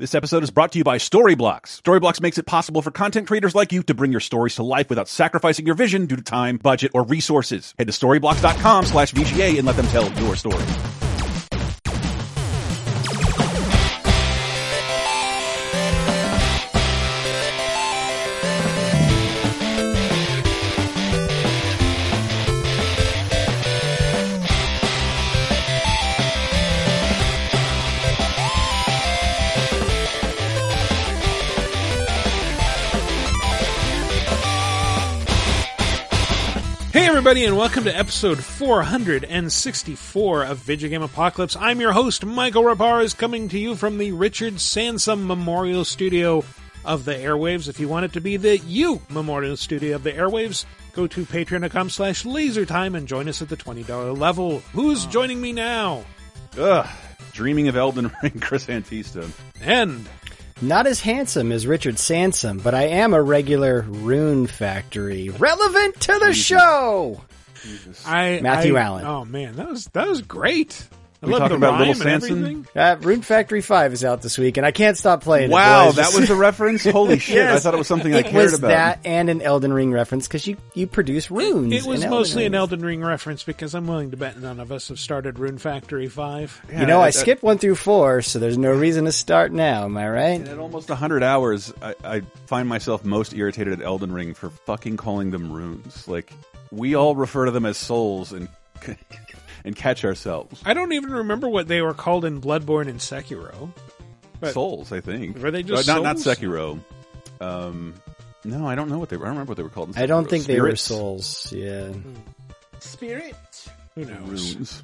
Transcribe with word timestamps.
This 0.00 0.14
episode 0.14 0.44
is 0.44 0.52
brought 0.52 0.70
to 0.72 0.78
you 0.78 0.84
by 0.84 0.98
Storyblocks. 0.98 1.82
Storyblocks 1.82 2.20
makes 2.20 2.38
it 2.38 2.46
possible 2.46 2.82
for 2.82 2.92
content 2.92 3.26
creators 3.26 3.56
like 3.56 3.72
you 3.72 3.82
to 3.82 3.94
bring 3.94 4.12
your 4.12 4.20
stories 4.20 4.54
to 4.54 4.62
life 4.62 4.88
without 4.88 5.08
sacrificing 5.08 5.66
your 5.66 5.74
vision 5.74 6.06
due 6.06 6.14
to 6.14 6.22
time, 6.22 6.56
budget, 6.56 6.92
or 6.94 7.02
resources. 7.02 7.74
Head 7.76 7.88
to 7.88 7.92
storyblocks.com 7.92 8.86
slash 8.86 9.12
VGA 9.12 9.58
and 9.58 9.66
let 9.66 9.74
them 9.74 9.88
tell 9.88 10.08
your 10.22 10.36
story. 10.36 10.62
Everybody 37.28 37.44
and 37.44 37.58
welcome 37.58 37.84
to 37.84 37.94
episode 37.94 38.42
464 38.42 40.44
of 40.44 40.56
Video 40.56 40.88
Game 40.88 41.02
Apocalypse. 41.02 41.56
I'm 41.56 41.78
your 41.78 41.92
host, 41.92 42.24
Michael 42.24 42.62
Rapars, 42.62 43.14
coming 43.14 43.50
to 43.50 43.58
you 43.58 43.74
from 43.74 43.98
the 43.98 44.12
Richard 44.12 44.62
Sansom 44.62 45.26
Memorial 45.26 45.84
Studio 45.84 46.42
of 46.86 47.04
the 47.04 47.12
airwaves. 47.12 47.68
If 47.68 47.80
you 47.80 47.86
want 47.86 48.06
it 48.06 48.14
to 48.14 48.22
be 48.22 48.38
the 48.38 48.56
You 48.56 49.02
Memorial 49.10 49.58
Studio 49.58 49.96
of 49.96 50.04
the 50.04 50.12
airwaves, 50.12 50.64
go 50.94 51.06
to 51.06 51.26
patreon.com 51.26 51.90
slash 51.90 52.24
lasertime 52.24 52.96
and 52.96 53.06
join 53.06 53.28
us 53.28 53.42
at 53.42 53.50
the 53.50 53.58
$20 53.58 54.16
level. 54.16 54.60
Who's 54.72 55.04
joining 55.04 55.38
me 55.38 55.52
now? 55.52 56.06
Ugh. 56.56 56.88
Dreaming 57.32 57.68
of 57.68 57.76
Elden 57.76 58.10
Ring, 58.22 58.40
Chris 58.40 58.68
Antista. 58.68 59.30
And 59.60 60.08
Not 60.60 60.86
as 60.88 61.00
handsome 61.00 61.52
as 61.52 61.66
Richard 61.66 61.98
Sansom, 61.98 62.58
but 62.58 62.74
I 62.74 62.84
am 62.88 63.14
a 63.14 63.22
regular 63.22 63.82
Rune 63.82 64.46
Factory. 64.48 65.28
Relevant 65.28 66.00
to 66.00 66.18
the 66.18 66.32
show! 66.34 67.22
I 68.04 68.40
Matthew 68.42 68.76
I- 68.76 68.82
Allen. 68.82 69.04
Oh 69.06 69.24
man, 69.24 69.56
that 69.56 69.68
was 69.68 69.86
that 69.92 70.08
was 70.08 70.22
great. 70.22 70.88
I 71.20 71.26
We 71.26 71.32
love 71.32 71.40
talking 71.40 71.58
the 71.58 71.66
about 71.66 71.80
Little 71.80 71.94
rhyme 71.94 72.02
and 72.14 72.22
Samson? 72.22 72.38
everything. 72.44 72.66
Uh, 72.76 72.96
Rune 73.00 73.22
Factory 73.22 73.60
5 73.60 73.92
is 73.92 74.04
out 74.04 74.22
this 74.22 74.38
week, 74.38 74.56
and 74.56 74.64
I 74.64 74.70
can't 74.70 74.96
stop 74.96 75.22
playing 75.24 75.50
Wow, 75.50 75.88
it. 75.88 75.96
that 75.96 76.12
was 76.14 76.28
the 76.28 76.34
reference? 76.36 76.84
Holy 76.84 77.18
shit, 77.18 77.48
I 77.48 77.58
thought 77.58 77.74
it 77.74 77.76
was 77.76 77.88
something 77.88 78.14
I 78.14 78.18
It 78.18 78.26
cared 78.26 78.44
was 78.44 78.54
about. 78.54 78.68
that 78.68 79.00
and 79.04 79.28
an 79.28 79.42
Elden 79.42 79.72
Ring 79.72 79.90
reference, 79.90 80.28
because 80.28 80.46
you, 80.46 80.56
you 80.74 80.86
produce 80.86 81.28
runes. 81.28 81.72
It 81.72 81.82
was 81.84 82.04
in 82.04 82.10
mostly 82.10 82.46
an 82.46 82.54
Elden 82.54 82.82
Ring 82.82 83.00
reference 83.00 83.42
because 83.42 83.74
I'm 83.74 83.88
willing 83.88 84.12
to 84.12 84.16
bet 84.16 84.38
none 84.38 84.60
of 84.60 84.70
us 84.70 84.88
have 84.90 85.00
started 85.00 85.40
Rune 85.40 85.58
Factory 85.58 86.06
5. 86.06 86.62
Yeah, 86.70 86.80
You 86.82 86.86
know, 86.86 87.00
I 87.00 87.08
at- 87.08 87.14
skipped 87.14 87.42
1 87.42 87.58
through 87.58 87.74
4, 87.74 88.22
so 88.22 88.38
there's 88.38 88.56
no 88.56 88.70
reason 88.70 89.04
to 89.06 89.12
start 89.12 89.50
now, 89.50 89.86
am 89.86 89.96
I 89.96 90.08
right? 90.08 90.40
At 90.46 90.58
almost 90.60 90.88
100 90.88 91.24
hours, 91.24 91.72
I, 91.82 91.94
I 92.04 92.20
find 92.46 92.68
myself 92.68 93.04
most 93.04 93.34
irritated 93.34 93.72
at 93.80 93.84
Elden 93.84 94.12
Ring 94.12 94.34
for 94.34 94.50
fucking 94.50 94.96
calling 94.98 95.32
them 95.32 95.52
runes. 95.52 96.06
Like, 96.06 96.32
we 96.70 96.94
all 96.94 97.16
refer 97.16 97.46
to 97.46 97.50
them 97.50 97.66
as 97.66 97.76
souls 97.76 98.32
and 98.32 98.48
and 99.68 99.76
catch 99.76 100.04
ourselves. 100.04 100.60
I 100.64 100.74
don't 100.74 100.92
even 100.92 101.10
remember 101.12 101.48
what 101.48 101.68
they 101.68 101.80
were 101.82 101.94
called 101.94 102.24
in 102.24 102.40
Bloodborne 102.40 102.88
and 102.88 102.98
Sekiro. 102.98 103.70
But- 104.40 104.52
souls, 104.54 104.90
I 104.92 105.00
think. 105.00 105.38
Were 105.38 105.50
they 105.52 105.62
just 105.62 105.88
Uh, 105.88 105.94
not, 105.94 106.02
not? 106.02 106.16
Sekiro. 106.16 106.80
Um, 107.40 107.94
no, 108.44 108.66
I 108.66 108.74
don't 108.74 108.88
know 108.88 108.98
what 108.98 109.08
they 109.10 109.16
were. 109.16 109.26
I 109.26 109.28
don't 109.28 109.34
remember 109.36 109.50
what 109.50 109.56
they 109.58 109.62
were 109.62 109.68
called. 109.68 109.90
in 109.96 110.02
I 110.02 110.06
don't 110.06 110.26
Sekiro. 110.26 110.30
think 110.30 110.44
they 110.46 110.60
were 110.60 110.74
souls, 110.76 111.52
yeah. 111.54 111.90
Spirit? 112.80 113.34
Who 113.94 114.04
knows? 114.04 114.54
Runes. 114.54 114.82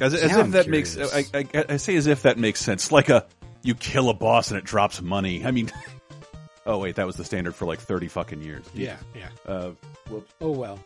As, 0.00 0.14
as 0.14 0.30
if 0.32 0.36
I'm 0.36 0.50
that 0.52 0.68
makes. 0.68 0.96
I, 0.96 1.24
I, 1.34 1.64
I 1.70 1.76
say 1.76 1.96
as 1.96 2.06
if 2.06 2.22
that 2.22 2.38
makes 2.38 2.60
sense. 2.60 2.90
Like 2.92 3.08
a 3.08 3.26
you 3.62 3.74
kill 3.74 4.08
a 4.10 4.14
boss 4.14 4.50
and 4.50 4.58
it 4.58 4.64
drops 4.64 5.02
money. 5.02 5.44
I 5.44 5.50
mean, 5.50 5.70
oh 6.66 6.78
wait, 6.78 6.96
that 6.96 7.06
was 7.06 7.16
the 7.16 7.24
standard 7.24 7.54
for 7.54 7.66
like 7.66 7.80
thirty 7.80 8.08
fucking 8.08 8.40
years. 8.42 8.64
Yeah, 8.74 8.96
yeah. 9.14 9.28
Uh, 9.46 9.70
well, 10.10 10.24
Oh 10.40 10.50
well. 10.50 10.78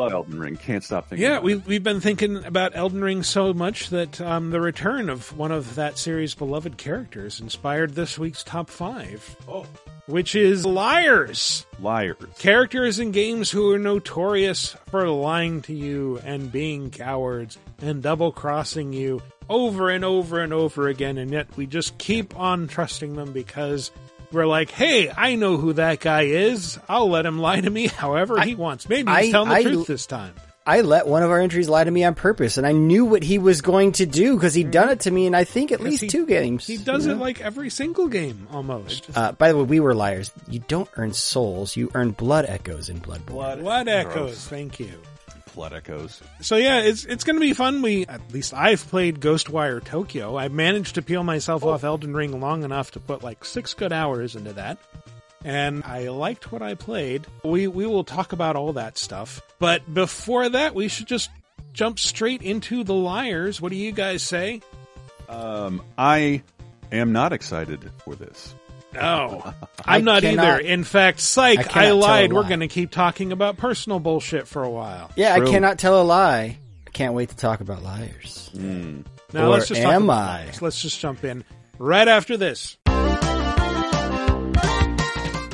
Love 0.00 0.12
Elden 0.12 0.38
Ring. 0.38 0.56
Can't 0.56 0.82
stop 0.82 1.08
thinking. 1.08 1.24
Yeah, 1.24 1.32
about 1.32 1.42
we, 1.44 1.54
it. 1.54 1.66
we've 1.66 1.82
been 1.82 2.00
thinking 2.00 2.44
about 2.44 2.74
Elden 2.74 3.02
Ring 3.02 3.22
so 3.22 3.52
much 3.52 3.90
that 3.90 4.20
um, 4.20 4.50
the 4.50 4.60
return 4.60 5.10
of 5.10 5.36
one 5.36 5.52
of 5.52 5.74
that 5.74 5.98
series' 5.98 6.34
beloved 6.34 6.78
characters 6.78 7.40
inspired 7.40 7.94
this 7.94 8.18
week's 8.18 8.42
top 8.42 8.70
five. 8.70 9.36
Oh. 9.46 9.66
Which 10.06 10.34
is 10.34 10.66
Liars. 10.66 11.66
liars. 11.78 12.16
Characters 12.38 12.98
in 12.98 13.12
games 13.12 13.50
who 13.50 13.72
are 13.72 13.78
notorious 13.78 14.74
for 14.88 15.08
lying 15.08 15.62
to 15.62 15.74
you 15.74 16.18
and 16.24 16.50
being 16.50 16.90
cowards 16.90 17.58
and 17.80 18.02
double 18.02 18.32
crossing 18.32 18.92
you 18.92 19.22
over 19.48 19.90
and 19.90 20.04
over 20.04 20.40
and 20.40 20.52
over 20.52 20.88
again, 20.88 21.18
and 21.18 21.30
yet 21.30 21.56
we 21.56 21.66
just 21.66 21.98
keep 21.98 22.36
on 22.36 22.66
trusting 22.66 23.14
them 23.14 23.32
because 23.32 23.90
we're 24.32 24.46
like, 24.46 24.70
hey, 24.70 25.10
I 25.14 25.34
know 25.34 25.56
who 25.56 25.72
that 25.74 26.00
guy 26.00 26.22
is. 26.22 26.78
I'll 26.88 27.08
let 27.10 27.26
him 27.26 27.38
lie 27.38 27.60
to 27.60 27.70
me 27.70 27.86
however 27.88 28.40
he 28.40 28.54
wants. 28.54 28.88
Maybe 28.88 29.10
he's 29.10 29.28
I- 29.28 29.30
telling 29.30 29.48
the 29.50 29.54
I- 29.56 29.62
truth 29.62 29.86
this 29.86 30.06
time. 30.06 30.34
I 30.66 30.82
let 30.82 31.06
one 31.08 31.22
of 31.22 31.30
our 31.30 31.40
entries 31.40 31.70
lie 31.70 31.82
to 31.82 31.90
me 31.90 32.04
on 32.04 32.14
purpose, 32.14 32.58
and 32.58 32.66
I 32.66 32.72
knew 32.72 33.06
what 33.06 33.22
he 33.22 33.38
was 33.38 33.60
going 33.62 33.92
to 33.92 34.06
do 34.06 34.34
because 34.36 34.52
he'd 34.52 34.70
done 34.70 34.90
it 34.90 35.00
to 35.00 35.10
me 35.10 35.26
in 35.26 35.34
I 35.34 35.42
think 35.44 35.72
at 35.72 35.80
least 35.80 36.02
he- 36.02 36.08
two 36.08 36.26
games. 36.26 36.66
He 36.66 36.76
does 36.76 37.06
you 37.06 37.12
it 37.12 37.14
know? 37.16 37.20
like 37.20 37.40
every 37.40 37.70
single 37.70 38.08
game 38.08 38.46
almost. 38.52 39.08
Uh, 39.16 39.32
by 39.32 39.50
the 39.50 39.56
way, 39.58 39.64
we 39.64 39.80
were 39.80 39.94
liars. 39.94 40.30
You 40.48 40.60
don't 40.68 40.88
earn 40.96 41.14
souls; 41.14 41.76
you 41.76 41.90
earn 41.94 42.10
blood 42.10 42.44
echoes 42.46 42.88
in 42.90 43.00
Bloodborne. 43.00 43.60
Blood 43.62 43.88
echoes, 43.88 44.46
thank 44.46 44.78
you. 44.78 44.92
So 46.40 46.56
yeah, 46.56 46.80
it's 46.80 47.04
it's 47.04 47.24
going 47.24 47.36
to 47.36 47.40
be 47.40 47.54
fun. 47.54 47.82
We 47.82 48.06
at 48.06 48.20
least 48.32 48.54
I've 48.54 48.86
played 48.88 49.20
Ghostwire 49.20 49.82
Tokyo. 49.82 50.36
I 50.36 50.48
managed 50.48 50.94
to 50.96 51.02
peel 51.02 51.22
myself 51.22 51.64
off 51.64 51.84
Elden 51.84 52.14
Ring 52.14 52.40
long 52.40 52.62
enough 52.62 52.92
to 52.92 53.00
put 53.00 53.22
like 53.22 53.44
six 53.44 53.74
good 53.74 53.92
hours 53.92 54.36
into 54.36 54.52
that, 54.54 54.78
and 55.44 55.84
I 55.84 56.08
liked 56.08 56.52
what 56.52 56.62
I 56.62 56.74
played. 56.74 57.26
We 57.44 57.66
we 57.66 57.86
will 57.86 58.04
talk 58.04 58.32
about 58.32 58.56
all 58.56 58.72
that 58.74 58.98
stuff, 58.98 59.42
but 59.58 59.92
before 59.92 60.48
that, 60.48 60.74
we 60.74 60.88
should 60.88 61.06
just 61.06 61.30
jump 61.72 61.98
straight 61.98 62.42
into 62.42 62.84
the 62.84 62.94
liars. 62.94 63.60
What 63.60 63.70
do 63.70 63.76
you 63.76 63.92
guys 63.92 64.22
say? 64.22 64.60
Um, 65.28 65.82
I 65.96 66.42
am 66.90 67.12
not 67.12 67.32
excited 67.32 67.90
for 68.04 68.14
this. 68.14 68.54
No, 68.94 69.42
I 69.84 69.96
I'm 69.96 70.04
not 70.04 70.22
cannot- 70.22 70.44
either. 70.44 70.58
In 70.60 70.84
fact, 70.84 71.20
psych, 71.20 71.58
I 71.58 71.62
I, 71.62 71.64
cannot 71.64 71.72
tell 71.84 71.96
a 71.96 72.00
lied. 72.00 72.32
We're 72.32 72.48
going 72.48 72.60
to 72.60 72.68
keep 72.68 72.90
talking 72.90 73.32
about 73.32 73.56
personal 73.56 74.00
bullshit 74.00 74.48
for 74.48 74.62
a 74.64 74.70
while. 74.70 75.10
Yeah, 75.16 75.36
True. 75.36 75.46
I 75.46 75.50
cannot 75.50 75.78
tell 75.78 76.00
a 76.00 76.04
lie. 76.04 76.58
I 76.86 76.90
can't 76.90 77.14
wait 77.14 77.28
to 77.30 77.36
talk 77.36 77.60
about 77.60 77.82
liars. 77.82 78.50
Hmm. 78.52 79.02
Now 79.32 79.46
Or 79.46 79.50
let's 79.50 79.68
just 79.68 79.80
talk 79.80 79.92
am 79.92 80.04
about 80.04 80.18
I? 80.18 80.42
liars. 80.44 80.60
Let's 80.62 80.82
just 80.82 80.98
jump 80.98 81.22
in 81.24 81.44
right 81.78 82.08
after 82.08 82.36
this. 82.36 82.76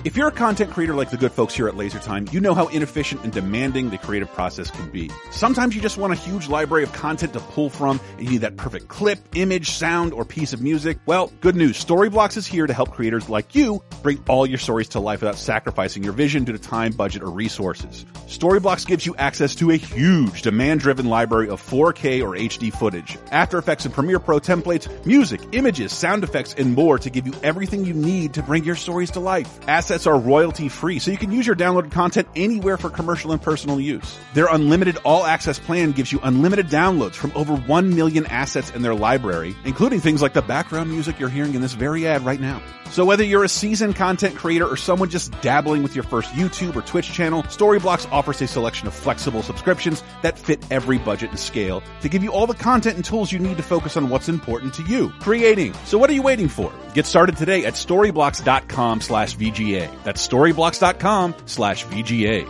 If 0.07 0.17
you're 0.17 0.29
a 0.29 0.31
content 0.31 0.71
creator 0.71 0.95
like 0.95 1.11
the 1.11 1.17
good 1.17 1.33
folks 1.33 1.53
here 1.53 1.67
at 1.67 1.75
LaserTime, 1.75 2.33
you 2.33 2.39
know 2.39 2.55
how 2.55 2.69
inefficient 2.69 3.25
and 3.25 3.33
demanding 3.33 3.91
the 3.91 3.99
creative 3.99 4.33
process 4.33 4.71
can 4.71 4.89
be. 4.91 5.11
Sometimes 5.33 5.75
you 5.75 5.83
just 5.83 5.99
want 5.99 6.13
a 6.13 6.17
huge 6.17 6.47
library 6.47 6.85
of 6.85 6.93
content 6.93 7.33
to 7.33 7.41
pull 7.41 7.71
from, 7.71 7.99
and 8.17 8.23
you 8.23 8.31
need 8.31 8.43
that 8.43 8.57
perfect 8.57 8.87
clip, 8.87 9.19
image, 9.35 9.71
sound, 9.71 10.13
or 10.13 10.25
piece 10.25 10.53
of 10.53 10.63
music. 10.63 10.99
Well, 11.07 11.33
good 11.41 11.57
news. 11.57 11.85
Storyblocks 11.85 12.37
is 12.37 12.47
here 12.47 12.69
to 12.69 12.73
help 12.73 12.93
creators 12.93 13.29
like 13.29 13.57
you 13.57 13.83
bring 14.05 14.23
all 14.29 14.47
your 14.47 14.59
stories 14.59 14.91
to 14.91 15.01
life 15.01 15.23
without 15.23 15.39
sacrificing 15.39 16.05
your 16.05 16.13
vision 16.13 16.45
due 16.45 16.53
to 16.53 16.59
time, 16.61 16.93
budget, 16.93 17.25
or 17.25 17.31
resources. 17.33 18.07
Storyblocks 18.29 18.87
gives 18.87 19.07
you 19.07 19.17
access 19.17 19.57
to 19.57 19.73
a 19.73 19.77
huge 19.77 20.43
demand-driven 20.43 21.07
library 21.07 21.49
of 21.49 21.61
4K 21.61 22.23
or 22.23 22.37
HD 22.37 22.73
footage, 22.73 23.19
After 23.33 23.59
Effects 23.59 23.87
and 23.87 23.93
Premiere 23.93 24.21
Pro 24.21 24.39
templates, 24.39 25.05
music, 25.05 25.41
images, 25.51 25.93
sound 25.93 26.23
effects, 26.23 26.55
and 26.57 26.77
more 26.77 26.97
to 26.97 27.11
give 27.11 27.27
you 27.27 27.33
everything 27.43 27.85
you 27.85 27.95
need 27.95 28.35
to 28.35 28.43
bring 28.45 28.63
your 28.63 28.77
stories 28.77 29.11
to 29.11 29.19
life. 29.19 29.59
Assets 29.67 29.96
are 30.05 30.19
royalty 30.19 30.69
free, 30.69 30.99
so 30.99 31.13
you 31.13 31.17
can 31.17 31.31
use 31.31 31.47
your 31.47 31.55
downloaded 31.55 31.93
content 31.93 32.27
anywhere 32.35 32.77
for 32.77 32.91
commercial 32.91 33.31
and 33.31 33.41
personal 33.41 33.79
use. 33.79 34.19
Their 34.35 34.49
unlimited 34.51 34.97
all 35.05 35.25
access 35.25 35.61
plan 35.61 35.93
gives 35.93 36.11
you 36.11 36.19
unlimited 36.25 36.67
downloads 36.67 37.15
from 37.15 37.31
over 37.37 37.55
1 37.55 37.95
million 37.95 38.27
assets 38.27 38.73
in 38.73 38.83
their 38.83 38.97
library, 38.97 39.55
including 39.65 40.01
things 40.01 40.23
like 40.23 40.33
the 40.33 40.43
background 40.43 40.91
music 40.91 41.21
you're 41.21 41.29
hearing 41.29 41.55
in 41.55 41.61
this 41.61 41.75
very 41.75 42.09
ad 42.09 42.25
right 42.25 42.41
now. 42.41 42.61
So 42.91 43.05
whether 43.05 43.25
you're 43.25 43.45
a 43.45 43.49
seasoned 43.49 43.97
content 43.97 44.37
creator 44.37 44.67
or 44.67 44.77
someone 44.77 45.11
just 45.11 45.33
dabbling 45.43 45.83
with 45.83 45.95
your 45.95 46.05
first 46.05 46.31
YouTube 46.31 46.77
or 46.77 46.83
Twitch 46.83 47.13
channel, 47.13 47.43
Storyblocks 47.45 48.11
offers 48.11 48.41
a 48.41 48.47
selection 48.47 48.87
of 48.87 48.95
flexible 48.95 49.43
subscriptions 49.43 50.03
that 50.23 50.39
fit 50.39 50.65
every 50.71 50.99
budget 50.99 51.31
and 51.31 51.39
scale 51.39 51.83
to 52.01 52.09
give 52.09 52.23
you 52.23 52.33
all 52.33 52.47
the 52.47 52.55
content 52.55 52.97
and 52.97 53.05
tools 53.05 53.33
you 53.33 53.39
need 53.39 53.57
to 53.57 53.63
focus 53.63 53.97
on 53.97 54.09
what's 54.09 54.29
important 54.29 54.73
to 54.75 54.83
you, 54.85 55.11
creating. 55.21 55.75
So 55.85 55.99
what 55.99 56.09
are 56.11 56.15
you 56.15 56.23
waiting 56.23 56.49
for? 56.49 56.73
Get 56.95 57.07
started 57.07 57.37
today 57.37 57.67
at 57.67 57.75
storyblocks.com 57.75 59.01
slash 59.01 59.37
VGA. 59.37 59.86
That's 60.05 60.27
storyblocks.com 60.27 61.35
slash 61.47 61.85
VGA. 61.87 62.47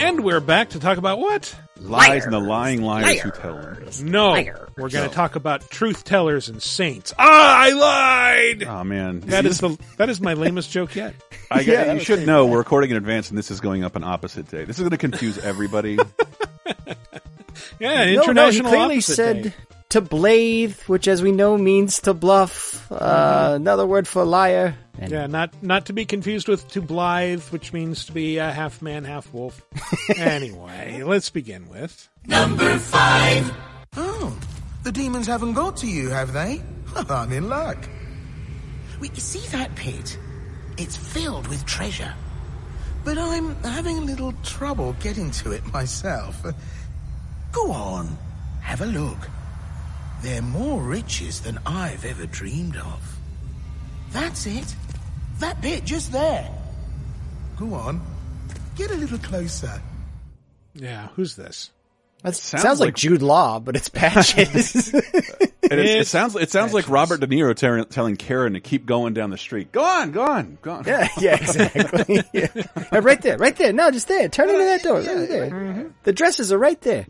And 0.00 0.22
we're 0.22 0.40
back 0.40 0.70
to 0.70 0.80
talk 0.80 0.98
about 0.98 1.18
what? 1.18 1.54
Lies 1.80 2.24
and 2.24 2.32
the 2.32 2.38
lying 2.40 2.82
liars 2.82 3.20
who 3.20 3.30
tell 3.30 3.54
them. 3.56 3.84
No, 4.02 4.32
we're 4.76 4.88
going 4.88 5.08
to 5.08 5.14
talk 5.14 5.36
about 5.36 5.68
truth 5.70 6.04
tellers 6.04 6.48
and 6.48 6.62
saints. 6.62 7.12
Ah, 7.18 7.58
I 7.58 7.70
lied. 7.70 8.62
Oh 8.64 8.84
man. 8.84 9.20
That 9.20 9.44
is 9.44 9.58
the 9.60 9.78
that 9.98 10.08
is 10.08 10.20
my 10.20 10.34
lamest 10.34 10.70
joke 10.70 10.94
yet. 10.94 11.14
I, 11.50 11.60
Yeah, 11.60 11.84
that 11.84 11.88
you 11.88 11.94
was 11.94 12.02
should 12.04 12.26
know 12.26 12.46
we're 12.46 12.58
recording 12.58 12.90
in 12.90 12.96
advance 12.96 13.28
and 13.28 13.36
this 13.38 13.50
is 13.50 13.60
going 13.60 13.84
up 13.84 13.96
an 13.96 14.04
opposite 14.04 14.48
day. 14.50 14.64
This 14.64 14.76
is 14.78 14.80
going 14.82 14.90
to 14.90 14.98
confuse 14.98 15.38
everybody. 15.38 15.98
Yeah, 17.78 17.90
No, 17.90 18.00
no, 18.04 18.06
he 18.06 18.14
international 18.14 18.70
clearly 18.70 18.94
opposite 18.96 19.14
said 19.16 19.42
day. 19.44 19.52
To 19.90 20.00
blade, 20.00 20.72
which 20.86 21.06
as 21.08 21.22
we 21.22 21.32
know 21.32 21.56
means 21.56 22.00
to 22.00 22.14
bluff. 22.14 22.90
Uh, 22.90 23.52
another 23.54 23.86
word 23.86 24.08
for 24.08 24.24
liar. 24.24 24.76
And 24.98 25.10
Yeah, 25.10 25.26
not 25.26 25.62
not 25.62 25.86
to 25.86 25.92
be 25.92 26.04
confused 26.04 26.46
with 26.48 26.68
to 26.68 26.80
blithe, 26.80 27.42
which 27.50 27.72
means 27.72 28.04
to 28.06 28.12
be 28.12 28.38
a 28.38 28.50
half 28.52 28.80
man, 28.82 29.04
half 29.04 29.32
wolf. 29.32 29.60
anyway, 30.16 31.02
let's 31.04 31.30
begin 31.30 31.68
with 31.68 32.08
number 32.26 32.78
five. 32.78 33.52
Oh, 33.96 34.36
the 34.84 34.92
demons 34.92 35.26
haven't 35.26 35.54
got 35.54 35.76
to 35.78 35.86
you, 35.86 36.10
have 36.10 36.32
they? 36.32 36.62
I'm 36.96 37.32
in 37.32 37.48
luck. 37.48 37.88
Wait, 39.00 39.12
you 39.14 39.20
see 39.20 39.46
that 39.56 39.74
pit? 39.74 40.18
It's 40.78 40.96
filled 40.96 41.46
with 41.48 41.64
treasure. 41.66 42.14
But 43.04 43.18
I'm 43.18 43.54
having 43.62 43.98
a 43.98 44.00
little 44.02 44.32
trouble 44.44 44.94
getting 45.00 45.30
to 45.42 45.52
it 45.52 45.64
myself. 45.72 46.42
Go 47.52 47.70
on, 47.70 48.16
have 48.60 48.80
a 48.80 48.86
look. 48.86 49.18
They're 50.24 50.40
more 50.40 50.80
riches 50.80 51.40
than 51.40 51.58
I've 51.66 52.06
ever 52.06 52.24
dreamed 52.24 52.78
of. 52.78 53.18
That's 54.10 54.46
it. 54.46 54.74
That 55.40 55.60
bit 55.60 55.84
just 55.84 56.12
there. 56.12 56.48
Go 57.58 57.74
on, 57.74 58.00
get 58.74 58.90
a 58.90 58.94
little 58.94 59.18
closer. 59.18 59.82
yeah, 60.72 61.08
who's 61.14 61.36
this? 61.36 61.70
That 62.24 62.34
Sounds 62.34 62.62
sounds, 62.62 62.80
like, 62.80 62.88
like- 62.88 62.94
Jude 62.96 63.22
Law, 63.22 63.60
but 63.60 63.76
it's 63.76 63.88
patches. 63.88 64.92
And 65.70 65.80
it, 65.80 65.86
it 66.00 66.06
sounds 66.06 66.36
it 66.36 66.50
sounds 66.50 66.74
like 66.74 66.90
Robert 66.90 67.20
De 67.20 67.26
Niro 67.26 67.56
telling 67.56 67.86
telling 67.86 68.16
Karen 68.16 68.52
to 68.52 68.60
keep 68.60 68.84
going 68.84 69.14
down 69.14 69.30
the 69.30 69.38
street. 69.38 69.72
Go 69.72 69.82
on, 69.82 70.12
go 70.12 70.22
on, 70.22 70.58
go 70.60 70.72
on. 70.72 70.84
yeah, 70.84 71.08
yeah, 71.18 71.36
exactly. 71.36 72.22
Yeah. 72.34 72.48
Uh, 72.92 73.00
Right 73.00 73.20
there, 73.22 73.38
right 73.38 73.56
there. 73.56 73.72
No, 73.72 73.90
just 73.90 74.06
there. 74.06 74.28
Turn 74.28 74.50
into 74.50 74.62
that 74.62 74.82
door. 74.82 74.98
Right 74.98 75.26
there. 75.26 75.90
The 76.02 76.12
dresses 76.12 76.52
are 76.52 76.58
right 76.58 76.78
there. 76.82 77.06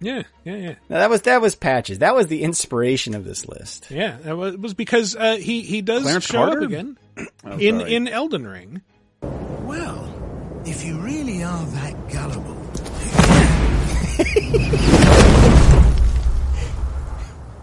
Yeah, 0.00 0.22
yeah, 0.44 0.54
yeah, 0.54 0.74
Now 0.88 0.98
that 0.98 1.10
was 1.10 1.22
that 1.22 1.40
was 1.42 1.56
patches. 1.56 1.98
That 1.98 2.14
was 2.14 2.28
the 2.28 2.44
inspiration 2.44 3.16
of 3.16 3.24
this 3.24 3.44
list. 3.48 3.90
yeah. 3.90 4.18
That 4.22 4.36
was, 4.36 4.54
it 4.54 4.60
was 4.60 4.74
because 4.74 5.16
uh, 5.16 5.34
he 5.34 5.62
he 5.62 5.82
does 5.82 6.02
Clarence 6.04 6.26
show 6.26 6.38
Carter? 6.46 6.58
up 6.62 6.68
again 6.68 6.96
Oh, 7.44 7.58
in 7.58 7.80
sorry. 7.80 7.94
in 7.96 8.06
Elden 8.06 8.46
Ring. 8.46 8.82
Well, 9.20 10.62
if 10.64 10.84
you 10.84 11.00
really 11.00 11.42
are 11.42 11.66
that 11.66 12.08
gullible. 12.12 13.57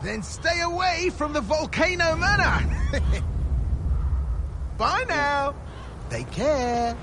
Then 0.04 0.24
stay 0.24 0.62
away 0.62 1.10
from 1.18 1.34
the 1.34 1.42
volcano 1.42 2.16
manor. 2.16 2.64
Bye 4.78 5.06
now. 5.08 5.56
Take 6.10 6.32
care. 6.32 6.96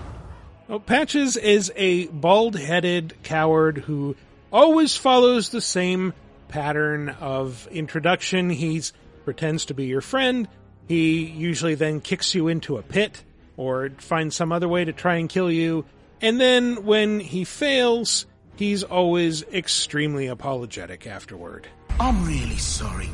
Well, 0.68 0.80
Patches 0.80 1.36
is 1.36 1.72
a 1.76 2.06
bald-headed 2.06 3.22
coward 3.22 3.78
who 3.78 4.16
always 4.52 4.96
follows 4.96 5.50
the 5.50 5.60
same 5.60 6.14
pattern 6.48 7.10
of 7.20 7.68
introduction. 7.70 8.48
He 8.48 8.82
pretends 9.24 9.66
to 9.66 9.74
be 9.74 9.86
your 9.86 10.00
friend. 10.00 10.48
He 10.88 11.24
usually 11.24 11.74
then 11.74 12.00
kicks 12.00 12.34
you 12.34 12.48
into 12.48 12.76
a 12.76 12.82
pit 12.82 13.22
or 13.56 13.90
finds 13.98 14.36
some 14.36 14.52
other 14.52 14.68
way 14.68 14.84
to 14.84 14.92
try 14.92 15.16
and 15.16 15.28
kill 15.28 15.50
you. 15.50 15.84
And 16.20 16.40
then 16.40 16.84
when 16.84 17.20
he 17.20 17.44
fails, 17.44 18.26
he's 18.56 18.82
always 18.82 19.42
extremely 19.44 20.26
apologetic 20.26 21.06
afterward. 21.06 21.66
I'm 22.00 22.26
really 22.26 22.58
sorry. 22.58 23.10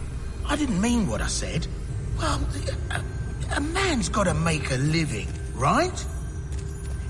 I 0.47 0.57
didn't 0.57 0.81
mean 0.81 1.09
what 1.09 1.21
I 1.21 1.27
said. 1.27 1.67
Well, 2.19 2.41
a, 2.91 3.57
a 3.57 3.61
man's 3.61 4.09
got 4.09 4.25
to 4.25 4.35
make 4.35 4.71
a 4.71 4.77
living, 4.77 5.29
right? 5.55 6.05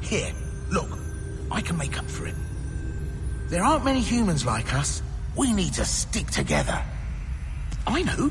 Here, 0.03 0.33
look. 0.71 0.99
I 1.51 1.61
can 1.61 1.79
make 1.79 1.99
up 1.99 2.05
for 2.11 2.27
it. 2.27 2.35
There 3.49 3.63
aren't 3.63 3.85
many 3.85 4.01
humans 4.01 4.45
like 4.45 4.75
us. 4.75 5.03
We 5.35 5.53
need 5.53 5.75
to 5.75 5.85
stick 5.85 6.27
together. 6.27 6.83
I 7.87 8.03
know. 8.03 8.31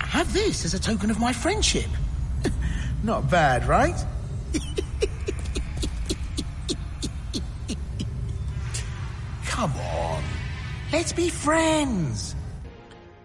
Have 0.00 0.32
this 0.32 0.64
as 0.64 0.74
a 0.74 0.78
token 0.78 1.10
of 1.10 1.18
my 1.18 1.32
friendship. 1.32 1.88
Not 3.02 3.30
bad, 3.30 3.66
right? 3.66 3.96
Come 9.64 9.80
on. 9.80 10.22
Let's 10.92 11.14
be 11.14 11.30
friends. 11.30 12.36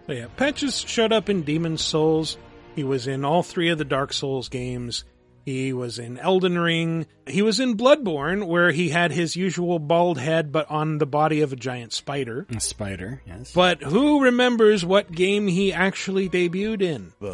So 0.06 0.14
yeah, 0.14 0.28
Patches 0.38 0.78
showed 0.80 1.12
up 1.12 1.28
in 1.28 1.42
Demon's 1.42 1.84
Souls. 1.84 2.38
He 2.74 2.82
was 2.82 3.06
in 3.06 3.26
all 3.26 3.42
three 3.42 3.68
of 3.68 3.76
the 3.76 3.84
Dark 3.84 4.14
Souls 4.14 4.48
games. 4.48 5.04
He 5.44 5.74
was 5.74 5.98
in 5.98 6.16
Elden 6.16 6.58
Ring. 6.58 7.04
He 7.26 7.42
was 7.42 7.60
in 7.60 7.76
Bloodborne, 7.76 8.46
where 8.46 8.70
he 8.70 8.88
had 8.88 9.12
his 9.12 9.36
usual 9.36 9.78
bald 9.78 10.16
head, 10.18 10.50
but 10.50 10.70
on 10.70 10.96
the 10.96 11.04
body 11.04 11.42
of 11.42 11.52
a 11.52 11.56
giant 11.56 11.92
spider. 11.92 12.46
A 12.56 12.60
spider, 12.60 13.20
yes. 13.26 13.52
But 13.52 13.82
who 13.82 14.22
remembers 14.22 14.82
what 14.82 15.12
game 15.12 15.46
he 15.46 15.74
actually 15.74 16.30
debuted 16.30 16.80
in? 16.80 17.12
Uh, 17.20 17.26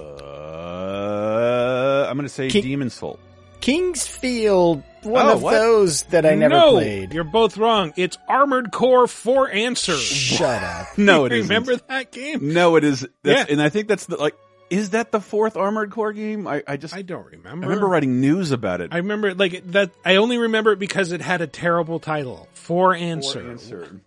I'm 2.10 2.16
going 2.16 2.26
to 2.26 2.34
say 2.34 2.48
Ki- 2.50 2.60
Demon 2.60 2.90
Soul. 2.90 3.20
King's 3.60 4.04
Field, 4.04 4.82
one 5.06 5.26
Oh, 5.26 5.32
of 5.34 5.42
what? 5.42 5.52
those 5.52 6.02
that 6.04 6.26
I 6.26 6.34
never 6.34 6.54
no, 6.54 6.72
played. 6.72 7.12
you're 7.14 7.24
both 7.24 7.56
wrong. 7.56 7.92
It's 7.96 8.18
Armored 8.28 8.72
Core 8.72 9.06
For 9.06 9.48
Answer. 9.50 9.96
Shut 9.96 10.62
up. 10.62 10.86
No, 10.98 11.20
You 11.20 11.26
it 11.26 11.32
isn't. 11.32 11.48
Remember 11.48 11.76
that 11.88 12.10
game? 12.12 12.52
No, 12.52 12.76
it 12.76 12.84
is. 12.84 13.06
That's, 13.22 13.48
Yeah. 13.48 13.52
And 13.52 13.62
I 13.62 13.68
think 13.68 13.88
that's 13.88 14.06
the 14.06 14.16
like. 14.16 14.34
Is 14.68 14.90
that 14.90 15.12
the 15.12 15.20
fourth 15.20 15.56
Armored 15.56 15.92
Core 15.92 16.12
game? 16.12 16.48
I, 16.48 16.60
I 16.66 16.76
just 16.76 16.92
I 16.92 16.98
I 16.98 17.02
don't 17.02 17.24
remember. 17.26 17.66
I 17.66 17.68
remember 17.68 17.86
writing 17.86 18.20
news 18.20 18.50
about 18.50 18.80
it. 18.80 18.88
I 18.92 18.96
remember 18.96 19.32
like 19.34 19.64
that. 19.72 19.92
I 20.04 20.16
only 20.16 20.38
remember 20.38 20.72
it 20.72 20.80
because 20.80 21.12
it 21.12 21.20
had 21.20 21.40
a 21.40 21.46
terrible 21.46 22.00
title, 22.00 22.48
For 22.52 22.92
Answer. 22.92 23.46
Or 23.46 23.50
answer. 23.50 24.00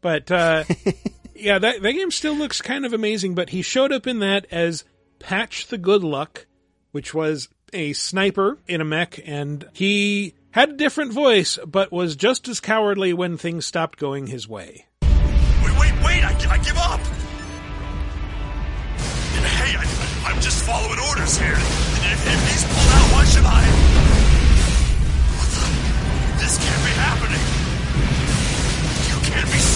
But 0.00 0.30
uh, 0.30 0.64
yeah, 1.34 1.58
that 1.58 1.82
that 1.82 1.92
game 1.92 2.10
still 2.10 2.34
looks 2.34 2.62
kind 2.62 2.86
of 2.86 2.94
amazing. 2.94 3.34
But 3.34 3.50
he 3.50 3.60
showed 3.60 3.92
up 3.92 4.06
in 4.06 4.20
that 4.20 4.46
as 4.50 4.84
Patch 5.18 5.66
the 5.66 5.76
Good 5.78 6.02
Luck, 6.02 6.46
which 6.92 7.12
was 7.12 7.48
a 7.74 7.92
sniper 7.92 8.58
in 8.66 8.80
a 8.80 8.84
mech, 8.86 9.20
and 9.26 9.68
he 9.74 10.34
had 10.56 10.70
a 10.70 10.72
different 10.72 11.12
voice, 11.12 11.58
but 11.66 11.92
was 11.92 12.16
just 12.16 12.48
as 12.48 12.60
cowardly 12.60 13.12
when 13.12 13.36
things 13.36 13.66
stopped 13.66 13.98
going 13.98 14.26
his 14.26 14.48
way. 14.48 14.86
Wait, 15.02 15.78
wait, 15.78 15.92
wait! 16.02 16.24
I, 16.24 16.32
I 16.48 16.56
give 16.64 16.78
up. 16.78 17.00
Hey, 19.44 19.76
I, 19.76 19.84
I'm 20.24 20.40
just 20.40 20.64
following 20.64 20.98
orders 21.10 21.36
here. 21.36 21.52
If, 21.52 22.26
if 22.26 22.40
he's 22.48 22.64
pulled 22.64 22.88
out, 22.96 23.12
why 23.12 23.24
should 23.26 23.44
I? 23.44 23.62
What 25.36 25.48
the? 25.52 26.40
This 26.40 26.56
can't 26.56 26.84
be 26.88 26.94
happening. 27.04 27.44
You 29.12 29.18
can't 29.28 29.52
be. 29.52 29.75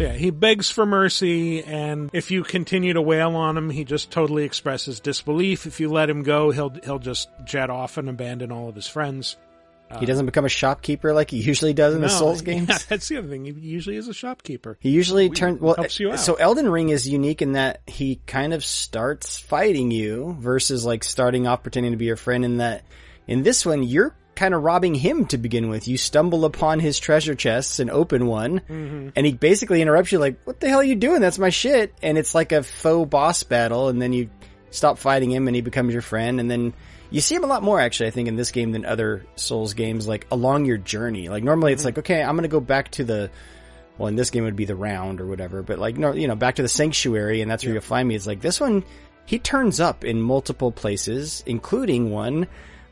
Yeah, 0.00 0.12
he 0.12 0.30
begs 0.30 0.70
for 0.70 0.86
mercy, 0.86 1.62
and 1.62 2.08
if 2.14 2.30
you 2.30 2.42
continue 2.42 2.94
to 2.94 3.02
wail 3.02 3.36
on 3.36 3.56
him, 3.56 3.68
he 3.68 3.84
just 3.84 4.10
totally 4.10 4.44
expresses 4.44 4.98
disbelief. 4.98 5.66
If 5.66 5.78
you 5.78 5.90
let 5.90 6.08
him 6.08 6.22
go, 6.22 6.50
he'll 6.50 6.70
he'll 6.82 6.98
just 6.98 7.28
jet 7.44 7.68
off 7.68 7.98
and 7.98 8.08
abandon 8.08 8.50
all 8.50 8.68
of 8.68 8.74
his 8.74 8.86
friends. 8.86 9.36
Uh, 9.90 9.98
he 9.98 10.06
doesn't 10.06 10.26
become 10.26 10.44
a 10.44 10.50
shopkeeper 10.50 11.12
like 11.12 11.30
he 11.30 11.38
usually 11.38 11.74
does 11.74 11.94
in 11.94 12.00
the 12.00 12.08
Souls 12.08 12.42
games. 12.42 12.68
yeah, 12.68 12.78
that's 12.88 13.08
the 13.08 13.18
other 13.18 13.28
thing. 13.28 13.44
He 13.44 13.52
usually 13.52 13.96
is 13.96 14.08
a 14.08 14.14
shopkeeper. 14.14 14.78
He 14.80 14.90
usually 14.90 15.28
turns 15.28 15.60
well. 15.60 15.74
helps 15.74 15.98
you 16.00 16.10
eh, 16.10 16.12
out. 16.12 16.20
So 16.20 16.34
Elden 16.34 16.70
Ring 16.70 16.90
is 16.90 17.06
unique 17.08 17.42
in 17.42 17.52
that 17.52 17.82
he 17.86 18.20
kind 18.26 18.54
of 18.54 18.64
starts 18.64 19.38
fighting 19.38 19.90
you 19.90 20.36
versus 20.38 20.84
like 20.84 21.04
starting 21.04 21.46
off 21.46 21.62
pretending 21.62 21.92
to 21.92 21.98
be 21.98 22.06
your 22.06 22.16
friend. 22.16 22.44
In 22.44 22.58
that, 22.58 22.84
in 23.26 23.42
this 23.42 23.66
one, 23.66 23.82
you're 23.82 24.14
kind 24.34 24.54
of 24.54 24.62
robbing 24.62 24.94
him 24.94 25.26
to 25.26 25.38
begin 25.38 25.68
with. 25.68 25.86
You 25.88 25.96
stumble 25.98 26.44
upon 26.44 26.80
his 26.80 26.98
treasure 26.98 27.34
chests 27.34 27.78
and 27.78 27.90
open 27.90 28.26
one, 28.26 28.60
Mm-hmm. 28.60 29.08
and 29.16 29.26
he 29.26 29.32
basically 29.32 29.82
interrupts 29.82 30.12
you 30.12 30.18
like, 30.18 30.40
"What 30.44 30.60
the 30.60 30.68
hell 30.68 30.80
are 30.80 30.84
you 30.84 30.94
doing? 30.96 31.20
That's 31.20 31.38
my 31.38 31.50
shit!" 31.50 31.94
And 32.02 32.16
it's 32.16 32.34
like 32.34 32.52
a 32.52 32.62
faux 32.62 33.08
boss 33.10 33.42
battle, 33.42 33.88
and 33.88 34.00
then 34.00 34.12
you 34.12 34.30
stop 34.70 34.98
fighting 34.98 35.30
him, 35.30 35.46
and 35.48 35.54
he 35.54 35.62
becomes 35.62 35.92
your 35.92 36.02
friend, 36.02 36.40
and 36.40 36.50
then. 36.50 36.72
You 37.12 37.20
see 37.20 37.34
him 37.34 37.42
a 37.42 37.48
lot 37.48 37.64
more 37.64 37.80
actually, 37.80 38.06
I 38.06 38.10
think, 38.12 38.28
in 38.28 38.36
this 38.36 38.52
game 38.52 38.70
than 38.70 38.84
other 38.84 39.26
Souls 39.34 39.74
games, 39.74 40.06
like 40.06 40.28
along 40.30 40.66
your 40.66 40.76
journey. 40.78 41.28
Like 41.28 41.42
normally 41.42 41.72
Mm-hmm. 41.72 41.78
it's 41.78 41.84
like, 41.84 41.98
okay, 41.98 42.22
I'm 42.22 42.36
gonna 42.36 42.46
go 42.46 42.60
back 42.60 42.92
to 42.92 43.02
the, 43.02 43.32
well, 43.98 44.06
in 44.06 44.14
this 44.14 44.30
game 44.30 44.44
it 44.44 44.46
would 44.46 44.54
be 44.54 44.64
the 44.64 44.76
round 44.76 45.20
or 45.20 45.26
whatever, 45.26 45.60
but 45.64 45.80
like, 45.80 45.96
no, 45.98 46.12
you 46.12 46.28
know, 46.28 46.36
back 46.36 46.54
to 46.54 46.62
the 46.62 46.68
sanctuary 46.68 47.42
and 47.42 47.50
that's 47.50 47.64
where 47.64 47.72
you'll 47.72 47.82
find 47.82 48.06
me. 48.06 48.14
It's 48.14 48.28
like 48.28 48.40
this 48.40 48.60
one, 48.60 48.84
he 49.26 49.40
turns 49.40 49.80
up 49.80 50.04
in 50.04 50.22
multiple 50.22 50.70
places, 50.70 51.42
including 51.46 52.12
one 52.12 52.46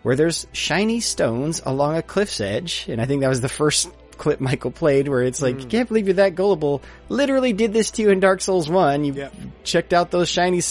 where 0.09 0.17
there's 0.17 0.47
shiny 0.53 1.01
stones 1.01 1.61
along 1.67 1.95
a 1.95 2.01
cliff's 2.03 2.41
edge. 2.41 2.87
And 2.89 2.99
I 2.99 3.05
think 3.05 3.21
that 3.21 3.29
was 3.29 3.43
the 3.43 3.49
first 3.51 3.91
clip 4.13 4.41
Michael 4.41 4.71
played 4.71 5.07
where 5.07 5.23
it's 5.23 5.43
like, 5.43 5.61
you 5.61 5.67
can't 5.67 5.87
believe 5.87 6.07
you're 6.07 6.15
that 6.15 6.35
gullible. 6.35 6.81
Literally 7.11 7.53
did 7.53 7.75
this 7.75 7.91
to 7.91 8.01
you 8.03 8.09
in 8.09 8.19
Dark 8.19 8.41
Souls 8.41 8.71
1. 8.71 9.05
You 9.05 9.13
Yep. 9.13 9.35
checked 9.65 9.93
out 9.93 10.11
those 10.11 10.31
shiny 10.31 10.63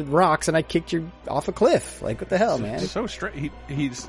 rocks 0.00 0.48
and 0.48 0.56
I 0.56 0.62
kicked 0.62 0.94
you 0.94 1.12
off 1.28 1.46
a 1.46 1.52
cliff. 1.52 2.00
Like, 2.00 2.22
what 2.22 2.30
the 2.30 2.38
hell, 2.38 2.56
man? 2.56 2.80
so 2.80 3.06
straight. 3.06 3.34
He, 3.34 3.50
he's. 3.68 4.08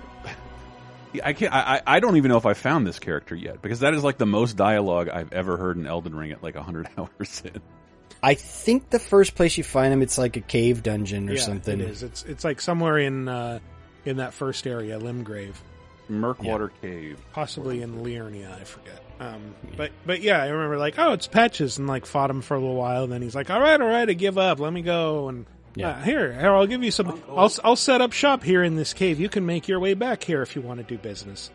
I 1.22 1.34
can't. 1.34 1.53
I, 1.53 1.82
I 1.86 1.98
I 1.98 2.00
don't 2.00 2.15
even 2.15 2.29
know 2.29 2.38
if 2.38 2.46
I 2.46 2.53
found 2.53 2.88
this 2.88 3.00
character 3.00 3.36
yet 3.36 3.62
because 3.62 3.82
that 3.82 3.94
is 3.94 4.06
like 4.06 4.17
the 4.17 4.25
most 4.25 4.56
dialogue 4.56 5.10
I've 5.10 5.34
ever 5.34 5.58
heard 5.58 5.75
in 5.75 5.86
Elden 5.86 6.15
Ring 6.15 6.32
at 6.32 6.41
like 6.41 6.56
hundred 6.56 6.88
hours 6.98 7.41
in. 7.44 7.62
I 8.24 8.36
think 8.36 8.89
the 8.89 9.00
first 9.00 9.36
place 9.36 9.58
you 9.58 9.65
find 9.65 9.91
him, 9.91 10.01
it's 10.01 10.17
like 10.17 10.38
a 10.38 10.41
cave 10.41 10.82
dungeon 10.82 11.29
or 11.29 11.34
yeah, 11.34 11.41
something. 11.41 11.82
it 11.82 11.89
is. 11.89 12.03
It's 12.03 12.24
it's 12.24 12.46
like 12.46 12.62
somewhere 12.62 12.98
in 13.00 13.27
uh, 13.27 13.60
in 14.07 14.17
that 14.17 14.33
first 14.33 14.65
area, 14.65 14.99
Limgrave. 14.99 15.55
Murkwater 16.09 16.69
Cave. 16.81 17.19
possibly 17.33 17.81
in 17.81 18.01
Liurnia, 18.03 18.49
I 18.59 18.63
forget. 18.63 19.03
Um, 19.19 19.53
but 19.75 19.91
but 20.05 20.21
yeah, 20.21 20.41
I 20.41 20.47
remember 20.47 20.77
like, 20.77 20.97
oh, 20.97 21.11
it's 21.11 21.27
Patches, 21.27 21.77
and 21.77 21.87
like 21.87 22.05
fought 22.05 22.29
him 22.29 22.41
for 22.41 22.55
a 22.55 22.59
little 22.59 22.75
while. 22.75 23.03
And 23.03 23.11
then 23.11 23.21
he's 23.21 23.35
like, 23.35 23.49
all 23.49 23.59
right, 23.59 23.79
all 23.79 23.87
right, 23.89 24.09
I 24.09 24.13
give 24.13 24.37
up. 24.37 24.59
Let 24.59 24.71
me 24.71 24.81
go. 24.83 25.27
And 25.27 25.45
Yeah. 25.75 25.89
uh, 25.89 26.01
here, 26.03 26.31
here, 26.31 26.55
I'll 26.55 26.65
give 26.67 26.81
you 26.83 26.91
some. 26.91 27.21
I'll 27.29 27.51
I'll 27.63 27.75
set 27.75 27.99
up 27.99 28.13
shop 28.13 28.43
here 28.43 28.63
in 28.63 28.75
this 28.77 28.93
cave. 28.93 29.19
You 29.19 29.27
can 29.27 29.45
make 29.45 29.67
your 29.67 29.79
way 29.81 29.95
back 29.95 30.23
here 30.23 30.41
if 30.41 30.55
you 30.55 30.61
want 30.61 30.79
to 30.79 30.85
do 30.85 30.97
business. 30.97 31.51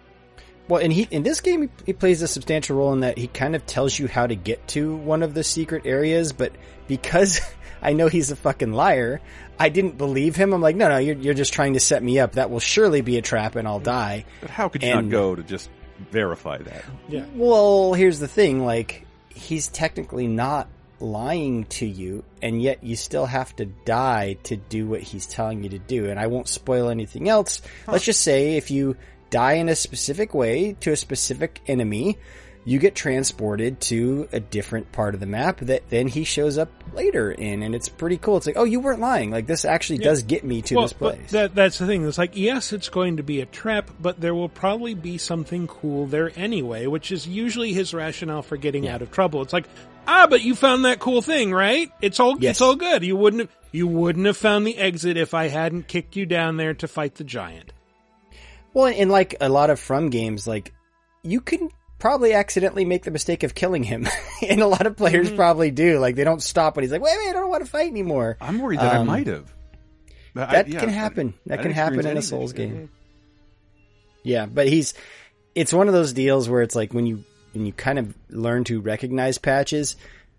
Well, 0.69 0.81
and 0.83 0.93
he 0.93 1.09
in 1.11 1.23
this 1.23 1.41
game 1.41 1.63
he, 1.63 1.69
he 1.87 1.93
plays 1.93 2.23
a 2.23 2.29
substantial 2.29 2.77
role 2.77 2.93
in 2.93 3.01
that 3.01 3.19
he 3.19 3.27
kind 3.27 3.55
of 3.57 3.67
tells 3.67 3.99
you 3.99 4.07
how 4.09 4.27
to 4.27 4.35
get 4.35 4.67
to 4.69 4.95
one 4.97 5.23
of 5.23 5.35
the 5.35 5.45
secret 5.45 5.87
areas, 5.87 6.33
but 6.33 6.53
because 6.87 7.41
I 7.83 7.93
know 7.95 8.07
he's 8.09 8.31
a 8.31 8.37
fucking 8.37 8.73
liar, 8.73 9.21
I 9.59 9.69
didn't 9.69 9.99
believe 9.99 10.37
him. 10.37 10.53
I'm 10.55 10.61
like, 10.61 10.77
no, 10.77 10.89
no, 10.89 10.99
you're 10.99 11.17
you're 11.17 11.35
just 11.35 11.53
trying 11.53 11.75
to 11.75 11.81
set 11.81 12.03
me 12.03 12.21
up. 12.21 12.33
That 12.33 12.51
will 12.51 12.61
surely 12.61 13.01
be 13.01 13.19
a 13.19 13.23
trap, 13.23 13.57
and 13.57 13.67
I'll 13.67 13.81
die. 13.81 14.25
But 14.41 14.51
how 14.51 14.69
could 14.69 14.83
you 14.83 14.91
And- 14.91 15.09
not 15.09 15.13
go 15.13 15.35
to 15.35 15.43
just 15.43 15.69
verify 16.11 16.59
that? 16.59 16.85
Yeah. 17.09 17.27
Well, 17.35 17.93
here's 17.95 18.19
the 18.21 18.29
thing: 18.29 18.65
like 18.65 19.05
he's 19.31 19.67
technically 19.69 20.29
not 20.29 20.69
lying 21.01 21.65
to 21.65 21.87
you, 21.87 22.23
and 22.41 22.63
yet 22.63 22.85
you 22.85 22.95
still 22.95 23.27
have 23.27 23.55
to 23.57 23.65
die 23.67 24.35
to 24.45 24.57
do 24.57 24.87
what 24.87 25.01
he's 25.03 25.27
telling 25.27 25.65
you 25.65 25.71
to 25.71 25.79
do. 25.81 26.09
And 26.09 26.21
I 26.21 26.29
won't 26.29 26.47
spoil 26.49 26.89
anything 26.89 27.29
else. 27.29 27.61
Let's 27.89 28.05
just 28.05 28.21
say 28.21 28.57
if 28.57 28.71
you 28.71 28.97
die 29.33 29.55
in 29.55 29.69
a 29.69 29.75
specific 29.75 30.35
way 30.35 30.77
to 30.81 30.93
a 30.93 30.97
specific 30.97 31.61
enemy, 31.67 32.19
you 32.65 32.79
get 32.79 32.95
transported 32.95 33.81
to 33.81 34.29
a 34.33 34.39
different 34.39 34.93
part 34.93 35.15
of 35.15 35.21
the 35.21 35.27
map 35.27 35.59
that 35.61 35.89
then 35.91 36.07
he 36.07 36.23
shows 36.23 36.59
up 36.59 36.71
later 36.95 37.33
in, 37.33 37.63
and 37.65 37.75
it's 37.75 37.89
pretty 37.89 38.19
cool. 38.19 38.37
It's 38.37 38.47
like, 38.47 38.57
oh, 38.57 38.63
you 38.63 38.79
weren't 38.79 39.01
lying. 39.01 39.33
Like 39.33 39.49
this 39.49 39.65
actually 39.65 39.99
does 39.99 40.23
get 40.23 40.45
me 40.45 40.63
to 40.63 40.77
well, 40.77 40.85
this 40.85 40.93
place. 40.93 41.31
that 41.33 41.57
that's 41.57 41.79
the 41.79 41.87
thing. 41.87 42.07
It's 42.07 42.19
like 42.19 42.37
yes, 42.37 42.73
it's 42.73 42.89
going 42.89 43.17
to 43.17 43.25
be 43.25 43.41
a 43.41 43.47
trap, 43.47 43.91
but 43.99 44.21
there 44.21 44.35
will 44.35 44.49
probably 44.49 44.95
be 44.95 45.19
something 45.19 45.67
cool 45.67 46.07
there 46.07 46.31
anyway, 46.37 46.87
which 46.87 47.11
is 47.11 47.27
usually 47.27 47.73
his 47.73 47.93
rationale 47.93 48.43
for 48.43 48.57
getting 48.57 48.87
out 48.87 49.03
of 49.03 49.11
trouble. 49.11 49.43
It's 49.43 49.53
like 49.53 49.67
ah, 50.07 50.27
but 50.29 50.43
you 50.43 50.55
found 50.55 50.85
that 50.85 51.01
cool 51.01 51.23
thing, 51.23 51.53
right? 51.53 51.91
It's 52.01 52.21
all 52.21 52.37
Yes. 52.39 52.53
it's 52.53 52.61
all 52.61 52.77
good. 52.77 53.03
You 53.03 53.17
wouldn't 53.17 53.43
have, 53.43 53.57
you 53.73 53.89
wouldn't 53.89 54.27
have 54.27 54.37
found 54.37 54.67
the 54.67 54.77
exit 54.77 55.17
if 55.17 55.35
I 55.35 55.49
hadn't 55.49 55.89
kicked 55.89 56.15
you 56.15 56.27
down 56.27 56.59
there 56.59 56.75
to 56.75 56.87
fight 56.87 57.17
the 57.17 57.25
giant. 57.25 57.73
Well, 58.75 58.87
in 58.87 59.09
like 59.09 59.35
a 59.41 59.49
lot 59.49 59.71
of 59.71 59.79
From 59.81 60.11
games, 60.11 60.47
like 60.47 60.73
you 61.23 61.41
can 61.41 61.71
probably 61.99 62.33
accidentally 62.33 62.85
make 62.85 63.05
the 63.05 63.11
mistake 63.11 63.43
of 63.43 63.55
killing 63.55 63.83
him, 63.85 64.09
and 64.49 64.61
a 64.61 64.67
lot 64.67 64.87
of 64.87 64.97
players 64.97 65.29
Mm-hmm. 65.29 65.37
probably 65.37 65.71
do. 65.71 65.99
Like 65.99 66.17
they 66.17 66.25
don't 66.25 66.43
stop 66.43 66.77
when 66.77 66.83
he's 66.85 66.93
like, 66.93 67.03
"Wait, 67.03 67.17
wait, 67.19 67.31
I 67.31 67.33
don't 67.35 67.51
want 67.51 67.65
to 67.65 67.71
fight 67.71 67.89
anymore." 67.91 68.37
I'm 68.41 68.59
worried 68.61 68.81
that 68.81 68.95
I 68.95 68.99
Um, 68.99 69.07
might 69.07 69.27
have. 69.27 69.53
But 70.35 70.49
I- 70.49 70.53
That 70.53 70.69
yeah, 70.69 70.81
can 70.81 70.89
I- 70.89 70.93
happen. 70.93 71.35
That 71.47 71.61
I 71.61 71.63
can 71.63 71.73
happen 71.73 72.01
in 72.01 72.07
a 72.07 72.19
experience 72.19 72.29
Souls 72.29 72.53
anything. 72.55 72.77
game. 72.77 72.91
Yeah, 74.25 74.47
but 74.47 74.69
he's 74.69 74.95
it's 75.55 75.73
one 75.73 75.89
of 75.89 75.95
those 75.95 76.13
deals 76.13 76.49
where 76.49 76.63
it's 76.63 76.75
like 76.75 76.95
when 76.95 77.07
you 77.07 77.25
when 77.53 77.67
you 77.67 77.73
kind 77.73 77.99
of 77.99 78.15
learn 78.31 78.65
to 78.65 78.81
recognize 78.81 79.37
patches, 79.39 79.97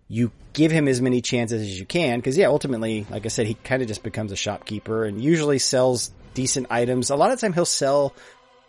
you 0.08 0.32
give 0.54 0.72
him 0.72 0.88
as 0.88 1.02
many 1.02 1.22
chances 1.22 1.62
as 1.62 1.80
you 1.80 1.86
can 1.86 2.20
because 2.20 2.38
yeah, 2.38 2.48
ultimately, 2.48 3.06
like 3.10 3.26
I 3.26 3.30
said, 3.30 3.46
he 3.46 3.54
kind 3.56 3.82
of 3.82 3.88
just 3.88 4.02
becomes 4.04 4.32
a 4.32 4.36
shopkeeper 4.36 5.06
and 5.06 5.22
usually 5.24 5.60
sells 5.60 6.12
decent 6.34 6.68
items. 6.70 7.10
A 7.10 7.16
lot 7.16 7.32
of 7.32 7.40
time 7.40 7.54
he'll 7.54 7.66
sell 7.66 8.14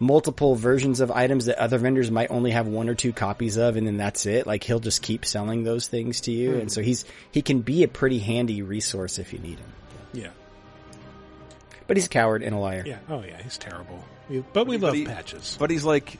multiple 0.00 0.54
versions 0.56 1.00
of 1.00 1.10
items 1.10 1.46
that 1.46 1.56
other 1.58 1.78
vendors 1.78 2.10
might 2.10 2.30
only 2.30 2.50
have 2.50 2.66
one 2.66 2.88
or 2.88 2.94
two 2.94 3.12
copies 3.12 3.56
of 3.56 3.76
and 3.76 3.86
then 3.86 3.96
that's 3.96 4.26
it. 4.26 4.46
Like 4.46 4.64
he'll 4.64 4.80
just 4.80 5.02
keep 5.02 5.24
selling 5.24 5.62
those 5.64 5.86
things 5.86 6.22
to 6.22 6.32
you 6.32 6.56
and 6.58 6.70
so 6.70 6.82
he's 6.82 7.04
he 7.30 7.42
can 7.42 7.60
be 7.60 7.84
a 7.84 7.88
pretty 7.88 8.18
handy 8.18 8.60
resource 8.62 9.18
if 9.18 9.32
you 9.32 9.38
need 9.38 9.58
him. 9.60 9.72
Yeah, 10.12 10.30
But 11.86 11.96
he's 11.96 12.06
a 12.06 12.10
coward 12.10 12.42
and 12.42 12.54
a 12.54 12.58
liar. 12.58 12.82
yeah. 12.86 12.98
Oh 13.08 13.22
yeah, 13.22 13.40
he's 13.42 13.58
terrible. 13.58 14.02
But 14.52 14.66
we 14.66 14.76
But 14.78 14.86
love 14.86 14.94
he- 14.94 15.04
patches. 15.04 15.56
But 15.58 15.70
he's 15.70 15.84
like, 15.84 16.18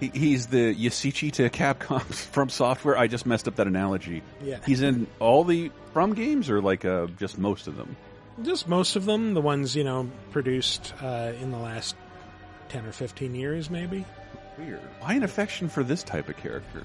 he, 0.00 0.10
he's 0.14 0.46
the 0.48 0.74
Yashichi 0.74 1.32
to 1.34 1.48
Capcom 1.50 2.02
from 2.32 2.48
software. 2.50 2.96
I 2.96 3.06
just 3.06 3.26
messed 3.26 3.48
up 3.48 3.56
that 3.56 3.66
analogy. 3.66 4.22
Yeah. 4.42 4.58
He's 4.66 4.82
in 4.82 5.06
all 5.18 5.44
the 5.44 5.70
From 5.92 6.14
games 6.14 6.50
or 6.50 6.60
like 6.60 6.84
uh, 6.84 7.06
just 7.18 7.38
most 7.38 7.66
of 7.68 7.76
them? 7.76 7.96
Just 8.42 8.68
most 8.68 8.96
of 8.96 9.04
them, 9.04 9.34
the 9.34 9.40
ones 9.40 9.74
you 9.74 9.84
know 9.84 10.10
produced 10.30 10.92
uh, 11.02 11.32
in 11.40 11.50
the 11.50 11.58
last 11.58 11.96
ten 12.68 12.84
or 12.86 12.92
fifteen 12.92 13.34
years, 13.34 13.70
maybe. 13.70 14.04
Weird. 14.58 14.80
Why 15.00 15.14
an 15.14 15.22
affection 15.22 15.68
for 15.68 15.82
this 15.84 16.02
type 16.02 16.28
of 16.28 16.36
character? 16.36 16.82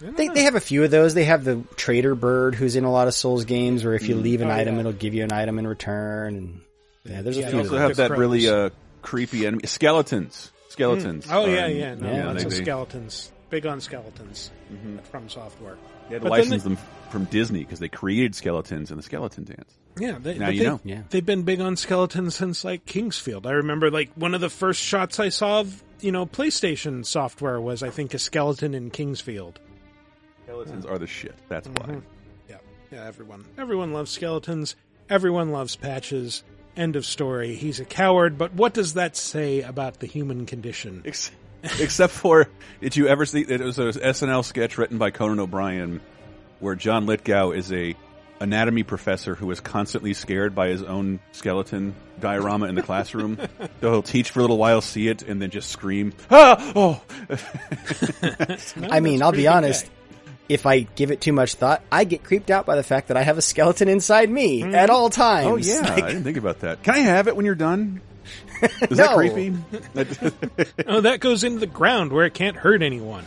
They, 0.00 0.28
know. 0.28 0.34
they 0.34 0.44
have 0.44 0.54
a 0.54 0.60
few 0.60 0.82
of 0.84 0.90
those. 0.90 1.12
They 1.12 1.24
have 1.24 1.44
the 1.44 1.62
trader 1.76 2.14
bird 2.14 2.54
who's 2.54 2.74
in 2.76 2.84
a 2.84 2.90
lot 2.90 3.06
of 3.08 3.14
Souls 3.14 3.44
games 3.44 3.84
where 3.84 3.94
if 3.94 4.08
you 4.08 4.14
leave 4.14 4.40
an 4.40 4.48
Oh, 4.48 4.54
item, 4.54 4.74
yeah. 4.74 4.80
it'll 4.80 4.92
give 4.92 5.12
you 5.12 5.24
an 5.24 5.32
item 5.32 5.58
in 5.58 5.66
return. 5.66 6.36
And 6.36 6.60
yeah, 7.04 7.20
there's 7.20 7.36
a 7.36 7.40
Yeah, 7.40 7.50
few 7.50 7.58
They 7.58 7.64
of 7.66 7.72
also 7.72 7.78
have 7.78 7.96
The 7.96 8.08
that 8.08 8.16
really 8.18 8.48
uh, 8.48 8.70
creepy 9.02 9.46
enemy 9.46 9.66
skeletons. 9.66 10.50
Skeletons. 10.70 11.26
Oh 11.30 11.44
yeah, 11.46 11.66
Um, 11.66 11.72
yeah, 11.72 11.94
no, 11.96 12.10
yeah, 12.12 12.26
lots 12.28 12.44
they, 12.44 12.46
of 12.46 12.54
skeletons. 12.54 13.30
Big 13.50 13.66
on 13.66 13.80
skeletons 13.82 14.50
from 15.10 15.28
software. 15.28 15.76
They 16.08 16.14
had 16.14 16.22
to 16.22 16.28
But 16.30 16.38
license 16.38 16.62
they- 16.62 16.68
them 16.70 16.78
from 17.10 17.24
Disney 17.24 17.60
because 17.60 17.80
they 17.80 17.88
created 17.88 18.34
skeletons 18.34 18.90
in 18.90 18.96
the 18.96 19.02
skeleton 19.02 19.44
dance. 19.44 19.74
Yeah, 19.98 20.18
they, 20.18 20.38
now 20.38 20.48
you 20.48 20.60
they, 20.60 20.66
know. 20.66 20.80
Yeah. 20.84 21.02
They've 21.10 21.24
been 21.24 21.42
big 21.42 21.60
on 21.60 21.76
skeletons 21.76 22.34
since 22.36 22.64
like 22.64 22.86
King's 22.86 23.18
Field. 23.18 23.46
I 23.46 23.52
remember 23.52 23.90
like 23.90 24.10
one 24.14 24.34
of 24.34 24.40
the 24.40 24.50
first 24.50 24.80
shots 24.80 25.18
I 25.18 25.28
saw 25.28 25.60
of 25.60 25.82
you 26.00 26.12
know 26.12 26.26
PlayStation 26.26 27.04
software 27.04 27.60
was 27.60 27.82
I 27.82 27.90
think 27.90 28.14
a 28.14 28.18
skeleton 28.18 28.74
in 28.74 28.90
King's 28.90 29.20
Field. 29.20 29.58
Skeletons 30.44 30.86
are 30.86 30.98
the 30.98 31.06
shit. 31.06 31.34
That's 31.48 31.68
why. 31.68 31.86
Mm-hmm. 31.86 31.98
Yeah, 32.48 32.56
yeah. 32.92 33.04
Everyone, 33.04 33.44
everyone 33.58 33.92
loves 33.92 34.10
skeletons. 34.10 34.76
Everyone 35.08 35.50
loves 35.50 35.76
patches. 35.76 36.44
End 36.76 36.94
of 36.96 37.04
story. 37.04 37.54
He's 37.56 37.80
a 37.80 37.84
coward. 37.84 38.38
But 38.38 38.54
what 38.54 38.74
does 38.74 38.94
that 38.94 39.16
say 39.16 39.62
about 39.62 39.98
the 39.98 40.06
human 40.06 40.46
condition? 40.46 41.02
Ex- 41.04 41.32
Except 41.78 42.12
for, 42.12 42.48
did 42.80 42.96
you 42.96 43.06
ever 43.08 43.26
see? 43.26 43.42
It 43.42 43.60
was 43.60 43.78
an 43.78 43.92
SNL 43.92 44.44
sketch 44.44 44.78
written 44.78 44.96
by 44.98 45.10
Conan 45.10 45.40
O'Brien, 45.40 46.00
where 46.58 46.74
John 46.74 47.06
Lithgow 47.06 47.50
is 47.50 47.70
a 47.72 47.94
anatomy 48.40 48.82
professor 48.82 49.34
who 49.34 49.50
is 49.50 49.60
constantly 49.60 50.14
scared 50.14 50.54
by 50.54 50.68
his 50.68 50.82
own 50.82 51.20
skeleton 51.32 51.94
diorama 52.20 52.66
in 52.66 52.74
the 52.74 52.82
classroom. 52.82 53.38
so 53.38 53.68
he'll 53.90 54.02
teach 54.02 54.30
for 54.30 54.40
a 54.40 54.42
little 54.42 54.58
while, 54.58 54.80
see 54.80 55.08
it, 55.08 55.22
and 55.22 55.40
then 55.40 55.50
just 55.50 55.68
scream, 55.70 56.12
"Ah! 56.30 56.72
Oh!" 56.74 57.02
I 58.90 59.00
mean, 59.00 59.22
I'll 59.22 59.32
be 59.32 59.46
honest. 59.46 59.84
gag. 59.84 59.92
If 60.48 60.66
I 60.66 60.80
give 60.80 61.12
it 61.12 61.20
too 61.20 61.32
much 61.32 61.54
thought, 61.54 61.80
I 61.92 62.02
get 62.02 62.24
creeped 62.24 62.50
out 62.50 62.66
by 62.66 62.74
the 62.74 62.82
fact 62.82 63.06
that 63.08 63.16
I 63.16 63.22
have 63.22 63.38
a 63.38 63.42
skeleton 63.42 63.88
inside 63.88 64.28
me 64.28 64.64
at 64.64 64.90
all 64.90 65.08
times. 65.08 65.46
Oh 65.46 65.56
yeah, 65.56 65.80
Like, 65.88 66.02
I 66.02 66.08
didn't 66.08 66.24
think 66.24 66.38
about 66.38 66.60
that. 66.60 66.82
Can 66.82 66.94
I 66.94 66.98
have 66.98 67.28
it 67.28 67.36
when 67.36 67.46
you're 67.46 67.54
done? 67.54 68.00
Is 68.62 68.98
No. 68.98 69.04
that 69.06 69.14
creepy? 69.14 69.54
Oh, 70.88 71.02
that 71.02 71.20
goes 71.20 71.44
into 71.44 71.60
the 71.60 71.66
ground 71.68 72.10
where 72.12 72.24
it 72.26 72.34
can't 72.34 72.56
hurt 72.56 72.82
anyone. 72.82 73.24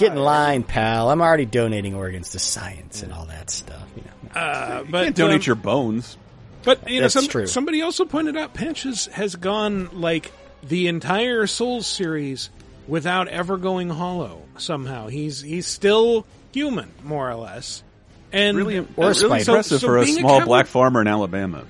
Get 0.00 0.12
in 0.12 0.18
line, 0.18 0.62
pal. 0.64 1.10
I'm 1.10 1.20
already 1.20 1.46
donating 1.46 1.94
organs 1.94 2.30
to 2.30 2.38
science 2.38 3.02
and 3.02 3.12
all 3.12 3.26
that 3.26 3.50
stuff. 3.50 3.86
You 3.96 4.02
know. 4.02 4.40
Uh, 4.40 4.82
you 4.86 4.90
but 4.92 5.04
can't 5.04 5.16
donate 5.16 5.40
um, 5.42 5.46
your 5.46 5.54
bones. 5.56 6.16
But 6.62 6.90
you 6.90 6.96
know, 6.96 7.02
That's 7.04 7.14
some, 7.14 7.28
true. 7.28 7.46
somebody 7.46 7.82
also 7.82 8.04
pointed 8.04 8.36
out 8.36 8.52
Patches 8.54 9.06
has 9.06 9.36
gone 9.36 9.88
like 10.00 10.30
the 10.62 10.88
entire 10.88 11.46
Souls 11.46 11.86
series 11.86 12.50
without 12.86 13.28
ever 13.28 13.56
going 13.56 13.88
hollow. 13.88 14.42
Somehow 14.58 15.06
he's 15.08 15.40
he's 15.40 15.66
still 15.66 16.26
human, 16.52 16.90
more 17.04 17.30
or 17.30 17.36
less. 17.36 17.82
And 18.32 18.56
Really, 18.56 18.78
Or 18.78 18.82
a 18.82 18.86
really 18.96 19.14
spider. 19.14 19.40
impressive 19.40 19.64
So- 19.64 19.78
so 19.78 19.86
for 19.86 19.98
a 19.98 20.04
being 20.04 20.18
a 20.18 20.20
small 20.20 20.44
black 20.44 20.66
farmer 20.66 21.00
in 21.00 21.06
Alabama. 21.08 21.64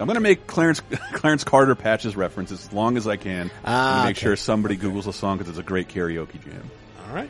I'm 0.00 0.06
going 0.06 0.14
to 0.14 0.20
make 0.20 0.46
Clarence 0.46 0.80
Clarence 1.12 1.42
Carter 1.44 1.74
patches 1.74 2.16
reference 2.16 2.50
as 2.52 2.72
long 2.72 2.96
as 2.96 3.06
I 3.08 3.16
can 3.16 3.50
Ah, 3.64 4.02
to 4.02 4.08
make 4.08 4.16
okay. 4.16 4.26
sure 4.26 4.36
somebody 4.36 4.76
Googles 4.76 5.06
a 5.08 5.12
song 5.12 5.38
because 5.38 5.50
it's 5.50 5.58
a 5.58 5.62
great 5.62 5.88
karaoke 5.88 6.42
jam. 6.44 6.70
all 7.08 7.14
right, 7.14 7.28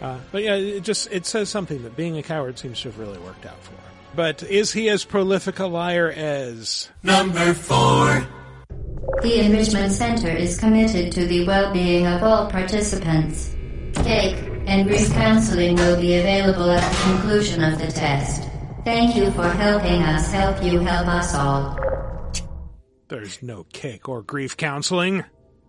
uh, 0.00 0.18
but 0.30 0.42
yeah, 0.42 0.54
it 0.54 0.82
just 0.82 1.10
it 1.10 1.26
says 1.26 1.48
something 1.48 1.82
that 1.82 1.96
being 1.96 2.16
a 2.18 2.22
coward 2.22 2.58
seems 2.58 2.80
to 2.82 2.88
have 2.88 2.98
really 2.98 3.18
worked 3.18 3.46
out 3.46 3.62
for 3.62 3.72
him. 3.72 3.80
But 4.14 4.42
is 4.42 4.72
he 4.72 4.88
as 4.88 5.04
prolific 5.04 5.58
a 5.58 5.66
liar 5.66 6.10
as? 6.10 6.88
Number 7.02 7.54
four. 7.54 8.26
The 9.22 9.44
Enrichment 9.44 9.92
Center 9.92 10.28
is 10.28 10.58
committed 10.58 11.12
to 11.12 11.26
the 11.26 11.46
well-being 11.46 12.06
of 12.06 12.22
all 12.22 12.48
participants. 12.48 13.54
Cake 13.94 14.36
and 14.66 14.86
grief 14.86 15.10
counseling 15.12 15.76
will 15.76 16.00
be 16.00 16.16
available 16.16 16.70
at 16.70 16.92
the 16.92 17.02
conclusion 17.04 17.64
of 17.64 17.78
the 17.78 17.88
test. 17.88 18.48
Thank 18.84 19.16
you 19.16 19.30
for 19.32 19.48
helping 19.48 20.02
us 20.02 20.30
help 20.30 20.62
you 20.62 20.80
help 20.80 21.08
us 21.08 21.34
all. 21.34 21.78
There's 23.08 23.42
no 23.42 23.64
cake 23.72 24.08
or 24.08 24.22
grief 24.22 24.56
counseling. 24.56 25.24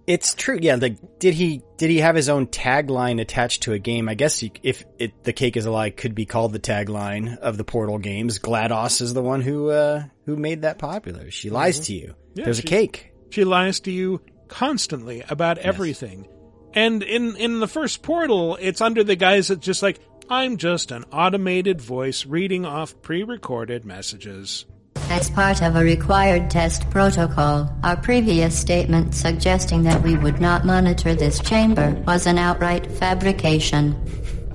It's 0.10 0.34
true. 0.34 0.58
Yeah. 0.60 0.74
Like, 0.74 1.20
did 1.20 1.36
he 1.36 1.62
did 1.78 1.92
he 1.92 2.00
have 2.00 2.16
his 2.16 2.30
own 2.30 2.48
tagline 2.48 3.22
attached 3.22 3.62
to 3.64 3.74
a 3.74 3.80
game? 3.80 4.10
I 4.10 4.16
guess 4.16 4.42
you, 4.42 4.50
if 4.64 4.84
it, 4.98 5.24
the 5.24 5.34
cake 5.34 5.56
is 5.56 5.68
a 5.68 5.72
lie 5.72 5.92
could 5.92 6.16
be 6.16 6.26
called 6.26 6.52
the 6.52 6.60
tagline 6.60 7.38
of 7.38 7.58
the 7.58 7.64
Portal 7.64 8.00
games. 8.00 8.40
GLaDOS 8.40 9.04
is 9.04 9.14
the 9.14 9.22
one 9.22 9.42
who 9.42 9.70
uh, 9.70 10.06
who 10.26 10.36
made 10.36 10.64
that 10.64 10.80
popular. 10.80 11.30
She 11.30 11.52
lies 11.52 11.82
to 11.82 11.94
you. 11.94 12.16
Yeah, 12.34 12.46
There's 12.46 12.58
a 12.58 12.64
cake. 12.64 13.14
She 13.30 13.44
lies 13.44 13.82
to 13.82 13.92
you 13.92 14.22
constantly 14.48 15.24
about 15.30 15.60
everything. 15.60 16.28
And 16.74 17.04
in 17.04 17.36
in 17.36 17.60
the 17.60 17.68
first 17.68 18.02
portal, 18.02 18.58
it's 18.60 18.82
under 18.82 19.04
the 19.04 19.16
guise 19.16 19.50
that 19.50 19.60
just 19.60 19.84
like 19.84 20.00
I'm 20.28 20.58
just 20.58 20.90
an 20.90 21.04
automated 21.12 21.82
voice 21.82 22.26
reading 22.26 22.66
off 22.66 23.00
pre-recorded 23.04 23.86
messages. 23.86 24.66
As 25.10 25.30
part 25.32 25.62
of 25.64 25.76
a 25.76 25.84
required 25.84 26.50
test 26.52 26.90
protocol, 26.92 27.70
our 27.84 27.98
previous 27.98 28.58
statement 28.58 29.16
suggesting 29.16 29.84
that 29.84 30.02
we 30.04 30.16
would 30.16 30.40
not 30.40 30.66
monitor 30.66 31.16
this 31.16 31.40
chamber 31.40 31.92
was 32.06 32.28
an 32.28 32.38
outright 32.38 32.90
fabrication. 32.92 33.96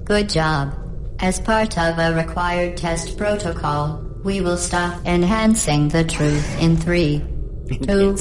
Good 0.04 0.28
job. 0.30 0.72
As 1.18 1.40
part 1.40 1.76
of 1.76 1.98
a 1.98 2.14
required 2.14 2.76
test 2.76 3.18
protocol, 3.18 4.00
we 4.22 4.40
will 4.40 4.56
stop 4.56 5.04
enhancing 5.04 5.88
the 5.88 6.04
truth 6.04 6.60
in 6.60 6.76
three, 6.76 7.18
two, 7.82 8.16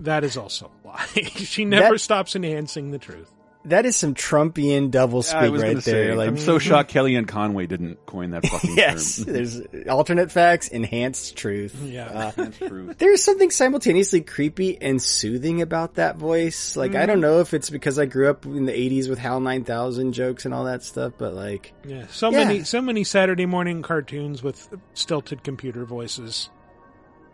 That 0.00 0.22
is 0.24 0.36
also 0.36 0.70
a 0.84 0.88
lie. 0.88 1.06
she 1.34 1.64
never 1.64 1.94
That- 1.94 2.00
stops 2.00 2.36
enhancing 2.36 2.90
the 2.92 2.98
truth. 2.98 3.30
That 3.68 3.86
is 3.86 3.96
some 3.96 4.14
Trumpian 4.14 4.90
double 4.90 5.22
speak 5.22 5.36
I 5.36 5.48
was 5.48 5.62
right 5.62 5.68
gonna 5.70 5.80
there. 5.80 6.10
say, 6.10 6.14
like, 6.14 6.28
I'm 6.28 6.38
so 6.38 6.58
shocked 6.58 6.90
Kellyanne 6.94 7.26
Conway 7.28 7.66
didn't 7.66 8.04
coin 8.06 8.30
that 8.30 8.46
fucking 8.46 8.76
yes, 8.76 9.16
term. 9.24 9.24
there's 9.34 9.60
alternate 9.88 10.30
facts, 10.32 10.68
enhanced 10.68 11.36
truth. 11.36 11.74
Yeah. 11.82 12.06
Uh, 12.06 12.30
That's 12.36 12.58
true. 12.58 12.94
there's 12.98 13.22
something 13.22 13.50
simultaneously 13.50 14.20
creepy 14.22 14.80
and 14.80 15.00
soothing 15.02 15.62
about 15.62 15.94
that 15.94 16.16
voice. 16.16 16.76
Like, 16.76 16.92
I 16.94 16.98
Mm-hmm. 17.00 17.06
don't 17.06 17.20
know 17.20 17.40
if 17.40 17.54
it's 17.54 17.70
because 17.70 17.98
I 17.98 18.06
grew 18.06 18.28
up 18.30 18.44
in 18.46 18.64
the 18.66 18.72
80s 18.72 19.08
with 19.08 19.18
HAL 19.18 19.40
9000 19.40 20.12
jokes 20.12 20.44
and 20.44 20.52
all 20.54 20.64
that 20.64 20.82
stuff, 20.82 21.12
but 21.18 21.34
like, 21.34 21.72
Yeah. 21.86 22.06
So 22.10 22.30
Yeah. 22.30 22.44
many 22.44 22.64
so 22.64 22.80
many 22.80 23.04
Saturday 23.04 23.46
morning 23.46 23.82
cartoons 23.82 24.42
with 24.42 24.68
stilted 24.94 25.44
computer 25.44 25.84
voices. 25.84 26.50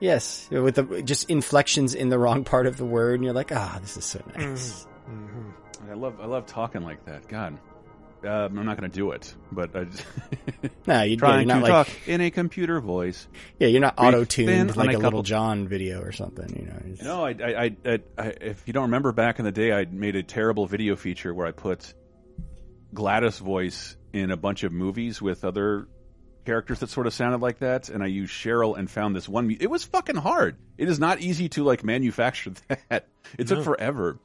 yes, 0.00 0.48
with 0.50 0.74
the, 0.74 1.02
just 1.02 1.30
inflections 1.30 1.94
in 1.94 2.08
the 2.10 2.18
wrong 2.18 2.44
part 2.44 2.66
of 2.66 2.76
the 2.76 2.84
word, 2.84 3.14
and 3.14 3.24
you're 3.24 3.32
like, 3.32 3.52
ah, 3.52 3.78
this 3.80 3.96
is 3.96 4.04
so 4.04 4.20
nice. 4.36 4.86
Mm-hmm. 5.08 5.50
I 5.90 5.94
love 5.94 6.20
I 6.20 6.26
love 6.26 6.46
talking 6.46 6.82
like 6.82 7.04
that. 7.06 7.26
God, 7.28 7.58
um, 8.24 8.58
I'm 8.58 8.64
not 8.66 8.78
going 8.78 8.90
to 8.90 8.94
do 8.94 9.10
it, 9.12 9.34
but 9.52 9.74
I 9.76 9.84
just 9.84 10.04
Nah, 10.86 11.02
you, 11.02 11.12
yeah, 11.12 11.16
trying 11.18 11.48
you're 11.48 11.56
to 11.58 11.62
like, 11.62 11.86
talk 11.86 11.88
in 12.08 12.20
a 12.20 12.30
computer 12.30 12.80
voice. 12.80 13.26
yeah, 13.58 13.68
you're 13.68 13.80
not 13.80 13.94
auto 13.98 14.24
tuned 14.24 14.76
like 14.76 14.88
a 14.88 14.90
a, 14.90 14.92
couple- 14.94 15.04
Little 15.04 15.22
John 15.22 15.68
video 15.68 16.00
or 16.02 16.12
something. 16.12 16.48
You 16.58 16.66
know, 16.66 16.76
It's- 16.92 17.02
No, 17.02 17.24
I, 17.24 17.30
I, 17.30 17.64
I, 17.64 17.76
I, 17.84 17.98
I, 18.18 18.26
if 18.40 18.62
you 18.66 18.72
don't 18.72 18.84
remember 18.84 19.12
back 19.12 19.38
in 19.38 19.44
the 19.44 19.52
day, 19.52 19.72
I 19.72 19.84
made 19.84 20.16
a 20.16 20.22
terrible 20.22 20.66
video 20.66 20.96
feature 20.96 21.32
where 21.34 21.46
I 21.46 21.52
put 21.52 21.92
GLaDOS 22.94 23.40
voice 23.40 23.96
in 24.12 24.30
a 24.30 24.36
bunch 24.36 24.62
of 24.62 24.72
movies 24.72 25.20
with 25.20 25.44
other 25.44 25.88
characters 26.46 26.80
that 26.80 26.90
sort 26.90 27.06
of 27.06 27.12
sounded 27.14 27.40
like 27.40 27.58
that, 27.60 27.88
and 27.88 28.02
I 28.02 28.06
used 28.06 28.32
Cheryl 28.32 28.76
and 28.78 28.90
found 28.90 29.16
this 29.16 29.28
one. 29.28 29.50
It 29.58 29.68
was 29.70 29.84
fucking 29.84 30.16
hard. 30.16 30.56
It 30.78 30.88
is 30.88 30.98
not 31.00 31.20
easy 31.20 31.48
to 31.50 31.64
like 31.64 31.82
manufacture 31.84 32.52
that. 32.90 33.08
It 33.38 33.48
took 33.48 33.58
No. 33.58 33.64
forever. 33.64 34.18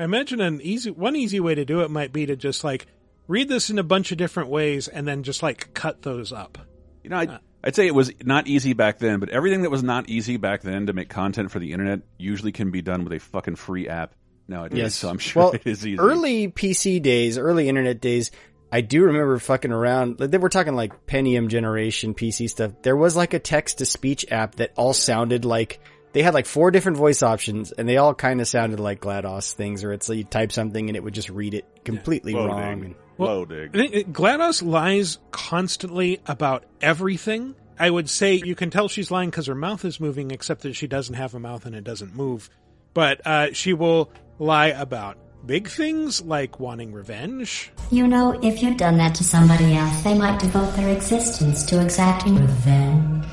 I 0.00 0.04
imagine 0.04 0.40
an 0.40 0.62
easy 0.62 0.90
one 0.90 1.14
easy 1.14 1.40
way 1.40 1.54
to 1.54 1.66
do 1.66 1.82
it 1.82 1.90
might 1.90 2.10
be 2.10 2.24
to 2.24 2.34
just 2.34 2.64
like 2.64 2.86
read 3.28 3.50
this 3.50 3.68
in 3.68 3.78
a 3.78 3.82
bunch 3.82 4.12
of 4.12 4.16
different 4.16 4.48
ways 4.48 4.88
and 4.88 5.06
then 5.06 5.22
just 5.24 5.42
like 5.42 5.74
cut 5.74 6.00
those 6.00 6.32
up. 6.32 6.56
You 7.04 7.10
know, 7.10 7.18
I'd, 7.18 7.38
I'd 7.62 7.76
say 7.76 7.86
it 7.86 7.94
was 7.94 8.10
not 8.24 8.46
easy 8.46 8.72
back 8.72 8.98
then, 8.98 9.20
but 9.20 9.28
everything 9.28 9.60
that 9.60 9.70
was 9.70 9.82
not 9.82 10.08
easy 10.08 10.38
back 10.38 10.62
then 10.62 10.86
to 10.86 10.94
make 10.94 11.10
content 11.10 11.50
for 11.50 11.58
the 11.58 11.72
internet 11.72 12.00
usually 12.16 12.50
can 12.50 12.70
be 12.70 12.80
done 12.80 13.04
with 13.04 13.12
a 13.12 13.18
fucking 13.18 13.56
free 13.56 13.88
app 13.88 14.14
nowadays. 14.48 14.78
Yes. 14.78 14.94
So 14.94 15.10
I'm 15.10 15.18
sure 15.18 15.42
well, 15.42 15.52
it 15.52 15.66
is 15.66 15.86
easy. 15.86 15.98
early 15.98 16.48
PC 16.48 17.02
days, 17.02 17.36
early 17.36 17.68
internet 17.68 18.00
days, 18.00 18.30
I 18.72 18.80
do 18.80 19.04
remember 19.04 19.38
fucking 19.38 19.70
around. 19.70 20.18
Like, 20.18 20.30
they 20.30 20.38
were 20.38 20.48
talking 20.48 20.74
like 20.74 21.06
Pentium 21.06 21.48
generation 21.48 22.14
PC 22.14 22.48
stuff. 22.48 22.72
There 22.80 22.96
was 22.96 23.16
like 23.16 23.34
a 23.34 23.38
text 23.38 23.78
to 23.78 23.84
speech 23.84 24.24
app 24.30 24.54
that 24.54 24.72
all 24.76 24.94
sounded 24.94 25.44
like 25.44 25.78
they 26.12 26.22
had 26.22 26.34
like 26.34 26.46
four 26.46 26.70
different 26.70 26.98
voice 26.98 27.22
options 27.22 27.72
and 27.72 27.88
they 27.88 27.96
all 27.96 28.14
kind 28.14 28.40
of 28.40 28.48
sounded 28.48 28.80
like 28.80 29.00
GLaDOS 29.00 29.52
things 29.52 29.84
or 29.84 29.92
it's 29.92 30.08
like 30.08 30.18
you 30.18 30.24
type 30.24 30.52
something 30.52 30.88
and 30.88 30.96
it 30.96 31.04
would 31.04 31.14
just 31.14 31.30
read 31.30 31.54
it 31.54 31.84
completely 31.84 32.34
wrong. 32.34 32.48
Loading. 32.48 32.84
And, 32.84 32.94
Loading. 33.18 33.68
I 33.68 33.76
think 33.76 33.94
it- 33.94 34.12
GLaDOS 34.12 34.62
lies 34.62 35.18
constantly 35.30 36.20
about 36.26 36.64
everything. 36.80 37.54
I 37.78 37.88
would 37.88 38.10
say 38.10 38.34
you 38.34 38.54
can 38.54 38.70
tell 38.70 38.88
she's 38.88 39.10
lying 39.10 39.30
because 39.30 39.46
her 39.46 39.54
mouth 39.54 39.84
is 39.86 40.00
moving, 40.00 40.30
except 40.30 40.62
that 40.62 40.74
she 40.74 40.86
doesn't 40.86 41.14
have 41.14 41.34
a 41.34 41.40
mouth 41.40 41.64
and 41.64 41.74
it 41.74 41.84
doesn't 41.84 42.14
move. 42.14 42.50
But 42.92 43.26
uh, 43.26 43.52
she 43.52 43.72
will 43.72 44.10
lie 44.38 44.68
about 44.68 45.16
big 45.46 45.68
things 45.68 46.20
like 46.20 46.60
wanting 46.60 46.92
revenge. 46.92 47.72
You 47.90 48.06
know, 48.06 48.38
if 48.42 48.62
you'd 48.62 48.76
done 48.76 48.98
that 48.98 49.14
to 49.14 49.24
somebody 49.24 49.76
else, 49.76 50.02
they 50.02 50.16
might 50.16 50.38
devote 50.38 50.74
their 50.76 50.90
existence 50.90 51.64
to 51.66 51.80
exacting 51.82 52.36
revenge. 52.36 53.24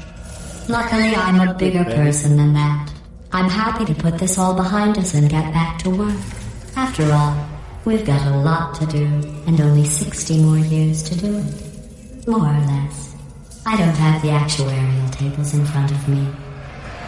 Luckily, 0.69 1.15
I'm 1.15 1.47
a 1.47 1.53
bigger 1.53 1.85
person 1.85 2.35
than 2.35 2.53
that. 2.53 2.91
I'm 3.31 3.49
happy 3.49 3.85
to 3.85 3.95
put 3.95 4.17
this 4.17 4.37
all 4.37 4.53
behind 4.53 4.97
us 4.97 5.13
and 5.13 5.29
get 5.29 5.53
back 5.53 5.79
to 5.79 5.89
work. 5.89 6.19
After 6.75 7.09
all, 7.13 7.37
we've 7.85 8.05
got 8.05 8.25
a 8.27 8.37
lot 8.37 8.75
to 8.75 8.85
do, 8.85 9.05
and 9.47 9.61
only 9.61 9.85
60 9.85 10.43
more 10.43 10.57
years 10.57 11.03
to 11.03 11.17
do 11.17 11.37
it. 11.37 12.27
More 12.27 12.47
or 12.47 12.59
less. 12.65 13.15
I 13.65 13.77
don't 13.77 13.95
have 13.95 14.21
the 14.21 14.27
actuarial 14.27 15.11
tables 15.11 15.53
in 15.53 15.65
front 15.65 15.91
of 15.91 16.07
me. 16.09 16.27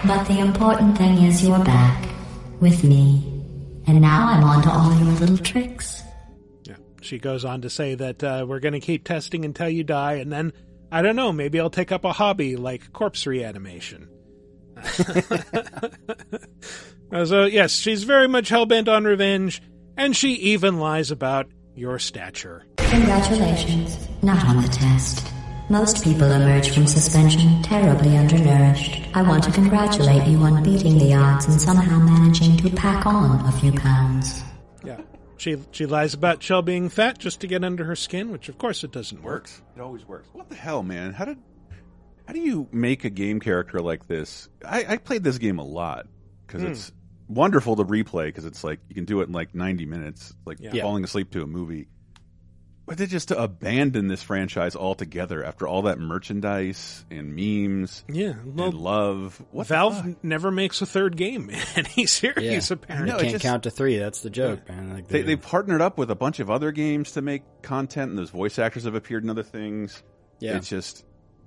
But 0.05 0.23
the 0.23 0.39
important 0.39 0.97
thing 0.97 1.17
is 1.23 1.45
you're 1.45 1.63
back. 1.63 2.07
With 2.61 2.85
me. 2.85 3.43
And 3.87 3.99
now 3.99 4.27
I'm 4.27 4.43
on 4.43 4.63
to 4.63 4.71
all 4.71 4.93
your 4.93 5.13
little 5.19 5.37
tricks. 5.37 6.01
Yeah. 6.63 6.75
She 7.01 7.19
goes 7.19 7.43
on 7.43 7.61
to 7.63 7.69
say 7.69 7.95
that 7.95 8.23
uh, 8.23 8.45
we're 8.47 8.59
going 8.59 8.73
to 8.73 8.79
keep 8.79 9.03
testing 9.03 9.43
until 9.43 9.67
you 9.67 9.83
die, 9.83 10.13
and 10.13 10.31
then 10.31 10.53
I 10.91 11.01
don't 11.01 11.15
know, 11.15 11.31
maybe 11.31 11.59
I'll 11.59 11.69
take 11.69 11.91
up 11.91 12.03
a 12.05 12.11
hobby 12.13 12.55
like 12.55 12.91
corpse 12.93 13.25
reanimation. 13.27 14.09
Uh, 17.11 17.25
so 17.25 17.45
yes, 17.45 17.71
she's 17.71 18.03
very 18.03 18.27
much 18.27 18.49
hellbent 18.49 18.87
on 18.87 19.03
revenge, 19.03 19.61
and 19.97 20.15
she 20.15 20.33
even 20.33 20.77
lies 20.77 21.09
about 21.09 21.47
your 21.75 21.97
stature. 21.97 22.65
Congratulations. 22.77 24.07
Not 24.21 24.45
on 24.45 24.61
the 24.61 24.67
test. 24.67 25.25
Most 25.69 26.03
people 26.03 26.31
emerge 26.31 26.71
from 26.71 26.87
suspension 26.87 27.61
terribly 27.63 28.17
undernourished. 28.17 29.07
I 29.13 29.21
want 29.21 29.43
to 29.45 29.51
congratulate 29.51 30.27
you 30.27 30.37
on 30.39 30.63
beating 30.63 30.97
the 30.97 31.13
odds 31.13 31.45
and 31.45 31.61
somehow 31.61 31.99
managing 31.99 32.57
to 32.57 32.69
pack 32.75 33.05
on 33.05 33.45
a 33.45 33.51
few 33.53 33.71
pounds. 33.71 34.43
Yeah. 34.83 34.99
She 35.39 35.57
she 35.71 35.85
lies 35.85 36.13
about 36.13 36.39
Chell 36.41 36.61
being 36.61 36.89
fat 36.89 37.17
just 37.17 37.39
to 37.41 37.47
get 37.47 37.63
under 37.63 37.85
her 37.85 37.95
skin, 37.95 38.31
which 38.31 38.49
of 38.49 38.57
course 38.57 38.83
it 38.83 38.91
doesn't 38.91 39.21
work. 39.23 39.43
works. 39.43 39.61
It 39.75 39.81
always 39.81 40.05
works. 40.05 40.27
What 40.33 40.49
the 40.49 40.55
hell, 40.55 40.83
man? 40.83 41.13
How 41.13 41.25
did 41.25 41.37
how 42.27 42.33
do 42.33 42.39
you 42.39 42.67
make 42.71 43.05
a 43.05 43.09
game 43.09 43.39
character 43.39 43.79
like 43.79 44.07
this? 44.07 44.49
I, 44.63 44.85
I 44.87 44.97
played 44.97 45.23
this 45.23 45.37
game 45.37 45.57
a 45.57 45.63
lot 45.63 46.07
because 46.45 46.61
hmm. 46.61 46.67
it's 46.67 46.91
wonderful 47.27 47.75
to 47.77 47.85
replay 47.85 48.25
because 48.25 48.45
it's 48.45 48.63
like 48.63 48.79
you 48.89 48.95
can 48.95 49.05
do 49.05 49.21
it 49.21 49.27
in 49.27 49.33
like 49.33 49.55
90 49.55 49.85
minutes, 49.85 50.35
like 50.45 50.57
Yeah. 50.59 50.81
falling 50.81 51.03
asleep 51.03 51.31
to 51.31 51.41
a 51.41 51.47
movie. 51.47 51.87
But 52.89 52.97
then 52.97 53.07
just 53.07 53.27
to 53.29 53.41
abandon 53.41 54.07
this 54.07 54.21
franchise 54.23 54.75
altogether 54.75 55.43
after 55.43 55.67
all 55.67 55.83
that 55.83 55.99
merchandise 55.99 57.05
and 57.11 57.35
memes 57.35 58.03
Yeah. 58.09 58.33
Well, 58.43 58.69
and 58.69 58.77
love. 58.79 59.41
What 59.51 59.67
the 59.67 59.73
Valve 59.75 60.01
fuck? 60.03 60.23
never 60.23 60.49
makes 60.51 60.81
a 60.81 60.85
third 60.85 61.15
game 61.15 61.49
in 61.51 61.61
any 61.75 62.05
series, 62.07 62.69
Yeah. 62.69 62.73
apparently. 62.73 63.11
No, 63.11 63.19
can't 63.19 63.31
just- 63.31 63.43
count 63.43 63.63
to 63.63 63.69
three. 63.71 63.97
That's 63.97 64.21
the 64.21 64.29
joke, 64.31 64.67
man. 64.67 64.91
Like 64.93 65.07
They, 65.07 65.21
they 65.21 65.35
partnered 65.35 65.81
up 65.81 65.97
with 65.97 66.09
a 66.11 66.15
bunch 66.15 66.39
of 66.39 66.49
other 66.49 66.71
games 66.71 67.11
to 67.13 67.21
make 67.21 67.43
content, 67.61 68.09
and 68.09 68.17
those 68.17 68.31
voice 68.31 68.57
actors 68.59 68.83
have 68.85 68.95
appeared 68.95 69.23
in 69.23 69.29
other 69.29 69.43
things. 69.43 70.01
Yeah. 70.39 70.57
It's 70.57 70.67
just, 70.69 71.05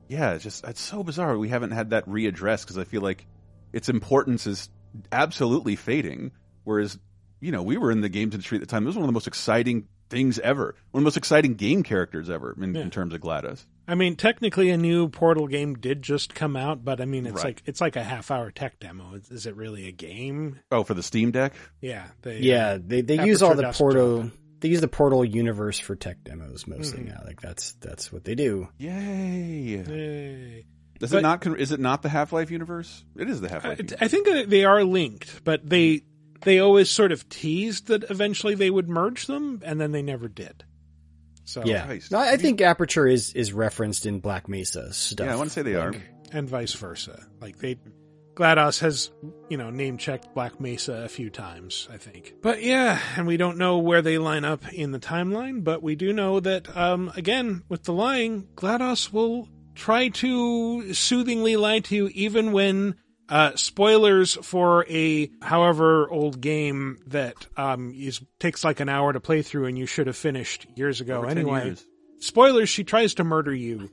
yeah, 0.09 0.35
it's 0.35 0.45
just, 0.45 0.65
it's 0.65 0.81
so 0.81 1.03
bizarre. 1.03 1.37
We 1.37 1.49
haven't 1.49 1.73
had 1.73 1.91
that 1.91 2.07
readdressed 2.09 2.63
because 2.63 2.79
I 2.79 2.85
feel 2.85 3.03
like 3.03 3.27
its 3.73 3.89
importance 3.89 4.47
is 4.47 4.71
absolutely 5.11 5.75
fading. 5.77 6.31
Whereas, 6.65 6.99
you 7.41 7.51
know, 7.51 7.63
we 7.63 7.79
were 7.79 7.91
in 7.91 8.01
the 8.01 8.09
games 8.09 8.35
industry 8.35 8.57
at 8.59 8.61
the 8.61 8.67
time. 8.67 8.85
It 8.85 8.87
was 8.87 8.95
one 8.97 9.03
of 9.05 9.09
the 9.09 9.13
most 9.13 9.27
exciting 9.27 9.89
things 10.13 10.39
ever. 10.39 10.77
One 10.93 11.01
of 11.01 11.03
the 11.03 11.07
most 11.07 11.17
exciting 11.17 11.55
game 11.55 11.83
characters 11.83 12.31
ever 12.31 12.55
in, 12.61 12.75
Yeah. 12.75 12.83
in 12.83 12.91
terms 12.91 13.13
of 13.15 13.21
GLaDOS. 13.21 13.67
I 13.89 13.97
mean, 13.97 14.15
technically, 14.15 14.71
a 14.71 14.77
new 14.77 15.09
Portal 15.09 15.49
game 15.49 15.75
did 15.75 16.03
just 16.03 16.35
come 16.37 16.55
out, 16.57 16.85
but 16.85 17.01
I 17.01 17.05
mean, 17.05 17.27
it's 17.27 17.35
Right. 17.37 17.45
like 17.47 17.63
it's 17.67 17.81
like 17.81 17.97
a 17.97 18.05
half-hour 18.05 18.53
tech 18.53 18.79
demo. 18.79 19.15
Is, 19.15 19.29
is 19.31 19.47
it 19.47 19.57
really 19.57 19.89
a 19.89 19.93
game? 19.93 20.61
Oh, 20.71 20.85
for 20.85 20.95
the 20.95 21.03
Steam 21.03 21.33
Deck? 21.33 21.55
Yeah, 21.81 22.07
they, 22.23 22.39
Yeah, 22.39 22.79
they 22.81 23.01
they 23.01 23.27
use 23.27 23.43
all 23.43 23.57
the. 23.57 23.73
Portal. 23.73 24.31
They 24.61 24.69
use 24.69 24.81
the 24.81 24.87
Portal 24.87 25.25
universe 25.25 25.81
for 25.81 25.97
tech 25.97 26.23
demos 26.23 26.69
mostly 26.69 27.01
Mhm. 27.01 27.09
now. 27.09 27.23
Like 27.27 27.41
that's 27.41 27.73
that's 27.81 28.13
what 28.13 28.23
they 28.23 28.37
do. 28.37 28.69
Yay! 28.79 29.83
Yay. 29.89 30.65
Is 31.01 31.11
But- 31.11 31.19
it 31.19 31.23
not? 31.23 31.41
con- 31.41 31.57
Is 31.57 31.73
it 31.73 31.81
not 31.81 32.03
the 32.03 32.09
Half 32.09 32.33
Life 32.33 32.51
universe? 32.53 33.05
It 33.17 33.29
is 33.29 33.41
the 33.41 33.49
Half 33.49 33.65
Life. 33.65 33.81
I 34.01 34.07
think 34.07 34.29
they 34.49 34.65
are 34.65 34.85
linked, 34.85 35.43
but 35.43 35.69
they 35.69 36.03
they 36.45 36.59
always 36.59 36.91
sort 36.91 37.13
of 37.13 37.29
teased 37.29 37.89
that 37.89 38.11
eventually 38.11 38.55
they 38.55 38.71
would 38.71 38.89
merge 38.89 39.27
them, 39.27 39.61
and 39.65 39.81
then 39.81 39.93
they 39.93 40.03
never 40.03 40.29
did. 40.29 40.65
So 41.45 41.63
yeah, 41.65 41.93
no, 42.11 42.19
I 42.19 42.37
think 42.37 42.61
Aperture 42.61 43.07
is 43.07 43.33
is 43.35 43.53
referenced 43.53 44.07
in 44.07 44.21
Black 44.21 44.49
Mesa 44.49 44.93
stuff. 44.93 45.27
Yeah, 45.27 45.33
I 45.33 45.37
want 45.37 45.51
to 45.51 45.55
say 45.55 45.63
they 45.63 45.75
are. 45.75 45.93
And 46.31 46.49
vice 46.49 46.73
versa. 46.73 47.27
Like 47.41 47.59
they, 47.59 47.77
GLaDOS 48.35 48.81
has, 48.81 49.11
you 49.51 49.59
know, 49.59 49.69
name 49.69 49.99
checked 49.99 50.35
Black 50.35 50.61
Mesa 50.61 51.03
a 51.05 51.09
few 51.09 51.29
times, 51.29 51.89
I 51.93 51.99
think. 51.99 52.35
But 52.41 52.63
yeah, 52.63 52.99
and 53.17 53.27
we 53.27 53.37
don't 53.37 53.59
know 53.59 53.79
where 53.79 54.01
they 54.01 54.19
line 54.19 54.45
up 54.45 54.73
in 54.73 54.93
the 54.93 54.99
timeline, 54.99 55.63
but 55.63 55.83
we 55.83 55.95
do 55.95 56.13
know 56.13 56.41
that, 56.41 56.75
um, 56.75 57.13
again, 57.17 57.65
with 57.69 57.85
the 57.85 57.93
lying, 57.93 58.49
GLaDOS 58.57 59.13
will 59.13 59.49
try 59.75 60.09
to 60.09 60.95
soothingly 60.95 61.57
lie 61.57 61.81
to 61.81 61.95
you 61.95 62.09
even 62.15 62.53
when, 62.53 62.95
uh, 63.33 63.57
spoilers 63.57 64.35
for 64.35 64.85
a 64.91 65.31
however 65.41 66.09
old 66.11 66.39
game 66.43 66.99
that, 67.07 67.35
um, 67.57 67.95
is, 67.97 68.21
takes 68.39 68.63
like 68.63 68.79
an 68.79 68.91
hour 68.91 69.11
to 69.11 69.21
play 69.21 69.41
through 69.41 69.65
and 69.65 69.79
you 69.79 69.87
should 69.87 70.07
have 70.07 70.19
finished 70.19 70.67
years 70.77 71.01
ago 71.01 71.21
Over 71.21 71.29
anyway 71.29 71.65
years. 71.65 71.87
spoilers, 72.21 72.69
she 72.69 72.85
tries 72.85 73.15
to 73.15 73.25
murder 73.25 73.55
you 73.55 73.91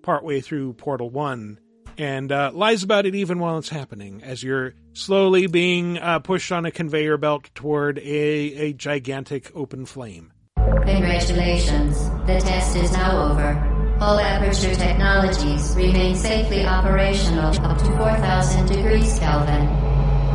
partway 0.00 0.40
through 0.40 0.72
Portal 0.72 1.10
1 1.10 1.60
and 1.98 2.32
uh, 2.32 2.50
lies 2.54 2.82
about 2.82 3.04
it 3.04 3.14
even 3.14 3.40
while 3.40 3.58
it's 3.58 3.68
happening 3.68 4.22
as 4.22 4.42
you're 4.42 4.72
slowly 4.94 5.46
being 5.46 5.98
uh, 5.98 6.20
pushed 6.20 6.50
on 6.50 6.64
a 6.64 6.70
conveyor 6.70 7.18
belt 7.18 7.50
toward 7.54 7.98
a, 7.98 8.02
a 8.08 8.72
gigantic 8.72 9.52
open 9.54 9.84
flame. 9.84 10.32
Congratulations. 10.56 12.08
The 12.26 12.40
test 12.40 12.74
is 12.74 12.90
now 12.92 13.32
over. 13.32 13.77
All 14.00 14.20
Aperture 14.20 14.76
technologies 14.76 15.74
remain 15.74 16.14
safely 16.14 16.64
operational 16.64 17.46
up 17.66 17.78
to 17.78 17.84
4000 17.96 18.66
degrees 18.66 19.18
Kelvin. 19.18 19.66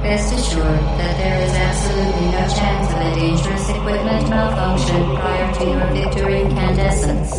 Rest 0.03 0.33
assured 0.33 0.83
that 0.99 1.17
there 1.17 1.39
is 1.39 1.53
absolutely 1.53 2.27
no 2.27 2.45
chance 2.51 2.91
of 2.91 2.99
a 2.99 3.15
dangerous 3.15 3.69
equipment 3.69 4.29
malfunction 4.29 5.15
prior 5.15 5.53
to 5.53 5.63
your 5.63 5.87
victory 5.93 6.41
incandescence. 6.41 7.31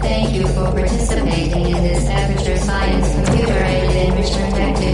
Thank 0.00 0.32
you 0.32 0.48
for 0.48 0.72
participating 0.72 1.66
in 1.66 1.82
this 1.82 2.06
Aperture 2.06 2.56
Science 2.56 3.14
computer-aided 3.28 4.08
enrichment 4.08 4.54
activity. 4.54 4.87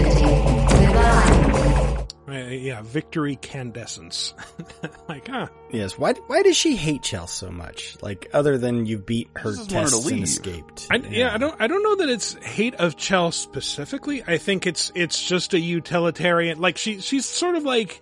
Goodbye. 2.65 2.77
Yeah, 2.77 2.81
victory 2.83 3.35
candescence. 3.37 4.33
like, 5.09 5.27
ah, 5.31 5.49
Yes. 5.71 5.97
Why? 5.97 6.13
Why 6.27 6.41
does 6.41 6.55
she 6.57 6.75
hate 6.75 7.03
Chell 7.03 7.27
so 7.27 7.49
much? 7.51 7.97
Like, 8.01 8.29
other 8.33 8.57
than 8.57 8.85
you 8.85 8.97
beat 8.97 9.29
her 9.35 9.51
Just 9.53 9.71
wanted 9.71 9.87
to 9.89 9.91
tests 9.95 10.11
and 10.11 10.23
escaped. 10.23 10.87
I, 10.91 10.95
yeah. 10.97 11.33
I 11.33 11.37
don't. 11.37 11.55
I 11.59 11.67
don't 11.67 11.83
know 11.83 11.95
that 11.97 12.09
it's 12.09 12.33
hate 12.35 12.75
of 12.75 12.95
Chell 12.97 13.31
specifically. 13.31 14.23
I 14.25 14.37
think 14.37 14.65
it's 14.67 14.91
it's 14.95 15.21
just 15.27 15.53
a 15.53 15.59
utilitarian. 15.59 16.59
Like 16.59 16.77
she 16.77 17.01
she's 17.01 17.25
sort 17.25 17.55
of 17.55 17.63
like 17.63 18.01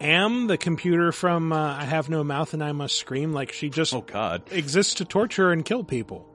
Am 0.00 0.46
the 0.46 0.56
computer 0.56 1.10
from 1.10 1.52
uh, 1.52 1.74
I 1.76 1.84
Have 1.84 2.08
No 2.08 2.22
Mouth 2.22 2.54
and 2.54 2.62
I 2.62 2.70
Must 2.72 2.94
Scream. 2.94 3.32
Like 3.32 3.50
she 3.52 3.68
just 3.68 3.92
Oh 3.92 4.02
God. 4.02 4.42
exists 4.52 4.94
to 4.94 5.04
torture 5.04 5.50
and 5.50 5.64
kill 5.64 5.82
people. 5.82 6.27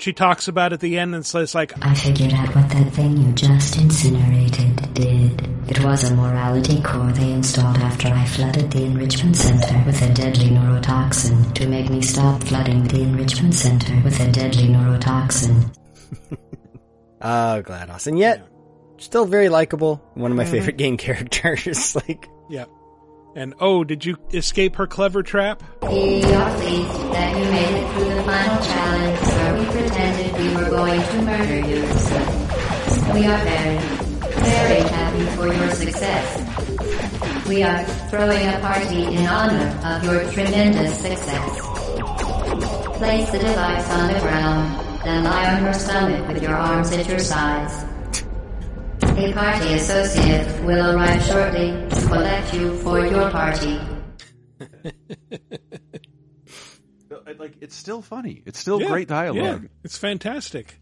She 0.00 0.12
talks 0.14 0.48
about 0.48 0.72
at 0.72 0.80
the 0.80 0.98
end 0.98 1.14
and 1.14 1.24
says 1.26 1.54
like, 1.54 1.72
I 1.84 1.94
figured 1.94 2.32
out 2.32 2.54
what 2.54 2.68
that 2.70 2.90
thing 2.94 3.18
you 3.18 3.32
just 3.32 3.76
incinerated 3.76 4.94
did. 4.94 5.46
It 5.70 5.84
was 5.84 6.10
a 6.10 6.14
morality 6.16 6.80
core 6.82 7.12
they 7.12 7.30
installed 7.32 7.76
after 7.76 8.08
I 8.08 8.24
flooded 8.24 8.70
the 8.70 8.84
enrichment 8.84 9.36
center 9.36 9.82
with 9.84 10.00
a 10.02 10.12
deadly 10.14 10.48
neurotoxin 10.48 11.52
to 11.54 11.68
make 11.68 11.90
me 11.90 12.00
stop 12.00 12.42
flooding 12.44 12.84
the 12.88 13.02
enrichment 13.02 13.52
center 13.54 14.00
with 14.02 14.18
a 14.20 14.32
deadly 14.32 14.68
neurotoxin. 14.68 15.70
Oh, 17.20 17.62
GLaDOS. 17.66 18.06
And 18.06 18.18
yet, 18.18 18.48
still 18.96 19.26
very 19.26 19.50
likable. 19.50 20.02
One 20.14 20.32
of 20.32 20.38
Mm-hmm. 20.38 20.46
my 20.46 20.50
favorite 20.50 20.76
game 20.78 20.96
characters. 20.96 21.94
like, 22.08 22.26
yeah. 22.48 22.64
And 23.36 23.54
oh, 23.60 23.84
did 23.84 24.04
you 24.04 24.16
escape 24.32 24.76
her 24.76 24.86
clever 24.88 25.22
trap? 25.22 25.62
We 25.82 26.22
are 26.24 26.56
pleased 26.58 27.12
that 27.12 27.38
you 27.38 27.44
made 27.44 27.80
it 27.80 27.92
through 27.92 28.14
the 28.14 28.22
final 28.24 28.64
challenge 28.64 29.20
where 29.20 29.58
we 29.58 29.64
pretended 29.66 30.36
we 30.36 30.56
were 30.56 30.70
going 30.70 31.00
to 31.00 31.22
murder 31.22 31.60
you. 31.68 31.82
We 33.14 33.26
are 33.26 33.38
very, 33.44 33.78
very 34.34 34.82
happy 34.82 35.24
for 35.36 35.52
your 35.52 35.70
success. 35.70 37.46
We 37.48 37.62
are 37.62 37.84
throwing 38.10 38.48
a 38.48 38.58
party 38.60 39.04
in 39.04 39.26
honor 39.26 39.78
of 39.84 40.04
your 40.04 40.30
tremendous 40.32 40.98
success. 41.00 41.60
Place 42.98 43.30
the 43.30 43.38
device 43.38 43.90
on 43.90 44.12
the 44.12 44.18
ground, 44.20 45.00
then 45.04 45.24
lie 45.24 45.54
on 45.54 45.64
your 45.64 45.74
stomach 45.74 46.28
with 46.28 46.42
your 46.42 46.54
arms 46.54 46.90
at 46.92 47.08
your 47.08 47.20
sides. 47.20 47.89
A 49.22 49.32
party 49.34 49.74
associate 49.74 50.64
will 50.64 50.96
arrive 50.96 51.22
shortly 51.24 51.70
to 51.90 52.06
collect 52.06 52.54
you 52.54 52.74
for 52.78 53.04
your 53.06 53.30
party. 53.30 53.78
Like 57.38 57.54
it's 57.62 57.74
still 57.76 58.02
funny. 58.02 58.42
It's 58.44 58.58
still 58.58 58.80
Yeah, 58.82 58.88
great 58.88 59.08
dialogue. 59.08 59.62
Yeah, 59.62 59.68
it's 59.84 59.96
fantastic. 59.96 60.78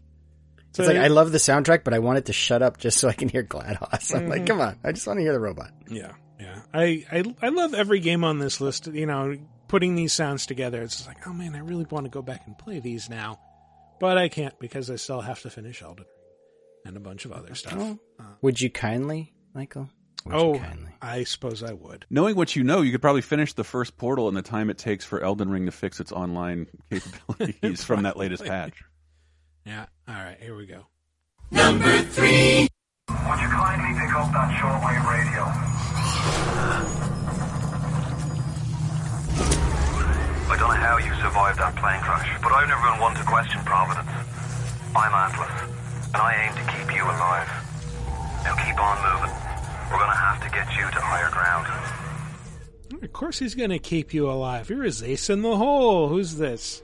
it's 0.69 0.79
like, 0.79 0.97
I 0.97 1.07
love 1.07 1.31
the 1.31 1.37
soundtrack, 1.37 1.83
but 1.85 1.93
I 1.93 1.99
want 1.99 2.17
it 2.17 2.25
to 2.25 2.33
shut 2.33 2.61
up 2.61 2.77
just 2.77 2.97
so 2.97 3.07
I 3.07 3.13
can 3.13 3.29
hear 3.29 3.43
GLaDOS. 3.43 3.79
I'm 4.15 4.21
Mm-hmm. 4.23 4.29
like, 4.29 4.45
come 4.45 4.59
on. 4.59 4.77
I 4.83 4.91
just 4.91 5.07
want 5.07 5.17
to 5.19 5.23
hear 5.23 5.31
the 5.31 5.39
robot. 5.39 5.71
Yeah, 5.89 6.11
yeah. 6.39 6.59
I, 6.73 7.05
I 7.11 7.35
I 7.41 7.49
love 7.49 7.73
every 7.73 7.99
game 8.01 8.23
on 8.25 8.39
this 8.39 8.59
list. 8.59 8.87
You 8.87 9.05
know, 9.05 9.37
putting 9.69 9.95
these 9.95 10.11
sounds 10.11 10.45
together. 10.47 10.81
It's 10.81 11.05
like, 11.07 11.25
oh 11.27 11.33
man, 11.33 11.55
I 11.55 11.59
really 11.59 11.85
want 11.89 12.05
to 12.05 12.09
go 12.09 12.21
back 12.21 12.41
and 12.45 12.57
play 12.57 12.79
these 12.79 13.09
now, 13.09 13.39
but 14.01 14.17
I 14.17 14.27
can't 14.27 14.57
because 14.59 14.89
I 14.91 14.95
still 14.97 15.21
have 15.21 15.41
to 15.43 15.49
finish 15.49 15.81
Elden 15.81 16.05
Ring 16.05 16.18
and 16.85 16.97
a 16.97 16.99
bunch 16.99 17.25
of 17.25 17.31
other 17.31 17.55
stuff. 17.55 17.75
Oh. 17.77 17.99
Would 18.41 18.59
you 18.59 18.69
kindly, 18.69 19.33
Michael? 19.53 19.89
Would 20.25 20.35
oh, 20.35 20.53
you 20.53 20.59
kindly? 20.59 20.91
I 21.01 21.23
suppose 21.23 21.63
I 21.63 21.73
would. 21.73 22.05
Knowing 22.09 22.35
what 22.35 22.55
you 22.55 22.63
know, 22.63 22.81
you 22.81 22.91
could 22.91 23.01
probably 23.01 23.21
finish 23.21 23.53
the 23.53 23.63
first 23.63 23.97
portal 23.97 24.27
in 24.27 24.35
the 24.35 24.41
time 24.41 24.69
it 24.69 24.77
takes 24.77 25.05
for 25.05 25.23
Elden 25.23 25.49
Ring 25.49 25.65
to 25.65 25.71
fix 25.71 25.99
its 25.99 26.11
online 26.11 26.67
capabilities 26.91 27.83
from 27.83 28.03
that 28.03 28.17
latest 28.17 28.45
patch. 28.45 28.83
Yeah. 29.65 29.85
All 30.07 30.15
right. 30.15 30.37
Here 30.41 30.55
we 30.55 30.65
go. 30.65 30.85
Number 31.51 31.99
three. 31.99 32.67
Would 33.09 33.39
you 33.41 33.49
kindly 33.49 33.99
pick 33.99 34.13
up 34.15 34.31
that 34.33 34.51
shortwave 34.59 35.09
radio? 35.09 35.43
I 40.49 40.57
don't 40.57 40.69
know 40.69 40.75
how 40.75 40.97
you 40.97 41.13
survived 41.21 41.59
that 41.59 41.75
plane 41.77 42.01
crash, 42.01 42.41
but 42.41 42.51
I've 42.51 42.67
never 42.67 42.81
been 42.81 42.99
one 42.99 43.15
to 43.15 43.23
question 43.23 43.61
Providence. 43.65 44.09
I'm 44.95 45.13
Atlas, 45.13 45.69
and 46.13 46.21
I 46.21 46.47
aim 46.47 46.53
to 46.55 46.71
keep 46.73 46.95
you 46.95 47.03
alive. 47.03 47.47
Now 48.43 48.55
keep 48.65 48.79
on 48.79 48.97
moving. 49.03 49.35
We're 49.91 49.99
gonna 49.99 50.15
have 50.15 50.41
to 50.43 50.49
get 50.49 50.67
you 50.75 50.83
to 50.83 50.99
higher 51.01 51.29
ground. 51.31 53.03
Of 53.03 53.13
course, 53.13 53.39
he's 53.39 53.55
going 53.55 53.69
to 53.69 53.79
keep 53.79 54.13
you 54.13 54.29
alive. 54.29 54.69
You're 54.69 54.83
his 54.83 55.01
ace 55.03 55.29
in 55.29 55.41
the 55.41 55.55
hole. 55.55 56.09
Who's 56.09 56.35
this? 56.35 56.81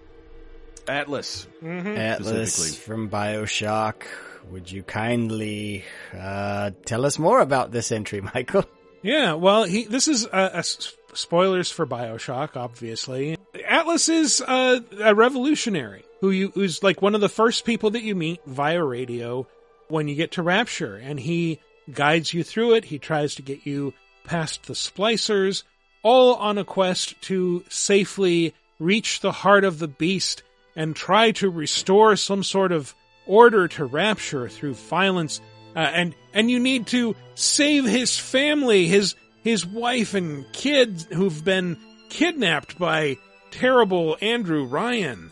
Atlas. 0.87 1.45
Atlas 1.63 2.77
from 2.77 3.09
Bioshock. 3.09 4.03
Would 4.51 4.71
you 4.71 4.83
kindly 4.83 5.83
uh, 6.17 6.71
tell 6.85 7.05
us 7.05 7.17
more 7.19 7.41
about 7.41 7.71
this 7.71 7.91
entry, 7.91 8.21
Michael? 8.35 8.63
Yeah, 9.01 9.33
well, 9.33 9.63
he 9.65 9.85
this 9.85 10.07
is 10.07 10.25
uh, 10.27 10.49
s- 10.53 10.95
spoilers 11.13 11.69
for 11.71 11.85
BioShock, 11.85 12.55
obviously. 12.55 13.37
Atlas 13.67 14.07
is 14.07 14.41
uh, 14.41 14.79
a 15.01 15.13
revolutionary 15.15 16.05
who 16.25 16.31
you 16.31 16.51
who's 16.55 16.81
like 16.81 17.03
one 17.03 17.13
of 17.13 17.21
the 17.21 17.29
first 17.29 17.65
people 17.65 17.91
that 17.91 18.01
you 18.01 18.15
meet 18.15 18.41
via 18.47 18.83
radio 18.83 19.45
when 19.89 20.07
you 20.07 20.15
get 20.15 20.31
to 20.31 20.41
Rapture, 20.41 20.95
and 20.95 21.19
he 21.19 21.59
guides 21.91 22.33
you 22.33 22.43
through 22.43 22.73
it. 22.73 22.85
He 22.85 22.97
tries 22.97 23.35
to 23.35 23.43
get 23.43 23.67
you 23.67 23.93
past 24.23 24.63
the 24.63 24.73
splicers, 24.73 25.61
all 26.01 26.33
on 26.35 26.57
a 26.57 26.63
quest 26.63 27.21
to 27.23 27.63
safely 27.69 28.55
reach 28.79 29.19
the 29.19 29.31
heart 29.31 29.63
of 29.63 29.77
the 29.77 29.87
beast 29.87 30.41
and 30.75 30.95
try 30.95 31.29
to 31.31 31.47
restore 31.47 32.15
some 32.15 32.43
sort 32.43 32.71
of 32.71 32.95
order 33.27 33.67
to 33.67 33.85
Rapture 33.85 34.49
through 34.49 34.73
violence 34.73 35.41
uh, 35.75 35.79
and 35.79 36.15
and 36.33 36.49
you 36.49 36.59
need 36.59 36.87
to 36.87 37.15
save 37.35 37.85
his 37.85 38.17
family, 38.17 38.87
his 38.87 39.13
his 39.43 39.63
wife 39.63 40.15
and 40.15 40.51
kids 40.53 41.05
who've 41.05 41.45
been 41.45 41.77
kidnapped 42.09 42.79
by 42.79 43.17
terrible 43.51 44.17
Andrew 44.21 44.65
Ryan. 44.65 45.31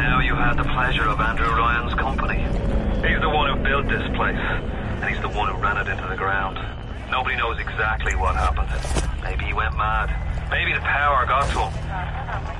Now 0.00 0.18
you 0.20 0.34
had 0.34 0.56
the 0.56 0.64
pleasure 0.64 1.04
of 1.04 1.20
Andrew 1.20 1.52
Ryan's 1.52 1.92
company. 1.92 2.40
He's 3.06 3.20
the 3.20 3.28
one 3.28 3.52
who 3.52 3.62
built 3.62 3.84
this 3.84 4.00
place, 4.16 4.40
and 4.40 5.04
he's 5.04 5.20
the 5.20 5.28
one 5.28 5.52
who 5.52 5.60
ran 5.60 5.76
it 5.76 5.92
into 5.92 6.08
the 6.08 6.16
ground. 6.16 6.56
Nobody 7.10 7.36
knows 7.36 7.60
exactly 7.60 8.16
what 8.16 8.34
happened. 8.34 8.72
Maybe 9.22 9.44
he 9.44 9.52
went 9.52 9.76
mad. 9.76 10.08
Maybe 10.48 10.72
the 10.72 10.80
power 10.80 11.26
got 11.26 11.52
to 11.52 11.68
him. 11.68 11.72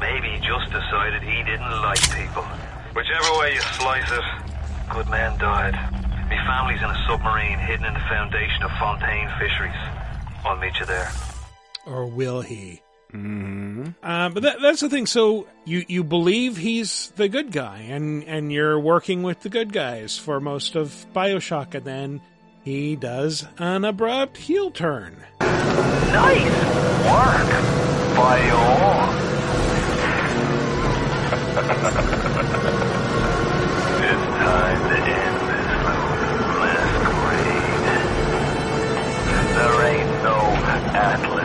Maybe 0.04 0.36
he 0.36 0.38
just 0.44 0.68
decided 0.68 1.22
he 1.24 1.40
didn't 1.48 1.80
like 1.80 2.04
people. 2.12 2.44
Whichever 2.92 3.32
way 3.40 3.54
you 3.56 3.64
slice 3.80 4.12
it, 4.12 4.26
good 4.92 5.08
men 5.08 5.38
died. 5.38 5.72
My 6.28 6.36
family's 6.44 6.84
in 6.84 6.92
a 6.92 7.04
submarine 7.08 7.58
hidden 7.58 7.86
in 7.86 7.94
the 7.94 8.04
foundation 8.04 8.68
of 8.68 8.70
Fontaine 8.76 9.32
Fisheries. 9.40 9.80
I'll 10.44 10.60
meet 10.60 10.78
you 10.78 10.84
there. 10.84 11.10
Or 11.86 12.04
will 12.04 12.42
he? 12.42 12.82
Mm-hmm. 13.12 13.88
Uh, 14.02 14.28
but 14.30 14.42
that, 14.42 14.60
that's 14.60 14.80
the 14.80 14.88
thing. 14.88 15.06
So 15.06 15.46
you, 15.64 15.84
you 15.88 16.04
believe 16.04 16.56
he's 16.56 17.12
the 17.16 17.28
good 17.28 17.52
guy, 17.52 17.86
and, 17.88 18.24
and 18.24 18.52
you're 18.52 18.78
working 18.78 19.22
with 19.22 19.40
the 19.40 19.48
good 19.48 19.72
guys 19.72 20.16
for 20.16 20.40
most 20.40 20.76
of 20.76 21.06
Bioshock, 21.14 21.74
and 21.74 21.84
then 21.84 22.20
he 22.62 22.96
does 22.96 23.46
an 23.58 23.84
abrupt 23.84 24.36
heel 24.36 24.70
turn. 24.70 25.24
Nice 25.40 26.44
work 27.06 27.60
it's 34.02 34.26
time 34.38 34.82
end. 34.92 35.36
There 39.56 39.78
ain't 39.86 40.10
no 40.22 40.38
Atlas 40.94 41.39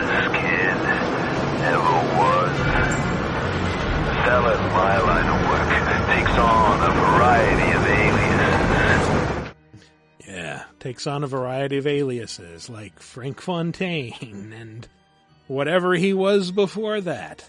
Fella 4.26 4.54
in 4.56 4.72
my 4.72 4.98
line 4.98 5.28
of 5.28 5.48
work 5.48 5.68
takes 6.18 6.36
on 6.36 6.82
a 6.82 6.94
variety 6.94 7.76
of 7.76 7.86
aliases. 7.86 9.52
Yeah, 10.26 10.64
takes 10.80 11.06
on 11.06 11.22
a 11.22 11.28
variety 11.28 11.78
of 11.78 11.86
aliases 11.86 12.68
like 12.68 12.98
Frank 12.98 13.40
Fontaine 13.40 14.52
and 14.52 14.88
whatever 15.46 15.94
he 15.94 16.12
was 16.12 16.50
before 16.50 17.00
that. 17.02 17.48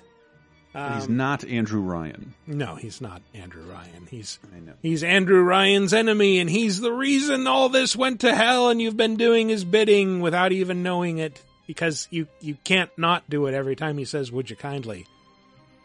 he's 0.72 1.08
um, 1.08 1.18
not 1.18 1.44
Andrew 1.46 1.82
Ryan. 1.82 2.36
No, 2.46 2.76
he's 2.76 3.02
not 3.02 3.24
Andrew 3.34 3.64
Ryan. 3.64 4.06
He's 4.08 4.38
I 4.56 4.60
know. 4.60 4.74
he's 4.84 5.04
Andrew 5.04 5.42
Ryan's 5.42 5.96
enemy, 5.96 6.38
and 6.38 6.48
he's 6.48 6.80
the 6.80 6.94
reason 6.94 7.48
all 7.48 7.70
this 7.70 7.96
went 7.96 8.22
to 8.22 8.36
hell. 8.36 8.70
And 8.70 8.80
you've 8.80 8.96
been 8.96 9.16
doing 9.16 9.50
his 9.50 9.66
bidding 9.66 10.20
without 10.20 10.52
even 10.52 10.84
knowing 10.84 11.18
it, 11.18 11.44
because 11.66 12.08
you 12.12 12.28
you 12.40 12.56
can't 12.64 12.96
not 13.00 13.28
do 13.28 13.48
it 13.48 13.56
every 13.56 13.76
time 13.76 13.98
he 13.98 14.06
says 14.06 14.32
"Would 14.32 14.52
you 14.52 14.56
kindly." 14.56 15.08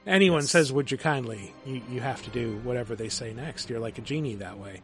Anyone 0.06 0.42
says 0.42 0.72
"Would 0.72 0.90
you 0.90 0.98
kindly," 0.98 1.52
you 1.64 1.80
you 1.90 2.00
have 2.00 2.22
to 2.24 2.30
do 2.30 2.58
whatever 2.64 2.96
they 2.96 3.08
say 3.08 3.32
next. 3.32 3.70
You're 3.70 3.78
like 3.80 3.98
a 3.98 4.00
genie 4.02 4.34
that 4.36 4.58
way. 4.58 4.80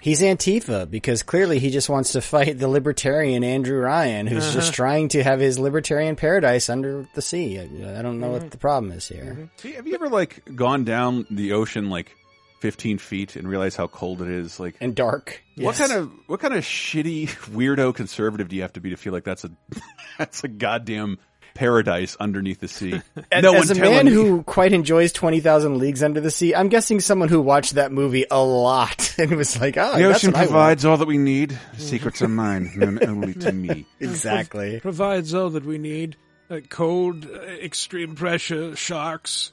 He's 0.00 0.22
Antifa 0.22 0.90
because 0.90 1.22
clearly 1.22 1.58
he 1.58 1.70
just 1.70 1.88
wants 1.90 2.12
to 2.12 2.20
fight 2.34 2.58
the 2.58 2.68
libertarian 2.68 3.44
Andrew 3.44 3.78
Ryan, 3.78 4.26
who's 4.26 4.44
Uh-huh. 4.44 4.54
just 4.54 4.72
trying 4.74 5.08
to 5.10 5.22
have 5.22 5.40
his 5.40 5.58
libertarian 5.58 6.16
paradise 6.16 6.68
under 6.70 7.06
the 7.14 7.22
sea. 7.22 7.58
I, 7.58 7.62
I 7.98 8.02
don't 8.02 8.18
know 8.18 8.28
Mm-hmm. 8.30 8.32
what 8.42 8.50
the 8.50 8.58
problem 8.58 8.92
is 8.92 9.06
here. 9.08 9.50
See, 9.58 9.72
Have 9.72 9.86
you 9.86 9.94
ever 9.94 10.08
like 10.08 10.42
gone 10.56 10.84
down 10.84 11.26
the 11.30 11.52
ocean 11.52 11.90
like 11.90 12.16
15 12.60 12.98
feet 12.98 13.36
and 13.36 13.46
realized 13.46 13.76
how 13.76 13.86
cold 13.88 14.22
it 14.22 14.28
is? 14.28 14.58
Like, 14.58 14.76
And 14.80 14.94
dark. 14.94 15.42
what 15.56 15.78
Yes. 15.78 15.88
kind 15.88 15.92
of 15.92 16.10
what 16.26 16.40
kind 16.40 16.54
of 16.54 16.64
shitty 16.64 17.28
weirdo 17.54 17.94
conservative 17.94 18.48
do 18.48 18.56
you 18.56 18.62
have 18.62 18.72
to 18.72 18.80
be 18.80 18.90
to 18.90 18.96
feel 18.96 19.12
like 19.12 19.24
that's 19.24 19.44
a 19.44 19.50
that's 20.18 20.42
a 20.44 20.48
goddamn 20.48 21.18
paradise 21.54 22.16
underneath 22.20 22.60
the 22.60 22.68
sea? 22.68 23.00
As, 23.32 23.42
no 23.42 23.54
as 23.54 23.68
one 23.68 23.76
a 23.76 23.80
telling 23.80 23.94
man 23.96 24.06
me- 24.06 24.12
who 24.12 24.42
quite 24.42 24.72
enjoys 24.72 25.12
Twenty 25.12 25.40
Thousand 25.40 25.78
Leagues 25.78 26.02
Under 26.02 26.20
the 26.20 26.30
Sea, 26.30 26.54
I'm 26.54 26.68
guessing 26.68 27.00
someone 27.00 27.28
who 27.28 27.40
watched 27.40 27.74
that 27.74 27.92
movie 27.92 28.24
a 28.30 28.42
lot 28.42 29.14
and 29.18 29.32
was 29.36 29.60
like, 29.60 29.76
"Oh, 29.76 29.96
the 29.96 30.04
that's 30.04 30.16
ocean 30.18 30.32
what 30.32 30.36
I 30.38 30.40
want." 30.42 30.50
provides 30.50 30.84
all 30.84 30.96
that 30.98 31.08
we 31.08 31.18
need. 31.18 31.58
Secrets 31.78 32.22
are 32.22 32.28
mine, 32.28 32.70
known 32.76 33.02
only 33.04 33.34
to 33.34 33.52
me. 33.52 33.86
exactly." 34.00 34.80
Provides 34.80 35.34
all 35.34 35.50
that 35.50 35.64
we 35.64 35.78
need: 35.78 36.16
uh, 36.50 36.60
cold, 36.68 37.26
uh, 37.26 37.38
extreme 37.40 38.14
pressure, 38.14 38.74
sharks. 38.76 39.52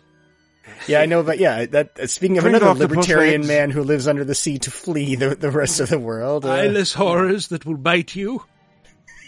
Yeah, 0.85 0.99
I 0.99 1.05
know, 1.05 1.23
but 1.23 1.39
yeah, 1.39 1.65
that 1.67 1.97
uh, 1.97 2.07
speaking 2.07 2.37
of 2.37 2.43
Drink 2.43 2.57
another 2.57 2.77
libertarian 2.77 3.47
man 3.47 3.71
who 3.71 3.83
lives 3.83 4.05
under 4.05 4.25
the 4.25 4.35
sea 4.35 4.57
to 4.59 4.71
flee 4.71 5.15
the 5.15 5.33
the 5.35 5.49
rest 5.51 5.79
of 5.79 5.87
the 5.89 5.97
world. 5.99 6.43
uh, 6.45 6.49
eyeless 6.49 6.93
horrors 6.93 7.47
that 7.49 7.65
will 7.65 7.77
bite 7.77 8.15
you. 8.15 8.43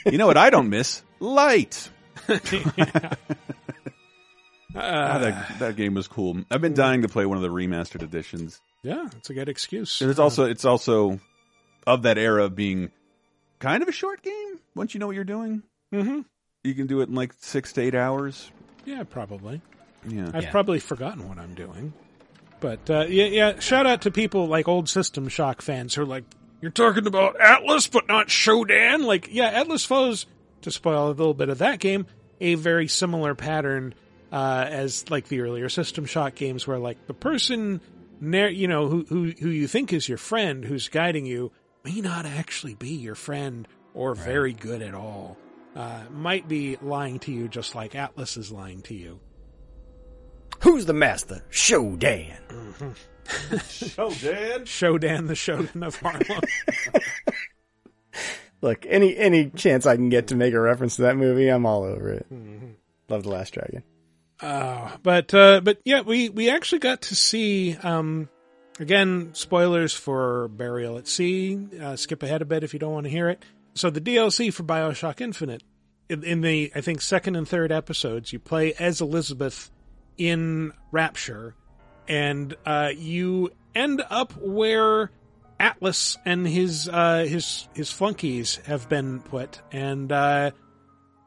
You 0.06 0.18
know 0.18 0.28
what 0.28 0.36
I 0.38 0.50
don't 0.50 0.70
miss? 0.70 1.02
Light. 1.20 1.90
Ah, 4.76 5.18
that, 5.18 5.60
that 5.60 5.76
game 5.76 5.96
was 5.96 6.08
cool. 6.08 6.38
I've 6.52 6.62
been 6.62 6.76
dying 6.76 7.02
to 7.02 7.08
play 7.10 7.26
one 7.26 7.38
of 7.38 7.42
the 7.42 7.50
remastered 7.50 8.04
editions. 8.04 8.62
Yeah, 8.84 9.08
it's 9.18 9.30
a 9.30 9.34
good 9.34 9.50
excuse. 9.50 10.00
And 10.02 10.12
it's 10.12 10.20
also 10.20 10.46
it's 10.46 10.64
also 10.64 11.20
of 11.88 12.04
that 12.04 12.18
era 12.20 12.44
of 12.46 12.56
being 12.56 12.92
kind 13.58 13.82
of 13.82 13.90
a 13.90 13.92
short 13.92 14.22
game. 14.22 14.60
Once 14.76 14.94
you 14.94 15.00
know 15.00 15.08
what 15.08 15.16
you're 15.16 15.24
doing, 15.24 15.64
hmm 15.92 16.22
you 16.64 16.76
can 16.76 16.88
do 16.88 17.02
it 17.02 17.10
in 17.10 17.16
like 17.16 17.34
six 17.40 17.74
to 17.74 17.82
eight 17.82 17.96
hours. 17.96 18.52
Yeah, 18.86 19.04
probably. 19.04 19.62
Yeah, 20.08 20.30
I've 20.34 20.44
Yeah. 20.44 20.52
probably 20.52 20.80
forgotten 20.80 21.28
what 21.28 21.40
I'm 21.40 21.56
doing. 21.56 21.92
But 22.60 22.90
uh, 22.90 23.06
yeah, 23.10 23.26
yeah. 23.26 23.60
Shout 23.60 23.88
out 23.88 24.02
to 24.04 24.12
people 24.12 24.48
like 24.48 24.68
old 24.68 24.88
System 24.88 25.30
Shock 25.30 25.62
fans 25.64 25.96
who 25.96 26.04
are 26.04 26.06
like, 26.06 26.26
"You're 26.62 26.72
talking 26.72 27.08
about 27.08 27.40
Atlas, 27.42 27.88
but 27.88 28.08
not 28.08 28.28
Shodan." 28.28 29.04
Like, 29.06 29.30
yeah, 29.32 29.48
Atlas 29.48 29.84
follows. 29.84 30.28
To 30.64 30.72
spoil 30.72 31.08
a 31.08 31.12
little 31.12 31.34
bit 31.34 31.48
of 31.48 31.60
that 31.60 31.80
game, 31.80 32.06
a 32.42 32.56
very 32.56 32.88
similar 32.88 33.36
pattern 33.36 33.94
uh, 34.32 34.66
as 34.70 35.10
like 35.10 35.28
the 35.28 35.42
earlier 35.42 35.70
System 35.70 36.06
Shock 36.06 36.36
games, 36.36 36.68
where 36.68 36.80
like 36.80 37.08
the 37.08 37.14
person, 37.14 37.82
nar- 38.22 38.50
you 38.50 38.68
know, 38.68 38.88
who 38.88 39.06
who 39.10 39.32
who 39.32 39.50
you 39.50 39.68
think 39.68 39.92
is 39.94 40.08
your 40.08 40.18
friend, 40.18 40.64
who's 40.64 40.88
guiding 40.90 41.26
you, 41.26 41.52
may 41.84 42.02
not 42.02 42.26
actually 42.26 42.76
be 42.76 42.90
your 42.92 43.16
friend 43.16 43.68
or 43.94 44.16
very 44.16 44.54
good 44.54 44.82
at 44.82 44.94
all. 44.94 45.38
Uh, 45.76 46.02
might 46.12 46.48
be 46.48 46.78
lying 46.82 47.20
to 47.20 47.32
you, 47.32 47.48
just 47.48 47.76
like 47.76 47.96
Atlas 47.96 48.38
is 48.38 48.52
lying 48.52 48.82
to 48.84 48.96
you. 48.96 49.20
Who's 50.62 50.86
the 50.86 50.94
master? 50.94 51.44
Shodan. 51.50 52.36
Oh, 54.00 54.10
Dad. 54.10 54.64
Shodan, 54.66 55.28
the 55.28 55.36
Shogun 55.36 55.84
of 55.84 55.96
Harlem. 55.98 56.42
Look, 58.62 58.86
any 58.88 59.16
any 59.16 59.50
chance 59.50 59.86
I 59.86 59.96
can 59.96 60.10
get 60.10 60.28
to 60.28 60.36
make 60.36 60.54
a 60.54 60.60
reference 60.60 60.98
to 60.98 61.04
that 61.04 61.16
movie, 61.16 61.48
I'm 61.48 61.66
all 61.66 61.84
over 61.84 62.12
it. 62.12 62.26
Love 63.10 63.24
the 63.24 63.30
Last 63.30 63.54
Dragon. 63.54 63.84
Uh, 64.42 64.98
but 65.02 65.34
uh, 65.34 65.62
but 65.62 65.80
yeah, 65.86 66.02
we 66.02 66.30
we 66.30 66.50
actually 66.50 66.80
got 66.80 67.04
to 67.04 67.16
see 67.16 67.76
um, 67.78 68.30
again 68.80 69.30
spoilers 69.34 69.94
for 69.94 70.48
Burial 70.50 70.98
at 70.98 71.08
Sea. 71.08 71.68
Uh, 71.82 71.96
skip 71.96 72.24
ahead 72.24 72.42
a 72.42 72.46
bit 72.46 72.64
if 72.64 72.74
you 72.74 72.80
don't 72.80 72.94
want 72.94 73.06
to 73.06 73.10
hear 73.10 73.30
it. 73.30 73.44
So 73.76 73.90
the 73.90 74.02
DLC 74.02 74.54
for 74.54 74.64
Bioshock 74.64 75.22
Infinite 75.22 75.64
in, 76.10 76.24
in 76.24 76.42
the 76.42 76.72
I 76.76 76.82
think 76.82 77.02
second 77.02 77.36
and 77.36 77.48
third 77.48 77.72
episodes, 77.72 78.34
you 78.34 78.40
play 78.40 78.74
as 78.74 79.00
Elizabeth 79.00 79.72
in 80.18 80.74
Rapture, 80.92 81.56
and 82.08 82.56
uh, 82.66 82.90
you 82.96 83.52
end 83.76 84.04
up 84.10 84.34
where 84.38 85.12
Atlas 85.60 86.18
and 86.26 86.48
his 86.48 86.88
uh, 86.88 87.26
his 87.28 87.68
his 87.74 87.92
flunkies 87.92 88.58
have 88.66 88.88
been 88.88 89.20
put, 89.20 89.62
and 89.72 90.12
uh, 90.12 90.52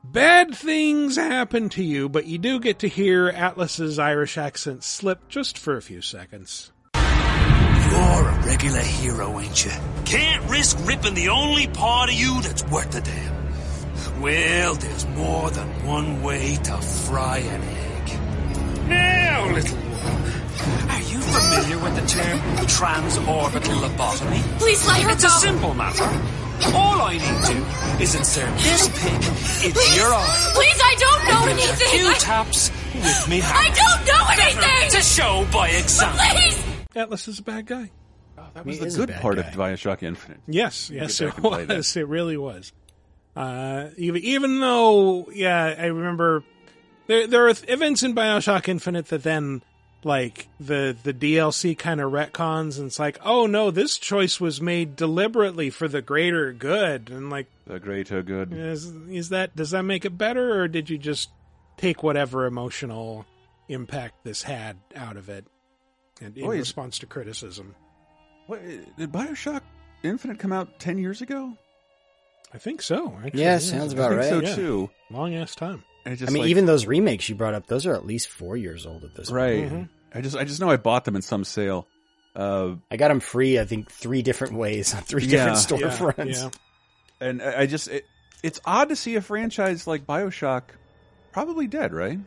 bad 0.05 0.55
things 0.55 1.16
happen 1.16 1.68
to 1.71 1.83
you, 1.83 2.09
but 2.09 2.27
you 2.27 2.38
do 2.38 2.59
get 2.59 2.79
to 2.81 2.88
hear 2.88 3.29
Atlas's 3.29 3.99
Irish 3.99 4.38
accent 4.38 4.85
slip 4.85 5.29
just 5.29 5.59
for 5.59 5.77
a 5.77 5.83
few 5.83 6.01
seconds. 6.01 6.73
You're 6.95 8.29
a 8.29 8.42
regular 8.47 8.81
hero, 8.81 9.38
ain't 9.38 9.64
you? 9.66 9.73
Can't 10.07 10.51
risk 10.51 10.79
ripping 10.87 11.14
the 11.14 11.29
only 11.29 11.66
part 11.66 12.09
of 12.09 12.14
you 12.14 12.40
that's 12.40 12.64
worth 12.64 12.95
a 12.97 13.03
damn. 13.03 13.42
Well, 14.23 14.75
there's 14.75 15.07
more 15.09 15.51
than 15.51 15.68
one 15.87 16.23
way 16.23 16.57
to 16.57 16.79
fry 16.79 17.38
an 17.38 17.62
egg. 17.62 18.88
Now, 18.88 19.53
little 19.53 19.77
one, 19.77 20.90
are 20.90 21.03
you 21.03 21.12
familiar 21.33 21.79
with 21.83 21.95
the 21.97 22.07
term 22.07 22.38
transorbital 22.66 23.81
lobotomy? 23.88 24.40
Please 24.59 24.87
let 24.87 25.03
her 25.03 25.11
It's 25.11 25.23
go. 25.25 25.29
a 25.29 25.40
simple 25.40 25.75
matter. 25.75 26.05
All 26.77 27.03
I 27.03 27.14
need 27.14 27.21
to 27.47 28.03
is 28.03 28.14
insert 28.14 28.57
this 28.59 28.88
pig 29.03 29.66
into 29.66 29.97
your 29.97 30.12
eye. 30.14 30.51
Please, 30.55 30.81
I 30.83 30.95
don't 30.99 31.25
know 31.25 31.51
and 31.51 31.59
a 31.59 31.62
anything. 31.62 31.88
few 31.99 32.09
I, 32.09 32.14
taps 32.14 32.71
with 32.95 33.29
me 33.29 33.40
I 33.42 33.66
don't 33.75 34.07
know 34.07 34.27
anything. 34.45 34.90
To 34.90 35.01
show 35.05 35.47
by 35.53 35.68
example. 35.71 36.21
Please. 36.21 36.64
Atlas 36.95 37.27
is 37.29 37.38
a 37.40 37.42
bad 37.42 37.66
guy. 37.66 37.90
That 38.55 38.66
was 38.66 38.79
He 38.79 38.85
the 38.85 39.07
good 39.07 39.14
part 39.16 39.37
guy. 39.37 39.42
of 39.49 39.55
Bioshock 39.55 40.03
Infinite. 40.03 40.40
Yes, 40.47 40.90
yes, 40.90 41.21
it 41.21 41.27
back 41.27 41.35
and 41.37 41.45
play 41.45 41.64
that. 41.64 41.77
was. 41.79 41.97
It 41.97 42.07
really 42.07 42.37
was. 42.37 42.73
Uh, 43.35 43.88
even 43.97 44.21
even 44.23 44.61
though, 44.61 45.31
yeah, 45.33 45.75
I 45.79 45.87
remember 45.87 46.45
there 47.07 47.27
there 47.27 47.47
are 47.47 47.55
events 47.66 48.03
in 48.03 48.14
Bioshock 48.14 48.68
Infinite 48.68 49.07
that 49.07 49.23
then 49.23 49.62
like 50.05 50.49
the 50.59 50.97
the 51.03 51.15
DLC 51.15 51.77
kind 51.79 52.01
of 52.01 52.11
retcons, 52.12 52.79
and 52.79 52.87
it's 52.88 52.99
like, 52.99 53.19
oh 53.25 53.47
no, 53.47 53.71
this 53.71 53.99
choice 53.99 54.41
was 54.41 54.61
made 54.61 54.97
deliberately 54.97 55.71
for 55.71 55.87
the 55.88 56.03
greater 56.03 56.53
good, 56.53 57.09
and 57.11 57.31
like, 57.31 57.47
The 57.67 57.79
greater 57.81 58.23
good. 58.23 58.53
is 58.53 58.87
is 59.09 59.29
that 59.31 59.55
does 59.57 59.71
that 59.71 59.83
make 59.83 60.05
it 60.05 60.19
better, 60.19 60.61
or 60.61 60.69
did 60.69 60.91
you 60.91 60.99
just 60.99 61.31
take 61.77 62.03
whatever 62.03 62.47
emotional 62.47 63.27
impact 63.69 64.25
this 64.25 64.43
had 64.43 64.77
out 64.97 65.17
of 65.17 65.29
it, 65.29 65.47
and 66.21 66.37
in 66.37 66.45
Boy, 66.47 66.59
response 66.59 66.99
to 67.01 67.07
criticism? 67.07 67.75
What, 68.47 68.61
did 68.99 69.12
Bioshock 69.12 69.62
Infinite 70.03 70.38
come 70.41 70.53
out 70.53 70.81
ten 70.81 70.99
years 70.99 71.23
ago? 71.23 71.57
I 72.53 72.59
think 72.59 72.83
so. 72.83 73.17
Actually, 73.25 73.41
Yeah, 73.43 73.59
sounds 73.59 73.93
about 73.93 74.12
I 74.12 74.21
think 74.23 74.43
right. 74.43 74.45
so 74.45 74.49
Yeah. 74.51 74.55
too. 74.57 74.91
Long 75.11 75.35
ass 75.35 75.55
time. 75.55 75.85
And 76.05 76.15
it 76.15 76.17
just 76.19 76.31
I 76.31 76.33
mean, 76.33 76.43
like- 76.43 76.51
even 76.51 76.67
those 76.67 76.87
remakes 76.87 77.29
you 77.29 77.35
brought 77.35 77.55
up, 77.55 77.67
those 77.67 77.87
are 77.87 77.95
at 77.95 78.05
least 78.07 78.29
four 78.29 78.57
years 78.57 78.87
old 78.87 79.05
at 79.05 79.15
this 79.15 79.29
point. 79.29 79.37
right. 79.37 79.71
Mhm. 79.71 79.88
I 80.15 80.21
just 80.21 80.37
I 80.37 80.45
just 80.45 80.61
know 80.61 80.69
I 80.71 80.77
bought 80.77 81.05
them 81.05 81.17
in 81.17 81.23
some 81.23 81.45
sale. 81.45 81.87
Uh, 82.35 82.77
I 82.91 82.97
got 82.97 83.09
them 83.09 83.21
free, 83.21 83.59
I 83.59 83.65
think, 83.65 83.91
three 83.91 84.23
different 84.23 84.55
ways 84.55 84.95
on 84.95 85.03
three 85.03 85.25
Yeah. 85.25 85.55
different 85.55 85.83
storefronts. 86.19 86.35
yeah. 86.35 86.51
and 87.21 87.43
I 87.43 87.61
I 87.61 87.67
just 87.67 87.88
it, 87.88 88.05
it's 88.43 88.61
odd 88.65 88.88
to 88.88 88.97
see 88.97 89.15
a 89.17 89.21
franchise 89.21 89.87
like 89.87 90.07
Bioshock 90.07 90.62
probably 91.33 91.67
dead, 91.67 91.93
right? 91.95 92.19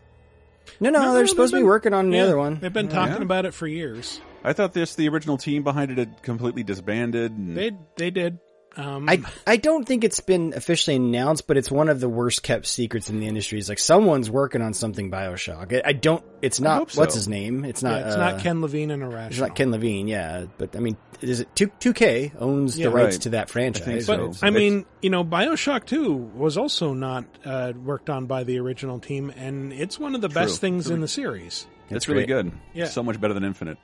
No, 0.79 0.89
no, 0.89 0.99
No, 1.01 1.13
they're 1.13 1.23
no, 1.23 1.27
supposed 1.27 1.51
to 1.51 1.57
be 1.57 1.61
been- 1.61 1.67
working 1.67 1.93
on 1.93 2.09
the 2.09 2.17
Yeah, 2.17 2.23
other 2.23 2.37
one. 2.37 2.59
They've 2.59 2.73
been 2.73 2.87
talking 2.89 3.17
yeah? 3.17 3.21
about 3.21 3.45
it 3.45 3.53
for 3.53 3.67
years. 3.67 4.19
I 4.43 4.53
thought 4.53 4.73
this 4.73 4.95
the 4.95 5.09
original 5.09 5.37
team 5.37 5.63
behind 5.63 5.91
it 5.91 5.97
had 5.97 6.21
completely 6.23 6.63
disbanded. 6.63 7.31
And, 7.31 7.55
They 7.57 7.71
they 7.97 8.09
did. 8.09 8.39
Um, 8.77 9.07
I 9.07 9.21
I 9.47 9.57
don't 9.57 9.85
think 9.85 10.03
it's 10.03 10.19
been 10.19 10.53
officially 10.55 10.97
announced, 10.97 11.47
but 11.47 11.55
it's 11.57 11.71
one 11.71 11.87
of 11.87 11.99
the 11.99 12.09
worst 12.09 12.43
kept 12.43 12.65
secrets 12.65 13.09
in 13.09 13.19
the 13.19 13.27
industry. 13.27 13.57
It's 13.57 13.69
like 13.69 13.79
someone's 13.79 14.29
working 14.29 14.61
on 14.61 14.73
something 14.73 15.09
Bioshock. 15.09 15.73
I, 15.73 15.89
I 15.89 15.93
don't. 15.93 16.23
It's 16.41 16.59
not. 16.59 16.79
hope 16.79 16.91
so. 16.91 16.99
What's 17.01 17.15
his 17.15 17.27
name? 17.27 17.63
It's 17.63 17.81
not. 17.81 18.01
yeah, 18.01 18.07
it's 18.07 18.15
uh, 18.15 18.31
not 18.31 18.41
Ken 18.41 18.61
Levine 18.61 18.91
and 18.91 19.03
It's 19.13 19.39
not 19.39 19.55
Ken 19.55 19.71
Levine. 19.71 20.07
Yeah, 20.07 20.45
but 20.57 20.75
I 20.75 20.79
mean, 20.79 20.97
is 21.21 21.39
it 21.39 21.55
two 21.55 21.71
two 21.79 21.93
K 21.93 22.33
owns 22.37 22.77
Yeah. 22.77 22.87
the 22.89 22.95
rights 22.95 23.15
Right. 23.15 23.21
to 23.23 23.29
that 23.29 23.49
franchise? 23.49 24.07
But 24.07 24.17
so. 24.17 24.25
right? 24.27 24.43
I 24.43 24.47
It's- 24.49 24.53
mean, 24.53 24.85
you 25.01 25.09
know, 25.09 25.23
Bioshock 25.23 25.85
Two 25.85 26.13
was 26.13 26.57
also 26.57 26.93
not 26.93 27.25
uh, 27.45 27.71
worked 27.81 28.09
on 28.09 28.25
by 28.25 28.43
the 28.43 28.59
original 28.59 28.99
team, 28.99 29.31
and 29.37 29.71
it's 29.71 29.97
one 29.99 30.15
of 30.15 30.21
the 30.21 30.29
best 30.29 30.59
True. 30.59 30.69
things 30.69 30.89
in 30.89 30.99
the 31.01 31.07
series. 31.07 31.65
it's 31.89 32.07
really 32.09 32.25
good. 32.25 32.51
Yeah. 32.73 32.85
so 32.85 33.03
much 33.03 33.21
better 33.21 33.33
than 33.33 33.43
Infinite. 33.43 33.77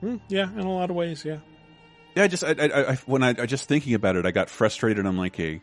Hmm, 0.00 0.16
yeah, 0.28 0.50
in 0.52 0.60
a 0.60 0.72
lot 0.74 0.90
of 0.90 0.96
ways. 0.96 1.24
Yeah. 1.24 1.38
Yeah, 2.16 2.24
I 2.24 2.28
just 2.28 2.42
I, 2.42 2.52
I, 2.58 2.92
I 2.92 2.94
when 3.06 3.22
I, 3.22 3.28
I 3.30 3.46
just 3.46 3.68
thinking 3.68 3.92
about 3.94 4.16
it, 4.16 4.24
I 4.24 4.30
got 4.30 4.48
frustrated. 4.48 5.04
I'm 5.04 5.18
like, 5.18 5.38
a 5.38 5.60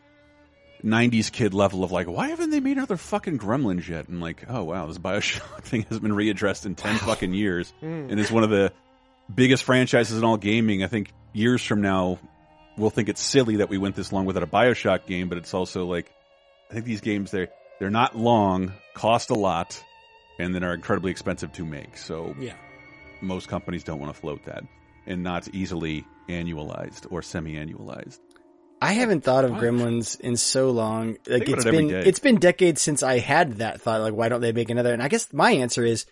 '90s 0.84 1.32
kid 1.32 1.52
level 1.52 1.82
of 1.82 1.90
like, 1.90 2.06
why 2.06 2.28
haven't 2.28 2.50
they 2.50 2.60
made 2.60 2.76
another 2.76 2.96
fucking 2.96 3.38
Gremlins 3.38 3.88
yet? 3.88 4.08
And 4.08 4.20
like, 4.20 4.44
oh 4.48 4.62
wow, 4.62 4.86
this 4.86 4.98
Bioshock 4.98 5.62
thing 5.62 5.82
hasn't 5.82 6.02
been 6.02 6.12
readdressed 6.12 6.64
in 6.64 6.76
ten 6.76 6.96
fucking 6.98 7.34
years, 7.34 7.72
hmm. 7.80 7.86
and 8.08 8.20
is 8.20 8.30
one 8.30 8.44
of 8.44 8.50
the 8.50 8.72
biggest 9.34 9.64
franchises 9.64 10.16
in 10.16 10.22
all 10.24 10.36
gaming. 10.36 10.84
I 10.84 10.86
think 10.86 11.12
years 11.32 11.60
from 11.60 11.80
now, 11.82 12.20
we'll 12.76 12.90
think 12.90 13.08
it's 13.08 13.20
silly 13.20 13.56
that 13.56 13.68
we 13.68 13.76
went 13.76 13.96
this 13.96 14.12
long 14.12 14.24
without 14.24 14.44
a 14.44 14.46
Bioshock 14.46 15.06
game, 15.06 15.28
but 15.28 15.38
it's 15.38 15.54
also 15.54 15.86
like, 15.86 16.12
I 16.70 16.74
think 16.74 16.86
these 16.86 17.00
games 17.00 17.32
they 17.32 17.48
they're 17.80 17.90
not 17.90 18.16
long, 18.16 18.72
cost 18.94 19.30
a 19.30 19.34
lot, 19.34 19.82
and 20.38 20.54
then 20.54 20.62
are 20.62 20.72
incredibly 20.72 21.10
expensive 21.10 21.50
to 21.54 21.64
make. 21.64 21.96
So 21.96 22.36
Yeah. 22.38 22.54
most 23.20 23.48
companies 23.48 23.82
don't 23.82 23.98
want 23.98 24.14
to 24.14 24.20
float 24.20 24.44
that, 24.44 24.62
and 25.06 25.24
not 25.24 25.48
easily 25.52 26.04
annualized 26.28 27.06
or 27.10 27.22
semi-annualized. 27.22 28.18
I 28.82 28.92
haven't 28.92 29.24
thought 29.24 29.44
of 29.44 29.52
Gremlins 29.52 30.20
in 30.20 30.36
so 30.36 30.70
long. 30.70 31.16
Like 31.26 31.46
Think 31.46 31.48
it's 31.48 31.64
it 31.64 31.70
been 31.70 31.90
it's 31.90 32.18
been 32.18 32.36
decades 32.36 32.82
since 32.82 33.02
I 33.02 33.18
had 33.18 33.54
that 33.58 33.80
thought. 33.80 34.02
Like, 34.02 34.12
why 34.12 34.28
don't 34.28 34.42
they 34.42 34.52
make 34.52 34.68
another? 34.68 34.92
And 34.92 35.02
I 35.02 35.08
guess 35.08 35.32
my 35.32 35.52
answer 35.52 35.84
is, 35.84 36.04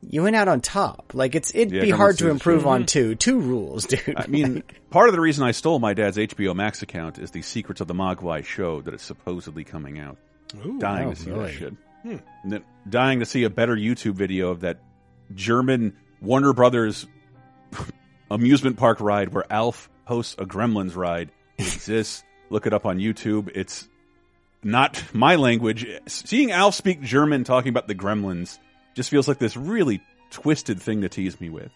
you 0.00 0.22
went 0.22 0.34
out 0.34 0.48
on 0.48 0.60
top. 0.62 1.12
Like 1.14 1.34
it's 1.34 1.54
it'd 1.54 1.72
Yeah, 1.72 1.82
be 1.82 1.90
hard 1.90 2.16
to 2.18 2.30
improve 2.30 2.62
true. 2.62 2.70
on 2.70 2.80
mm-hmm. 2.80 2.86
two. 2.86 3.14
Two 3.16 3.40
rules, 3.40 3.84
dude. 3.86 4.14
I 4.16 4.26
mean, 4.28 4.62
part 4.90 5.08
of 5.08 5.14
the 5.14 5.20
reason 5.20 5.44
I 5.44 5.50
stole 5.50 5.78
my 5.78 5.92
dad's 5.92 6.16
HBO 6.16 6.54
Max 6.54 6.80
account 6.80 7.18
is 7.18 7.32
the 7.32 7.42
Secrets 7.42 7.80
of 7.82 7.86
the 7.88 7.94
Mogwai 7.94 8.44
show 8.44 8.80
that 8.82 8.94
is 8.94 9.02
supposedly 9.02 9.64
coming 9.64 9.98
out. 9.98 10.16
Ooh. 10.64 10.78
dying 10.78 11.08
oh, 11.08 11.10
to 11.10 11.16
see 11.16 11.30
really? 11.30 11.46
that 11.46 11.52
shit. 11.52 11.74
Hmm. 12.02 12.16
And 12.44 12.52
then 12.52 12.64
dying 12.88 13.18
to 13.20 13.26
see 13.26 13.44
a 13.44 13.50
better 13.50 13.76
YouTube 13.76 14.14
video 14.14 14.50
of 14.50 14.60
that 14.60 14.78
German 15.34 15.96
Warner 16.20 16.52
Brothers 16.52 17.06
amusement 18.30 18.76
park 18.76 19.00
ride 19.00 19.32
where 19.32 19.44
Alf 19.50 19.88
hosts 20.04 20.34
a 20.38 20.44
Gremlins 20.46 20.96
ride. 20.96 21.30
It 21.58 21.62
exists. 21.74 22.22
Look 22.50 22.66
it 22.66 22.72
up 22.72 22.86
on 22.86 22.98
YouTube. 22.98 23.50
It's 23.54 23.88
not 24.62 25.02
my 25.12 25.36
language. 25.36 25.86
Seeing 26.06 26.52
Alf 26.52 26.74
speak 26.74 27.02
German 27.02 27.44
talking 27.44 27.70
about 27.70 27.88
the 27.88 27.94
Gremlins 27.94 28.58
just 28.94 29.10
feels 29.10 29.28
like 29.28 29.38
this 29.38 29.56
really 29.56 30.00
twisted 30.30 30.80
thing 30.80 31.02
to 31.02 31.08
tease 31.08 31.40
me 31.40 31.50
with. 31.50 31.70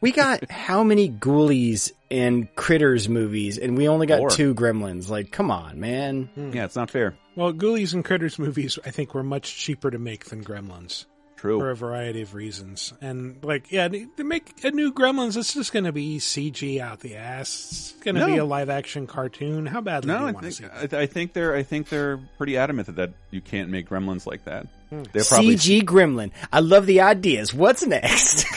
we 0.00 0.12
got 0.12 0.50
how 0.50 0.82
many 0.84 1.08
Ghoulies 1.08 1.92
and 2.10 2.54
Critters 2.54 3.08
movies, 3.08 3.58
and 3.58 3.76
we 3.76 3.88
only 3.88 4.06
got 4.06 4.18
Four. 4.18 4.30
two 4.30 4.54
Gremlins. 4.54 5.08
Like, 5.08 5.30
come 5.32 5.50
on, 5.50 5.80
man. 5.80 6.28
Hmm. 6.34 6.52
Yeah, 6.52 6.64
it's 6.66 6.76
not 6.76 6.90
fair. 6.90 7.14
Well, 7.36 7.52
Ghoulies 7.52 7.94
and 7.94 8.04
Critters 8.04 8.38
movies, 8.38 8.78
I 8.84 8.90
think, 8.90 9.14
were 9.14 9.22
much 9.22 9.56
cheaper 9.56 9.90
to 9.90 9.98
make 9.98 10.26
than 10.26 10.44
Gremlins 10.44 11.06
for 11.42 11.70
a 11.70 11.76
variety 11.76 12.22
of 12.22 12.34
reasons. 12.34 12.92
And 13.00 13.42
like, 13.44 13.70
yeah, 13.72 13.88
to 13.88 14.24
make 14.24 14.64
a 14.64 14.70
new 14.70 14.92
Gremlins, 14.92 15.36
it's 15.36 15.54
just 15.54 15.72
going 15.72 15.84
to 15.84 15.92
be 15.92 16.18
CG 16.18 16.80
out 16.80 17.00
the 17.00 17.16
ass. 17.16 17.92
It's 17.94 18.04
going 18.04 18.14
to 18.14 18.20
No. 18.22 18.26
be 18.26 18.36
a 18.36 18.44
live 18.44 18.70
action 18.70 19.06
cartoon. 19.06 19.66
How 19.66 19.80
badly 19.80 20.08
do 20.08 20.12
No, 20.14 20.20
you 20.20 20.26
I 20.28 20.32
want 20.32 20.44
to 20.46 20.52
see 20.52 20.62
think 20.64 20.90
that? 20.90 20.94
I, 20.98 21.02
I 21.02 21.06
think 21.06 21.32
they're 21.32 21.54
I 21.54 21.62
think 21.62 21.88
they're 21.88 22.18
pretty 22.38 22.56
adamant 22.56 22.86
that, 22.86 22.96
that 22.96 23.12
you 23.30 23.40
can't 23.40 23.68
make 23.70 23.88
Gremlins 23.88 24.26
like 24.26 24.44
that. 24.44 24.66
Hmm. 24.90 25.02
They're 25.12 25.24
probably 25.24 25.56
CG 25.56 25.82
Gremlin. 25.82 26.30
I 26.52 26.60
love 26.60 26.86
the 26.86 27.00
ideas. 27.02 27.52
What's 27.54 27.84
next? 27.86 28.44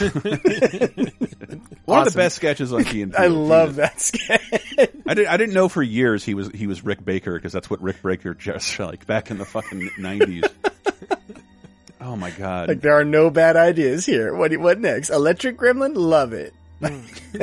one 1.84 2.06
of 2.06 2.12
the 2.12 2.16
best 2.16 2.36
sketches 2.36 2.72
on 2.72 2.84
Key 2.84 3.02
and 3.02 3.16
I 3.18 3.26
love 3.28 3.76
Jesus. 3.76 3.76
that 3.76 4.00
sketch. 4.00 4.90
I 5.06 5.14
didn't. 5.14 5.28
I 5.28 5.36
didn't 5.36 5.54
know 5.54 5.68
for 5.68 5.82
years 5.82 6.24
he 6.24 6.34
was 6.34 6.48
he 6.52 6.66
was 6.66 6.84
Rick 6.84 7.04
Baker 7.04 7.34
because 7.34 7.52
that's 7.52 7.70
what 7.70 7.80
Rick 7.82 8.02
Baker 8.02 8.34
just 8.34 8.78
like 8.78 9.06
back 9.06 9.30
in 9.30 9.38
the 9.38 9.44
fucking 9.44 9.90
nineties. 9.98 10.44
Oh 12.06 12.16
my 12.16 12.30
god! 12.30 12.68
like, 12.68 12.80
there 12.80 12.98
are 12.98 13.04
no 13.04 13.30
bad 13.30 13.56
ideas 13.56 14.06
here. 14.06 14.34
What 14.34 14.56
what 14.58 14.80
next? 14.80 15.10
Electric 15.10 15.58
Gremlin? 15.58 15.92
Love 15.94 16.32
it. 16.32 16.54
Hmm. 16.80 17.00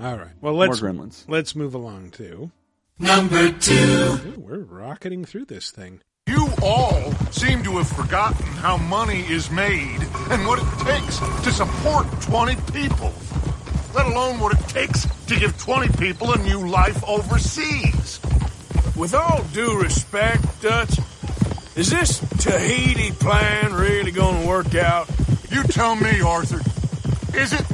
All 0.00 0.16
right. 0.16 0.30
Well, 0.40 0.54
let's 0.54 0.80
Gremlins. 0.80 1.24
let's 1.28 1.56
move 1.56 1.74
along 1.74 2.10
to 2.12 2.52
Number 3.00 3.52
two. 3.52 3.74
Ooh, 3.74 4.34
we're 4.38 4.58
rocketing 4.58 5.24
through 5.24 5.44
this 5.44 5.70
thing. 5.70 6.00
You 6.26 6.48
all 6.60 7.12
seem 7.30 7.62
to 7.62 7.78
have 7.78 7.88
forgotten 7.88 8.44
how 8.44 8.76
money 8.76 9.20
is 9.30 9.50
made 9.50 10.00
and 10.30 10.46
what 10.46 10.58
it 10.58 10.84
takes 10.84 11.18
to 11.44 11.52
support 11.52 12.06
20 12.22 12.56
people. 12.72 13.12
Let 13.94 14.06
alone 14.06 14.40
what 14.40 14.58
it 14.58 14.68
takes 14.68 15.06
to 15.26 15.38
give 15.38 15.56
20 15.58 15.96
people 15.96 16.32
a 16.32 16.38
new 16.38 16.68
life 16.68 17.02
overseas. 17.06 18.20
With 18.96 19.14
all 19.14 19.44
due 19.54 19.80
respect, 19.80 20.44
Dutch, 20.60 20.98
is 21.78 21.90
this 21.90 22.18
Tahiti 22.42 23.12
plan 23.12 23.72
really 23.72 24.10
gonna 24.10 24.44
work 24.46 24.74
out? 24.74 25.08
You 25.48 25.62
tell 25.62 25.94
me, 25.94 26.20
Arthur. 26.20 26.60
Is 27.38 27.52
it? 27.52 27.64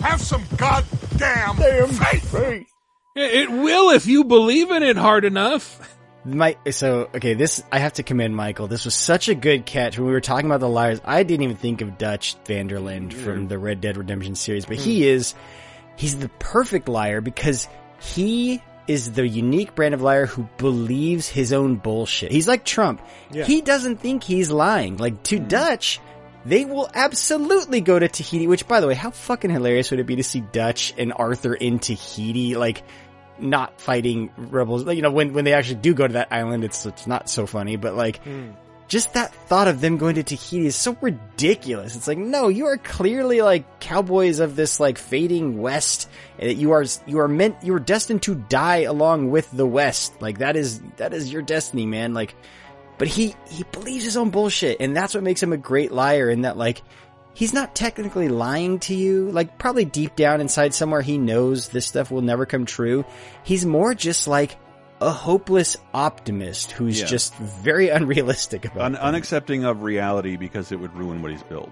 Have 0.00 0.20
some 0.20 0.44
goddamn 0.58 1.56
faith. 1.88 2.34
Yeah, 3.16 3.24
It 3.24 3.50
will 3.50 3.90
if 3.90 4.06
you 4.06 4.24
believe 4.24 4.70
in 4.70 4.82
it 4.82 4.96
hard 4.96 5.24
enough. 5.24 5.96
My 6.26 6.58
so 6.70 7.08
okay, 7.14 7.32
this 7.32 7.62
I 7.72 7.78
have 7.78 7.94
to 7.94 8.02
commend 8.02 8.36
Michael. 8.36 8.66
This 8.66 8.84
was 8.84 8.94
such 8.94 9.28
a 9.28 9.34
good 9.34 9.64
catch 9.64 9.98
when 9.98 10.06
we 10.06 10.12
were 10.12 10.20
talking 10.20 10.46
about 10.46 10.60
the 10.60 10.68
liars. 10.68 11.00
I 11.02 11.22
didn't 11.22 11.44
even 11.44 11.56
think 11.56 11.80
of 11.80 11.96
Dutch 11.96 12.36
van 12.44 12.66
der 12.66 12.78
Linde 12.78 13.14
from 13.14 13.48
the 13.48 13.58
Red 13.58 13.80
Dead 13.80 13.96
Redemption 13.96 14.34
series, 14.34 14.66
but 14.66 14.76
hmm. 14.76 14.82
he 14.82 15.08
is 15.08 15.34
he's 15.96 16.18
the 16.18 16.28
perfect 16.28 16.90
liar 16.90 17.22
because 17.22 17.68
he 18.00 18.62
is 18.86 19.12
the 19.12 19.26
unique 19.26 19.74
brand 19.74 19.94
of 19.94 20.02
liar 20.02 20.26
who 20.26 20.48
believes 20.58 21.28
his 21.28 21.52
own 21.52 21.76
bullshit. 21.76 22.30
He's 22.30 22.48
like 22.48 22.64
Trump. 22.64 23.00
Yeah. 23.30 23.44
He 23.44 23.60
doesn't 23.60 23.96
think 23.96 24.22
he's 24.22 24.50
lying. 24.50 24.96
Like 24.96 25.22
to 25.24 25.38
mm-hmm. 25.38 25.48
Dutch, 25.48 26.00
they 26.44 26.64
will 26.64 26.90
absolutely 26.94 27.80
go 27.80 27.98
to 27.98 28.08
Tahiti, 28.08 28.46
which 28.46 28.68
by 28.68 28.80
the 28.80 28.86
way, 28.86 28.94
how 28.94 29.10
fucking 29.10 29.50
hilarious 29.50 29.90
would 29.90 30.00
it 30.00 30.06
be 30.06 30.16
to 30.16 30.24
see 30.24 30.40
Dutch 30.40 30.92
and 30.98 31.12
Arthur 31.14 31.54
in 31.54 31.78
Tahiti? 31.78 32.56
Like, 32.56 32.82
not 33.38 33.80
fighting 33.80 34.30
rebels. 34.36 34.84
Like, 34.84 34.96
You 34.96 35.02
know, 35.02 35.10
when, 35.10 35.32
when 35.32 35.44
they 35.44 35.54
actually 35.54 35.76
do 35.76 35.94
go 35.94 36.06
to 36.06 36.14
that 36.14 36.28
island, 36.30 36.64
it's, 36.64 36.86
it's 36.86 37.06
not 37.06 37.28
so 37.28 37.46
funny, 37.46 37.76
but 37.76 37.94
like, 37.94 38.22
hmm. 38.22 38.50
Just 38.86 39.14
that 39.14 39.34
thought 39.34 39.68
of 39.68 39.80
them 39.80 39.96
going 39.96 40.16
to 40.16 40.22
Tahiti 40.22 40.66
is 40.66 40.76
so 40.76 40.96
ridiculous. 41.00 41.96
It's 41.96 42.06
like, 42.06 42.18
no, 42.18 42.48
you 42.48 42.66
are 42.66 42.76
clearly 42.76 43.40
like 43.40 43.80
cowboys 43.80 44.40
of 44.40 44.56
this 44.56 44.78
like 44.78 44.98
fading 44.98 45.60
west. 45.60 46.08
that 46.38 46.54
You 46.54 46.72
are, 46.72 46.84
you 47.06 47.20
are 47.20 47.28
meant, 47.28 47.56
you 47.62 47.74
are 47.74 47.80
destined 47.80 48.22
to 48.24 48.34
die 48.34 48.82
along 48.82 49.30
with 49.30 49.50
the 49.50 49.66
west. 49.66 50.20
Like 50.20 50.38
that 50.38 50.56
is, 50.56 50.80
that 50.96 51.14
is 51.14 51.32
your 51.32 51.42
destiny, 51.42 51.86
man. 51.86 52.12
Like, 52.12 52.34
but 52.98 53.08
he, 53.08 53.34
he 53.48 53.64
believes 53.72 54.04
his 54.04 54.16
own 54.16 54.30
bullshit 54.30 54.78
and 54.80 54.96
that's 54.96 55.14
what 55.14 55.22
makes 55.22 55.42
him 55.42 55.52
a 55.52 55.58
great 55.58 55.90
liar 55.90 56.28
in 56.28 56.42
that 56.42 56.56
like, 56.58 56.82
he's 57.32 57.54
not 57.54 57.74
technically 57.74 58.28
lying 58.28 58.78
to 58.80 58.94
you. 58.94 59.30
Like 59.30 59.58
probably 59.58 59.86
deep 59.86 60.14
down 60.14 60.40
inside 60.40 60.74
somewhere 60.74 61.02
he 61.02 61.18
knows 61.18 61.68
this 61.68 61.86
stuff 61.86 62.10
will 62.10 62.22
never 62.22 62.46
come 62.46 62.66
true. 62.66 63.04
He's 63.44 63.64
more 63.64 63.94
just 63.94 64.28
like 64.28 64.58
a 65.06 65.10
hopeless 65.10 65.76
optimist 65.92 66.72
who's 66.72 67.00
Yeah. 67.00 67.06
just 67.06 67.34
very 67.36 67.88
unrealistic 67.88 68.64
about 68.64 68.94
Un- 68.94 69.14
unaccepting 69.14 69.64
of 69.64 69.82
reality 69.82 70.36
because 70.36 70.72
it 70.72 70.80
would 70.80 70.94
ruin 70.96 71.22
what 71.22 71.30
he's 71.30 71.42
built. 71.42 71.70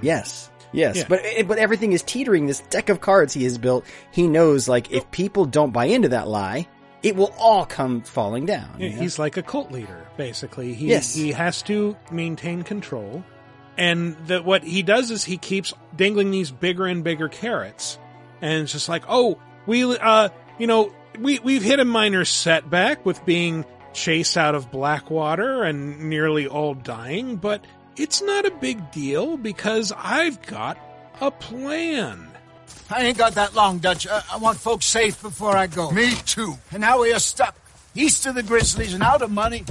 Yes. 0.00 0.50
Yes, 0.72 0.96
Yeah. 0.96 1.04
but 1.08 1.20
but 1.46 1.58
everything 1.58 1.92
is 1.92 2.02
teetering. 2.02 2.46
This 2.46 2.60
deck 2.70 2.88
of 2.88 3.00
cards 3.00 3.32
he 3.34 3.44
has 3.44 3.58
built, 3.58 3.84
he 4.10 4.26
knows 4.26 4.66
like 4.68 4.90
if 4.90 5.08
people 5.10 5.44
don't 5.44 5.72
buy 5.72 5.84
into 5.86 6.08
that 6.10 6.26
lie, 6.26 6.66
it 7.02 7.14
will 7.16 7.32
all 7.38 7.64
come 7.66 8.00
falling 8.02 8.46
down. 8.46 8.70
you 8.78 8.90
know? 8.90 8.96
He's 9.00 9.18
like 9.18 9.36
a 9.36 9.42
cult 9.42 9.70
leader, 9.70 10.06
basically. 10.16 10.72
He 10.74 10.88
Yes. 10.88 11.14
he 11.14 11.32
has 11.32 11.62
to 11.62 11.96
maintain 12.10 12.62
control, 12.62 13.22
and 13.76 14.16
that 14.26 14.44
what 14.44 14.64
he 14.64 14.82
does 14.82 15.10
is 15.10 15.24
he 15.24 15.36
keeps 15.36 15.74
dangling 15.94 16.30
these 16.30 16.50
bigger 16.50 16.86
and 16.86 17.04
bigger 17.04 17.28
carrots, 17.28 17.98
and 18.40 18.62
it's 18.62 18.72
just 18.72 18.88
like, 18.88 19.04
oh, 19.08 19.38
we, 19.66 19.84
uh, 19.98 20.28
you 20.58 20.66
know, 20.66 20.90
we 21.18 21.38
we've 21.40 21.62
hit 21.62 21.80
a 21.80 21.84
minor 21.84 22.24
setback 22.24 23.04
with 23.04 23.24
being 23.24 23.64
chased 23.92 24.36
out 24.36 24.54
of 24.54 24.70
Blackwater 24.70 25.62
and 25.62 26.10
nearly 26.10 26.46
all 26.46 26.74
dying, 26.74 27.36
but 27.36 27.64
it's 27.96 28.22
not 28.22 28.44
a 28.44 28.50
big 28.50 28.90
deal 28.90 29.36
because 29.36 29.92
I've 29.96 30.42
got 30.42 30.78
a 31.20 31.30
plan. 31.30 32.28
I 32.90 33.02
ain't 33.04 33.18
got 33.18 33.34
that 33.34 33.54
long, 33.54 33.78
Dutch. 33.78 34.06
Uh, 34.06 34.20
I 34.30 34.36
want 34.38 34.58
folks 34.58 34.84
safe 34.84 35.22
before 35.22 35.56
I 35.56 35.66
go. 35.66 35.90
Me 35.90 36.14
too. 36.26 36.54
And 36.70 36.80
now 36.80 37.00
we 37.00 37.12
are 37.12 37.18
stuck 37.18 37.56
east 37.94 38.26
of 38.26 38.34
the 38.34 38.42
Grizzlies 38.42 38.92
and 38.92 39.02
out 39.02 39.22
of 39.22 39.30
money, 39.30 39.64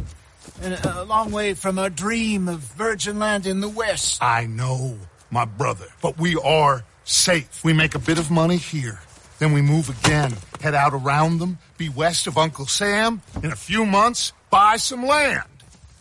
and 0.62 0.74
a 0.86 1.04
long 1.04 1.32
way 1.32 1.54
from 1.54 1.78
our 1.78 1.90
dream 1.90 2.48
of 2.48 2.60
virgin 2.60 3.20
land 3.20 3.46
in 3.46 3.60
the 3.60 3.70
west. 3.70 4.24
I 4.24 4.46
know, 4.46 4.98
my 5.30 5.46
brother, 5.46 5.88
but 6.02 6.18
we 6.18 6.36
are 6.38 6.84
safe. 7.04 7.64
We 7.64 7.74
make 7.74 7.96
a 7.96 8.00
bit 8.00 8.18
of 8.18 8.32
money 8.32 8.58
here. 8.58 9.02
Then 9.40 9.52
we 9.54 9.62
move 9.62 9.90
again, 9.90 10.34
head 10.62 10.74
out 10.76 10.94
around 10.94 11.40
them, 11.40 11.58
be 11.78 11.90
west 11.90 12.28
of 12.28 12.38
Uncle 12.38 12.66
Sam. 12.66 13.22
In 13.42 13.52
a 13.52 13.56
few 13.56 13.86
months, 13.86 14.32
buy 14.50 14.78
some 14.78 15.06
land. 15.06 15.44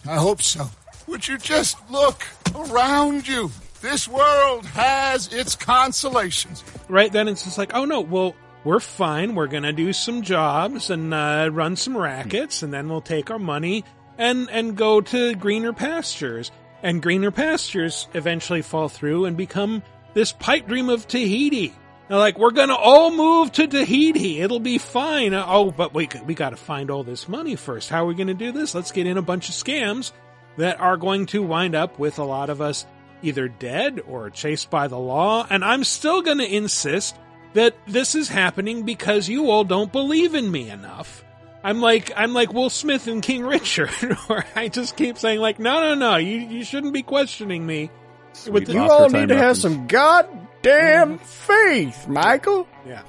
I 0.07 0.17
hope 0.17 0.43
so. 0.43 0.69
Would 1.09 1.27
you 1.29 1.39
just 1.39 1.77
look 1.91 2.23
around 2.55 3.27
you? 3.27 3.51
This 3.81 4.07
world 4.07 4.65
has 4.67 5.33
its 5.33 5.57
consolations. 5.57 6.63
right 6.89 7.11
then 7.13 7.27
it's 7.27 7.43
just 7.45 7.59
like 7.59 7.75
oh 7.75 7.85
no 7.85 8.01
well 8.01 8.35
we're 8.65 8.79
fine 8.79 9.35
we're 9.35 9.49
gonna 9.49 9.73
do 9.73 9.93
some 9.93 10.23
jobs 10.23 10.89
and 10.91 11.13
uh, 11.13 11.49
run 11.51 11.75
some 11.75 11.97
rackets 11.97 12.63
and 12.63 12.73
then 12.73 12.89
we'll 12.89 13.01
take 13.01 13.29
our 13.31 13.39
money 13.41 13.85
and 14.19 14.49
and 14.51 14.77
go 14.77 15.01
to 15.01 15.35
greener 15.35 15.73
pastures 15.73 16.53
and 16.85 17.03
greener 17.03 17.33
pastures 17.33 18.07
eventually 18.15 18.63
fall 18.63 18.89
through 18.89 19.25
and 19.25 19.37
become 19.37 19.83
this 20.15 20.31
pipe 20.31 20.69
dream 20.69 20.89
of 20.89 21.09
tahiti 21.09 21.73
They're 22.09 22.19
like, 22.19 22.39
we're 22.39 22.51
gonna 22.51 22.75
all 22.75 23.11
move 23.11 23.53
to 23.53 23.67
Tahiti. 23.67 24.41
It'll 24.41 24.61
be 24.61 24.79
fine. 24.79 25.35
Uh, 25.35 25.45
oh, 25.47 25.71
but 25.71 25.95
we 25.95 26.09
we 26.25 26.35
got 26.35 26.51
to 26.51 26.57
find 26.57 26.91
all 26.91 27.05
this 27.05 27.29
money 27.29 27.57
first. 27.57 27.89
How 27.89 28.05
are 28.05 28.07
we 28.07 28.15
to 28.29 28.35
do 28.35 28.53
this? 28.53 28.75
Let's 28.75 28.93
get 28.93 29.07
in 29.07 29.19
a 29.19 29.23
bunch 29.23 29.49
of 29.49 29.55
scams 29.55 30.13
that 30.57 30.81
are 30.81 30.97
going 30.97 31.27
to 31.27 31.43
wind 31.43 31.75
up 31.75 31.99
with 31.99 32.19
a 32.19 32.25
lot 32.25 32.51
of 32.51 32.61
us 32.61 32.87
either 33.23 33.49
dead 33.49 34.01
or 34.07 34.31
chased 34.31 34.69
by 34.69 34.89
the 34.89 34.99
law. 34.99 35.47
And 35.49 35.65
I'm 35.65 35.85
still 35.85 36.23
to 36.39 36.55
insist 36.55 37.17
that 37.55 37.75
this 37.87 38.15
is 38.15 38.29
happening 38.29 38.85
because 38.85 39.29
you 39.29 39.51
all 39.51 39.65
don't 39.65 39.93
believe 39.93 40.35
in 40.35 40.51
me 40.51 40.71
enough. 40.71 41.25
I'm 41.65 41.81
like 41.81 42.11
I'm 42.17 42.33
like 42.33 42.53
Will 42.53 42.71
Smith 42.71 43.07
and 43.07 43.23
King 43.23 43.45
Richard, 43.45 43.91
or 44.29 44.45
I 44.57 44.69
just 44.69 44.97
keep 44.97 45.17
saying 45.17 45.41
like, 45.41 45.59
no, 45.59 45.81
no, 45.81 45.95
no, 45.95 46.17
you 46.17 46.39
you 46.39 46.65
shouldn't 46.65 46.93
be 46.93 47.03
questioning 47.03 47.65
me. 47.65 47.91
Sweet 48.33 48.69
You 48.69 48.81
Oscar 48.81 48.93
all 48.93 49.11
need 49.11 49.29
to 49.29 49.37
have 49.37 49.57
some 49.57 49.87
goddamn 49.87 51.19
faith, 51.19 52.09
Michael. 52.09 52.67
Yeah. 52.87 53.03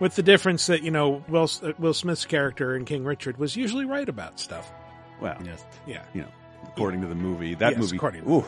With 0.00 0.14
the 0.14 0.22
difference 0.22 0.66
that, 0.66 0.82
you 0.82 0.90
know, 0.90 1.24
Will, 1.28 1.50
uh, 1.62 1.72
Will 1.78 1.92
Smith's 1.94 2.24
character 2.24 2.76
in 2.76 2.84
King 2.84 3.04
Richard 3.04 3.36
was 3.38 3.56
usually 3.56 3.84
right 3.84 4.08
about 4.08 4.38
stuff. 4.38 4.70
Well, 5.20 5.36
Yeah. 5.86 6.02
you 6.14 6.22
know, 6.22 6.28
according 6.66 7.00
to 7.00 7.08
the 7.08 7.16
movie, 7.16 7.54
that 7.56 7.72
Yes, 7.72 7.80
movie. 7.80 7.96
according 7.96 8.22
to- 8.24 8.30
Ooh. 8.30 8.44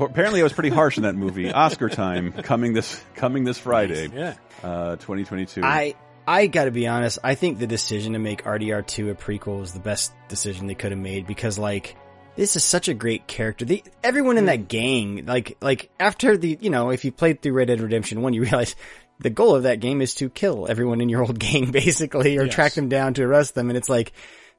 Apparently, 0.00 0.40
I 0.40 0.42
was 0.42 0.52
pretty 0.52 0.70
harsh 0.70 0.96
in 0.96 1.04
that 1.04 1.14
movie. 1.14 1.52
Oscar 1.52 1.88
time 1.88 2.32
coming 2.32 2.72
this 2.72 3.00
coming 3.14 3.44
this 3.44 3.58
Friday, 3.58 4.08
Yeah. 4.12 4.34
uh, 4.64 4.96
2022. 4.96 5.60
I 5.62 5.94
I 6.26 6.48
got 6.48 6.64
to 6.64 6.72
be 6.72 6.88
honest. 6.88 7.20
I 7.22 7.36
think 7.36 7.60
the 7.60 7.68
decision 7.68 8.14
to 8.14 8.18
make 8.18 8.42
RDR2 8.44 9.10
a 9.10 9.14
prequel 9.14 9.60
was 9.60 9.72
the 9.72 9.78
best 9.80 10.12
decision 10.28 10.66
they 10.66 10.74
could 10.74 10.90
have 10.90 10.98
made 11.00 11.28
because 11.28 11.56
like 11.56 11.94
this 12.36 12.56
is 12.56 12.64
such 12.64 12.88
a 12.88 12.94
great 12.94 13.26
character. 13.26 13.64
The, 13.64 13.82
everyone 14.04 14.38
in 14.38 14.46
that 14.46 14.60
hmm. 14.60 14.66
gang, 14.66 15.26
like 15.26 15.56
like 15.60 15.90
after 15.98 16.36
the 16.36 16.58
you 16.60 16.70
know 16.70 16.90
if 16.90 17.04
you 17.04 17.12
played 17.12 17.42
through 17.42 17.54
Red 17.54 17.68
Dead 17.68 17.80
Redemption 17.80 18.22
One, 18.22 18.32
you 18.32 18.42
realize 18.48 18.76
the 19.18 19.30
goal 19.30 19.56
of 19.56 19.64
that 19.64 19.80
game 19.80 20.02
is 20.02 20.14
to 20.16 20.28
kill 20.28 20.66
everyone 20.68 21.00
in 21.00 21.08
your 21.08 21.22
old 21.22 21.38
gang 21.46 21.70
basically, 21.70 22.38
or 22.38 22.44
Yes. 22.44 22.54
track 22.54 22.72
them 22.74 22.88
down 22.88 23.14
to 23.14 23.24
arrest 23.24 23.54
them, 23.54 23.70
and 23.70 23.76
it's 23.76 23.88
like. 23.88 24.12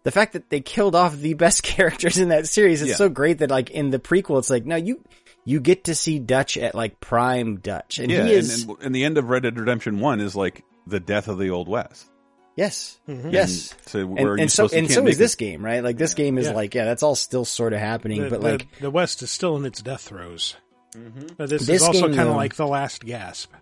The 0.03 0.11
fact 0.11 0.33
that 0.33 0.49
they 0.49 0.61
killed 0.61 0.95
off 0.95 1.17
the 1.17 1.33
best 1.33 1.63
characters 1.63 2.17
in 2.17 2.29
that 2.29 2.47
series 2.47 2.81
is 2.81 2.89
Yeah. 2.89 2.95
so 2.95 3.09
great 3.09 3.39
that 3.39 3.49
like 3.49 3.71
in 3.71 3.89
the 3.89 3.99
prequel, 3.99 4.39
it's 4.39 4.49
like, 4.49 4.65
no, 4.65 4.77
you, 4.77 5.03
you 5.43 5.59
get 5.59 5.85
to 5.85 5.95
see 5.95 6.17
Dutch 6.17 6.55
at 6.55 6.75
like 6.75 7.01
prime 7.01 7.57
Dutch. 7.57 7.99
And 7.99 8.09
yeah, 8.09 8.23
he 8.23 8.31
is, 8.31 8.61
and, 8.61 8.69
and, 8.69 8.83
and 8.83 8.95
the 8.95 9.03
end 9.03 9.17
of 9.17 9.27
Red 9.27 9.43
Dead 9.43 9.59
Redemption 9.59 9.99
One 9.99 10.21
is 10.21 10.33
like 10.33 10.63
the 10.85 11.01
death 11.01 11.27
of 11.27 11.39
the 11.39 11.49
Old 11.49 11.67
West. 11.67 12.09
Yes, 12.57 12.99
Mm-hmm. 13.07 13.29
yes. 13.29 13.71
And 13.71 13.81
so 13.87 13.99
and, 13.99 14.13
where 14.15 14.27
are 14.33 14.35
you 14.37 14.41
and 14.41 14.51
so 14.51 14.67
supposed 14.67 14.71
to- 14.73 14.77
you 14.79 14.83
and 14.85 14.91
so 14.93 15.07
is 15.07 15.17
this 15.17 15.33
it- 15.35 15.37
game, 15.37 15.63
right? 15.63 15.81
Like 15.81 15.97
this 15.97 16.13
game 16.13 16.37
is 16.37 16.47
Yeah. 16.47 16.53
like, 16.53 16.75
yeah, 16.75 16.83
that's 16.83 17.03
all 17.03 17.15
still 17.15 17.45
sort 17.45 17.71
of 17.71 17.79
happening, 17.79 18.23
The, 18.23 18.29
but 18.29 18.41
the- 18.41 18.51
like, 18.51 18.67
the 18.81 18.91
West 18.91 19.21
is 19.21 19.31
still 19.31 19.55
in 19.55 19.65
its 19.65 19.81
death 19.81 20.01
throes. 20.01 20.57
But 21.37 21.49
this, 21.49 21.65
This 21.67 21.81
is 21.81 21.87
also 21.87 22.07
kind 22.07 22.27
of 22.27 22.35
like 22.35 22.55
the 22.55 22.67
last 22.67 23.05
gasp. 23.05 23.53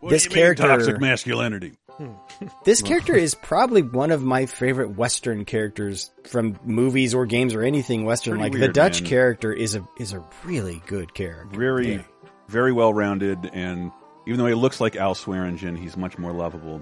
What 0.00 0.10
this 0.10 0.22
do 0.22 0.28
you 0.30 0.34
mean, 0.36 0.42
character- 0.44 0.62
toxic 0.68 1.00
masculinity. 1.00 1.72
this 2.64 2.80
character 2.80 3.14
is 3.14 3.34
probably 3.34 3.82
one 3.82 4.10
of 4.10 4.22
my 4.22 4.46
favorite 4.46 4.96
Western 4.96 5.44
characters 5.44 6.10
from 6.24 6.58
movies 6.64 7.12
or 7.14 7.26
games 7.26 7.54
or 7.54 7.62
anything 7.62 8.04
Western. 8.06 8.38
Pretty 8.38 8.58
like 8.58 8.60
the 8.60 8.72
Dutch 8.72 9.02
man. 9.02 9.10
character 9.10 9.52
is 9.52 9.74
a 9.74 9.86
is 9.98 10.12
a 10.14 10.24
really 10.44 10.82
good 10.86 11.12
character. 11.12 11.58
Very, 11.58 12.02
very 12.48 12.72
well 12.72 12.94
rounded, 12.94 13.50
and 13.52 13.92
even 14.26 14.38
though 14.38 14.46
he 14.46 14.54
looks 14.54 14.80
like 14.80 14.96
Al 14.96 15.14
Swearingen, 15.14 15.76
he's 15.76 15.96
much 15.98 16.16
more 16.16 16.32
lovable. 16.32 16.80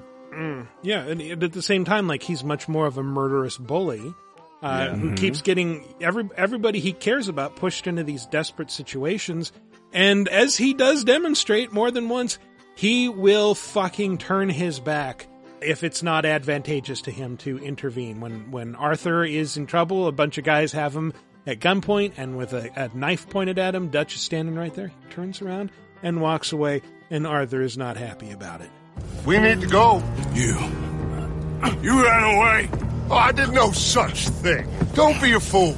Yeah, 0.82 1.02
and 1.02 1.42
at 1.42 1.52
the 1.52 1.62
same 1.62 1.84
time, 1.84 2.06
like 2.06 2.22
he's 2.22 2.44
much 2.44 2.68
more 2.68 2.86
of 2.86 2.98
a 2.98 3.02
murderous 3.02 3.58
bully 3.58 4.14
uh, 4.62 4.88
who 4.90 5.14
keeps 5.14 5.42
getting 5.42 5.84
every 6.00 6.28
everybody 6.36 6.80
he 6.80 6.92
cares 6.92 7.28
about 7.28 7.56
pushed 7.56 7.86
into 7.86 8.04
these 8.04 8.26
desperate 8.26 8.70
situations. 8.70 9.52
And 9.92 10.28
as 10.28 10.56
he 10.56 10.74
does 10.74 11.04
demonstrate 11.04 11.72
more 11.72 11.90
than 11.90 12.08
once, 12.08 12.38
he 12.74 13.08
will 13.08 13.54
fucking 13.54 14.18
turn 14.18 14.48
his 14.48 14.80
back 14.80 15.26
if 15.60 15.82
it's 15.82 16.02
not 16.02 16.24
advantageous 16.24 17.02
to 17.02 17.10
him 17.10 17.36
to 17.38 17.58
intervene. 17.58 18.20
When 18.20 18.50
when 18.50 18.74
Arthur 18.74 19.24
is 19.24 19.56
in 19.56 19.66
trouble, 19.66 20.06
a 20.06 20.12
bunch 20.12 20.38
of 20.38 20.44
guys 20.44 20.72
have 20.72 20.94
him 20.94 21.12
at 21.46 21.60
gunpoint, 21.60 22.12
and 22.16 22.36
with 22.36 22.52
a, 22.52 22.70
a 22.76 22.96
knife 22.96 23.28
pointed 23.28 23.58
at 23.58 23.74
him, 23.74 23.88
Dutch 23.88 24.14
is 24.14 24.20
standing 24.20 24.54
right 24.54 24.74
there. 24.74 24.88
He 24.88 25.14
turns 25.14 25.40
around 25.40 25.70
and 26.02 26.20
walks 26.20 26.52
away, 26.52 26.82
and 27.10 27.26
Arthur 27.26 27.62
is 27.62 27.78
not 27.78 27.96
happy 27.96 28.30
about 28.30 28.60
it. 28.60 28.70
We 29.24 29.38
need 29.38 29.60
to 29.60 29.66
go. 29.66 30.02
You. 30.32 30.56
You 31.82 32.04
ran 32.04 32.36
away. 32.36 32.70
Oh, 33.10 33.16
I 33.16 33.32
did 33.32 33.50
no 33.50 33.72
such 33.72 34.28
thing. 34.28 34.68
Don't 34.94 35.20
be 35.20 35.32
a 35.32 35.40
fool. 35.40 35.76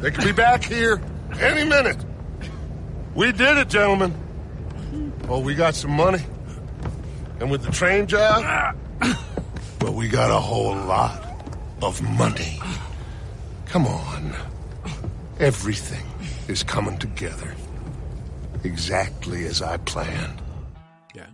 They 0.00 0.10
could 0.10 0.24
be 0.24 0.32
back 0.32 0.64
here 0.64 1.00
any 1.40 1.64
minute. 1.64 1.96
We 3.14 3.32
did 3.32 3.58
it, 3.58 3.68
gentlemen. 3.68 4.14
Well, 5.28 5.42
we 5.42 5.54
got 5.54 5.74
some 5.74 5.92
money. 5.92 6.22
And 7.40 7.50
with 7.50 7.62
the 7.62 7.70
train 7.70 8.06
job, 8.06 8.76
well, 9.80 9.94
we 9.94 10.08
got 10.08 10.30
a 10.30 10.40
whole 10.40 10.74
lot 10.74 11.22
of 11.82 12.02
money. 12.18 12.60
Come 13.66 13.86
on. 13.86 14.34
Everything 15.38 16.04
is 16.48 16.62
coming 16.62 16.98
together. 16.98 17.54
Exactly 18.62 19.46
as 19.46 19.62
I 19.62 19.78
planned. 19.78 20.42
Yeah. 21.14 21.26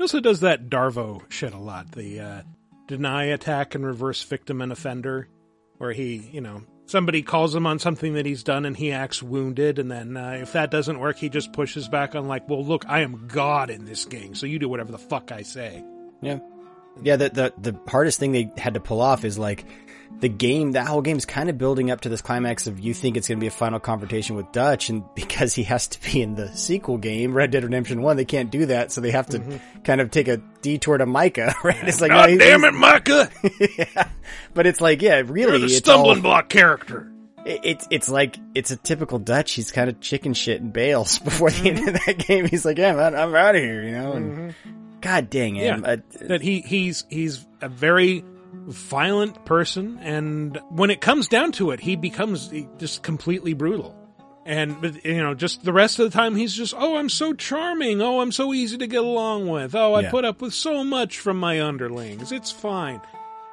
He 0.00 0.02
also 0.02 0.20
does 0.20 0.40
that 0.40 0.70
Darvo 0.70 1.30
shit 1.30 1.52
a 1.52 1.58
lot. 1.58 1.92
The 1.92 2.20
uh, 2.20 2.42
deny, 2.86 3.24
attack, 3.24 3.74
and 3.74 3.84
reverse 3.84 4.22
victim 4.22 4.62
and 4.62 4.72
offender, 4.72 5.28
where 5.76 5.92
he, 5.92 6.26
you 6.32 6.40
know, 6.40 6.62
somebody 6.86 7.20
calls 7.20 7.54
him 7.54 7.66
on 7.66 7.78
something 7.78 8.14
that 8.14 8.24
he's 8.24 8.42
done 8.42 8.64
and 8.64 8.74
he 8.74 8.92
acts 8.92 9.22
wounded, 9.22 9.78
and 9.78 9.90
then 9.90 10.16
uh, 10.16 10.38
if 10.40 10.54
that 10.54 10.70
doesn't 10.70 11.00
work, 11.00 11.18
he 11.18 11.28
just 11.28 11.52
pushes 11.52 11.86
back 11.86 12.14
on 12.14 12.28
like, 12.28 12.48
well, 12.48 12.64
look, 12.64 12.86
I 12.88 13.00
am 13.00 13.26
God 13.28 13.68
in 13.68 13.84
this 13.84 14.06
game, 14.06 14.34
so 14.34 14.46
you 14.46 14.58
do 14.58 14.70
whatever 14.70 14.90
the 14.90 14.96
fuck 14.96 15.32
I 15.32 15.42
say. 15.42 15.84
Yeah. 16.22 16.38
Yeah, 17.02 17.16
the, 17.16 17.28
the 17.28 17.72
the 17.72 17.80
hardest 17.86 18.18
thing 18.18 18.32
they 18.32 18.50
had 18.56 18.72
to 18.74 18.80
pull 18.80 19.02
off 19.02 19.26
is 19.26 19.38
like 19.38 19.66
the 20.18 20.28
game. 20.28 20.72
That 20.72 20.86
whole 20.86 21.00
game's 21.02 21.24
kind 21.24 21.48
of 21.48 21.56
building 21.56 21.90
up 21.90 22.02
to 22.02 22.08
this 22.08 22.20
climax 22.20 22.66
of 22.66 22.78
you 22.80 22.92
think 22.92 23.16
it's 23.16 23.28
going 23.28 23.38
to 23.38 23.40
be 23.40 23.46
a 23.46 23.50
final 23.52 23.80
confrontation 23.80 24.36
with 24.36 24.50
Dutch, 24.52 24.88
and 24.90 25.02
because 25.14 25.54
he 25.54 25.62
has 25.64 25.86
to 25.88 26.00
be 26.12 26.20
in 26.22 26.34
the 26.34 26.48
sequel 26.56 26.98
game, 26.98 27.32
Red 27.34 27.50
Dead 27.52 27.62
Redemption 27.64 28.02
One, 28.02 28.16
they 28.16 28.24
can't 28.24 28.50
do 28.50 28.66
that, 28.66 28.92
so 28.92 29.00
they 29.00 29.12
have 29.12 29.26
to 29.28 29.60
kind 29.84 30.00
of 30.00 30.10
take 30.10 30.28
a 30.28 30.38
detour 30.62 30.98
to 30.98 31.06
Micah. 31.06 31.54
Right? 31.64 31.76
It's 31.86 32.00
like, 32.00 32.10
no, 32.10 32.16
God 32.18 32.30
he- 32.30 32.38
damn 32.38 32.64
it, 32.64 32.72
Micah! 32.74 33.30
yeah. 33.78 34.08
But 34.54 34.66
it's 34.66 34.80
like, 34.80 35.00
yeah, 35.02 35.22
really, 35.26 35.62
it's 35.64 35.74
all- 35.88 35.94
stumbling 35.94 36.22
block 36.22 36.48
character. 36.48 37.10
it- 37.46 37.60
it's 37.64 37.88
it's 37.90 38.08
like 38.10 38.36
it's 38.54 38.70
a 38.70 38.76
typical 38.76 39.18
Dutch. 39.18 39.52
He's 39.52 39.70
kind 39.72 39.88
of 39.88 40.00
chicken 40.00 40.34
shit 40.34 40.60
and 40.60 40.72
bails 40.72 41.18
before 41.18 41.50
the 41.50 41.70
end 41.70 41.88
of 41.88 41.94
that 42.04 42.18
game. 42.18 42.46
He's 42.46 42.64
like, 42.66 42.76
yeah, 42.78 42.92
man, 42.94 43.14
I'm 43.14 43.34
out 43.34 43.54
of 43.56 43.62
here, 43.62 43.82
you 43.82 43.92
know. 43.92 44.12
And 44.12 44.54
God 45.00 45.30
dang 45.30 45.56
it, 45.56 45.64
Yeah, 45.64 45.80
uh, 45.82 45.96
that 46.28 46.42
he 46.42 46.60
he's 46.60 47.06
he's 47.08 47.46
a 47.62 47.68
very 47.70 48.22
violent 48.70 49.44
person, 49.44 49.98
and 50.00 50.58
when 50.70 50.90
it 50.90 51.00
comes 51.00 51.28
down 51.28 51.52
to 51.52 51.70
it, 51.72 51.80
he 51.80 51.96
becomes 51.96 52.50
just 52.78 53.02
completely 53.02 53.52
brutal. 53.54 53.96
And 54.46 54.80
but, 54.80 55.04
you 55.04 55.18
know, 55.22 55.34
just 55.34 55.62
the 55.64 55.72
rest 55.72 55.98
of 55.98 56.10
the 56.10 56.16
time, 56.16 56.34
he's 56.34 56.54
just, 56.54 56.74
oh, 56.76 56.96
I'm 56.96 57.10
so 57.10 57.34
charming. 57.34 58.00
Oh, 58.00 58.20
I'm 58.20 58.32
so 58.32 58.54
easy 58.54 58.78
to 58.78 58.86
get 58.86 59.04
along 59.04 59.48
with. 59.48 59.74
Oh, 59.74 59.92
I 59.94 60.00
Yeah. 60.00 60.10
put 60.10 60.24
up 60.24 60.40
with 60.40 60.54
so 60.54 60.82
much 60.82 61.18
from 61.18 61.38
my 61.38 61.60
underlings. 61.62 62.32
It's 62.32 62.50
fine. 62.50 63.00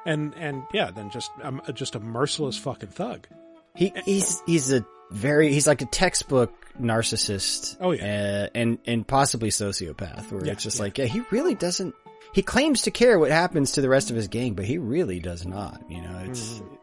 And 0.06 0.32
and 0.38 0.62
yeah, 0.72 0.90
then 0.90 1.10
just 1.10 1.30
um, 1.42 1.60
just 1.74 1.94
a 1.94 2.00
merciless 2.00 2.56
fucking 2.56 2.88
thug. 2.88 3.28
He 3.74 3.92
he's 4.06 4.42
he's 4.46 4.72
a 4.72 4.84
very 5.10 5.52
he's 5.52 5.66
like 5.66 5.82
a 5.82 5.86
textbook 5.86 6.52
narcissist. 6.80 7.76
Oh, 7.80 7.90
yeah. 7.92 8.46
uh, 8.46 8.48
and 8.54 8.78
and 8.86 9.06
possibly 9.06 9.50
sociopath. 9.50 10.32
Where 10.32 10.44
Yeah, 10.46 10.52
it's 10.52 10.62
just 10.64 10.78
yeah. 10.78 10.84
like, 10.84 10.98
yeah, 10.98 11.04
he 11.04 11.20
really 11.30 11.54
doesn't. 11.54 11.94
He 12.38 12.42
claims 12.42 12.82
to 12.82 12.92
care 12.92 13.18
what 13.18 13.32
happens 13.32 13.72
to 13.72 13.80
the 13.80 13.88
rest 13.88 14.10
of 14.10 14.16
his 14.16 14.28
gang, 14.28 14.54
but 14.54 14.64
he 14.64 14.78
really 14.78 15.18
does 15.18 15.44
not. 15.44 15.82
You 15.88 16.02
know, 16.02 16.18
it's 16.24 16.60
Mm-hmm. 16.60 16.74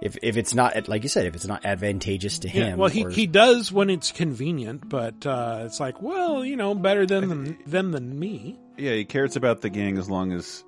if 0.00 0.16
if 0.22 0.36
it's 0.36 0.54
not 0.54 0.86
like 0.88 1.02
you 1.02 1.08
said, 1.08 1.26
if 1.26 1.34
it's 1.34 1.44
not 1.48 1.64
advantageous 1.66 2.38
to 2.40 2.48
him. 2.48 2.68
Yeah, 2.68 2.74
well, 2.76 2.88
he, 2.88 3.04
or- 3.04 3.10
he 3.10 3.26
does 3.26 3.72
when 3.72 3.90
it's 3.90 4.12
convenient, 4.12 4.88
but 4.88 5.26
uh, 5.26 5.64
it's 5.66 5.80
like, 5.80 6.00
well, 6.00 6.44
you 6.44 6.54
know, 6.54 6.72
better 6.76 7.04
than 7.04 7.28
them, 7.28 7.58
them 7.66 7.90
than 7.90 8.16
me. 8.16 8.60
Yeah, 8.78 8.92
he 8.92 9.04
cares 9.04 9.34
about 9.34 9.60
the 9.60 9.70
gang 9.70 9.98
as 9.98 10.08
long 10.08 10.30
as 10.32 10.62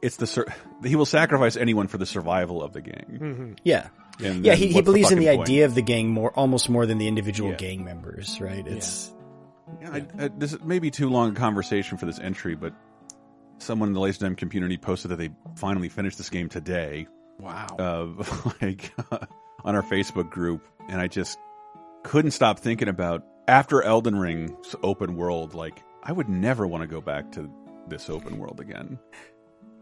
it's 0.00 0.14
the 0.16 0.28
sur- 0.28 0.46
he 0.84 0.94
will 0.94 1.04
sacrifice 1.06 1.56
anyone 1.56 1.88
for 1.88 1.98
the 1.98 2.06
survival 2.06 2.62
of 2.62 2.72
the 2.72 2.82
gang. 2.82 3.56
yeah. 3.64 3.88
And 4.20 4.44
Yeah, 4.44 4.52
then 4.52 4.58
he, 4.58 4.66
he 4.68 4.74
what's 4.76 4.84
believes 4.84 5.10
in 5.10 5.18
the 5.18 5.26
point? 5.26 5.40
idea 5.40 5.64
of 5.64 5.74
the 5.74 5.82
gang 5.82 6.08
more, 6.08 6.30
almost 6.38 6.70
more 6.70 6.86
than 6.86 6.98
the 6.98 7.08
individual 7.08 7.50
Yeah. 7.50 7.56
gang 7.56 7.84
members, 7.84 8.40
right? 8.40 8.64
It's 8.64 9.10
Yeah, 9.82 9.90
I, 9.90 10.06
I, 10.24 10.28
this 10.28 10.56
may 10.62 10.78
be 10.78 10.92
too 10.92 11.08
long 11.10 11.32
a 11.32 11.34
conversation 11.34 11.98
for 11.98 12.06
this 12.06 12.20
entry, 12.20 12.54
but 12.54 12.74
someone 13.64 13.88
in 13.88 13.92
the 13.94 14.00
Laser 14.00 14.20
Time 14.20 14.36
community 14.36 14.76
posted 14.76 15.10
that 15.10 15.16
they 15.16 15.30
finally 15.56 15.88
finished 15.88 16.18
this 16.18 16.30
game 16.30 16.48
today. 16.48 17.06
Wow. 17.38 17.76
Uh, 17.78 18.50
like 18.62 18.92
on 19.64 19.74
our 19.74 19.82
Facebook 19.82 20.30
group, 20.30 20.62
and 20.88 21.00
I 21.00 21.08
just 21.08 21.38
couldn't 22.02 22.32
stop 22.32 22.58
thinking 22.60 22.88
about 22.88 23.24
after 23.48 23.82
Elden 23.82 24.16
Ring's 24.16 24.76
open 24.82 25.16
world. 25.16 25.54
Like, 25.54 25.82
I 26.02 26.12
would 26.12 26.28
never 26.28 26.66
want 26.66 26.82
to 26.82 26.86
go 26.86 27.00
back 27.00 27.32
to 27.32 27.50
this 27.88 28.08
open 28.08 28.38
world 28.38 28.60
again. 28.60 28.98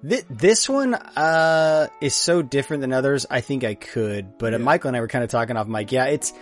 This 0.02 0.68
one 0.68 0.94
uh, 0.94 1.86
is 2.00 2.12
so 2.12 2.42
different 2.42 2.80
than 2.80 2.92
others. 2.92 3.24
I 3.30 3.40
think 3.40 3.62
I 3.62 3.74
could, 3.74 4.36
but 4.36 4.52
uh, 4.52 4.58
Michael 4.58 4.88
and 4.88 4.96
I 4.96 5.00
were 5.00 5.06
kind 5.06 5.22
of 5.22 5.30
talking 5.30 5.56
off 5.56 5.68
mic. 5.68 5.92
Yeah, 5.92 6.06
it's 6.06 6.32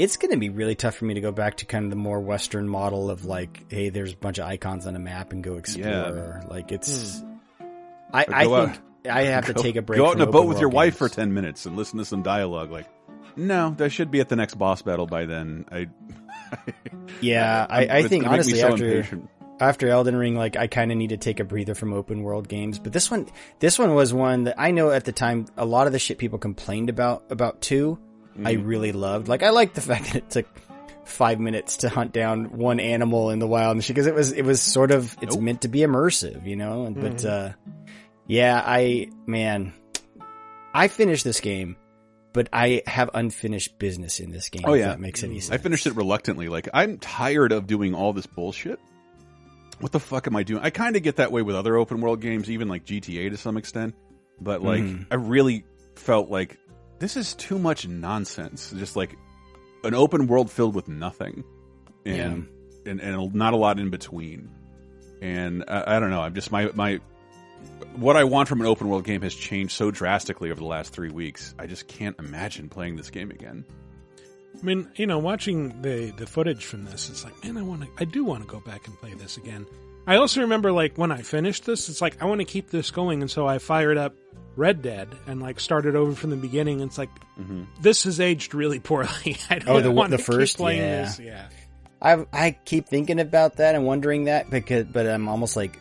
it's 0.00 0.16
going 0.16 0.30
to 0.30 0.38
be 0.38 0.48
really 0.48 0.74
tough 0.74 0.94
for 0.96 1.04
me 1.04 1.14
to 1.14 1.20
go 1.20 1.30
back 1.30 1.58
to 1.58 1.66
kind 1.66 1.84
of 1.84 1.90
the 1.90 1.96
more 1.96 2.20
Western 2.20 2.66
model 2.66 3.10
of 3.10 3.26
like, 3.26 3.70
hey, 3.70 3.90
there's 3.90 4.14
a 4.14 4.16
bunch 4.16 4.38
of 4.38 4.46
icons 4.46 4.86
on 4.86 4.96
a 4.96 4.98
map 4.98 5.32
and 5.32 5.44
go 5.44 5.56
explore. 5.56 6.42
Like 6.48 6.72
it's, 6.72 7.20
hmm. 7.20 7.26
I, 8.12 8.26
I 8.28 8.44
go 8.44 8.66
think 8.66 8.76
out- 8.76 8.82
I 9.16 9.22
have 9.24 9.46
to 9.46 9.54
take 9.54 9.76
a 9.76 9.82
break. 9.82 9.98
Go 9.98 10.06
out 10.06 10.16
in 10.16 10.20
a 10.20 10.26
boat 10.26 10.46
with 10.46 10.58
your 10.58 10.68
world 10.68 10.74
wife 10.74 10.96
for 10.96 11.08
ten 11.08 11.32
minutes 11.32 11.66
and 11.66 11.76
listen 11.76 11.98
to 11.98 12.04
some 12.04 12.22
dialogue. 12.22 12.70
Like, 12.70 12.86
no, 13.36 13.74
that 13.78 13.90
should 13.90 14.10
be 14.10 14.20
at 14.20 14.28
the 14.28 14.36
next 14.36 14.54
boss 14.54 14.82
battle 14.82 15.06
by 15.06 15.26
then. 15.26 15.66
I. 15.70 15.88
Yeah, 17.20 17.66
I, 17.68 17.82
I 17.82 18.02
think 18.08 18.24
gonna 18.24 18.38
make 18.38 18.46
me 18.46 18.54
honestly 18.54 18.58
so 18.58 18.72
after 18.72 18.88
impatient. 18.88 19.30
after 19.60 19.88
Elden 19.88 20.16
Ring, 20.16 20.34
like 20.34 20.56
I 20.56 20.66
kind 20.66 20.90
of 20.90 20.98
need 20.98 21.10
to 21.10 21.16
take 21.16 21.38
a 21.38 21.44
breather 21.44 21.74
from 21.74 21.92
open 21.92 22.22
world 22.22 22.48
games. 22.48 22.78
But 22.80 22.92
this 22.92 23.10
one, 23.10 23.28
this 23.60 23.78
one 23.78 23.94
was 23.94 24.12
one 24.12 24.44
that 24.44 24.56
I 24.58 24.72
know 24.72 24.90
at 24.90 25.04
the 25.04 25.12
time 25.12 25.46
a 25.56 25.64
lot 25.64 25.86
of 25.86 25.92
the 25.92 25.98
shit 26.00 26.18
people 26.18 26.38
complained 26.38 26.88
about 26.90 27.24
about 27.30 27.60
2 28.36 28.42
I 28.46 28.54
Mm-hmm. 28.54 28.66
really 28.66 28.92
loved. 28.92 29.28
Like 29.28 29.42
I 29.42 29.50
liked 29.50 29.74
the 29.74 29.80
fact 29.90 30.06
that 30.06 30.16
it 30.16 30.30
took 30.30 30.46
five 31.04 31.40
minutes 31.40 31.78
to 31.78 31.88
hunt 31.88 32.12
down 32.12 32.56
one 32.56 32.78
animal 32.80 33.30
in 33.30 33.38
the 33.40 33.46
wild 33.46 33.76
and 33.76 33.86
because 33.86 34.06
it 34.06 34.14
was 34.14 34.32
it 34.32 34.42
was 34.44 34.60
sort 34.62 34.90
of 34.92 35.16
it's 35.20 35.34
Nope. 35.34 35.42
meant 35.42 35.62
to 35.62 35.68
be 35.68 35.80
immersive, 35.80 36.46
you 36.46 36.56
know. 36.56 36.90
But 36.94 37.16
Mm-hmm. 37.16 37.28
uh, 37.50 37.90
yeah, 38.26 38.62
I 38.64 39.10
man, 39.26 39.72
I 40.72 40.88
finished 40.88 41.24
this 41.24 41.40
game. 41.40 41.76
But 42.32 42.48
I 42.52 42.82
have 42.86 43.10
unfinished 43.12 43.76
business 43.80 44.20
in 44.20 44.30
this 44.30 44.50
game. 44.50 44.62
Oh 44.64 44.74
if 44.74 44.80
yeah, 44.80 44.86
that 44.90 45.00
makes 45.00 45.24
any 45.24 45.40
sense. 45.40 45.50
I 45.50 45.60
finished 45.60 45.88
it 45.88 45.96
reluctantly. 45.96 46.48
Like 46.48 46.68
I'm 46.72 46.96
tired 46.98 47.50
of 47.50 47.66
doing 47.66 47.92
all 47.92 48.12
this 48.12 48.26
bullshit. 48.26 48.78
What 49.80 49.90
the 49.90 49.98
fuck 49.98 50.28
am 50.28 50.36
I 50.36 50.44
doing? 50.44 50.62
I 50.62 50.70
kind 50.70 50.94
of 50.94 51.02
get 51.02 51.16
that 51.16 51.32
way 51.32 51.42
with 51.42 51.56
other 51.56 51.76
open 51.76 52.00
world 52.00 52.20
games, 52.20 52.48
even 52.48 52.68
like 52.68 52.84
GTA 52.84 53.30
to 53.30 53.36
some 53.36 53.56
extent. 53.56 53.96
But 54.40 54.62
like, 54.62 54.82
Mhm. 54.84 55.06
I 55.10 55.16
really 55.16 55.64
felt 55.96 56.30
like 56.30 56.56
this 57.00 57.16
is 57.16 57.34
too 57.34 57.58
much 57.58 57.88
nonsense. 57.88 58.72
Just 58.76 58.94
like 58.94 59.16
an 59.82 59.94
open 59.94 60.28
world 60.28 60.50
filled 60.50 60.74
with 60.74 60.86
nothing, 60.86 61.42
and 62.06 62.46
and, 62.86 63.00
and 63.00 63.34
not 63.34 63.52
a 63.52 63.56
lot 63.56 63.80
in 63.80 63.90
between. 63.90 64.50
And 65.20 65.64
I, 65.66 65.96
I 65.96 66.00
don't 66.00 66.10
know. 66.10 66.20
I'm 66.20 66.34
just 66.34 66.52
my 66.52 66.70
my 66.74 67.00
what 67.96 68.16
I 68.16 68.24
want 68.24 68.48
from 68.48 68.60
an 68.60 68.66
open 68.66 68.88
world 68.88 69.04
game 69.04 69.22
has 69.22 69.34
changed 69.34 69.72
so 69.72 69.90
drastically 69.90 70.50
over 70.50 70.60
the 70.60 70.66
last 70.66 70.92
three 70.92 71.10
weeks. 71.10 71.54
I 71.58 71.66
just 71.66 71.88
can't 71.88 72.18
imagine 72.18 72.68
playing 72.68 72.96
this 72.96 73.10
game 73.10 73.30
again. 73.30 73.64
I 74.58 74.62
mean, 74.64 74.90
you 74.96 75.06
know, 75.06 75.18
watching 75.18 75.80
the 75.82 76.12
the 76.16 76.26
footage 76.26 76.64
from 76.64 76.84
this, 76.84 77.08
it's 77.08 77.24
like, 77.24 77.44
man, 77.44 77.56
I 77.56 77.62
want 77.62 77.82
to, 77.82 77.88
I 77.98 78.04
do 78.04 78.24
want 78.24 78.42
to 78.42 78.48
go 78.48 78.60
back 78.60 78.86
and 78.86 78.96
play 78.98 79.14
this 79.14 79.36
again. 79.36 79.66
I 80.10 80.16
also 80.16 80.40
remember, 80.40 80.72
like, 80.72 80.98
when 80.98 81.12
I 81.12 81.22
finished 81.22 81.64
this, 81.66 81.88
it's 81.88 82.00
like 82.02 82.20
I 82.20 82.26
want 82.26 82.40
to 82.40 82.44
keep 82.44 82.70
this 82.70 82.90
going, 82.90 83.20
and 83.22 83.30
so 83.30 83.46
I 83.46 83.58
fired 83.58 83.96
up 83.96 84.14
Red 84.56 84.82
Dead 84.82 85.08
and 85.28 85.40
like 85.40 85.60
started 85.60 85.94
over 85.94 86.12
from 86.14 86.30
the 86.30 86.36
beginning. 86.36 86.80
It's 86.80 86.98
like 86.98 87.10
this 87.80 88.02
has 88.04 88.18
aged 88.20 88.52
really 88.54 88.80
poorly. 88.80 89.36
I 89.50 89.58
don't 89.60 89.68
Oh, 89.68 89.80
the- 89.80 89.90
want 89.92 90.10
the 90.10 90.16
to 90.16 90.22
first? 90.22 90.54
keep 90.56 90.62
playing 90.64 90.80
Yeah. 90.80 91.02
this. 91.02 91.18
Yeah, 91.20 91.48
I 92.02 92.26
I 92.32 92.50
keep 92.64 92.88
thinking 92.88 93.20
about 93.20 93.56
that 93.58 93.74
and 93.76 93.86
wondering 93.86 94.24
that 94.24 94.50
because, 94.50 94.86
but 94.86 95.06
I'm 95.06 95.28
almost 95.28 95.54
like 95.56 95.78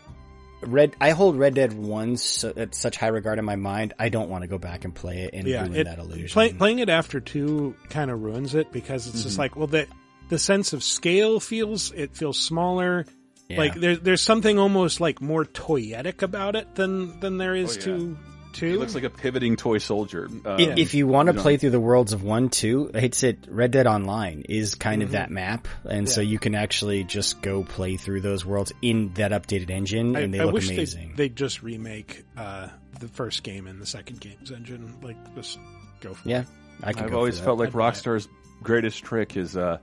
Red. 0.62 0.96
I 1.02 1.10
hold 1.12 1.36
Red 1.38 1.56
Dead 1.56 1.74
One 1.74 2.16
so, 2.18 2.54
at 2.56 2.76
such 2.76 2.98
high 2.98 3.08
regard 3.08 3.40
in 3.40 3.46
my 3.46 3.56
mind. 3.56 3.94
I 3.98 4.10
don't 4.10 4.30
want 4.30 4.44
to 4.44 4.48
go 4.48 4.58
back 4.60 4.86
and 4.86 4.94
play 4.94 5.22
it 5.24 5.32
and 5.34 5.48
yeah. 5.48 5.62
ruin 5.62 5.76
It, 5.76 5.84
that 5.86 5.98
illusion. 6.00 6.28
play, 6.30 6.54
playing 6.54 6.80
it 6.80 6.90
after 6.90 7.20
two 7.20 7.76
kind 7.90 8.12
of 8.12 8.22
ruins 8.22 8.54
it 8.56 8.72
because 8.72 9.08
it's 9.08 9.24
just 9.24 9.38
Mhm. 9.38 9.40
like, 9.40 9.56
well, 9.56 9.68
the 9.68 9.88
the 10.30 10.38
sense 10.38 10.74
of 10.74 10.84
scale 10.84 11.40
feels 11.40 11.92
it 11.94 12.16
feels 12.16 12.38
smaller. 12.38 13.06
Yeah. 13.50 13.58
Like 13.58 13.74
there, 13.76 13.96
there's 13.96 14.22
something 14.22 14.60
almost 14.60 15.02
like 15.02 15.22
more 15.22 15.44
toyetic 15.44 16.22
about 16.22 16.56
it 16.56 16.76
than 16.76 17.20
than 17.20 17.38
there 17.38 17.56
is 17.56 17.72
Oh, 17.78 17.80
yeah. 17.80 17.98
to 17.98 18.18
two. 18.54 18.66
It 18.76 18.78
looks 18.80 18.94
like 18.94 19.04
a 19.04 19.10
pivoting 19.10 19.56
toy 19.56 19.80
soldier. 19.80 20.28
Um, 20.46 20.60
if, 20.60 20.78
if 20.78 20.94
you 20.94 21.08
want 21.08 21.28
to 21.28 21.34
know. 21.34 21.42
play 21.42 21.58
through 21.58 21.72
the 21.72 21.80
worlds 21.80 22.14
of 22.14 22.22
one, 22.24 22.50
two, 22.50 22.92
I 22.94 23.00
hate 23.00 23.16
say 23.16 23.30
it, 23.30 23.48
Red 23.50 23.72
Dead 23.72 23.88
Online 23.88 24.44
is 24.48 24.76
kind 24.76 25.02
of 25.02 25.10
Mhm. 25.10 25.14
that 25.14 25.32
map, 25.32 25.68
and 25.84 26.08
so 26.08 26.22
you 26.22 26.38
can 26.38 26.54
actually 26.54 27.04
just 27.04 27.42
go 27.42 27.64
play 27.64 27.98
through 27.98 28.22
those 28.22 28.46
worlds 28.46 28.72
in 28.84 29.14
that 29.16 29.32
updated 29.32 29.72
engine, 29.72 30.16
I, 30.16 30.20
and 30.22 30.34
they 30.34 30.40
I 30.42 30.44
look 30.44 30.54
wish 30.54 30.70
amazing. 30.70 31.14
They, 31.16 31.26
would 31.26 31.36
just 31.36 31.64
remake 31.64 32.24
uh, 32.38 32.68
the 33.00 33.08
first 33.08 33.42
game 33.42 33.66
and 33.66 33.82
the 33.82 33.86
second 33.88 34.20
game's 34.20 34.52
engine. 34.52 34.96
Like, 35.02 35.18
just 35.36 35.58
go 36.02 36.14
for 36.14 36.30
yeah, 36.30 36.42
it. 36.42 36.48
I 36.84 36.94
can. 36.94 37.06
I've 37.06 37.16
always 37.16 37.36
for 37.36 37.42
that. 37.42 37.46
felt 37.46 37.60
like 37.60 37.70
I'd. 37.70 37.74
Rockstar's 37.74 38.28
greatest 38.62 39.04
trick 39.04 39.36
is 39.38 39.58
uh, 39.58 39.80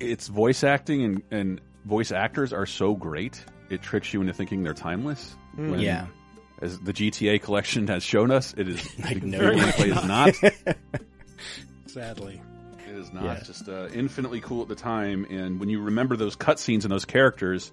its 0.00 0.28
voice 0.28 0.64
acting 0.64 1.04
and, 1.04 1.22
and 1.30 1.60
voice 1.84 2.12
actors 2.12 2.52
are 2.52 2.66
so 2.66 2.94
great. 2.94 3.44
It 3.70 3.82
tricks 3.82 4.12
you 4.12 4.20
into 4.20 4.32
thinking 4.32 4.62
they're 4.62 4.74
timeless. 4.74 5.34
Mm. 5.56 5.70
when, 5.72 5.80
Yeah. 5.80 6.06
As 6.60 6.78
the 6.80 6.92
GTA 6.92 7.40
collection 7.40 7.86
has 7.86 8.02
shown 8.02 8.30
us, 8.32 8.52
it 8.56 8.66
is 8.68 8.98
Like, 9.04 9.22
no. 9.22 9.38
gameplay 9.38 9.96
is 9.96 10.04
not. 10.04 10.76
Sadly, 11.86 12.40
It 12.88 12.94
is 12.96 13.12
not 13.12 13.24
Yeah. 13.24 13.40
just 13.44 13.68
uh, 13.68 13.88
infinitely 13.92 14.40
cool 14.40 14.62
at 14.62 14.68
the 14.68 14.74
time, 14.74 15.26
and 15.30 15.60
when 15.60 15.68
you 15.68 15.80
remember 15.80 16.16
those 16.16 16.36
cutscenes 16.36 16.82
and 16.82 16.90
those 16.92 17.04
characters, 17.04 17.72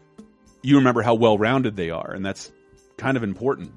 you 0.61 0.77
remember 0.77 1.01
how 1.01 1.15
well 1.15 1.37
rounded 1.37 1.75
they 1.75 1.89
are, 1.89 2.11
and 2.11 2.25
that's 2.25 2.51
kind 2.97 3.17
of 3.17 3.23
important. 3.23 3.71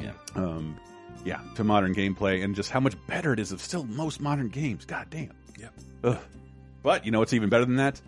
Yeah. 0.00 0.12
Um, 0.36 0.76
yeah, 1.24 1.40
to 1.56 1.64
modern 1.64 1.94
gameplay, 1.94 2.42
and 2.44 2.54
just 2.54 2.70
how 2.70 2.80
much 2.80 2.94
better 3.06 3.32
it 3.32 3.40
is 3.40 3.52
of 3.52 3.60
still 3.60 3.84
most 3.84 4.20
modern 4.20 4.48
games. 4.48 4.84
God 4.84 5.06
damn. 5.10 5.32
Yeah. 5.58 5.68
Ugh. 6.04 6.18
But 6.82 7.04
you 7.04 7.10
know 7.12 7.18
what's 7.20 7.32
even 7.32 7.48
better 7.48 7.64
than 7.64 7.76
that? 7.76 8.00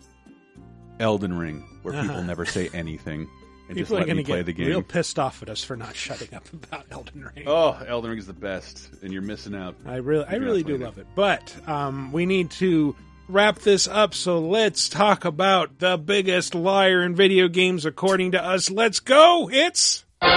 Elden 1.01 1.37
Ring, 1.39 1.65
where 1.83 1.95
people 1.95 2.17
Uh-huh. 2.17 2.23
never 2.27 2.45
say 2.47 2.69
anything 2.73 3.29
and 3.69 3.77
just 3.79 3.89
people 3.91 3.97
are 3.97 4.01
let 4.01 4.07
going 4.07 4.17
me 4.19 4.25
play 4.25 4.37
get 4.39 4.47
the 4.47 4.53
game. 4.53 4.67
real 4.69 4.83
pissed 4.83 5.19
off 5.19 5.43
at 5.43 5.49
us 5.49 5.65
for 5.65 5.77
not 5.77 5.95
shutting 5.97 6.33
up 6.35 6.45
about 6.53 6.87
Elden 6.91 7.25
Ring. 7.35 7.45
Oh, 7.47 7.71
Elden 7.87 8.11
Ring 8.11 8.19
is 8.19 8.27
the 8.27 8.33
best, 8.33 8.91
and 9.03 9.13
you're 9.13 9.23
missing 9.23 9.55
out. 9.55 9.75
I 9.87 9.97
really, 9.97 10.25
I 10.27 10.35
really 10.37 10.63
do 10.63 10.77
love 10.79 10.99
it. 10.99 11.07
But 11.15 11.55
um, 11.69 12.13
we 12.13 12.27
need 12.27 12.51
to 12.53 12.95
wrap 13.29 13.59
this 13.61 13.89
up. 13.89 14.13
So 14.15 14.39
let's 14.39 14.89
talk 14.91 15.25
about 15.25 15.79
the 15.79 15.97
biggest 15.97 16.55
liar 16.55 17.03
in 17.03 17.15
video 17.15 17.49
games, 17.49 17.87
according 17.87 18.33
to 18.33 18.45
us. 18.45 18.71
Let's 18.71 19.01
go! 19.01 19.49
It's 19.51 20.05
number 20.21 20.31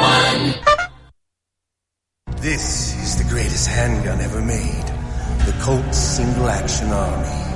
one. 0.00 0.54
This 2.36 2.94
is 3.02 3.16
the 3.16 3.24
greatest 3.30 3.66
handgun 3.68 4.20
ever 4.20 4.40
made. 4.42 4.84
The 5.46 5.56
Colt 5.62 5.94
Single 5.94 6.48
Action 6.48 6.88
Army. 6.88 7.49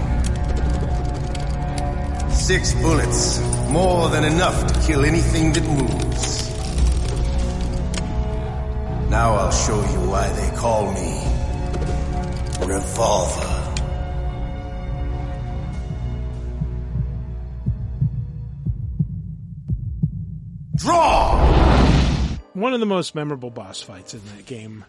Six 2.44 2.74
bullets, 2.74 3.40
more 3.70 4.10
than 4.10 4.22
enough 4.22 4.66
to 4.66 4.80
kill 4.86 5.06
anything 5.06 5.54
that 5.54 5.62
moves. 5.62 6.50
Now 9.08 9.34
I'll 9.36 9.50
show 9.50 9.80
you 9.80 10.10
why 10.10 10.28
they 10.28 10.54
call 10.54 10.92
me 10.92 11.24
Revolver. 12.66 13.50
Draw! 20.74 21.54
one 22.52 22.74
of 22.74 22.80
the 22.80 22.86
most 22.86 23.14
memorable 23.14 23.48
boss 23.48 23.80
fights 23.80 24.12
in 24.12 24.20
that 24.36 24.44
game. 24.44 24.84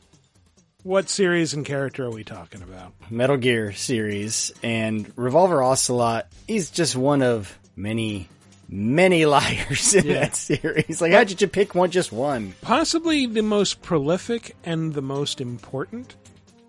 What 0.85 1.09
series 1.09 1.55
and 1.55 1.65
character 1.65 2.05
are 2.05 2.11
we 2.11 2.23
talking 2.23 2.61
about? 2.61 2.93
Metal 3.09 3.37
Gear 3.37 3.73
series 3.73 4.51
and 4.61 5.11
Revolver 5.15 5.63
Ocelot. 5.63 6.27
He's 6.47 6.69
just 6.69 6.95
one 6.95 7.23
of 7.23 7.57
many, 7.75 8.29
many 8.69 9.25
liars 9.25 9.95
in 9.95 10.05
Yeah. 10.05 10.13
that 10.19 10.35
series. 10.35 11.01
Like, 11.01 11.11
how 11.13 11.23
did 11.23 11.41
you 11.41 11.47
pick 11.47 11.73
one? 11.73 11.89
Just 11.89 12.11
one? 12.11 12.53
Possibly 12.61 13.25
the 13.25 13.41
most 13.41 13.81
prolific 13.81 14.55
and 14.63 14.93
the 14.93 15.01
most 15.01 15.41
important. 15.41 16.15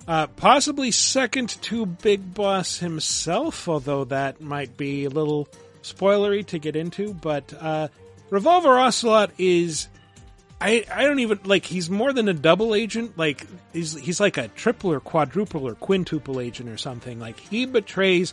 Uh, 0.09 0.29
possibly 0.29 0.93
second 0.93 1.51
to 1.65 1.85
Big 1.85 2.33
Boss 2.33 2.79
himself, 2.79 3.69
although 3.69 4.05
that 4.05 4.41
might 4.41 4.79
be 4.79 5.05
a 5.05 5.11
little 5.11 5.47
spoilery 5.83 6.47
to 6.47 6.59
get 6.59 6.75
into. 6.75 7.13
But 7.13 7.53
uh, 7.61 7.89
Revolver 8.31 8.79
Ocelot 8.79 9.33
is. 9.37 9.89
I, 10.61 10.85
I 10.91 11.05
don't 11.05 11.19
even 11.19 11.41
like 11.45 11.67
he's 11.67 11.91
more 11.91 12.13
than 12.13 12.29
a 12.29 12.35
double 12.35 12.75
agent 12.75 13.19
like 13.19 13.47
he's 13.75 13.93
he's 13.99 14.21
like 14.21 14.39
a 14.39 14.49
triple 14.49 14.91
or 14.93 15.01
quadruple 15.01 15.69
or 15.69 15.75
quintuple 15.75 16.41
agent 16.41 16.71
or 16.71 16.79
something 16.79 17.19
like 17.21 17.39
he 17.39 17.67
betrays 17.67 18.33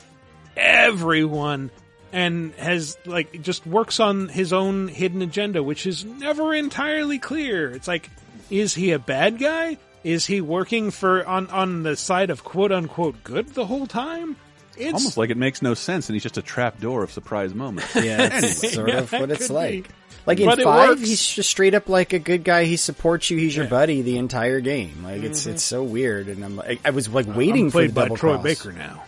everyone 0.55 1.69
and 2.11 2.53
has 2.55 2.97
like 3.05 3.41
just 3.41 3.65
works 3.67 3.99
on 3.99 4.29
his 4.29 4.53
own 4.53 4.87
hidden 4.87 5.21
agenda 5.21 5.61
which 5.61 5.85
is 5.85 6.05
never 6.05 6.53
entirely 6.53 7.19
clear 7.19 7.69
it's 7.71 7.87
like 7.87 8.09
is 8.49 8.73
he 8.73 8.91
a 8.91 8.99
bad 8.99 9.37
guy 9.39 9.77
is 10.03 10.25
he 10.25 10.39
working 10.39 10.91
for 10.91 11.25
on 11.27 11.47
on 11.49 11.83
the 11.83 11.95
side 11.97 12.29
of 12.29 12.43
quote 12.43 12.71
unquote 12.71 13.21
good 13.23 13.47
the 13.49 13.65
whole 13.65 13.87
time 13.87 14.35
it's 14.75 14.93
Almost 14.93 15.17
like 15.17 15.29
it 15.29 15.37
makes 15.37 15.61
no 15.61 15.75
sense, 15.75 16.09
and 16.09 16.15
he's 16.15 16.23
just 16.23 16.39
a 16.39 16.41
trap 16.41 16.79
door 16.79 17.03
of 17.03 17.11
surprise 17.11 17.53
moments. 17.53 17.93
Yeah, 18.03 18.17
that's 18.27 18.63
Anyway. 18.63 18.73
sort 18.73 18.89
of 18.89 19.11
what 19.11 19.29
it's 19.29 19.51
like. 19.51 19.87
be. 19.87 19.93
Like 20.25 20.39
in 20.39 20.45
But 20.45 20.61
five, 20.61 20.99
he's 20.99 21.25
just 21.27 21.49
straight 21.49 21.73
up 21.73 21.89
like 21.89 22.13
a 22.13 22.19
good 22.19 22.43
guy. 22.43 22.63
He 22.63 22.77
supports 22.77 23.29
you. 23.29 23.37
He's 23.37 23.55
your 23.55 23.67
buddy 23.67 24.01
the 24.01 24.17
entire 24.17 24.61
game. 24.61 25.03
Like 25.03 25.21
it's 25.23 25.45
it's 25.45 25.63
so 25.63 25.83
weird. 25.83 26.27
And 26.29 26.43
I'm 26.45 26.55
like, 26.55 26.79
I 26.85 26.91
was 26.91 27.09
like 27.09 27.27
waiting 27.27 27.65
I'm 27.65 27.71
for 27.71 27.81
the 27.81 27.89
double 27.93 28.15
Troy 28.15 28.33
cross. 28.33 28.43
Baker 28.43 28.71
now 28.71 29.03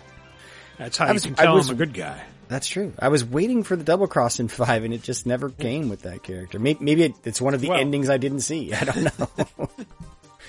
that's 0.77 0.97
how 0.97 1.05
I 1.05 1.09
you 1.09 1.13
was- 1.13 1.25
can 1.25 1.35
I 1.37 1.43
tell 1.43 1.55
was- 1.55 1.69
I'm 1.69 1.75
a 1.75 1.77
good 1.77 1.93
guy 1.93 2.21
That's 2.49 2.67
true. 2.67 2.91
I 2.99 3.07
was 3.07 3.23
waiting 3.23 3.63
for 3.63 3.75
the 3.77 3.83
double 3.85 4.07
cross 4.07 4.39
in 4.41 4.47
five, 4.49 4.83
and 4.83 4.93
it 4.93 5.01
just 5.01 5.25
never 5.25 5.49
came 5.49 5.87
with 5.89 6.01
that 6.01 6.21
character. 6.21 6.59
Maybe, 6.59 6.79
maybe 6.83 7.03
it, 7.03 7.13
it's 7.23 7.39
one 7.41 7.53
of 7.53 7.61
the 7.61 7.69
Well- 7.69 7.79
endings 7.79 8.09
I 8.09 8.17
didn't 8.17 8.41
see. 8.41 8.73
I 8.73 8.83
don't 8.83 9.03
know. 9.19 9.29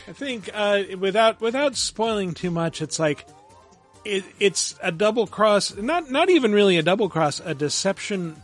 I 0.08 0.12
think 0.12 0.50
uh, 0.52 0.82
without 0.98 1.40
without 1.40 1.76
spoiling 1.76 2.34
too 2.34 2.50
much, 2.50 2.82
it's 2.82 2.98
like 2.98 3.24
it, 4.04 4.24
it's 4.40 4.76
a 4.82 4.90
double 4.92 5.26
cross, 5.28 5.74
not 5.76 6.10
not 6.10 6.28
even 6.28 6.52
really 6.52 6.76
a 6.76 6.82
double 6.82 7.08
cross, 7.08 7.40
a 7.40 7.54
deception 7.54 8.36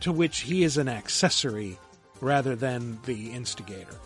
to 0.00 0.12
which 0.12 0.40
he 0.40 0.62
is 0.64 0.76
an 0.76 0.88
accessory 0.88 1.78
rather 2.20 2.54
than 2.56 2.98
the 3.04 3.30
instigator. 3.30 3.96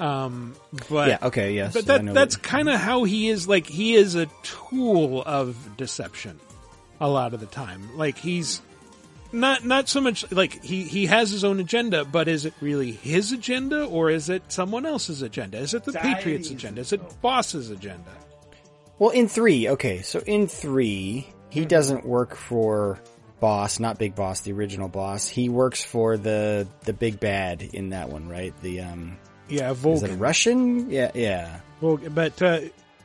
Um, 0.00 0.54
but 0.90 1.08
Yeah, 1.08 1.18
okay, 1.22 1.54
yes, 1.54 1.74
but 1.74 1.86
that 1.86 2.04
know 2.04 2.12
that's 2.12 2.36
what- 2.36 2.42
kind 2.42 2.68
of 2.68 2.80
how 2.80 3.04
he 3.04 3.28
is. 3.28 3.46
Like 3.46 3.66
he 3.66 3.94
is 3.94 4.14
a 4.14 4.26
tool 4.42 5.22
of 5.24 5.76
deception 5.76 6.40
a 7.00 7.08
lot 7.08 7.34
of 7.34 7.40
the 7.40 7.46
time. 7.46 7.96
Like 7.96 8.18
he's 8.18 8.60
not 9.32 9.64
not 9.64 9.88
so 9.88 10.00
much 10.00 10.30
like 10.32 10.62
he 10.62 10.82
he 10.84 11.06
has 11.06 11.30
his 11.30 11.44
own 11.44 11.60
agenda, 11.60 12.04
but 12.04 12.26
is 12.28 12.44
it 12.44 12.54
really 12.60 12.92
his 12.92 13.32
agenda 13.32 13.84
or 13.84 14.10
is 14.10 14.28
it 14.28 14.42
someone 14.48 14.84
else's 14.86 15.22
agenda? 15.22 15.58
Is 15.58 15.72
it 15.74 15.84
the 15.84 15.92
Patriots' 15.92 16.50
agenda? 16.50 16.80
Is 16.80 16.92
it 16.92 17.00
Boss's 17.22 17.70
agenda? 17.70 18.10
Well, 18.98 19.10
in 19.10 19.28
three, 19.28 19.68
okay, 19.70 20.02
so 20.02 20.20
in 20.26 20.46
three, 20.46 21.26
he 21.50 21.64
doesn't 21.64 22.04
work 22.04 22.36
for 22.36 23.00
Boss, 23.42 23.80
not 23.80 23.98
Big 23.98 24.14
Boss, 24.14 24.40
the 24.40 24.52
original 24.52 24.86
Boss. 24.86 25.26
He 25.26 25.48
works 25.48 25.82
for 25.82 26.16
the 26.16 26.68
the 26.84 26.92
big 26.92 27.18
bad 27.18 27.60
in 27.60 27.90
that 27.90 28.08
one, 28.08 28.28
right? 28.28 28.54
The 28.62 28.82
um, 28.82 29.18
Yeah, 29.48 29.72
is 29.72 29.78
it 29.78 30.10
Volgin. 30.12 30.20
Russian? 30.20 30.90
Yeah, 30.90 31.10
yeah. 31.12 31.58
Well, 31.80 31.96
but 31.96 32.40
uh, 32.40 32.60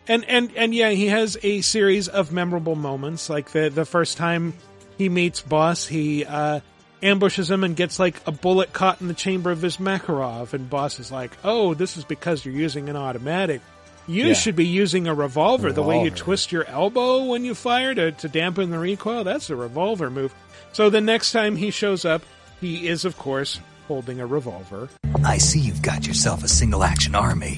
and 0.08 0.24
and 0.26 0.56
and 0.56 0.76
yeah, 0.76 0.92
he 0.92 1.08
has 1.08 1.40
a 1.42 1.62
series 1.62 2.08
of 2.08 2.32
memorable 2.32 2.76
moments. 2.76 3.32
Like 3.32 3.50
the 3.50 3.70
the 3.70 3.84
first 3.84 4.18
time 4.18 4.54
he 5.00 5.10
meets 5.10 5.42
Boss, 5.42 5.88
he 5.88 6.24
uh, 6.24 6.60
ambushes 7.02 7.50
him 7.50 7.64
and 7.64 7.76
gets 7.76 7.98
like 7.98 8.22
a 8.28 8.32
bullet 8.32 8.72
caught 8.74 9.02
in 9.02 9.08
the 9.08 9.16
chamber 9.16 9.50
of 9.50 9.64
his 9.64 9.78
Makarov, 9.78 10.54
and 10.54 10.70
Boss 10.70 11.00
is 11.00 11.12
like, 11.12 11.32
"Oh, 11.44 11.74
this 11.74 11.98
is 11.98 12.04
because 12.04 12.46
you're 12.46 12.54
using 12.54 12.90
an 12.90 12.96
automatic. 12.96 13.62
You 14.08 14.28
Yeah. 14.28 14.34
should 14.34 14.56
be 14.56 14.66
using 14.66 15.06
a 15.08 15.14
revolver. 15.14 15.72
The 15.74 15.84
way 15.84 16.04
you 16.04 16.10
twist 16.12 16.52
your 16.52 16.66
elbow 16.66 17.26
when 17.26 17.44
you 17.44 17.54
fire 17.54 17.94
to 17.94 18.12
to 18.14 18.30
dampen 18.30 18.70
the 18.72 18.80
recoil, 18.80 19.24
that's 19.24 19.50
a 19.50 19.56
revolver 19.56 20.10
move." 20.10 20.34
So 20.74 20.90
the 20.90 21.02
next 21.02 21.32
time 21.34 21.58
he 21.58 21.72
shows 21.72 22.06
up, 22.06 22.24
he 22.62 22.88
is 22.88 23.04
of 23.04 23.18
course 23.18 23.60
holding 23.88 24.20
a 24.20 24.26
revolver. 24.26 24.90
I 25.26 25.38
see 25.38 25.60
you've 25.60 25.82
got 25.82 26.08
yourself 26.08 26.44
a 26.44 26.48
single 26.48 26.84
action 26.84 27.16
army. 27.16 27.58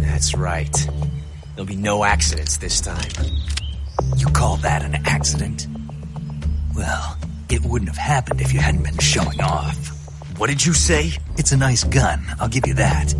That's 0.00 0.36
right. 0.36 0.74
There'll 1.54 1.66
be 1.66 1.76
no 1.76 2.04
accidents 2.04 2.56
this 2.58 2.80
time. 2.80 3.10
You 4.16 4.26
call 4.26 4.56
that 4.58 4.82
an 4.84 4.96
accident? 5.06 5.66
Well, 6.76 7.16
it 7.48 7.62
wouldn't 7.62 7.88
have 7.88 7.98
happened 7.98 8.40
if 8.40 8.52
you 8.52 8.60
hadn't 8.60 8.82
been 8.82 8.98
showing 8.98 9.40
off. 9.40 9.93
What 10.36 10.48
did 10.50 10.66
you 10.66 10.74
say? 10.74 11.12
It's 11.36 11.52
a 11.52 11.56
nice 11.56 11.84
gun, 11.84 12.26
I'll 12.40 12.48
give 12.48 12.66
you 12.66 12.74
that. 12.74 13.14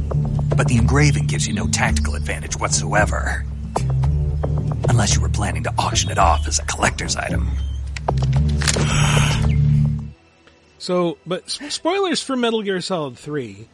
But 0.57 0.67
the 0.67 0.77
engraving 0.77 1.29
gives 1.29 1.47
you 1.47 1.55
no 1.55 1.69
tactical 1.69 2.17
advantage 2.17 2.59
whatsoever. 2.59 3.45
Unless 4.89 5.15
you 5.15 5.21
were 5.21 5.29
planning 5.29 5.63
to 5.63 5.75
auction 5.79 6.11
it 6.11 6.19
off 6.19 6.49
as 6.49 6.59
a 6.59 6.65
collector's 6.65 7.15
item. 7.15 7.49
So, 10.79 11.19
but 11.25 11.49
spoilers 11.49 12.21
for 12.21 12.35
Metal 12.35 12.63
Gear 12.63 12.81
Solid 12.81 13.17
3. 13.17 13.69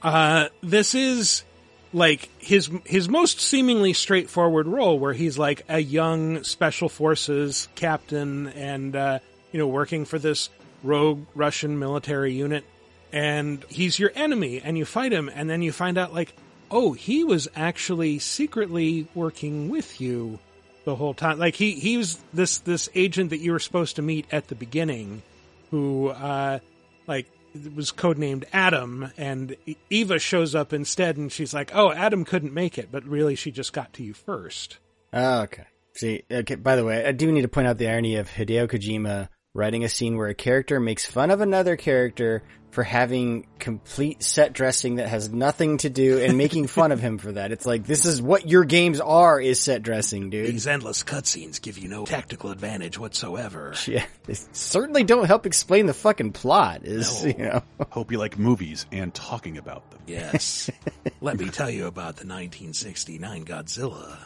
Uh, 0.00 0.48
this 0.62 0.94
is 0.94 1.44
like 1.92 2.30
his 2.38 2.70
his 2.86 3.10
most 3.10 3.40
seemingly 3.42 3.92
straightforward 3.92 4.66
role 4.66 4.98
where 4.98 5.12
he's 5.12 5.36
like 5.36 5.62
a 5.68 5.80
young 5.80 6.44
special 6.44 6.88
forces 6.88 7.68
captain 7.74 8.48
and 8.48 8.96
uh, 8.96 9.18
you 9.52 9.58
know 9.58 9.68
working 9.68 10.06
for 10.06 10.18
this 10.18 10.48
rogue 10.82 11.26
Russian 11.34 11.78
military 11.78 12.32
unit 12.32 12.64
and 13.12 13.64
he's 13.68 13.98
your 13.98 14.12
enemy 14.14 14.60
and 14.62 14.76
you 14.76 14.84
fight 14.84 15.12
him 15.12 15.30
and 15.32 15.48
then 15.48 15.62
you 15.62 15.72
find 15.72 15.98
out 15.98 16.12
like 16.12 16.34
oh 16.70 16.92
he 16.92 17.24
was 17.24 17.48
actually 17.54 18.18
secretly 18.18 19.06
working 19.14 19.68
with 19.68 20.00
you 20.00 20.38
the 20.84 20.94
whole 20.94 21.14
time 21.14 21.38
like 21.38 21.54
he 21.54 21.72
he 21.72 21.96
was 21.96 22.18
this 22.32 22.58
this 22.58 22.88
agent 22.94 23.30
that 23.30 23.38
you 23.38 23.52
were 23.52 23.58
supposed 23.58 23.96
to 23.96 24.02
meet 24.02 24.26
at 24.32 24.48
the 24.48 24.54
beginning 24.54 25.22
who 25.70 26.08
uh 26.08 26.58
like 27.06 27.26
was 27.74 27.92
codenamed 27.92 28.44
Adam 28.52 29.10
and 29.16 29.56
Eva 29.90 30.18
shows 30.18 30.54
up 30.54 30.72
instead 30.72 31.16
and 31.16 31.32
she's 31.32 31.54
like, 31.54 31.74
"Oh, 31.74 31.92
Adam 31.92 32.24
couldn't 32.24 32.52
make 32.52 32.78
it, 32.78 32.88
but 32.90 33.04
really 33.04 33.34
she 33.34 33.50
just 33.50 33.72
got 33.72 33.92
to 33.94 34.02
you 34.02 34.12
first. 34.12 34.78
Oh, 35.12 35.42
okay. 35.42 35.64
See, 35.94 36.22
okay. 36.30 36.56
By 36.56 36.76
the 36.76 36.84
way, 36.84 37.06
I 37.06 37.12
do 37.12 37.32
need 37.32 37.42
to 37.42 37.48
point 37.48 37.66
out 37.66 37.78
the 37.78 37.88
irony 37.88 38.16
of 38.16 38.28
Hideo 38.28 38.68
Kojima 38.68 39.28
writing 39.56 39.84
a 39.84 39.88
scene 39.88 40.16
where 40.16 40.28
a 40.28 40.34
character 40.34 40.78
makes 40.78 41.04
fun 41.06 41.30
of 41.30 41.40
another 41.40 41.76
character 41.76 42.42
for 42.70 42.82
having 42.82 43.46
complete 43.58 44.22
set 44.22 44.52
dressing 44.52 44.96
that 44.96 45.08
has 45.08 45.32
nothing 45.32 45.78
to 45.78 45.88
do 45.88 46.18
and 46.18 46.36
making 46.36 46.66
fun 46.66 46.92
of 46.92 47.00
him 47.00 47.16
for 47.16 47.32
that. 47.32 47.50
It's 47.50 47.64
like 47.64 47.86
this 47.86 48.04
is 48.04 48.20
what 48.20 48.46
your 48.46 48.64
games 48.64 49.00
are 49.00 49.40
is 49.40 49.58
set 49.58 49.82
dressing, 49.82 50.28
dude. 50.28 50.46
These 50.52 50.66
endless 50.66 51.02
cutscenes 51.02 51.62
give 51.62 51.78
you 51.78 51.88
no 51.88 52.04
tactical 52.04 52.50
advantage 52.50 52.98
whatsoever. 52.98 53.72
Yeah, 53.86 54.04
they 54.24 54.34
certainly 54.52 55.04
don't 55.04 55.24
help 55.26 55.46
explain 55.46 55.86
the 55.86 55.94
fucking 55.94 56.32
plot. 56.32 56.82
Is 56.84 57.24
No. 57.24 57.28
you 57.30 57.38
know. 57.38 57.62
Hope 57.90 58.12
you 58.12 58.18
like 58.18 58.38
movies 58.38 58.84
and 58.92 59.14
talking 59.14 59.56
about 59.56 59.90
them. 59.90 60.00
Yes. 60.06 60.68
Let 61.22 61.38
me 61.38 61.48
tell 61.48 61.70
you 61.70 61.86
about 61.86 62.16
the 62.16 62.26
1969 62.26 63.44
Godzilla. 63.46 64.18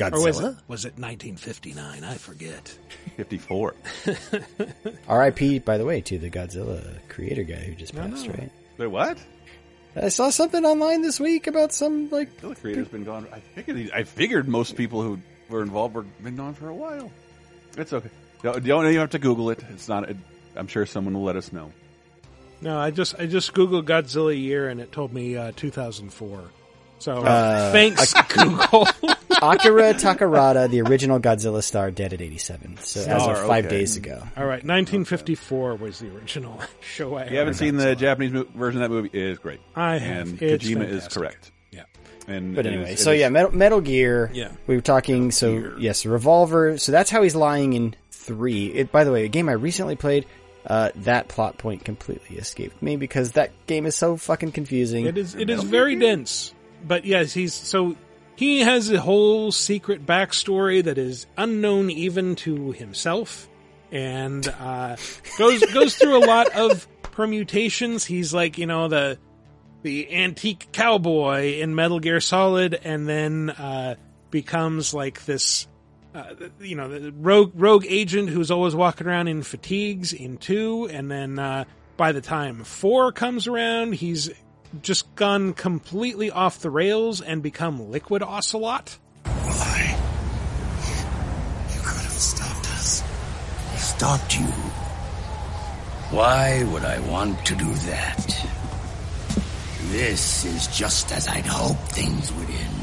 Godzilla? 0.00 0.12
Or 0.12 0.20
was 0.24 0.38
it, 0.38 0.56
was 0.68 0.84
it 0.84 0.98
1959? 0.98 2.04
I 2.04 2.14
forget. 2.14 2.78
54. 3.16 3.74
R.I.P. 5.08 5.58
By 5.60 5.78
the 5.78 5.84
way 5.84 6.00
to 6.02 6.18
the 6.18 6.30
Godzilla 6.30 6.98
creator 7.08 7.42
guy 7.42 7.56
who 7.56 7.74
just 7.74 7.94
passed, 7.94 8.26
no. 8.26 8.32
right? 8.34 8.50
Wait, 8.78 8.86
what? 8.86 9.18
I 9.96 10.08
saw 10.08 10.30
something 10.30 10.64
online 10.64 11.02
this 11.02 11.18
week 11.18 11.46
about 11.46 11.72
some 11.72 12.08
like 12.10 12.36
The 12.40 12.54
creator's 12.54 12.88
been 12.88 13.04
gone. 13.04 13.26
I 13.32 13.40
figured. 13.40 13.76
He, 13.76 13.92
I 13.92 14.04
figured 14.04 14.48
most 14.48 14.76
people 14.76 15.02
who 15.02 15.18
were 15.48 15.62
involved 15.62 15.94
were 15.94 16.02
been 16.22 16.36
gone 16.36 16.54
for 16.54 16.68
a 16.68 16.74
while. 16.74 17.10
It's 17.76 17.92
okay. 17.92 18.10
Don't, 18.42 18.64
don't 18.64 18.86
even 18.86 19.00
have 19.00 19.10
to 19.10 19.18
Google 19.18 19.50
it. 19.50 19.62
It's 19.70 19.88
not. 19.88 20.08
It, 20.08 20.16
I'm 20.56 20.68
sure 20.68 20.86
someone 20.86 21.14
will 21.14 21.24
let 21.24 21.36
us 21.36 21.52
know. 21.52 21.72
No, 22.60 22.78
I 22.78 22.90
just 22.92 23.18
I 23.18 23.26
just 23.26 23.52
googled 23.52 23.84
Godzilla 23.84 24.38
year 24.38 24.68
and 24.68 24.80
it 24.80 24.92
told 24.92 25.12
me 25.12 25.36
uh, 25.36 25.52
2004. 25.56 26.40
So 27.00 27.12
Uh, 27.24 27.72
thanks 27.72 28.14
I- 28.14 28.22
Google. 28.28 28.86
Akira 29.42 29.94
Takarada, 29.94 30.68
the 30.68 30.82
original 30.82 31.18
Godzilla 31.20 31.62
star, 31.62 31.90
dead 31.90 32.12
at 32.12 32.20
87. 32.20 32.76
So 32.78 33.00
as 33.00 33.26
of 33.26 33.46
five 33.46 33.66
okay. 33.66 33.78
days 33.78 33.96
ago. 33.96 34.22
All 34.36 34.44
right, 34.44 34.62
1954 34.64 35.76
was 35.76 35.98
the 35.98 36.14
original 36.14 36.60
show. 36.80 37.14
I 37.16 37.26
you 37.28 37.38
haven't 37.38 37.54
seen 37.54 37.74
about. 37.74 37.84
the 37.84 37.96
Japanese 37.96 38.32
mo- 38.32 38.46
version 38.54 38.82
of 38.82 38.90
that 38.90 38.94
movie, 38.94 39.10
it 39.12 39.22
is 39.30 39.38
great. 39.38 39.60
I 39.74 39.98
have. 39.98 40.28
And 40.28 40.42
It's 40.42 40.64
Kojima 40.64 40.88
is 40.88 41.08
correct. 41.08 41.52
Yeah. 41.70 41.84
And 42.28 42.54
But 42.54 42.66
anyway, 42.66 42.94
is- 42.94 43.02
so 43.02 43.12
yeah, 43.12 43.28
Metal, 43.30 43.50
Metal 43.52 43.80
Gear. 43.80 44.30
Yeah. 44.32 44.52
We 44.66 44.74
were 44.76 44.82
talking. 44.82 45.30
So 45.30 45.74
yes, 45.78 46.04
revolver. 46.04 46.78
So 46.78 46.92
that's 46.92 47.10
how 47.10 47.22
he's 47.22 47.34
lying 47.34 47.72
in 47.72 47.94
three. 48.10 48.66
It, 48.66 48.92
by 48.92 49.04
the 49.04 49.12
way, 49.12 49.24
a 49.24 49.28
game 49.28 49.48
I 49.48 49.52
recently 49.52 49.96
played. 49.96 50.26
Uh, 50.66 50.90
that 50.94 51.26
plot 51.28 51.56
point 51.56 51.86
completely 51.86 52.36
escaped 52.36 52.82
me 52.82 52.96
because 52.96 53.32
that 53.32 53.50
game 53.66 53.86
is 53.86 53.94
so 53.96 54.18
fucking 54.18 54.52
confusing. 54.52 55.06
It 55.06 55.16
is. 55.16 55.34
It 55.34 55.48
is 55.48 55.62
very 55.64 55.96
dense. 55.96 56.52
But 56.86 57.06
yes, 57.06 57.32
he's 57.32 57.54
so 57.54 57.96
he 58.36 58.60
has 58.60 58.90
a 58.90 59.00
whole 59.00 59.52
secret 59.52 60.06
backstory 60.06 60.82
that 60.84 60.98
is 60.98 61.26
unknown 61.36 61.90
even 61.90 62.36
to 62.36 62.72
himself, 62.72 63.48
and 63.92 64.46
uh, 64.48 64.96
goes 65.38 65.64
goes 65.72 65.96
through 65.96 66.24
a 66.24 66.26
lot 66.26 66.54
of 66.54 66.86
permutations. 67.02 68.04
He's 68.04 68.32
like 68.32 68.58
you 68.58 68.66
know 68.66 68.88
the 68.88 69.18
the 69.82 70.14
antique 70.14 70.68
cowboy 70.72 71.58
in 71.60 71.74
Metal 71.74 72.00
Gear 72.00 72.20
Solid, 72.20 72.78
and 72.82 73.08
then 73.08 73.50
uh, 73.50 73.96
becomes 74.30 74.94
like 74.94 75.24
this. 75.24 75.66
Uh, 76.12 76.34
you 76.58 76.74
know, 76.74 76.88
the 76.88 77.12
rogue 77.12 77.52
rogue 77.54 77.84
agent 77.88 78.30
who's 78.30 78.50
always 78.50 78.74
walking 78.74 79.06
around 79.06 79.28
in 79.28 79.42
fatigues 79.42 80.12
in 80.12 80.38
two, 80.38 80.88
and 80.90 81.08
then 81.08 81.38
uh, 81.38 81.64
by 81.96 82.12
the 82.12 82.20
time 82.20 82.64
four 82.64 83.12
comes 83.12 83.46
around, 83.46 83.92
he's 83.92 84.30
just 84.82 85.12
gone 85.16 85.52
completely 85.52 86.30
off 86.30 86.58
the 86.60 86.70
rails 86.70 87.20
and 87.20 87.42
become 87.42 87.90
Liquid 87.90 88.22
Ocelot. 88.22 88.98
Why? 89.24 89.96
You 91.74 91.80
could 91.80 92.02
have 92.02 92.12
stopped 92.12 92.66
us. 92.70 93.02
Stopped 93.76 94.38
you. 94.38 94.46
Why 96.16 96.64
would 96.72 96.84
I 96.84 96.98
want 97.00 97.44
to 97.46 97.54
do 97.54 97.72
that? 97.72 98.46
This 99.88 100.44
is 100.44 100.66
just 100.68 101.10
as 101.12 101.26
I'd 101.28 101.46
hoped 101.46 101.92
things 101.92 102.32
would 102.32 102.48
end. 102.50 102.74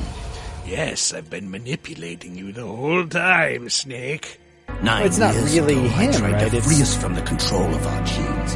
Yes, 0.66 1.14
I've 1.14 1.30
been 1.30 1.50
manipulating 1.50 2.36
you 2.36 2.52
the 2.52 2.66
whole 2.66 3.08
time, 3.08 3.70
Snake. 3.70 4.40
Nine 4.84 5.06
It's 5.06 5.18
not 5.18 5.34
years 5.34 5.54
really 5.58 5.74
ago, 5.80 5.88
him, 5.88 6.10
I 6.14 6.18
tried 6.18 6.32
right? 6.34 6.40
to 6.42 6.46
It's- 6.48 6.66
free 6.66 6.82
us 6.82 6.96
from 6.98 7.16
the 7.16 7.22
control 7.22 7.74
of 7.74 7.88
our 7.88 8.04
genes. 8.04 8.54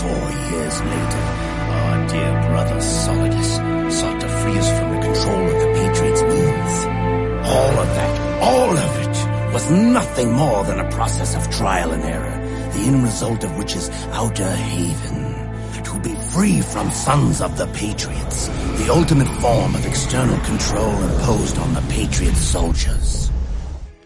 Four 0.00 0.30
years 0.52 0.80
later, 0.80 1.47
our 1.68 2.08
dear 2.08 2.32
brother 2.48 2.80
Solidus 2.80 3.92
sought 3.92 4.20
to 4.20 4.28
free 4.28 4.58
us 4.58 4.78
from 4.78 4.94
the 4.94 5.00
control 5.02 5.46
of 5.46 5.60
the 5.60 5.72
Patriots' 5.74 6.22
means. 6.22 6.74
All 7.46 7.74
of 7.78 7.88
that, 7.98 8.42
all 8.42 8.76
of 8.76 8.98
it, 8.98 9.52
was 9.52 9.70
nothing 9.70 10.32
more 10.32 10.64
than 10.64 10.78
a 10.78 10.90
process 10.90 11.34
of 11.34 11.50
trial 11.50 11.92
and 11.92 12.04
error, 12.04 12.70
the 12.72 12.80
end 12.80 13.02
result 13.02 13.44
of 13.44 13.56
which 13.56 13.74
is 13.74 13.90
outer 14.12 14.50
haven. 14.50 15.84
To 15.84 16.00
be 16.00 16.14
free 16.32 16.60
from 16.60 16.90
sons 16.90 17.40
of 17.40 17.56
the 17.56 17.66
Patriots, 17.68 18.48
the 18.78 18.88
ultimate 18.90 19.28
form 19.40 19.74
of 19.74 19.86
external 19.86 20.38
control 20.44 21.02
imposed 21.02 21.58
on 21.58 21.74
the 21.74 21.80
Patriot 21.88 22.34
soldiers. 22.34 23.30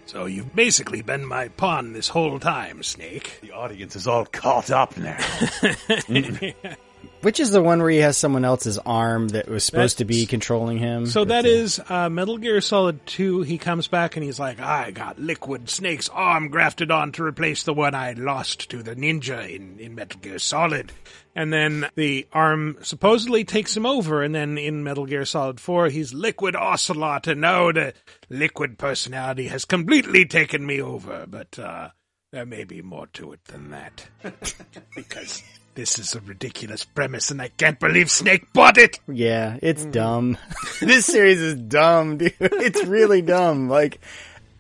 So 0.07 0.27
you've 0.27 0.55
basically 0.55 1.01
been 1.01 1.25
my 1.25 1.49
pawn 1.49 1.95
this 1.95 2.09
whole 2.09 2.39
time, 2.39 2.83
Snake. 2.83 3.39
The 3.41 3.53
audience 3.53 3.97
is 3.97 4.07
all 4.07 4.27
caught 4.27 4.71
up 4.71 4.97
now. 4.99 5.19
Which 7.23 7.39
is 7.39 7.53
the 7.53 7.63
one 7.63 7.81
where 7.81 7.91
he 7.91 7.99
has 7.99 8.17
someone 8.17 8.45
else's 8.45 8.79
arm 8.79 9.29
that 9.29 9.49
was 9.49 9.63
supposed 9.63 9.99
to 9.99 10.05
be 10.05 10.27
controlling 10.27 10.79
him? 10.79 11.07
So 11.07 11.21
But, 11.25 11.29
that 11.29 11.47
is 11.47 11.81
uh, 11.89 12.09
Metal 12.09 12.37
Gear 12.37 12.61
Solid 12.61 13.07
2. 13.07 13.43
He 13.43 13.59
comes 13.59 13.87
back 13.87 14.17
and 14.17 14.25
he's 14.25 14.41
like, 14.41 14.59
I 14.59 14.91
got 14.91 15.21
Liquid 15.21 15.71
Snake's 15.71 16.09
arm 16.09 16.49
grafted 16.49 16.91
on 16.91 17.13
to 17.13 17.23
replace 17.23 17.63
the 17.63 17.75
one 17.75 17.95
I 17.95 18.13
lost 18.13 18.71
to 18.71 18.83
the 18.83 18.97
ninja 18.97 19.49
in, 19.49 19.79
in 19.79 19.95
Metal 19.95 20.21
Gear 20.21 20.41
Solid. 20.41 20.91
And 21.37 21.53
then 21.53 21.89
the 21.95 22.27
arm 22.33 22.79
supposedly 22.83 23.45
takes 23.45 23.77
him 23.77 23.87
over, 23.87 24.23
and 24.23 24.35
then 24.35 24.59
in 24.59 24.83
Metal 24.83 25.07
Gear 25.07 25.25
Solid 25.25 25.61
4, 25.61 25.91
he's 25.91 26.13
Liquid 26.13 26.57
Ocelot, 26.57 27.29
and 27.29 27.41
now 27.41 27.71
the 27.71 27.95
Liquid 28.31 28.79
personality 28.79 29.47
has 29.47 29.65
completely 29.65 30.25
taken 30.27 30.67
me 30.67 30.83
over. 30.83 31.25
But 31.29 31.57
uh, 31.57 31.91
there 32.33 32.47
may 32.47 32.65
be 32.65 32.83
more 32.83 33.07
to 33.15 33.33
it 33.33 33.45
than 33.45 33.71
that. 33.71 34.09
because 34.97 35.43
this 35.75 35.99
is 35.99 36.15
a 36.15 36.21
ridiculous 36.21 36.85
premise, 36.85 37.31
and 37.31 37.41
I 37.41 37.49
can't 37.49 37.79
believe 37.81 38.11
Snake 38.11 38.53
bought 38.53 38.79
it! 38.79 39.01
Yeah, 39.09 39.59
it's 39.63 39.85
Mm. 39.85 39.93
dumb. 39.93 40.39
this 40.81 41.07
series 41.07 41.41
is 41.41 41.55
dumb, 41.55 42.19
dude. 42.19 42.35
It's 42.41 42.85
really 42.85 43.23
dumb. 43.23 43.69
Like, 43.69 44.01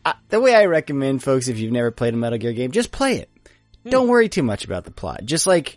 I, 0.05 0.15
the 0.31 0.41
way 0.41 0.55
I 0.55 0.65
recommend 0.67 1.23
folks, 1.23 1.49
if 1.49 1.59
you've 1.59 1.73
never 1.73 1.91
played 1.91 2.15
a 2.15 2.17
Metal 2.17 2.39
Gear 2.39 2.53
game, 2.53 2.73
just 2.73 2.93
play 2.93 3.17
it. 3.19 3.29
Hmm. 3.85 3.91
Don't 3.91 4.09
worry 4.09 4.29
too 4.29 4.43
much 4.43 4.65
about 4.65 4.85
the 4.85 4.91
plot. 4.91 5.25
Just 5.25 5.47
like, 5.47 5.77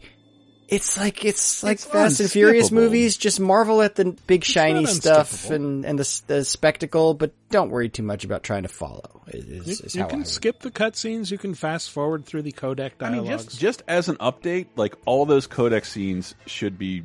it's 0.68 0.98
like, 0.98 1.24
it's 1.26 1.64
like 1.64 1.74
It's 1.76 1.86
Fast 1.86 2.20
and 2.20 2.32
Furious 2.32 2.72
movies. 2.72 3.18
Just 3.18 3.40
marvel 3.40 3.82
at 3.82 3.96
the 3.96 4.06
big 4.28 4.44
shiny 4.44 4.86
stuff 4.86 5.50
and, 5.50 5.86
and 5.86 6.00
the, 6.00 6.22
the 6.28 6.46
spectacle, 6.46 7.14
but 7.14 7.32
don't 7.50 7.70
worry 7.70 7.90
too 7.90 8.04
much 8.04 8.24
about 8.26 8.44
trying 8.44 8.64
to 8.64 8.70
follow. 8.70 9.22
Is, 9.28 9.46
You, 9.46 9.62
is, 9.62 9.82
is 9.82 9.96
you 9.96 10.02
how 10.02 10.08
I 10.08 10.10
can 10.10 10.20
would- 10.20 10.28
skip 10.28 10.60
the 10.62 10.72
cutscenes. 10.72 11.30
You 11.32 11.38
can 11.38 11.54
fast 11.54 11.92
forward 11.92 12.26
through 12.26 12.42
the 12.44 12.52
codec 12.52 12.92
I 13.02 13.10
mean, 13.12 13.26
just 13.26 13.60
just 13.60 13.84
as 13.88 14.10
an 14.10 14.16
update, 14.18 14.68
like 14.76 14.96
all 15.06 15.26
those 15.26 15.48
codec 15.48 15.86
scenes 15.86 16.36
should 16.46 16.78
be 16.78 17.04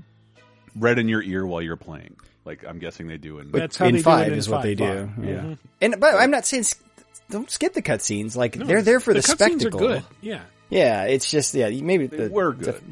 read 0.76 0.98
in 0.98 1.08
your 1.08 1.22
ear 1.22 1.46
while 1.46 1.62
you're 1.62 1.76
playing. 1.76 2.16
Like 2.44 2.64
I'm 2.66 2.78
guessing 2.78 3.08
they 3.08 3.18
do 3.18 3.38
in. 3.38 3.50
That's 3.50 3.76
how 3.76 3.86
in 3.86 3.92
they 3.92 3.98
do 3.98 4.04
five 4.04 4.26
it 4.28 4.32
in 4.32 4.38
is 4.38 4.48
what 4.48 4.58
five. 4.58 4.64
they 4.64 4.74
do. 4.74 4.84
Five. 4.86 5.24
Yeah. 5.24 5.34
Mhm. 5.42 5.58
And 5.82 5.96
but 6.00 6.14
I'm 6.14 6.30
not 6.30 6.46
saying 6.46 6.64
don't 7.28 7.50
skip 7.50 7.74
the 7.74 7.82
cutscenes. 7.82 8.34
Like 8.36 8.56
No, 8.56 8.64
they're 8.66 8.82
there 8.82 9.00
for 9.00 9.12
the, 9.14 9.20
cutscenes 9.20 9.61
spectacle. 9.61 9.84
are 9.84 9.88
good. 9.96 10.02
Yeah, 10.20 10.40
Yeah, 10.70 11.04
it's 11.04 11.30
just 11.30 11.54
yeah. 11.54 11.68
Maybe 11.68 12.06
they 12.06 12.28
the, 12.28 12.30
were 12.30 12.52
the- 12.54 12.72
good. 12.72 12.82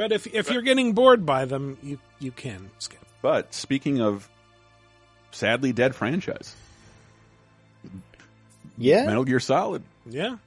But 0.00 0.12
if 0.12 0.26
if 0.26 0.50
you're 0.50 0.62
getting 0.62 0.94
bored 0.94 1.26
by 1.26 1.44
them, 1.44 1.76
you 1.82 1.98
you 2.20 2.30
can 2.32 2.70
skip. 2.78 3.04
But 3.20 3.52
speaking 3.52 4.00
of 4.00 4.26
sadly 5.30 5.74
dead 5.74 5.94
franchise, 5.94 6.56
yeah. 8.78 9.04
Metal 9.04 9.24
Gear 9.24 9.40
Solid. 9.40 9.82
Yeah, 10.08 10.38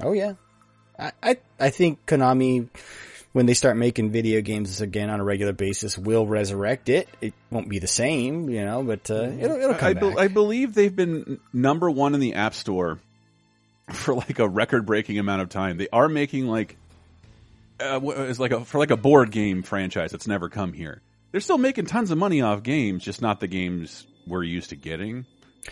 Oh 0.00 0.10
yeah. 0.10 0.32
I, 0.98 1.12
I 1.22 1.36
I 1.60 1.70
think 1.70 2.04
Konami, 2.04 2.68
when 3.32 3.46
they 3.46 3.54
start 3.54 3.76
making 3.76 4.10
video 4.10 4.40
games 4.40 4.80
again 4.80 5.08
on 5.08 5.20
a 5.20 5.24
regular 5.24 5.52
basis, 5.52 5.96
will 5.96 6.26
resurrect 6.26 6.88
it. 6.88 7.08
It 7.20 7.32
won't 7.48 7.68
be 7.68 7.78
the 7.78 7.86
same, 7.86 8.50
you 8.50 8.64
know, 8.64 8.82
but 8.82 9.08
uh, 9.08 9.22
it'll 9.38 9.56
it'll 9.56 9.74
come 9.74 9.88
I, 9.88 9.92
back. 9.94 10.18
I 10.18 10.26
believe 10.26 10.74
they've 10.74 10.96
been 10.96 11.38
number 11.52 11.88
one 11.88 12.14
in 12.14 12.18
the 12.18 12.34
App 12.34 12.54
Store 12.54 12.98
for 13.92 14.16
like 14.16 14.40
a 14.40 14.48
record-breaking 14.48 15.20
amount 15.20 15.42
of 15.42 15.48
time. 15.48 15.76
They 15.76 15.88
are 15.92 16.08
making 16.08 16.48
like 16.48 16.76
uh, 17.80 18.00
wh- 18.00 18.18
it's 18.28 18.38
like 18.38 18.52
a 18.52 18.64
for 18.64 18.78
like 18.78 18.90
a 18.90 18.96
board 18.96 19.30
game 19.30 19.62
franchise 19.62 20.10
that's 20.12 20.26
never 20.26 20.48
come 20.48 20.72
here. 20.72 21.02
They're 21.32 21.40
still 21.40 21.58
making 21.58 21.86
tons 21.86 22.10
of 22.10 22.18
money 22.18 22.40
off 22.42 22.62
games, 22.62 23.04
just 23.04 23.20
not 23.20 23.40
the 23.40 23.46
games 23.48 24.06
we're 24.26 24.42
used 24.44 24.70
to 24.70 24.76
getting. 24.76 25.26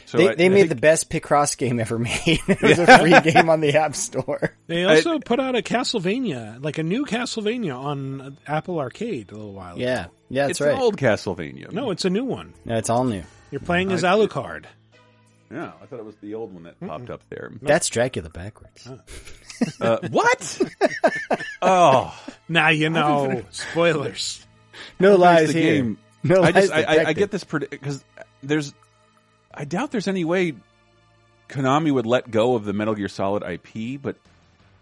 So 0.07 0.19
they 0.19 0.29
I- 0.31 0.35
they 0.35 0.47
I 0.47 0.49
made 0.49 0.57
think- 0.63 0.69
the 0.71 0.75
best 0.77 1.09
Picross 1.11 1.57
game 1.57 1.79
ever 1.79 1.99
made. 2.01 2.21
it 2.27 2.61
was 2.63 2.79
a 2.79 2.99
free 2.99 3.21
game 3.33 3.49
on 3.49 3.61
the 3.61 3.77
App 3.77 3.95
Store. 3.95 4.55
they 4.67 4.85
also 4.85 5.19
put 5.21 5.39
out 5.41 5.57
a 5.57 5.63
Castlevania, 5.63 6.63
like 6.63 6.79
a 6.79 6.83
new 6.83 7.07
Castlevania 7.07 7.79
on 7.79 8.37
Apple 8.47 8.79
Arcade 8.81 9.31
a 9.31 9.37
little 9.37 9.53
while. 9.55 9.77
ago. 9.77 9.85
Yeah, 9.85 10.07
yeah, 10.29 10.49
it's 10.49 10.61
right. 10.61 10.75
an 10.75 10.81
old 10.81 10.97
Castlevania. 10.97 11.71
No, 11.73 11.91
it's 11.93 12.05
a 12.05 12.11
new 12.11 12.25
one. 12.25 12.55
No, 12.65 12.77
it's 12.77 12.91
all 12.91 13.05
new. 13.05 13.23
You're 13.53 13.61
playing 13.61 13.93
as 13.93 14.03
Alucard. 14.03 14.65
Yeah, 15.51 15.71
I 15.81 15.87
thought 15.87 16.01
it 16.01 16.05
was 16.05 16.17
the 16.17 16.35
old 16.35 16.53
one 16.53 16.65
that 16.65 16.81
popped 16.81 17.11
up 17.11 17.23
there. 17.31 17.53
That's 17.63 17.89
Dracula 17.89 18.29
backwards. 18.31 18.89
Uh, 19.81 19.99
what? 20.11 20.61
oh, 21.63 22.15
Now 22.49 22.69
you 22.71 22.91
know. 22.91 23.43
Spoilers. 23.51 24.45
No 24.99 25.11
There's 25.11 25.21
lies 25.21 25.53
the 25.53 25.61
here. 25.61 25.75
game. 25.83 25.99
No 26.23 26.37
I 26.37 26.51
lies 26.51 26.55
just 26.55 26.73
I, 26.73 26.83
I, 26.83 27.05
I 27.09 27.13
get 27.13 27.31
this 27.31 27.45
because 27.45 28.05
there's 28.43 28.75
I 29.53 29.65
doubt 29.65 29.91
there's 29.91 30.09
any 30.09 30.25
way 30.25 30.55
Konami 31.49 31.93
would 31.93 32.07
let 32.07 32.31
go 32.31 32.55
of 32.55 32.65
the 32.65 32.73
Metal 32.73 32.95
Gear 32.95 33.09
Solid 33.09 33.43
IP, 33.43 34.01
but 34.01 34.17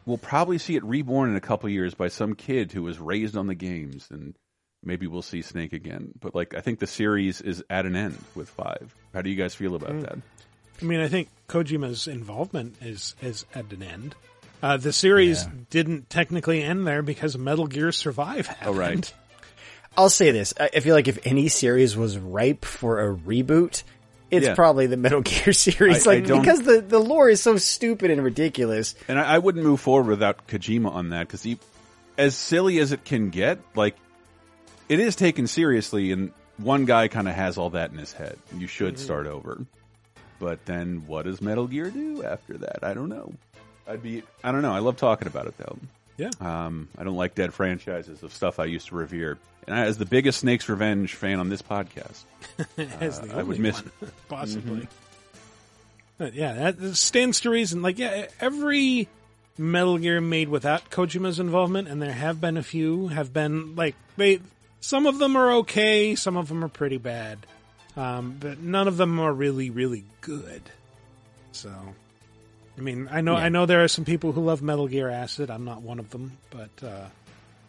we'll 0.07 0.19
probably 0.19 0.59
see 0.59 0.77
it 0.77 0.85
reborn 0.85 1.31
in 1.31 1.37
a 1.37 1.41
couple 1.41 1.69
years 1.69 1.95
by 1.95 2.09
some 2.09 2.35
kid 2.35 2.73
who 2.73 2.83
was 2.83 2.99
raised 2.99 3.37
on 3.37 3.47
the 3.49 3.55
games, 3.55 4.09
and 4.11 4.35
maybe 4.83 5.07
we'll 5.07 5.23
see 5.23 5.43
Snake 5.43 5.73
again. 5.73 6.13
But 6.21 6.35
like 6.35 6.55
I 6.55 6.61
think 6.61 6.79
the 6.79 6.87
series 6.87 7.41
is 7.41 7.63
at 7.69 7.85
an 7.87 7.97
end 7.97 8.19
with 8.35 8.49
five. 8.49 8.95
How 9.13 9.23
do 9.23 9.31
you 9.31 9.37
guys 9.37 9.55
feel 9.55 9.75
about 9.75 9.91
Mm. 9.91 10.03
that? 10.03 10.19
I 10.81 10.85
mean, 10.85 11.01
I 11.01 11.09
think 11.09 11.29
Kojima's 11.49 12.07
involvement 12.09 12.77
is 12.81 13.15
is 13.21 13.45
at 13.55 13.73
an 13.73 13.83
end. 13.83 14.15
Uh, 14.63 14.77
the 14.77 14.93
series 14.93 15.45
didn't 15.71 16.09
technically 16.09 16.63
end 16.63 16.87
there 16.87 17.03
because 17.03 17.37
Metal 17.37 17.67
Gear 17.67 17.91
Survive 17.93 18.47
happened. 18.47 18.69
Oh 18.69 18.79
right, 18.79 19.15
I'll 19.97 20.09
say 20.09 20.31
this: 20.31 20.55
I 20.59 20.71
I 20.77 20.81
feel 20.81 20.95
like 20.95 21.09
if 21.09 21.19
any 21.27 21.49
series 21.49 21.97
was 21.97 22.17
ripe 22.17 22.65
for 22.65 23.01
a 23.11 23.15
reboot, 23.15 23.83
it's 24.31 24.47
Yeah. 24.47 24.55
probably 24.55 24.87
the 24.87 24.97
Metal 24.97 25.21
Gear 25.23 25.53
series. 25.53 26.07
I- 26.07 26.11
I 26.13 26.15
like 26.15 26.27
don't- 26.27 26.41
because 26.43 26.63
the 26.63 26.81
the 26.81 27.01
lore 27.01 27.29
is 27.29 27.43
so 27.43 27.57
stupid 27.57 28.11
and 28.13 28.23
ridiculous. 28.23 28.95
and 29.09 29.19
I, 29.19 29.35
I 29.35 29.39
wouldn't 29.39 29.65
move 29.65 29.81
forward 29.81 30.09
without 30.09 30.47
Kojima 30.47 30.91
on 30.93 31.11
that 31.11 31.27
because 31.27 31.43
he, 31.43 31.59
as 32.17 32.37
silly 32.37 32.79
as 32.79 32.93
it 32.93 33.05
can 33.05 33.31
get, 33.31 33.59
like 33.75 33.97
it 34.89 35.01
is 35.01 35.17
taken 35.17 35.47
seriously, 35.49 36.13
and 36.13 36.31
one 36.59 36.85
guy 36.85 37.09
kind 37.09 37.27
of 37.29 37.35
has 37.35 37.59
all 37.59 37.71
that 37.71 37.91
in 37.91 37.99
his 37.99 38.13
head. 38.13 38.39
You 38.57 38.69
should 38.69 38.99
start 38.99 39.27
over, 39.27 39.65
but 40.39 40.65
then 40.67 41.03
what 41.09 41.25
does 41.25 41.41
Metal 41.43 41.67
Gear 41.67 41.91
do 41.91 42.23
after 42.23 42.59
that? 42.59 42.85
I 42.85 42.95
don't 42.95 43.09
know. 43.09 43.33
I'd 43.87 44.03
be, 44.03 44.23
I 44.45 44.53
don't 44.53 44.63
know. 44.63 44.73
I 44.73 44.79
love 44.79 44.97
talking 44.97 45.29
about 45.29 45.47
it 45.47 45.57
though. 45.59 45.79
Yeah. 46.17 46.31
Um, 46.41 46.89
I 46.97 47.05
don't 47.05 47.17
like 47.17 47.35
dead 47.35 47.53
franchises 47.55 48.23
of 48.23 48.33
stuff 48.33 48.59
I 48.59 48.67
used 48.67 48.89
to 48.89 48.95
revere. 48.95 49.39
And 49.67 49.77
I, 49.77 49.87
as 49.87 49.99
the 49.99 50.05
biggest 50.05 50.41
Snake's 50.41 50.69
Revenge 50.69 51.15
fan 51.15 51.39
on 51.41 51.49
this 51.49 51.63
podcast, 51.63 52.25
as 53.01 53.21
the 53.21 53.35
Uh, 53.37 53.41
I 53.41 53.43
would 53.43 53.59
miss- 53.59 53.81
one, 53.81 54.13
possibly. 54.29 54.89
But 56.19 56.35
yeah, 56.35 56.71
that 56.73 56.97
stands 56.97 57.41
to 57.41 57.51
reason. 57.51 57.83
Like, 57.83 57.99
yeah, 57.99 58.27
every 58.41 59.09
Metal 59.59 59.99
Gear 59.99 60.21
made 60.21 60.49
without 60.49 60.91
Kojima's 60.91 61.39
involvement, 61.41 61.89
and 61.89 62.01
there 62.01 62.13
have 62.13 62.41
been 62.41 62.57
a 62.57 62.63
few, 62.63 63.09
have 63.09 63.33
been 63.33 63.75
like 63.77 63.95
they. 64.17 64.41
Some 64.81 65.07
of 65.07 65.19
them 65.19 65.37
are 65.37 65.53
okay, 65.59 66.17
some 66.17 66.37
of 66.37 66.49
them 66.49 66.65
are 66.65 66.69
pretty 66.69 66.99
bad, 66.99 67.39
um, 67.97 68.37
but 68.41 68.59
none 68.59 68.89
of 68.89 68.97
them 68.97 69.21
are 69.21 69.33
really, 69.33 69.71
really 69.71 70.05
good. 70.21 70.63
So, 71.53 71.71
I 72.83 72.85
mean, 72.85 73.09
I 73.13 73.21
know, 73.21 73.37
Yeah. 73.37 73.45
I 73.45 73.49
know 73.49 73.65
there 73.67 73.85
are 73.85 73.89
some 73.89 74.05
people 74.05 74.33
who 74.33 74.41
love 74.45 74.61
Metal 74.61 74.89
Gear 74.89 75.09
Acid. 75.09 75.51
I'm 75.51 75.65
not 75.65 75.83
one 75.83 76.01
of 76.01 76.11
them, 76.11 76.37
but 76.51 76.71
uh, 76.85 77.07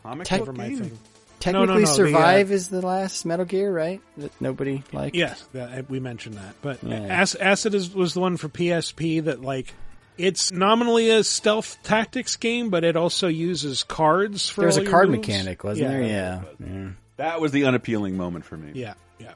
comic 0.01 0.26
Tech- 0.26 0.39
never 0.41 0.53
my 0.53 0.70
game. 0.70 0.78
thing. 0.80 0.99
Technically, 1.39 1.68
no, 1.68 1.74
no, 1.74 1.80
the, 1.80 1.86
uh, 1.91 1.93
Survive 1.93 2.51
is 2.51 2.70
the 2.70 2.82
last 2.82 3.24
Metal 3.24 3.45
Gear, 3.45 3.72
right? 3.72 4.01
That 4.18 4.32
nobody 4.41 4.82
liked. 4.91 5.16
Yes, 5.16 5.45
that, 5.53 5.88
we 5.88 5.99
mentioned 5.99 6.36
that. 6.38 6.55
But 6.64 6.84
Yeah. 6.84 7.26
Acid 7.39 7.76
is, 7.76 7.93
was 7.93 8.16
the 8.16 8.22
one 8.22 8.38
for 8.38 8.49
PSP 8.49 9.24
that 9.26 9.41
like 9.43 9.74
it's 10.18 10.51
nominally 10.51 11.09
a 11.11 11.24
stealth 11.24 11.78
tactics 11.84 12.36
game, 12.38 12.70
but 12.72 12.84
it 12.84 12.95
also 12.95 13.28
uses 13.28 13.84
cards 13.84 14.49
for. 14.49 14.61
There 14.61 14.68
was 14.68 14.78
all 14.78 14.82
a 14.82 14.84
your 14.86 14.91
card 14.91 15.09
moves. 15.11 15.28
mechanic, 15.28 15.64
wasn't 15.64 15.89
Yeah. 15.91 15.97
there? 15.99 16.03
Yeah. 16.03 16.41
yeah. 16.66 16.89
That 17.18 17.39
was 17.39 17.51
the 17.51 17.66
unappealing 17.66 18.18
moment 18.18 18.45
for 18.45 18.57
me. 18.57 18.72
Yeah, 18.74 18.95
yeah. 19.20 19.34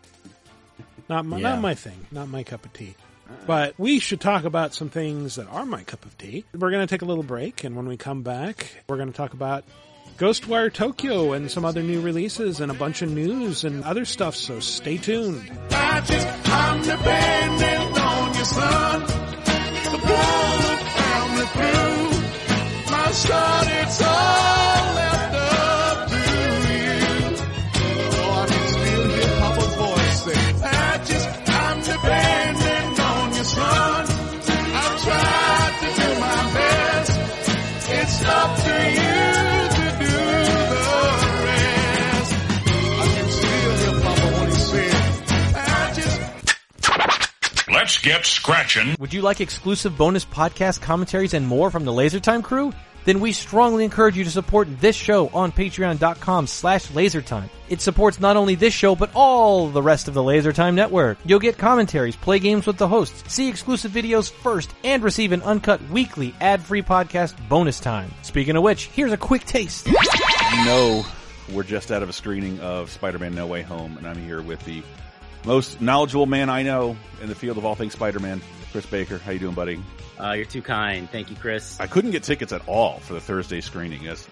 Not 1.07 1.25
my, 1.25 1.37
Yeah. 1.37 1.49
not 1.49 1.61
my 1.61 1.75
thing. 1.75 2.07
Not 2.11 2.29
my 2.29 2.41
cup 2.43 2.65
of 2.65 2.73
tea. 2.73 2.95
But 3.45 3.75
we 3.77 3.99
should 3.99 4.19
talk 4.19 4.43
about 4.43 4.73
some 4.73 4.89
things 4.89 5.35
that 5.35 5.47
are 5.47 5.65
my 5.65 5.83
cup 5.83 6.05
of 6.05 6.17
tea. 6.17 6.45
We're 6.53 6.71
going 6.71 6.85
to 6.85 6.93
take 6.93 7.01
a 7.01 7.05
little 7.05 7.23
break, 7.23 7.63
and 7.63 7.75
when 7.75 7.87
we 7.87 7.97
come 7.97 8.23
back, 8.23 8.67
we're 8.87 8.97
going 8.97 9.11
to 9.11 9.17
talk 9.17 9.33
about 9.33 9.63
Ghostwire 10.17 10.73
Tokyo 10.73 11.33
and 11.33 11.51
some 11.51 11.63
other 11.63 11.83
new 11.83 12.01
releases 12.01 12.59
and 12.59 12.71
a 12.71 12.75
bunch 12.75 13.01
of 13.01 13.11
news 13.11 13.63
and 13.63 13.83
other 13.83 14.03
stuff. 14.03 14.35
So 14.35 14.59
stay 14.59 14.97
tuned. 14.97 15.51
I 15.71 16.01
get 48.07 48.25
scratching. 48.25 48.95
Would 48.99 49.13
you 49.13 49.21
like 49.21 49.41
exclusive 49.41 49.97
bonus 49.97 50.23
podcast 50.23 50.81
commentaries 50.81 51.33
and 51.33 51.45
more 51.45 51.69
from 51.69 51.83
the 51.83 51.91
LaserTime 51.91 52.41
crew? 52.43 52.71
Then 53.03 53.19
we 53.19 53.33
strongly 53.33 53.83
encourage 53.83 54.17
you 54.17 54.23
to 54.23 54.29
support 54.29 54.67
this 54.79 54.95
show 54.95 55.27
on 55.29 55.51
patreon.com 55.51 56.47
slash 56.47 56.87
lasertime. 56.87 57.49
It 57.69 57.81
supports 57.81 58.19
not 58.19 58.37
only 58.37 58.55
this 58.55 58.73
show, 58.73 58.95
but 58.95 59.11
all 59.13 59.69
the 59.69 59.81
rest 59.81 60.07
of 60.07 60.13
the 60.13 60.23
LaserTime 60.23 60.73
network. 60.73 61.17
You'll 61.25 61.39
get 61.39 61.57
commentaries, 61.57 62.15
play 62.15 62.39
games 62.39 62.65
with 62.65 62.77
the 62.77 62.87
hosts, 62.87 63.33
see 63.33 63.49
exclusive 63.49 63.91
videos 63.91 64.31
first, 64.31 64.73
and 64.83 65.03
receive 65.03 65.31
an 65.33 65.41
uncut 65.41 65.81
weekly 65.89 66.33
ad-free 66.39 66.83
podcast 66.83 67.35
bonus 67.49 67.79
time. 67.79 68.09
Speaking 68.21 68.55
of 68.55 68.63
which, 68.63 68.85
here's 68.87 69.13
a 69.13 69.17
quick 69.17 69.45
taste. 69.45 69.87
You 69.87 70.65
know, 70.65 71.05
we're 71.51 71.63
just 71.63 71.91
out 71.91 72.03
of 72.03 72.09
a 72.09 72.13
screening 72.13 72.59
of 72.61 72.89
Spider-Man 72.89 73.35
No 73.35 73.47
Way 73.47 73.63
Home, 73.63 73.97
and 73.97 74.07
I'm 74.07 74.21
here 74.21 74.41
with 74.41 74.63
the 74.65 74.81
most 75.47 75.79
knowledgeable 75.79 76.25
man 76.25 76.49
I 76.49 76.63
know 76.63 76.97
in 77.21 77.29
the 77.29 77.35
field 77.35 77.57
of 77.57 77.63
all 77.63 77.73
things 77.73 77.93
Spider-Man, 77.93 78.41
Chris 78.73 78.85
Baker. 78.85 79.17
How 79.17 79.31
you 79.31 79.39
doing, 79.39 79.55
buddy? 79.55 79.81
Uh, 80.19 80.33
you're 80.33 80.45
too 80.45 80.61
kind. 80.61 81.09
Thank 81.09 81.29
you, 81.29 81.37
Chris. 81.37 81.79
I 81.79 81.87
couldn't 81.87 82.11
get 82.11 82.23
tickets 82.23 82.51
at 82.51 82.67
all 82.67 82.99
for 82.99 83.13
the 83.13 83.21
Thursday 83.21 83.61
screening. 83.61 84.07
As 84.07 84.27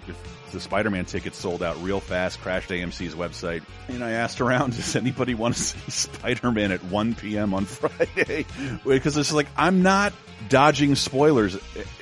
the 0.52 0.60
Spider-Man 0.60 1.06
tickets 1.06 1.38
sold 1.38 1.64
out 1.64 1.82
real 1.82 2.02
fast, 2.02 2.42
crashed 2.42 2.70
AMC's 2.70 3.16
website. 3.16 3.64
And 3.88 4.04
I 4.04 4.12
asked 4.12 4.42
around, 4.42 4.74
does 4.76 4.96
anybody 4.98 5.36
want 5.36 5.56
to 5.56 5.62
see 5.62 5.90
Spider-Man 5.90 6.74
at 6.74 6.84
1 6.84 7.16
p.m. 7.16 7.54
on 7.54 7.64
Friday? 7.66 8.46
Because 8.84 9.16
it's 9.16 9.32
like, 9.32 9.48
I'm 9.56 9.84
not 9.84 10.12
dodging 10.50 10.96
spoilers 10.96 11.58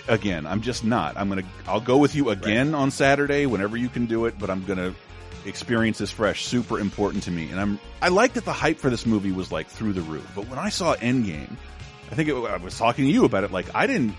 again. 0.08 0.48
I'm 0.48 0.62
just 0.62 0.84
not. 0.84 1.18
I'm 1.18 1.30
going 1.30 1.44
to, 1.44 1.48
I'll 1.68 1.82
go 1.82 1.98
with 1.98 2.16
you 2.16 2.32
again 2.32 2.72
right. 2.72 2.80
on 2.80 2.90
Saturday 2.90 3.46
whenever 3.46 3.78
you 3.78 3.90
can 3.90 4.08
do 4.08 4.26
it, 4.26 4.40
but 4.40 4.50
I'm 4.50 4.66
going 4.66 4.80
to 4.80 4.96
experience 5.46 5.98
this 5.98 6.12
fresh. 6.12 6.46
Super 6.46 6.80
important 6.80 7.24
to 7.24 7.32
me. 7.32 7.50
And 7.50 7.60
I'm, 7.60 7.80
I 8.02 8.10
like 8.10 8.34
that 8.34 8.46
the 8.46 8.54
hype 8.54 8.78
for 8.80 8.90
this 8.90 9.06
movie 9.06 9.32
was 9.32 9.52
like 9.52 9.68
through 9.68 9.94
the 9.94 10.02
roof. 10.02 10.30
But 10.36 10.48
when 10.48 10.60
I 10.60 10.70
saw 10.70 10.96
Endgame, 10.96 11.56
I 12.12 12.16
think 12.16 12.30
it, 12.30 12.36
I 12.36 12.58
was 12.58 12.78
talking 12.78 13.06
to 13.06 13.12
you 13.12 13.26
about 13.26 13.44
it. 13.44 13.52
Like 13.52 13.74
I 13.74 13.88
didn't. 13.88 14.16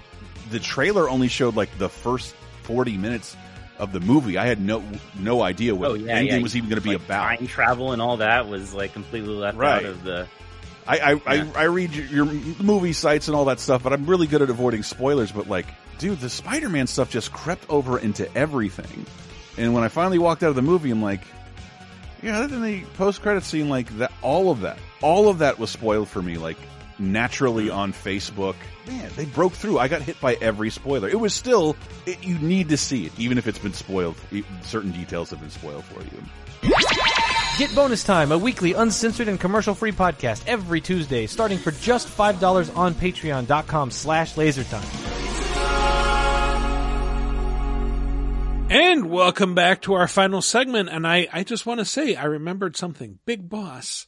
The 0.50 0.58
trailer 0.58 1.08
only 1.08 1.28
showed 1.28 1.56
like 1.56 1.76
the 1.78 1.88
first 1.88 2.34
forty 2.62 2.96
minutes 2.96 3.36
of 3.78 3.92
the 3.92 4.00
movie. 4.00 4.36
I 4.38 4.46
had 4.46 4.60
no 4.60 4.82
no 5.18 5.42
idea 5.42 5.74
what 5.74 5.90
oh, 5.90 5.94
yeah, 5.94 6.20
Endgame 6.20 6.28
yeah. 6.28 6.38
was 6.42 6.56
even 6.56 6.68
going 6.68 6.80
to 6.80 6.86
be 6.86 6.94
like 6.94 7.04
about. 7.04 7.38
Time 7.38 7.46
travel 7.46 7.92
and 7.92 8.02
all 8.02 8.18
that 8.18 8.48
was 8.48 8.74
like 8.74 8.92
completely 8.92 9.34
left 9.34 9.56
right. 9.56 9.84
out 9.84 9.84
of 9.84 10.02
the. 10.04 10.26
I 10.86 10.98
I, 10.98 11.12
yeah. 11.12 11.20
I 11.26 11.62
I 11.62 11.64
read 11.64 11.94
your, 11.94 12.06
your 12.06 12.24
movie 12.62 12.92
sites 12.92 13.28
and 13.28 13.36
all 13.36 13.46
that 13.46 13.60
stuff, 13.60 13.82
but 13.82 13.92
I'm 13.92 14.06
really 14.06 14.26
good 14.26 14.42
at 14.42 14.50
avoiding 14.50 14.82
spoilers. 14.82 15.32
But 15.32 15.48
like, 15.48 15.66
dude, 15.98 16.20
the 16.20 16.30
Spider-Man 16.30 16.86
stuff 16.86 17.10
just 17.10 17.32
crept 17.32 17.64
over 17.70 17.98
into 17.98 18.32
everything. 18.36 19.06
And 19.56 19.74
when 19.74 19.84
I 19.84 19.88
finally 19.88 20.18
walked 20.18 20.42
out 20.42 20.50
of 20.50 20.56
the 20.56 20.62
movie, 20.62 20.90
I'm 20.90 21.02
like, 21.02 21.22
yeah, 22.22 22.38
other 22.38 22.48
than 22.48 22.62
the 22.62 22.82
post-credit 22.96 23.44
scene, 23.44 23.68
like 23.68 23.96
that, 23.98 24.12
all 24.22 24.50
of 24.50 24.60
that, 24.62 24.78
all 25.02 25.28
of 25.28 25.38
that 25.38 25.58
was 25.58 25.70
spoiled 25.70 26.08
for 26.08 26.22
me. 26.22 26.38
Like 26.38 26.56
naturally 26.98 27.68
hmm. 27.68 27.74
on 27.74 27.92
Facebook. 27.92 28.56
Man, 28.86 29.10
they 29.16 29.24
broke 29.24 29.52
through. 29.52 29.78
I 29.78 29.88
got 29.88 30.02
hit 30.02 30.20
by 30.20 30.34
every 30.34 30.70
spoiler. 30.70 31.08
It 31.08 31.18
was 31.18 31.34
still, 31.34 31.76
it, 32.06 32.22
you 32.22 32.38
need 32.38 32.68
to 32.68 32.76
see 32.76 33.06
it, 33.06 33.12
even 33.18 33.38
if 33.38 33.46
it's 33.46 33.58
been 33.58 33.72
spoiled. 33.72 34.16
Certain 34.62 34.90
details 34.90 35.30
have 35.30 35.40
been 35.40 35.50
spoiled 35.50 35.84
for 35.84 36.02
you. 36.02 36.22
Get 37.56 37.74
Bonus 37.74 38.04
Time, 38.04 38.32
a 38.32 38.38
weekly 38.38 38.72
uncensored 38.72 39.28
and 39.28 39.38
commercial-free 39.38 39.92
podcast 39.92 40.42
every 40.46 40.80
Tuesday, 40.80 41.26
starting 41.26 41.58
for 41.58 41.70
just 41.70 42.08
$5 42.08 42.76
on 42.76 42.94
patreon.com 42.94 43.90
slash 43.90 44.34
lasertime. 44.34 46.13
And 48.70 49.10
welcome 49.10 49.54
back 49.54 49.82
to 49.82 49.94
our 49.94 50.08
final 50.08 50.40
segment. 50.40 50.88
And 50.88 51.06
I, 51.06 51.28
I 51.32 51.44
just 51.44 51.66
want 51.66 51.80
to 51.80 51.84
say, 51.84 52.14
I 52.14 52.24
remembered 52.24 52.76
something. 52.76 53.18
Big 53.26 53.48
Boss 53.48 54.06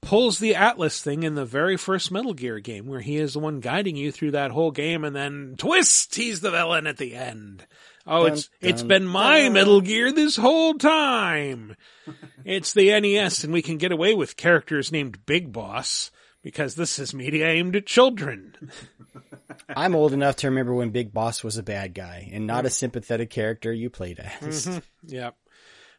pulls 0.00 0.38
the 0.38 0.54
Atlas 0.54 1.02
thing 1.02 1.24
in 1.24 1.34
the 1.34 1.44
very 1.44 1.76
first 1.76 2.12
Metal 2.12 2.32
Gear 2.32 2.60
game 2.60 2.86
where 2.86 3.00
he 3.00 3.16
is 3.16 3.32
the 3.32 3.40
one 3.40 3.60
guiding 3.60 3.96
you 3.96 4.12
through 4.12 4.30
that 4.30 4.52
whole 4.52 4.70
game 4.70 5.04
and 5.04 5.14
then 5.14 5.56
twist, 5.58 6.14
he's 6.14 6.40
the 6.40 6.50
villain 6.50 6.86
at 6.86 6.96
the 6.96 7.14
end. 7.14 7.66
Oh, 8.06 8.24
dun, 8.24 8.32
it's, 8.32 8.48
dun, 8.48 8.70
it's 8.70 8.82
been 8.82 9.06
my 9.06 9.42
dun. 9.42 9.52
Metal 9.54 9.80
Gear 9.80 10.12
this 10.12 10.36
whole 10.36 10.74
time. 10.74 11.74
it's 12.44 12.72
the 12.72 12.98
NES 13.00 13.44
and 13.44 13.52
we 13.52 13.62
can 13.62 13.76
get 13.78 13.92
away 13.92 14.14
with 14.14 14.36
characters 14.36 14.92
named 14.92 15.26
Big 15.26 15.52
Boss 15.52 16.10
because 16.42 16.76
this 16.76 16.98
is 16.98 17.12
media 17.12 17.48
aimed 17.48 17.74
at 17.76 17.86
children. 17.86 18.54
I'm 19.68 19.94
old 19.94 20.12
enough 20.12 20.36
to 20.36 20.48
remember 20.48 20.74
when 20.74 20.90
Big 20.90 21.12
Boss 21.12 21.42
was 21.42 21.56
a 21.56 21.62
bad 21.62 21.94
guy 21.94 22.30
and 22.32 22.46
not 22.46 22.66
a 22.66 22.70
sympathetic 22.70 23.30
character 23.30 23.72
you 23.72 23.90
played 23.90 24.18
as. 24.18 24.66
Mm-hmm. 24.66 24.78
Yep. 25.06 25.36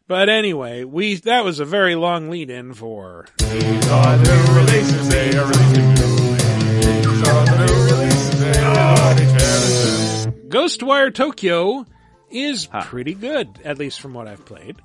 But 0.08 0.30
anyway, 0.30 0.84
we 0.86 1.16
that 1.16 1.44
was 1.46 1.60
a 1.60 1.66
very 1.66 1.96
long 1.96 2.30
lead 2.30 2.50
in 2.50 2.74
for 2.74 3.28
Ghostwire 10.50 11.14
Tokyo 11.14 11.86
is 12.32 12.68
huh. 12.72 12.82
pretty 12.84 13.14
good, 13.14 13.60
at 13.64 13.78
least 13.78 14.02
from 14.02 14.16
what 14.16 14.28
I've 14.28 14.46
played. 14.46 14.78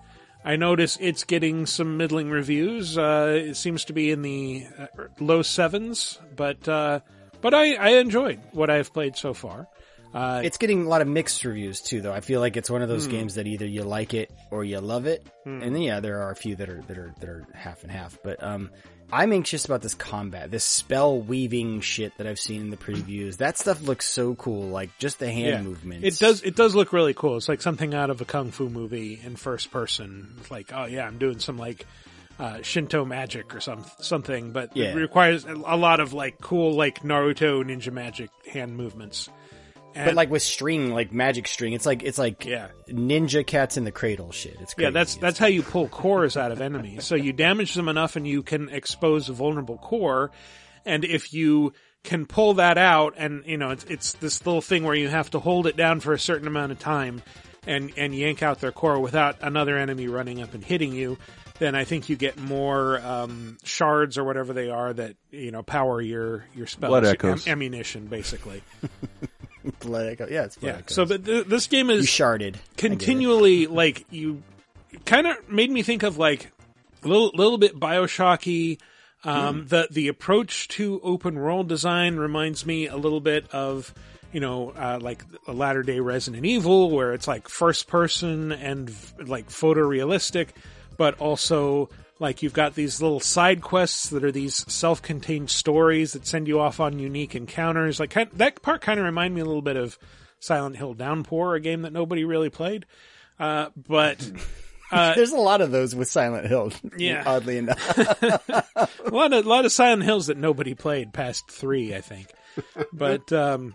I 0.45 0.57
notice 0.57 0.99
it's 1.01 1.25
getting 1.25 1.65
some 1.65 1.97
middling 1.97 2.29
reviews. 2.29 2.99
Uh, 2.99 3.33
it 3.47 3.55
seems 3.55 3.87
to 3.87 3.95
be 3.95 4.11
in 4.11 4.21
the 4.21 4.67
uh, 4.79 4.87
low 5.19 5.41
sevens, 5.41 6.19
but 6.37 6.69
uh, 6.69 7.01
but 7.45 7.53
I, 7.53 7.75
I 7.75 7.89
enjoyed 7.99 8.41
what 8.53 8.71
I've 8.71 8.91
played 8.91 9.19
so 9.19 9.35
far. 9.35 9.69
Uh, 10.15 10.41
it's 10.43 10.57
getting 10.57 10.87
a 10.87 10.89
lot 10.89 11.03
of 11.03 11.09
mixed 11.09 11.45
reviews 11.45 11.83
too, 11.83 12.01
though. 12.01 12.13
I 12.13 12.21
feel 12.21 12.41
like 12.41 12.57
it's 12.57 12.71
one 12.71 12.81
of 12.81 12.89
those 12.89 13.05
hmm. 13.05 13.11
games 13.11 13.35
that 13.35 13.47
either 13.47 13.67
you 13.67 13.83
like 13.83 14.15
it 14.15 14.33
or 14.51 14.65
you 14.65 14.81
love 14.81 15.05
it, 15.05 15.27
hmm. 15.43 15.61
and 15.61 15.75
then 15.75 15.83
yeah, 15.83 16.01
there 16.01 16.23
are 16.23 16.31
a 16.31 16.37
few 16.37 16.57
that 16.57 16.71
are 16.71 16.81
that 16.83 16.97
are 16.97 17.13
that 17.21 17.29
are 17.29 17.47
half 17.53 17.83
and 17.83 17.93
half. 17.93 18.17
But 18.25 18.43
um, 18.43 18.71
I'm 19.13 19.31
anxious 19.35 19.67
about 19.67 19.83
this 19.83 19.93
combat, 19.93 20.51
this 20.51 20.65
spell 20.65 21.21
weaving 21.21 21.83
shit 21.83 22.17
that 22.17 22.27
I've 22.27 22.39
seen 22.39 22.63
in 22.63 22.71
the 22.71 22.79
previews. 22.79 23.37
That 23.37 23.59
stuff 23.59 23.83
looks 23.83 24.09
so 24.09 24.35
cool, 24.37 24.69
like 24.69 24.97
just 24.99 25.19
the 25.19 25.31
hand 25.31 25.47
yeah. 25.47 25.61
movements. 25.61 26.07
It 26.07 26.19
does. 26.25 26.41
It 26.41 26.57
does 26.57 26.75
look 26.75 26.95
really 26.95 27.13
cool. 27.13 27.37
It's 27.37 27.49
like 27.49 27.61
something 27.61 27.93
out 27.93 28.09
of 28.09 28.23
a 28.23 28.25
kung 28.25 28.53
fu 28.53 28.71
movie 28.71 29.21
in 29.23 29.37
first 29.37 29.71
person. 29.71 30.33
It's 30.39 30.51
like, 30.51 30.73
oh 30.73 30.87
yeah, 30.87 31.07
I'm 31.07 31.19
doing 31.19 31.41
some 31.41 31.59
like 31.59 31.85
uh, 32.39 32.63
Shinto 32.63 33.05
magic 33.05 33.55
or 33.55 33.61
some 33.61 33.85
something, 34.01 34.53
but 34.53 34.77
yeah. 34.77 34.91
it 34.91 34.97
requires 34.97 35.45
a 35.45 35.77
lot 35.77 36.01
of 36.01 36.13
like 36.13 36.41
cool 36.41 36.75
like 36.75 37.03
Naruto 37.03 37.63
ninja 37.63 37.93
magic 37.93 38.31
hand 38.51 38.77
movements. 38.77 39.29
And 39.95 40.07
but 40.07 40.15
like 40.17 40.31
with 40.31 40.43
string, 40.43 40.91
like 40.91 41.13
magic 41.13 41.47
string, 41.47 41.73
it's 41.73 41.87
like 41.87 42.03
it's 42.03 42.19
like 42.19 42.45
yeah. 42.45 42.69
ninja 42.89 43.47
cats 43.47 43.77
in 43.77 43.85
the 43.85 43.93
cradle 43.93 44.33
shit. 44.33 44.57
It's 44.61 44.75
crazy. 44.75 44.87
yeah, 44.87 44.91
that's 44.91 45.15
that's 45.17 45.39
how 45.39 45.47
you 45.47 45.63
pull 45.63 45.89
cores 45.89 46.37
out 46.37 46.51
of 46.51 46.61
enemies. 46.61 47.05
So 47.05 47.15
you 47.15 47.33
damage 47.33 47.75
them 47.75 47.89
enough, 47.89 48.17
and 48.17 48.27
you 48.27 48.43
can 48.43 48.69
expose 48.71 49.29
a 49.29 49.33
vulnerable 49.33 49.79
core. 49.79 50.33
And 50.85 51.05
if 51.05 51.33
you 51.33 51.73
can 52.03 52.27
pull 52.27 52.55
that 52.55 52.77
out, 52.77 53.15
and 53.17 53.45
you 53.47 53.57
know, 53.57 53.71
it's 53.71 53.85
it's 53.85 54.13
this 54.15 54.45
little 54.45 54.61
thing 54.61 54.83
where 54.83 54.97
you 54.97 55.09
have 55.09 55.31
to 55.31 55.39
hold 55.39 55.69
it 55.69 55.77
down 55.77 56.01
for 56.01 56.13
a 56.13 56.19
certain 56.19 56.49
amount 56.49 56.73
of 56.73 56.81
time, 56.81 57.23
and 57.65 57.93
and 57.97 58.13
yank 58.13 58.43
out 58.43 58.61
their 58.61 58.73
core 58.73 58.99
without 58.99 59.37
another 59.43 59.79
enemy 59.79 60.09
running 60.09 60.43
up 60.43 60.55
and 60.55 60.65
hitting 60.65 60.93
you. 60.93 61.19
Then 61.65 61.75
I 61.75 61.85
think 61.85 62.11
you 62.11 62.17
get 62.17 62.39
more 62.39 63.01
um, 63.01 63.57
shards 63.65 64.19
or 64.19 64.25
whatever 64.25 64.53
they 64.53 64.69
are 64.69 64.93
that 64.93 65.17
you 65.31 65.51
know 65.51 65.63
power 65.63 65.99
your 65.99 66.45
your 66.55 66.67
spells, 66.67 66.91
Blood 66.91 67.07
echoes. 67.07 67.47
Am- 67.47 67.53
ammunition, 67.53 68.05
basically. 68.05 68.63
Blood 69.81 70.09
Echo. 70.09 70.29
Yeah, 70.29 70.45
it's 70.45 70.57
Blood 70.59 70.69
yeah. 70.69 70.79
Echoes. 70.81 70.95
So, 70.95 71.07
but 71.07 71.25
th- 71.25 71.47
this 71.47 71.67
game 71.69 71.89
is 71.89 72.03
you 72.03 72.25
sharded 72.25 72.57
continually 72.77 73.67
like 73.67 74.05
you 74.11 74.43
kind 75.07 75.27
of 75.27 75.49
made 75.49 75.71
me 75.71 75.83
think 75.83 76.03
of 76.03 76.19
like 76.19 76.53
a 77.03 77.09
little 77.09 77.31
little 77.35 77.57
bit 77.57 77.81
Bioshocky. 77.81 78.79
Um, 79.25 79.63
mm. 79.63 79.69
The 79.71 79.89
the 79.91 80.09
approach 80.09 80.69
to 80.69 81.01
open 81.03 81.37
world 81.37 81.67
design 81.67 82.17
reminds 82.17 82.67
me 82.67 82.89
a 82.89 82.97
little 82.99 83.21
bit 83.21 83.49
of 83.55 83.95
you 84.35 84.41
know 84.41 84.75
uh, 84.77 84.99
like 85.01 85.25
a 85.47 85.55
latter 85.55 85.83
day 85.83 86.01
Resident 86.01 86.45
Evil, 86.45 86.91
where 86.91 87.15
it's 87.15 87.27
like 87.27 87.49
first 87.49 87.89
person 87.89 88.53
and 88.53 88.95
like 89.19 89.49
photorealistic, 89.49 90.49
but 90.97 91.19
also 91.21 91.89
like 92.21 92.43
you've 92.43 92.53
got 92.53 92.75
these 92.75 93.03
little 93.03 93.21
side 93.21 93.61
quests 93.61 94.09
that 94.11 94.25
are 94.25 94.33
these 94.33 94.71
self-contained 94.73 95.51
stories 95.51 96.13
that 96.13 96.27
send 96.27 96.47
you 96.49 96.61
off 96.61 96.81
on 96.81 96.99
unique 96.99 97.35
encounters. 97.35 97.99
Like 97.99 98.15
that 98.33 98.63
part 98.63 98.81
kind 98.81 98.99
of 98.99 99.05
reminded 99.05 99.35
me 99.35 99.41
a 99.41 99.45
little 99.45 99.63
bit 99.63 99.77
of 99.77 99.99
Silent 100.39 100.77
Hill 100.77 100.95
Downpour, 100.95 101.55
a 101.55 101.61
game 101.61 101.83
that 101.83 101.93
nobody 101.93 102.25
really 102.25 102.51
played. 102.51 102.87
Uh, 103.39 103.71
but 103.77 104.31
uh, 104.93 105.15
there's 105.15 105.33
a 105.33 105.37
lot 105.37 105.61
of 105.61 105.71
those 105.71 105.95
with 105.95 106.09
Silent 106.09 106.47
Hill. 106.47 106.73
Yeah, 106.97 107.25
oddly 107.27 107.59
enough, 107.59 107.99
a 107.99 108.89
lot 109.11 109.33
of 109.33 109.45
a 109.45 109.49
lot 109.49 109.65
of 109.65 109.73
Silent 109.73 110.05
Hills 110.05 110.29
that 110.29 110.37
nobody 110.37 110.75
played 110.75 111.13
past 111.13 111.51
three, 111.51 111.95
I 111.95 112.01
think. 112.01 112.29
But 112.93 113.33
um, 113.33 113.75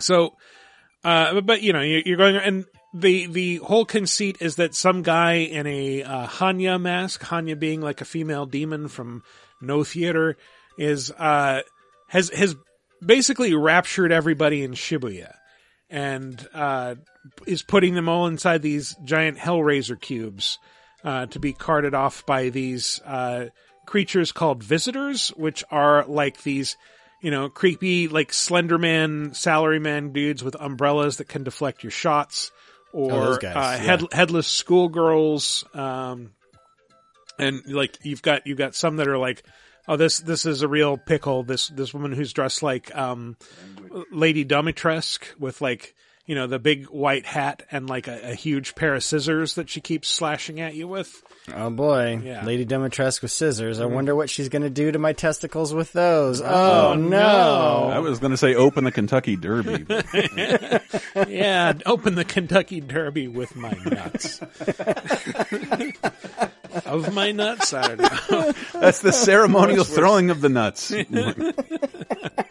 so, 0.00 0.34
uh, 1.04 1.40
but 1.40 1.62
you 1.62 1.72
know, 1.72 1.82
you're 1.82 2.16
going 2.16 2.36
and 2.36 2.64
the 3.00 3.26
the 3.26 3.56
whole 3.56 3.84
conceit 3.84 4.38
is 4.40 4.56
that 4.56 4.74
some 4.74 5.02
guy 5.02 5.34
in 5.34 5.66
a 5.66 6.02
uh, 6.02 6.26
Hannya 6.26 6.80
mask, 6.80 7.22
Hannya 7.22 7.58
being 7.58 7.80
like 7.80 8.00
a 8.00 8.04
female 8.04 8.46
demon 8.46 8.88
from 8.88 9.22
Noh 9.60 9.84
Theater, 9.84 10.36
is 10.78 11.10
uh 11.10 11.62
has 12.08 12.30
has 12.30 12.56
basically 13.04 13.54
raptured 13.54 14.12
everybody 14.12 14.62
in 14.62 14.72
Shibuya, 14.72 15.34
and 15.90 16.46
uh, 16.52 16.96
is 17.46 17.62
putting 17.62 17.94
them 17.94 18.08
all 18.08 18.26
inside 18.26 18.62
these 18.62 18.96
giant 19.04 19.38
Hellraiser 19.38 20.00
cubes 20.00 20.58
uh, 21.04 21.26
to 21.26 21.38
be 21.38 21.52
carted 21.52 21.94
off 21.94 22.26
by 22.26 22.48
these 22.48 23.00
uh, 23.04 23.46
creatures 23.86 24.32
called 24.32 24.62
visitors, 24.62 25.28
which 25.30 25.64
are 25.70 26.04
like 26.06 26.42
these 26.42 26.76
you 27.20 27.30
know, 27.30 27.48
creepy 27.48 28.08
like 28.08 28.30
Slenderman, 28.30 29.30
salaryman 29.30 30.12
dudes 30.12 30.44
with 30.44 30.56
umbrellas 30.60 31.16
that 31.16 31.28
can 31.28 31.42
deflect 31.42 31.82
your 31.82 31.90
shots, 31.90 32.52
or 32.92 33.12
Oh, 33.12 33.24
those 33.26 33.38
guys, 33.38 33.56
uh, 33.56 33.58
yeah. 33.60 33.76
head, 33.76 34.02
headless 34.12 34.46
schoolgirls. 34.46 35.64
Um, 35.74 36.32
and 37.38 37.62
like 37.66 37.98
you've 38.02 38.22
got 38.22 38.46
you've 38.46 38.58
got 38.58 38.74
some 38.74 38.96
that 38.96 39.08
are 39.08 39.18
like, 39.18 39.44
oh 39.86 39.96
this 39.96 40.18
this 40.18 40.44
is 40.46 40.62
a 40.62 40.68
real 40.68 40.96
pickle. 40.96 41.42
This 41.42 41.68
this 41.68 41.94
woman 41.94 42.12
who's 42.12 42.32
dressed 42.32 42.62
like 42.62 42.94
um, 42.96 43.36
Lady 44.10 44.44
Dimitrescu 44.44 45.38
with 45.38 45.60
like 45.60 45.94
you 46.28 46.34
know 46.34 46.46
the 46.46 46.58
big 46.58 46.84
white 46.88 47.24
hat 47.24 47.62
and 47.72 47.88
like 47.88 48.06
a, 48.06 48.32
a 48.32 48.34
huge 48.34 48.74
pair 48.74 48.94
of 48.94 49.02
scissors 49.02 49.54
that 49.54 49.70
she 49.70 49.80
keeps 49.80 50.08
slashing 50.08 50.60
at 50.60 50.74
you 50.74 50.86
with. 50.86 51.22
Oh 51.54 51.70
boy, 51.70 52.20
Yeah. 52.22 52.44
Lady 52.44 52.66
Dimitrescu 52.66 53.22
with 53.22 53.30
scissors. 53.30 53.80
I 53.80 53.84
mm-hmm. 53.84 53.94
wonder 53.94 54.14
what 54.14 54.28
she's 54.28 54.50
going 54.50 54.60
to 54.62 54.68
do 54.68 54.92
to 54.92 54.98
my 54.98 55.14
testicles 55.14 55.72
with 55.72 55.90
those. 55.94 56.42
Oh, 56.42 56.90
Oh, 56.90 56.94
no. 56.94 57.90
I 57.90 58.00
was 58.00 58.18
going 58.18 58.32
to 58.32 58.36
say 58.36 58.54
open 58.54 58.84
the 58.84 58.92
Kentucky 58.92 59.36
Derby. 59.36 59.86
yeah, 61.32 61.72
open 61.86 62.14
the 62.14 62.26
Kentucky 62.26 62.82
Derby 62.82 63.26
with 63.26 63.56
my 63.56 63.72
nuts. 63.86 64.42
of 66.84 67.14
my 67.14 67.32
nuts, 67.32 67.72
I 67.72 67.94
don't 67.94 68.30
know. 68.30 68.52
That's 68.74 69.00
the 69.00 69.12
ceremonial 69.12 69.78
Worse, 69.78 69.88
worse. 69.88 69.96
throwing 69.96 70.28
of 70.28 70.42
the 70.42 70.50
nuts. 70.50 70.92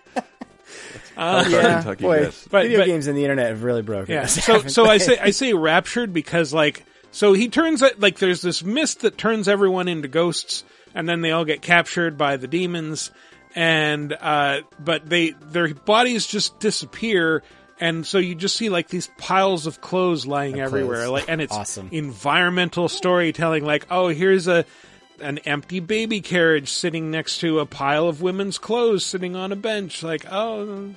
Uh, 1.18 1.44
That's 1.44 1.54
our 1.54 1.62
Kentucky 1.62 2.04
boy, 2.04 2.20
guess. 2.26 2.48
But- 2.50 2.64
video 2.64 2.80
but- 2.80 2.86
games 2.86 3.08
and 3.08 3.18
the 3.18 3.24
internet 3.24 3.48
have 3.48 3.64
really 3.64 3.82
broken 3.82 4.14
Yeah. 4.14 4.26
So 4.28 4.68
so 4.68 4.86
I 4.86 4.98
say 5.00 5.18
I 5.20 5.32
say 5.32 5.54
raptured 5.54 6.14
because 6.14 6.54
like 6.54 6.86
so 7.12 7.34
he 7.34 7.50
turns 7.50 7.82
it 7.82 8.00
like 8.00 8.20
there's 8.20 8.42
this 8.42 8.64
mist 8.64 9.02
that 9.02 9.18
turns 9.18 9.48
everyone 9.48 9.88
into 9.88 10.08
ghosts 10.08 10.64
and 10.94 11.08
then 11.10 11.22
they 11.22 11.32
all 11.32 11.46
get 11.46 11.62
captured 11.62 12.18
by 12.18 12.38
the 12.38 12.48
demons 12.48 13.12
and 13.56 14.14
uh 14.14 14.62
but 14.80 15.10
they 15.10 15.32
their 15.32 15.74
bodies 15.74 16.28
just 16.28 16.60
disappear 16.60 17.42
and 17.80 18.06
so 18.06 18.18
you 18.18 18.36
just 18.36 18.56
see 18.56 18.70
like 18.70 18.88
these 18.90 19.10
piles 19.18 19.66
of 19.68 19.82
clothes 19.82 20.26
lying 20.28 20.56
Of 20.60 20.68
everywhere 20.68 20.98
clothes. 21.06 21.10
like 21.12 21.26
and 21.30 21.42
it's 21.42 21.54
Awesome. 21.54 21.90
environmental 21.92 22.90
storytelling 22.90 23.64
like 23.66 23.88
oh 23.90 24.10
here's 24.10 24.48
a 24.48 24.66
an 25.20 25.40
empty 25.40 25.80
baby 25.80 26.22
carriage 26.22 26.70
sitting 26.70 27.10
next 27.10 27.40
to 27.40 27.60
a 27.60 27.66
pile 27.66 28.08
of 28.08 28.22
women's 28.22 28.60
clothes 28.60 29.04
sitting 29.06 29.36
on 29.36 29.52
a 29.52 29.56
bench 29.56 30.04
like 30.04 30.26
oh 30.32 30.94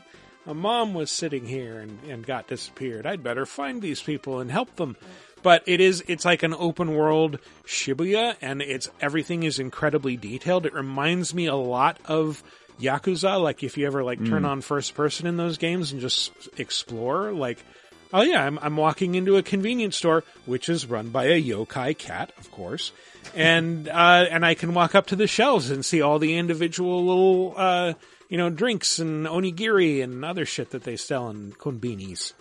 a 0.46 0.54
mom 0.54 0.94
was 0.94 1.10
sitting 1.10 1.46
here 1.46 1.78
and, 1.78 1.98
and 2.08 2.26
got 2.26 2.46
disappeared. 2.48 3.06
I'd 3.06 3.22
better 3.22 3.46
find 3.46 3.80
these 3.82 4.02
people 4.02 4.40
and 4.40 4.50
help 4.50 4.76
them. 4.76 4.96
But 5.42 5.62
it 5.66 5.80
is, 5.80 6.04
it's 6.06 6.24
like 6.24 6.42
an 6.42 6.54
open 6.54 6.94
world 6.94 7.38
Shibuya 7.66 8.36
and 8.42 8.60
it's, 8.60 8.90
everything 9.00 9.42
is 9.42 9.58
incredibly 9.58 10.16
detailed. 10.16 10.66
It 10.66 10.74
reminds 10.74 11.32
me 11.32 11.46
a 11.46 11.54
lot 11.56 11.98
of 12.04 12.42
Yakuza. 12.78 13.40
Like 13.42 13.62
if 13.62 13.78
you 13.78 13.86
ever 13.86 14.02
like 14.04 14.18
turn 14.24 14.42
Mm. 14.42 14.48
on 14.48 14.60
first 14.60 14.94
person 14.94 15.26
in 15.26 15.36
those 15.36 15.56
games 15.56 15.92
and 15.92 16.00
just 16.00 16.32
explore, 16.58 17.32
like, 17.32 17.64
oh 18.12 18.22
yeah, 18.22 18.44
I'm, 18.44 18.58
I'm 18.60 18.76
walking 18.76 19.14
into 19.14 19.36
a 19.36 19.42
convenience 19.42 19.96
store, 19.96 20.24
which 20.44 20.68
is 20.68 20.86
run 20.86 21.08
by 21.08 21.26
a 21.26 21.42
yokai 21.42 21.96
cat, 21.96 22.32
of 22.38 22.50
course. 22.50 22.92
And, 23.34 23.88
uh, 23.88 24.26
and 24.30 24.44
I 24.44 24.54
can 24.54 24.74
walk 24.74 24.94
up 24.94 25.06
to 25.08 25.16
the 25.16 25.26
shelves 25.26 25.70
and 25.70 25.84
see 25.84 26.02
all 26.02 26.18
the 26.18 26.36
individual 26.36 27.04
little, 27.06 27.54
uh, 27.56 27.92
you 28.30 28.38
know, 28.38 28.48
drinks 28.48 28.98
and 28.98 29.26
onigiri 29.26 30.02
and 30.02 30.24
other 30.24 30.46
shit 30.46 30.70
that 30.70 30.84
they 30.84 30.96
sell 30.96 31.28
in 31.28 31.52
konbinis. 31.52 32.32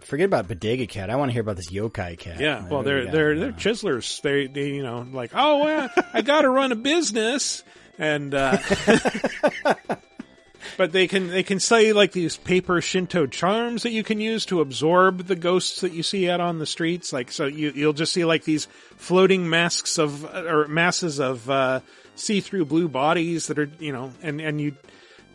Forget 0.00 0.26
about 0.26 0.46
Bodega 0.48 0.86
Cat. 0.86 1.08
I 1.08 1.16
want 1.16 1.30
to 1.30 1.32
hear 1.32 1.42
about 1.42 1.56
this 1.56 1.70
Yokai 1.70 2.18
Cat. 2.18 2.38
Yeah, 2.40 2.68
well, 2.68 2.82
they're 2.82 3.10
they're 3.10 3.38
they're 3.38 3.52
chiselers. 3.52 4.20
They 4.22 4.46
they 4.46 4.70
you 4.70 4.82
know 4.82 5.06
like 5.10 5.30
oh 5.34 5.64
well, 5.64 5.90
I 6.12 6.22
got 6.22 6.42
to 6.42 6.50
run 6.50 6.70
a 6.70 6.76
business 6.76 7.64
and. 7.98 8.34
uh 8.34 8.58
But 10.76 10.92
they 10.92 11.08
can 11.08 11.28
they 11.28 11.42
can 11.42 11.58
sell 11.58 11.80
you 11.80 11.94
like 11.94 12.12
these 12.12 12.36
paper 12.36 12.80
Shinto 12.80 13.26
charms 13.26 13.82
that 13.82 13.90
you 13.90 14.04
can 14.04 14.20
use 14.20 14.46
to 14.46 14.60
absorb 14.60 15.26
the 15.26 15.34
ghosts 15.34 15.80
that 15.80 15.92
you 15.92 16.04
see 16.04 16.30
out 16.30 16.40
on 16.40 16.58
the 16.58 16.66
streets. 16.66 17.12
Like 17.12 17.32
so, 17.32 17.46
you 17.46 17.72
you'll 17.74 17.92
just 17.92 18.12
see 18.12 18.24
like 18.24 18.44
these 18.44 18.66
floating 18.96 19.48
masks 19.48 19.98
of 19.98 20.24
or 20.24 20.68
masses 20.68 21.18
of 21.18 21.48
uh, 21.50 21.80
see 22.14 22.40
through 22.40 22.66
blue 22.66 22.88
bodies 22.88 23.48
that 23.48 23.58
are 23.58 23.70
you 23.80 23.92
know 23.92 24.12
and 24.22 24.40
and 24.40 24.60
you 24.60 24.76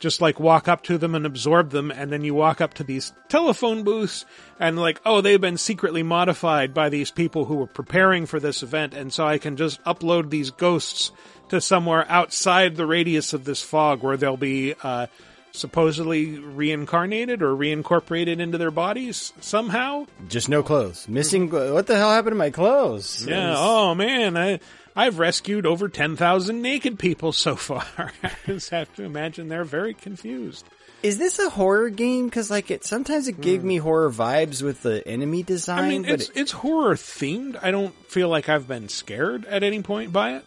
just 0.03 0.19
like 0.19 0.37
walk 0.37 0.67
up 0.67 0.83
to 0.83 0.97
them 0.97 1.15
and 1.15 1.25
absorb 1.25 1.69
them 1.69 1.89
and 1.89 2.11
then 2.11 2.25
you 2.25 2.33
walk 2.33 2.59
up 2.59 2.73
to 2.73 2.83
these 2.83 3.13
telephone 3.29 3.83
booths 3.83 4.25
and 4.59 4.77
like 4.77 4.99
oh 5.05 5.21
they've 5.21 5.39
been 5.39 5.57
secretly 5.57 6.03
modified 6.03 6.73
by 6.73 6.89
these 6.89 7.09
people 7.09 7.45
who 7.45 7.55
were 7.55 7.67
preparing 7.67 8.25
for 8.25 8.37
this 8.37 8.63
event 8.63 8.93
and 8.93 9.13
so 9.13 9.25
I 9.25 9.37
can 9.37 9.55
just 9.55 9.81
upload 9.85 10.29
these 10.29 10.51
ghosts 10.51 11.13
to 11.47 11.61
somewhere 11.61 12.05
outside 12.09 12.75
the 12.75 12.85
radius 12.85 13.31
of 13.31 13.45
this 13.45 13.61
fog 13.61 14.03
where 14.03 14.17
they'll 14.17 14.35
be 14.35 14.75
uh, 14.83 15.07
supposedly 15.53 16.37
reincarnated 16.37 17.41
or 17.41 17.55
reincorporated 17.55 18.39
into 18.39 18.57
their 18.57 18.71
bodies 18.71 19.31
somehow 19.39 20.05
Just 20.27 20.49
no 20.49 20.63
clothes. 20.63 21.07
Missing. 21.07 21.49
What 21.49 21.87
the 21.87 21.95
hell 21.95 22.09
happened 22.11 22.31
to 22.33 22.37
my 22.37 22.49
clothes? 22.49 23.25
yeah 23.25 23.55
oh 23.55 23.95
man 23.95 24.35
I 24.35 24.59
I've 24.95 25.19
rescued 25.19 25.65
over 25.65 25.89
10,000 25.89 26.61
naked 26.61 26.99
people 26.99 27.31
so 27.31 27.55
far. 27.55 27.85
I 28.23 28.31
just 28.45 28.69
have 28.69 28.93
to 28.95 29.03
imagine 29.03 29.47
they're 29.47 29.63
very 29.63 29.93
confused. 29.93 30.67
Is 31.01 31.17
this 31.17 31.37
a 31.37 31.49
horror 31.49 31.89
game? 31.89 32.25
Because 32.25 32.49
like 32.49 32.71
it 32.71 32.85
sometimes 32.85 33.27
it 33.27 33.41
gave 33.41 33.61
hmm. 33.61 33.67
me 33.67 33.77
horror 33.77 34.09
vibes 34.09 34.61
with 34.61 34.83
the 34.83 35.05
enemy 35.05 35.43
design. 35.43 35.83
I 35.83 35.89
mean, 35.89 36.03
but 36.03 36.11
it's 36.11 36.29
it's 36.33 36.51
horror 36.53 36.95
themed. 36.95 37.59
I 37.61 37.71
don't 37.71 37.93
feel 38.09 38.29
like 38.29 38.47
I've 38.47 38.69
been 38.69 38.87
scared 38.87 39.43
at 39.45 39.63
any 39.63 39.81
point 39.81 40.13
by 40.13 40.35
it. 40.35 40.45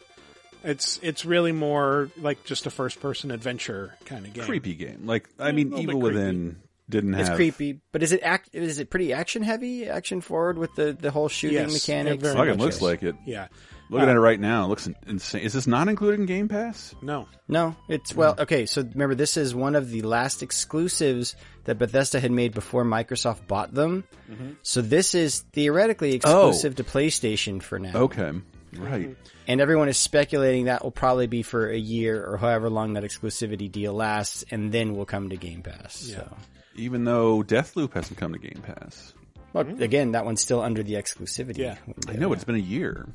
It's 0.64 0.98
it's 1.02 1.26
really 1.26 1.52
more 1.52 2.10
like 2.16 2.44
just 2.44 2.64
a 2.64 2.70
first 2.70 3.00
person 3.00 3.30
adventure 3.30 3.96
kind 4.06 4.24
of 4.26 4.32
game. 4.32 4.44
Creepy 4.44 4.74
game. 4.74 5.02
Like 5.04 5.28
I 5.38 5.52
mean, 5.52 5.70
little 5.70 5.82
Evil 5.82 6.00
creepy. 6.00 6.14
Within 6.16 6.56
didn't 6.88 7.12
have. 7.12 7.28
It's 7.28 7.36
creepy, 7.36 7.80
but 7.92 8.02
is 8.02 8.12
it 8.12 8.20
act? 8.22 8.50
Is 8.54 8.78
it 8.78 8.88
pretty 8.88 9.12
action 9.12 9.42
heavy, 9.42 9.88
action 9.88 10.22
forward 10.22 10.56
with 10.56 10.74
the 10.74 10.96
the 10.98 11.10
whole 11.10 11.28
shooting 11.28 11.58
Yes, 11.58 11.72
mechanics? 11.72 12.22
yeah, 12.22 12.32
very 12.32 12.34
Fucking 12.34 12.50
much 12.50 12.58
looks 12.58 12.76
is. 12.76 12.82
like 12.82 13.02
it. 13.02 13.16
Yeah. 13.26 13.48
Looking 13.88 14.08
Uh, 14.08 14.10
at 14.12 14.16
it 14.16 14.20
right 14.20 14.40
now, 14.40 14.64
it 14.64 14.68
looks 14.68 14.88
insane. 15.06 15.42
Is 15.42 15.52
this 15.52 15.66
not 15.68 15.86
included 15.88 16.18
in 16.20 16.26
Game 16.26 16.48
Pass? 16.48 16.92
No. 17.02 17.28
No, 17.46 17.76
it's 17.88 18.14
well, 18.14 18.34
okay. 18.38 18.66
So 18.66 18.82
remember, 18.82 19.14
this 19.14 19.36
is 19.36 19.54
one 19.54 19.76
of 19.76 19.90
the 19.90 20.02
last 20.02 20.42
exclusives 20.42 21.36
that 21.64 21.78
Bethesda 21.78 22.18
had 22.18 22.32
made 22.32 22.52
before 22.52 22.84
Microsoft 22.84 23.46
bought 23.46 23.72
them. 23.72 24.02
Mhm. 24.30 24.56
So 24.62 24.82
this 24.82 25.14
is 25.14 25.40
theoretically 25.52 26.14
exclusive 26.14 26.74
to 26.76 26.84
PlayStation 26.84 27.62
for 27.62 27.78
now. 27.78 27.96
Okay, 27.96 28.32
right. 28.76 29.16
And 29.46 29.60
everyone 29.60 29.88
is 29.88 29.96
speculating 29.96 30.64
that 30.64 30.82
will 30.82 30.90
probably 30.90 31.28
be 31.28 31.42
for 31.42 31.68
a 31.70 31.78
year 31.78 32.24
or 32.26 32.36
however 32.36 32.68
long 32.68 32.94
that 32.94 33.04
exclusivity 33.04 33.70
deal 33.70 33.92
lasts, 33.92 34.44
and 34.50 34.72
then 34.72 34.96
we'll 34.96 35.06
come 35.06 35.30
to 35.30 35.36
Game 35.36 35.62
Pass. 35.62 35.94
So. 35.96 36.36
Even 36.74 37.04
though 37.04 37.42
Deathloop 37.44 37.94
hasn't 37.94 38.18
come 38.18 38.32
to 38.32 38.38
Game 38.40 38.60
Pass. 38.62 39.14
Well, 39.52 39.64
again, 39.80 40.12
that 40.12 40.24
one's 40.24 40.40
still 40.42 40.60
under 40.60 40.82
the 40.82 40.94
exclusivity. 40.94 41.58
Yeah. 41.58 41.76
window. 41.86 42.12
I 42.12 42.16
know 42.16 42.32
it's 42.32 42.44
been 42.44 42.56
a 42.56 42.58
year. 42.58 43.06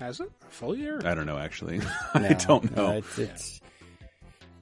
Has 0.00 0.18
it 0.18 0.28
a 0.48 0.50
full 0.50 0.76
year? 0.76 1.00
I 1.04 1.14
don't 1.14 1.26
know 1.26 1.38
actually. 1.38 1.80
I 2.14 2.32
don't 2.32 2.74
know. 2.76 2.88
no, 2.88 2.96
it's, 2.96 3.18
it's, 3.18 3.60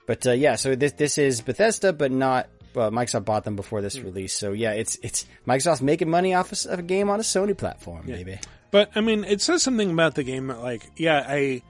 but 0.06 0.26
uh, 0.26 0.32
yeah, 0.32 0.56
so 0.56 0.74
this 0.74 0.92
this 0.92 1.16
is 1.18 1.40
Bethesda, 1.40 1.92
but 1.92 2.12
not. 2.12 2.48
Well, 2.74 2.90
Microsoft 2.90 3.24
bought 3.24 3.44
them 3.44 3.56
before 3.56 3.80
this 3.80 3.98
release, 3.98 4.34
so 4.36 4.52
yeah, 4.52 4.72
it's 4.72 4.98
it's 5.02 5.24
Microsoft's 5.46 5.80
making 5.80 6.10
money 6.10 6.34
off 6.34 6.52
of, 6.52 6.66
of 6.72 6.78
a 6.80 6.82
game 6.82 7.08
on 7.08 7.18
a 7.18 7.22
Sony 7.22 7.56
platform, 7.56 8.06
Yeah. 8.06 8.16
baby. 8.16 8.38
But 8.70 8.90
I 8.94 9.00
mean, 9.00 9.24
it 9.24 9.40
says 9.40 9.62
something 9.62 9.90
about 9.90 10.14
the 10.14 10.22
game. 10.24 10.48
that, 10.48 10.60
Like, 10.60 10.82
yeah, 10.96 11.24
I 11.26 11.62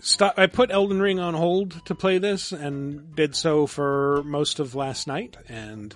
stop. 0.00 0.34
I 0.38 0.46
put 0.46 0.70
Elden 0.70 1.00
Ring 1.00 1.18
on 1.20 1.34
hold 1.34 1.84
to 1.86 1.94
play 1.94 2.16
this, 2.18 2.52
and 2.52 3.14
did 3.14 3.36
so 3.36 3.66
for 3.66 4.22
most 4.24 4.58
of 4.58 4.74
last 4.74 5.06
night, 5.06 5.36
and 5.48 5.94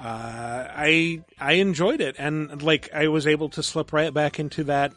uh, 0.00 0.66
I 0.70 1.22
I 1.38 1.52
enjoyed 1.54 2.00
it, 2.00 2.16
and 2.18 2.62
like 2.62 2.88
I 2.94 3.08
was 3.08 3.26
able 3.26 3.50
to 3.50 3.62
slip 3.62 3.92
right 3.92 4.12
back 4.14 4.38
into 4.40 4.64
that. 4.64 4.92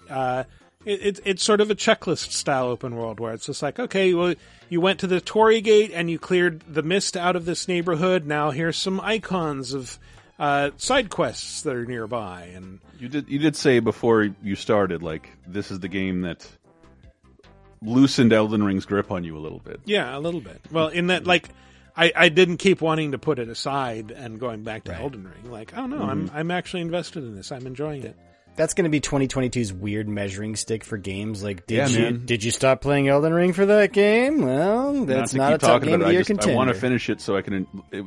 It, 0.86 1.02
it, 1.02 1.20
it's 1.26 1.44
sort 1.44 1.62
of 1.62 1.72
a 1.72 1.76
checklist 1.76 2.32
style 2.32 2.66
open 2.68 2.96
world 2.96 3.20
where 3.20 3.34
it's 3.34 3.46
just 3.46 3.62
like, 3.62 3.80
okay, 3.80 4.14
well, 4.14 4.34
you 4.70 4.82
went 4.82 5.00
to 5.00 5.08
the 5.08 5.22
Torii 5.22 5.62
Gate 5.62 5.92
and 5.94 6.10
you 6.10 6.20
cleared 6.20 6.62
the 6.68 6.84
mist 6.84 7.16
out 7.16 7.36
of 7.36 7.46
this 7.46 7.68
neighborhood. 7.68 8.26
Now 8.26 8.52
here's 8.52 8.76
some 8.78 9.00
icons 9.02 9.74
of 9.74 9.98
uh, 10.40 10.72
side 10.78 11.10
quests 11.10 11.62
that 11.62 11.76
are 11.76 11.86
nearby, 11.86 12.52
and 12.56 12.80
You 13.00 13.08
did. 13.08 13.30
You 13.30 13.40
did 13.40 13.56
say 13.56 13.80
before 13.80 14.30
you 14.44 14.56
started, 14.56 15.02
like 15.04 15.30
this 15.48 15.72
is 15.72 15.80
the 15.80 15.88
game 15.88 16.22
that 16.22 16.46
loosened 17.82 18.34
Elden 18.34 18.64
Ring's 18.64 18.86
grip 18.86 19.12
on 19.12 19.24
you 19.24 19.38
a 19.38 19.40
little 19.40 19.60
bit. 19.60 19.80
Yeah, 19.86 20.18
a 20.18 20.20
little 20.20 20.42
bit. 20.42 20.62
Well, 20.72 20.88
in 20.88 21.08
that, 21.08 21.26
like, 21.28 21.50
I, 21.96 22.12
I 22.16 22.30
didn't 22.30 22.58
keep 22.58 22.82
wanting 22.82 23.12
to 23.12 23.18
put 23.20 23.40
it 23.40 23.50
aside 23.50 24.12
and 24.12 24.40
going 24.40 24.64
back 24.64 24.86
to 24.86 24.96
Elden 24.96 25.26
Ring. 25.26 25.52
Like, 25.52 25.78
oh 25.78 25.86
no, 25.86 26.02
I'm 26.02 26.30
Mhm. 26.30 26.36
I'm 26.36 26.52
actually 26.52 26.82
invested 26.82 27.24
in 27.24 27.36
this. 27.36 27.52
I'm 27.52 27.68
enjoying 27.68 28.04
it. 28.04 28.18
That's 28.56 28.74
going 28.76 28.84
to 28.84 28.90
be 28.90 29.02
2022's 29.02 29.74
weird 29.74 30.08
measuring 30.08 30.56
stick 30.56 30.84
for 30.84 30.98
games. 30.98 31.44
Like, 31.44 31.66
did 31.66 31.76
Yeah, 31.76 31.88
you 31.88 32.00
man. 32.00 32.26
did 32.26 32.44
you 32.44 32.52
stop 32.52 32.82
playing 32.82 33.08
Elden 33.08 33.34
Ring 33.34 33.54
for 33.54 33.66
that 33.66 33.92
game? 33.94 34.42
Well, 34.44 35.06
that's 35.06 35.32
to 35.32 35.38
not, 35.38 35.54
a 35.54 35.58
top 35.58 35.82
game 35.82 35.94
about 35.94 35.96
of 35.96 36.02
it, 36.02 36.04
the 36.04 36.06
I 36.10 36.12
year 36.12 36.24
just 36.24 36.48
I 36.48 36.54
want 36.56 36.68
to 36.70 36.76
finish 36.76 37.10
it 37.10 37.20
so 37.22 37.36
I 37.36 37.42
can. 37.42 37.68
It, 37.92 38.06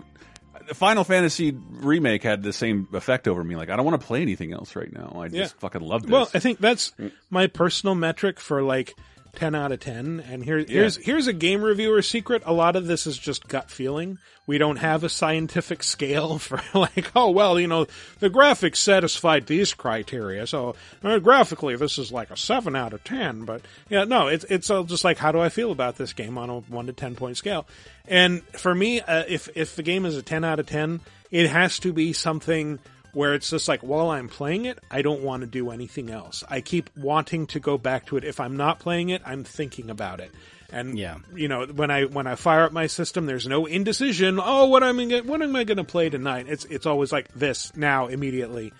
the 0.68 0.74
Final 0.74 1.04
Fantasy 1.04 1.56
remake 1.70 2.22
had 2.24 2.42
the 2.42 2.52
same 2.52 2.88
effect 2.92 3.28
over 3.28 3.42
me. 3.44 3.54
Like 3.56 3.70
I 3.70 3.76
don't 3.76 3.84
want 3.84 4.00
to 4.00 4.06
play 4.06 4.22
anything 4.22 4.52
else 4.52 4.74
right 4.76 4.92
now. 4.92 5.16
I 5.20 5.28
just 5.28 5.54
Yeah. 5.54 5.58
fucking 5.60 5.80
love 5.82 6.02
this. 6.02 6.10
Well, 6.10 6.28
I 6.34 6.38
think 6.40 6.58
that's 6.58 6.92
my 7.30 7.46
personal 7.46 7.94
metric 7.94 8.40
for 8.40 8.62
like 8.62 8.96
ten 9.36 9.54
out 9.54 9.72
of 9.72 9.80
ten. 9.80 10.20
And 10.28 10.44
here, 10.44 10.58
here's 10.58 10.96
here's 10.96 11.26
a 11.26 11.32
game 11.32 11.62
reviewer 11.62 12.02
secret. 12.02 12.42
A 12.44 12.52
lot 12.52 12.74
of 12.76 12.86
this 12.86 13.06
is 13.06 13.16
just 13.16 13.46
gut 13.46 13.70
feeling. 13.70 14.18
We 14.46 14.58
don't 14.58 14.76
have 14.76 15.04
a 15.04 15.08
scientific 15.08 15.82
scale 15.84 16.38
for 16.38 16.60
like, 16.74 17.12
oh 17.14 17.30
well, 17.30 17.60
you 17.60 17.66
know, 17.66 17.86
the 18.18 18.30
graphics 18.30 18.76
satisfied 18.76 19.46
these 19.46 19.74
criteria, 19.74 20.46
so 20.46 20.74
uh, 21.04 21.18
graphically 21.18 21.76
this 21.76 21.98
is 21.98 22.10
like 22.10 22.30
a 22.30 22.36
seven 22.36 22.74
out 22.74 22.92
of 22.92 23.04
ten. 23.04 23.44
But 23.44 23.62
yeah, 23.88 24.04
no, 24.04 24.28
it's 24.28 24.44
it's 24.44 24.70
all 24.70 24.84
just 24.84 25.04
like 25.04 25.18
how 25.18 25.32
do 25.32 25.40
I 25.40 25.48
feel 25.48 25.70
about 25.70 25.96
this 25.96 26.12
game 26.12 26.38
on 26.38 26.50
a 26.50 26.60
one 26.60 26.86
to 26.86 26.92
ten 26.92 27.14
point 27.14 27.36
scale. 27.36 27.66
And 28.08 28.42
for 28.58 28.74
me, 28.74 29.00
uh, 29.00 29.24
if 29.28 29.48
if 29.54 29.76
the 29.76 29.82
game 29.82 30.06
is 30.06 30.16
a 30.16 30.22
ten 30.22 30.44
out 30.44 30.58
of 30.58 30.66
ten, 30.66 31.00
it 31.30 31.48
has 31.48 31.78
to 31.80 31.92
be 31.92 32.12
something 32.12 32.78
where 33.16 33.32
it's 33.32 33.48
just 33.48 33.66
like 33.66 33.80
while 33.80 34.10
I'm 34.10 34.28
playing 34.28 34.66
it, 34.66 34.78
I 34.90 35.00
don't 35.00 35.22
want 35.22 35.40
to 35.40 35.46
do 35.46 35.70
anything 35.70 36.10
else. 36.10 36.44
I 36.50 36.60
keep 36.60 36.90
wanting 36.98 37.46
to 37.48 37.60
go 37.60 37.78
back 37.78 38.06
to 38.06 38.18
it. 38.18 38.24
If 38.24 38.40
I'm 38.40 38.58
not 38.58 38.78
playing 38.78 39.08
it, 39.08 39.22
I'm 39.24 39.42
thinking 39.42 39.88
about 39.88 40.20
it. 40.20 40.30
And 40.70 40.98
Yeah. 40.98 41.16
you 41.34 41.48
know, 41.48 41.64
when 41.64 41.90
I 41.90 42.04
when 42.04 42.26
I 42.26 42.34
fire 42.34 42.64
up 42.64 42.72
my 42.72 42.88
system, 42.88 43.24
there's 43.24 43.46
no 43.46 43.64
indecision. 43.64 44.38
Oh, 44.42 44.66
what 44.66 44.82
am 44.82 44.98
I 45.00 45.20
what 45.22 45.40
am 45.40 45.56
I 45.56 45.64
going 45.64 45.78
to 45.78 45.84
play 45.84 46.10
tonight? 46.10 46.46
It's 46.48 46.66
it's 46.66 46.84
always 46.84 47.10
like 47.10 47.32
this 47.32 47.74
now 47.74 48.08
immediately. 48.08 48.72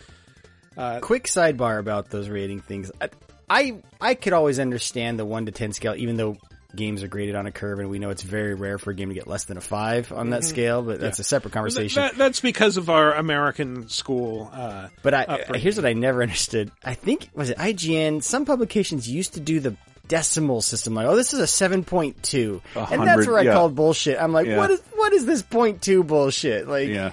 Uh, 0.77 1.01
Quick 1.01 1.25
sidebar 1.25 1.79
about 1.79 2.11
those 2.11 2.29
rating 2.29 2.61
things. 2.61 2.91
I, 3.01 3.09
I 3.49 3.83
I 4.01 4.15
could 4.15 4.35
always 4.35 4.59
understand 4.59 5.19
the 5.19 5.25
one 5.25 5.47
to 5.47 5.53
ten 5.53 5.73
scale, 5.73 5.95
even 5.97 6.17
though 6.19 6.37
games 6.77 7.03
are 7.03 7.09
graded 7.09 7.35
on 7.35 7.47
a 7.47 7.53
curve, 7.53 7.79
and 7.81 7.91
we 7.91 7.99
know 7.99 8.11
it's 8.11 8.23
very 8.23 8.55
rare 8.55 8.79
for 8.79 8.91
a 8.91 8.95
game 8.95 9.09
to 9.09 9.15
get 9.15 9.27
less 9.27 9.45
than 9.45 9.57
a 9.57 9.61
five 9.61 10.13
on 10.13 10.31
that 10.31 10.43
Mhm. 10.43 10.45
scale. 10.49 10.83
But 10.83 11.01
that's 11.01 11.19
Yeah. 11.19 11.23
a 11.23 11.25
separate 11.25 11.53
conversation. 11.53 12.03
That, 12.03 12.17
that's 12.17 12.41
because 12.41 12.77
of 12.77 12.89
our 12.91 13.15
American 13.15 13.89
school. 13.89 14.51
Uh, 14.53 14.89
But 15.03 15.15
I 15.15 15.23
upbringing. 15.25 15.63
here's 15.63 15.77
what 15.77 15.87
I 15.87 15.93
never 15.95 16.23
understood. 16.23 16.71
I 16.85 16.95
think 16.95 17.31
was 17.35 17.51
it 17.51 17.59
IGN. 17.59 18.23
Some 18.23 18.45
publications 18.45 19.09
used 19.09 19.35
to 19.35 19.41
do 19.41 19.61
the 19.61 19.75
decimal 20.09 20.63
system. 20.63 20.95
Like, 20.95 21.07
oh, 21.07 21.17
this 21.17 21.33
is 21.35 21.41
a 21.41 21.47
seven 21.49 21.83
point 21.83 22.23
two, 22.23 22.63
A 22.77 22.87
and 22.93 23.03
that's 23.07 23.27
where 23.27 23.39
I 23.39 23.43
yeah. 23.43 23.53
called 23.55 23.75
bullshit. 23.75 24.17
I'm 24.21 24.33
like, 24.33 24.47
Yeah. 24.47 24.57
what 24.59 24.71
is 24.71 24.81
what 24.95 25.13
is 25.13 25.27
this 25.27 25.43
point 25.43 25.83
two 25.83 26.05
bullshit? 26.05 26.69
Like, 26.69 26.89
Yeah. 26.89 27.11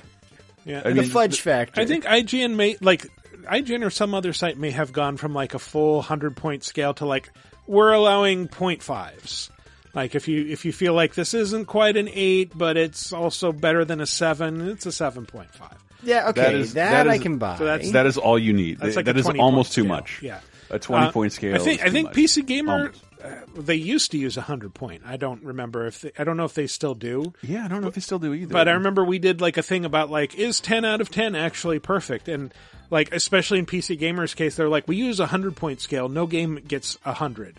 Yeah, 0.65 0.89
the 0.89 1.03
fudge 1.03 1.41
factor. 1.41 1.81
I 1.81 1.85
think 1.85 2.05
IGN 2.05 2.55
may 2.55 2.77
like 2.81 3.07
IGN 3.51 3.83
or 3.83 3.89
some 3.89 4.13
other 4.13 4.31
site 4.31 4.57
may 4.57 4.71
have 4.71 4.93
gone 4.93 5.17
from 5.17 5.33
like 5.33 5.53
a 5.53 5.59
full 5.59 6.01
hundred 6.01 6.37
point 6.37 6.63
scale 6.63 6.93
to 6.93 7.05
like 7.05 7.29
we're 7.67 7.91
allowing 7.91 8.47
point 8.47 8.81
fives. 8.83 9.49
Like 9.93 10.15
if 10.15 10.27
you 10.27 10.45
if 10.47 10.65
you 10.65 10.73
feel 10.73 10.93
like 10.93 11.13
this 11.13 11.33
isn't 11.33 11.65
quite 11.65 11.97
an 11.97 12.09
eight, 12.11 12.57
but 12.57 12.77
it's 12.77 13.13
also 13.13 13.51
better 13.51 13.85
than 13.85 14.01
a 14.01 14.07
seven, 14.07 14.67
it's 14.69 14.85
a 14.85 14.91
seven 14.91 15.25
point 15.25 15.53
five. 15.53 15.77
Yeah, 16.01 16.29
okay, 16.29 16.63
that 16.63 17.07
I 17.07 17.17
can 17.17 17.37
buy. 17.37 17.57
So 17.57 17.65
that's 17.65 17.91
that 17.91 18.05
is 18.05 18.17
all 18.17 18.37
you 18.37 18.53
need. 18.53 18.79
That's 18.79 18.95
like 18.95 19.05
that 19.05 19.15
a 19.15 19.19
is 19.19 19.27
almost 19.27 19.43
point 19.43 19.65
too 19.67 19.81
scale. 19.83 19.85
much. 19.85 20.19
Yeah, 20.21 20.39
a 20.69 20.79
twenty 20.79 21.07
Uh, 21.07 21.11
point 21.11 21.31
scale. 21.33 21.55
I 21.55 21.59
think 21.59 21.79
is 21.81 21.85
I 21.85 21.89
think 21.91 22.07
much. 22.07 22.15
PC 22.15 22.45
Gamer 22.45 22.91
uh, 23.23 23.29
they 23.55 23.75
used 23.75 24.11
to 24.11 24.17
use 24.17 24.35
a 24.35 24.41
hundred 24.41 24.73
point. 24.73 25.03
I 25.05 25.15
don't 25.15 25.43
remember 25.43 25.85
if 25.87 26.01
they, 26.01 26.11
I 26.17 26.23
don't 26.25 26.35
know 26.37 26.43
if 26.45 26.55
they 26.55 26.67
still 26.67 26.95
do. 26.95 27.31
Yeah, 27.41 27.63
I 27.63 27.67
don't 27.69 27.81
know 27.81 27.87
if 27.87 27.93
they 27.95 28.01
still 28.01 28.19
do 28.19 28.33
either. 28.33 28.51
But 28.51 28.67
I 28.67 28.71
remember 28.73 29.05
we 29.05 29.19
did 29.19 29.39
like 29.41 29.57
a 29.57 29.63
thing 29.63 29.85
about 29.85 30.09
like 30.09 30.35
is 30.35 30.59
ten 30.59 30.83
out 30.83 30.99
of 31.01 31.09
ten 31.11 31.35
actually 31.35 31.79
perfect 31.79 32.27
and 32.27 32.53
like 32.89 33.13
especially 33.13 33.59
in 33.59 33.65
PC 33.65 33.97
Gamer's 33.97 34.33
case 34.33 34.55
they're 34.57 34.67
like 34.67 34.87
we 34.87 34.95
use 34.97 35.19
a 35.21 35.27
hundred 35.27 35.55
point 35.55 35.79
scale. 35.81 36.09
No 36.09 36.25
game 36.27 36.59
gets 36.67 36.97
a 37.05 37.13
hundred. 37.13 37.57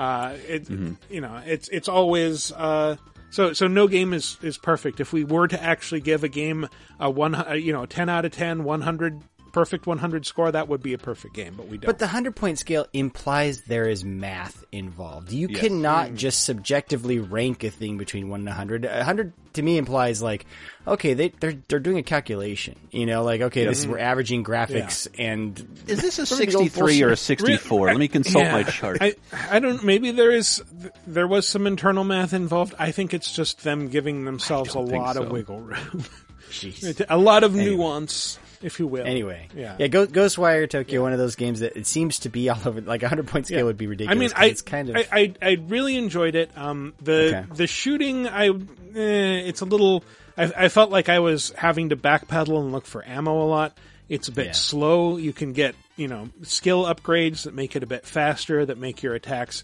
Uh, 0.00 0.36
it 0.48 0.64
Mm-hmm. 0.64 0.94
you 1.10 1.20
know 1.20 1.42
it's 1.44 1.68
it's 1.68 1.88
always 1.88 2.52
uh. 2.52 2.96
So, 3.32 3.52
so 3.52 3.68
no 3.68 3.86
game 3.86 4.12
is, 4.12 4.38
is 4.42 4.58
perfect. 4.58 4.98
If 4.98 5.12
we 5.12 5.22
were 5.22 5.46
to 5.46 5.62
actually 5.62 6.00
give 6.00 6.24
a 6.24 6.28
game 6.28 6.68
a 6.98 7.08
one, 7.08 7.36
uh, 7.36 7.52
you 7.52 7.72
know, 7.72 7.86
ten 7.86 8.08
out 8.08 8.24
of 8.24 8.32
10, 8.32 8.64
100, 8.64 9.20
perfect 9.52 9.86
100 9.86 10.24
score, 10.26 10.50
that 10.52 10.68
would 10.68 10.82
be 10.82 10.92
a 10.94 10.98
perfect 10.98 11.34
game, 11.34 11.54
but 11.56 11.66
we 11.68 11.76
don't. 11.78 11.86
But 11.86 11.98
the 11.98 12.06
hundred 12.06 12.36
point 12.36 12.58
scale 12.58 12.86
implies 12.92 13.62
there 13.62 13.88
is 13.88 14.04
math 14.04 14.64
involved. 14.72 15.32
You 15.32 15.48
Yes. 15.50 15.60
cannot 15.60 16.10
Mm. 16.10 16.16
just 16.16 16.44
subjectively 16.44 17.18
rank 17.18 17.64
a 17.64 17.70
thing 17.70 17.98
between 17.98 18.28
one 18.28 18.40
and 18.40 18.48
a 18.48 18.52
hundred. 18.52 18.84
A 18.84 19.04
hundred 19.04 19.32
to 19.54 19.62
me 19.62 19.78
implies 19.78 20.22
like, 20.22 20.46
okay, 20.86 21.14
they 21.14 21.28
they're 21.40 21.54
they're 21.68 21.80
doing 21.80 21.98
a 21.98 22.02
calculation. 22.02 22.76
You 22.90 23.06
know, 23.06 23.22
like 23.24 23.40
okay, 23.40 23.64
this 23.66 23.80
is 23.80 23.86
we're 23.88 23.98
averaging 23.98 24.44
graphics 24.44 25.08
and 25.18 25.58
Is 25.86 26.00
this 26.02 26.18
a 26.18 26.26
Some 26.26 26.40
of 26.40 26.46
the 26.48 26.56
old 26.56 26.70
63 26.70 27.02
or 27.02 27.10
a 27.10 27.16
64? 27.16 27.86
Let 27.88 27.96
me 27.96 28.08
consult 28.08 28.44
Yeah. 28.44 28.52
my 28.52 28.62
chart. 28.62 28.98
I, 29.00 29.14
I 29.50 29.58
don't. 29.58 29.82
Maybe 29.84 30.10
there 30.12 30.30
is. 30.30 30.62
There 31.06 31.26
was 31.26 31.46
some 31.48 31.66
internal 31.66 32.04
math 32.04 32.32
involved. 32.32 32.74
I 32.78 32.92
think 32.92 33.12
it's 33.14 33.32
just 33.32 33.64
them 33.64 33.88
giving 33.88 34.24
themselves 34.24 34.70
a 34.70 34.74
don't 34.74 34.88
think 34.88 35.02
lot 35.02 35.16
of 35.16 35.30
wiggle 35.30 35.60
room. 35.60 36.04
Jeez. 36.50 37.04
a 37.08 37.16
lot 37.18 37.44
of 37.44 37.54
Anyway. 37.56 37.76
nuance, 37.76 38.38
if 38.62 38.78
you 38.78 38.86
will. 38.86 39.06
Anyway, 39.06 39.48
yeah. 39.56 39.76
yeah. 39.78 39.86
Go, 39.86 40.06
Ghostwire 40.06 40.68
Tokyo, 40.68 41.02
one 41.02 41.12
of 41.12 41.18
those 41.18 41.36
games 41.36 41.60
that 41.60 41.76
it 41.76 41.86
seems 41.86 42.20
to 42.20 42.28
be 42.28 42.48
all 42.48 42.58
over. 42.64 42.80
Like 42.80 43.02
a 43.02 43.08
hundred 43.08 43.26
point 43.28 43.46
scale 43.46 43.58
Yeah. 43.58 43.64
would 43.64 43.78
be 43.78 43.86
ridiculous. 43.86 44.16
I 44.16 44.18
mean, 44.18 44.30
I, 44.36 44.46
it's 44.46 44.62
kind 44.62 44.90
of 44.90 44.96
I, 44.96 45.06
I, 45.12 45.34
I 45.42 45.50
really 45.66 45.96
enjoyed 45.96 46.34
it. 46.34 46.50
Um, 46.56 46.94
the 47.00 47.28
Okay. 47.28 47.44
the 47.54 47.66
shooting, 47.66 48.26
I, 48.28 48.48
eh, 48.48 48.52
it's 48.94 49.60
a 49.60 49.64
little. 49.66 50.04
I, 50.36 50.52
I 50.56 50.68
felt 50.68 50.90
like 50.90 51.08
I 51.08 51.18
was 51.20 51.50
having 51.56 51.90
to 51.90 51.96
backpedal 51.96 52.60
and 52.60 52.72
look 52.72 52.86
for 52.86 53.06
ammo 53.06 53.42
a 53.42 53.48
lot. 53.48 53.76
It's 54.08 54.28
a 54.28 54.32
bit 54.32 54.46
Yeah. 54.46 54.52
slow. 54.52 55.16
You 55.18 55.32
can 55.32 55.52
get 55.52 55.74
you 55.96 56.08
know 56.08 56.30
skill 56.42 56.84
upgrades 56.84 57.44
that 57.44 57.54
make 57.54 57.76
it 57.76 57.82
a 57.82 57.86
bit 57.86 58.04
faster, 58.06 58.64
that 58.66 58.78
make 58.78 59.02
your 59.02 59.14
attacks 59.14 59.62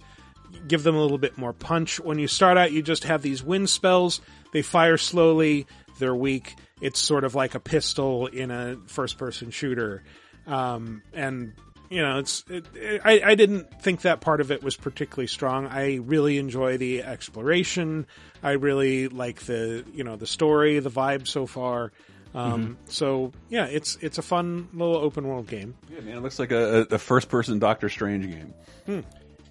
give 0.69 0.83
them 0.85 0.95
a 0.97 1.03
little 1.03 1.19
bit 1.19 1.37
more 1.37 1.53
punch. 1.53 2.01
When 2.01 2.19
you 2.19 2.29
start 2.29 2.57
out, 2.57 2.73
you 2.73 2.81
just 2.83 3.05
have 3.05 3.21
these 3.23 3.43
wind 3.43 3.69
spells. 3.69 4.21
They 4.53 4.63
fire 4.63 4.97
slowly. 4.97 5.67
They're 5.99 6.15
weak. 6.15 6.55
It's 6.81 7.01
sort 7.01 7.25
of 7.25 7.35
like 7.35 7.55
a 7.55 7.61
pistol 7.61 8.27
in 8.27 8.51
a 8.51 8.77
first-person 8.87 9.51
shooter, 9.51 10.03
um, 10.47 11.03
and 11.15 11.55
you 11.89 12.03
know, 12.03 12.19
it's. 12.19 12.45
It, 12.51 12.67
it, 12.75 13.01
I, 13.05 13.21
I 13.25 13.35
didn't 13.35 13.81
think 13.81 14.03
that 14.03 14.21
part 14.21 14.41
of 14.41 14.51
it 14.51 14.63
was 14.63 14.77
particularly 14.77 15.27
strong. 15.29 15.67
I 15.67 15.97
really 15.97 16.37
enjoy 16.39 16.77
the 16.77 17.03
exploration. 17.03 18.07
I 18.43 18.53
really 18.53 19.09
like 19.09 19.41
the 19.43 19.85
you 19.95 20.05
know 20.05 20.17
the 20.17 20.27
story, 20.27 20.79
the 20.81 20.91
vibe 20.91 21.27
so 21.27 21.47
far. 21.47 21.93
Um, 22.35 22.77
So 22.87 23.33
yeah, 23.49 23.67
it's 23.67 23.97
it's 24.03 24.19
a 24.19 24.23
fun 24.23 24.69
little 24.75 24.97
open 24.97 25.27
world 25.27 25.47
game. 25.47 25.75
Yeah, 25.91 26.01
man, 26.01 26.19
it 26.19 26.23
looks 26.23 26.39
like 26.39 26.51
a, 26.53 26.87
a 26.91 26.99
first 26.99 27.29
person 27.29 27.59
Doctor 27.59 27.89
Strange 27.89 28.27
game. 28.27 28.53
Hmm. 28.85 29.01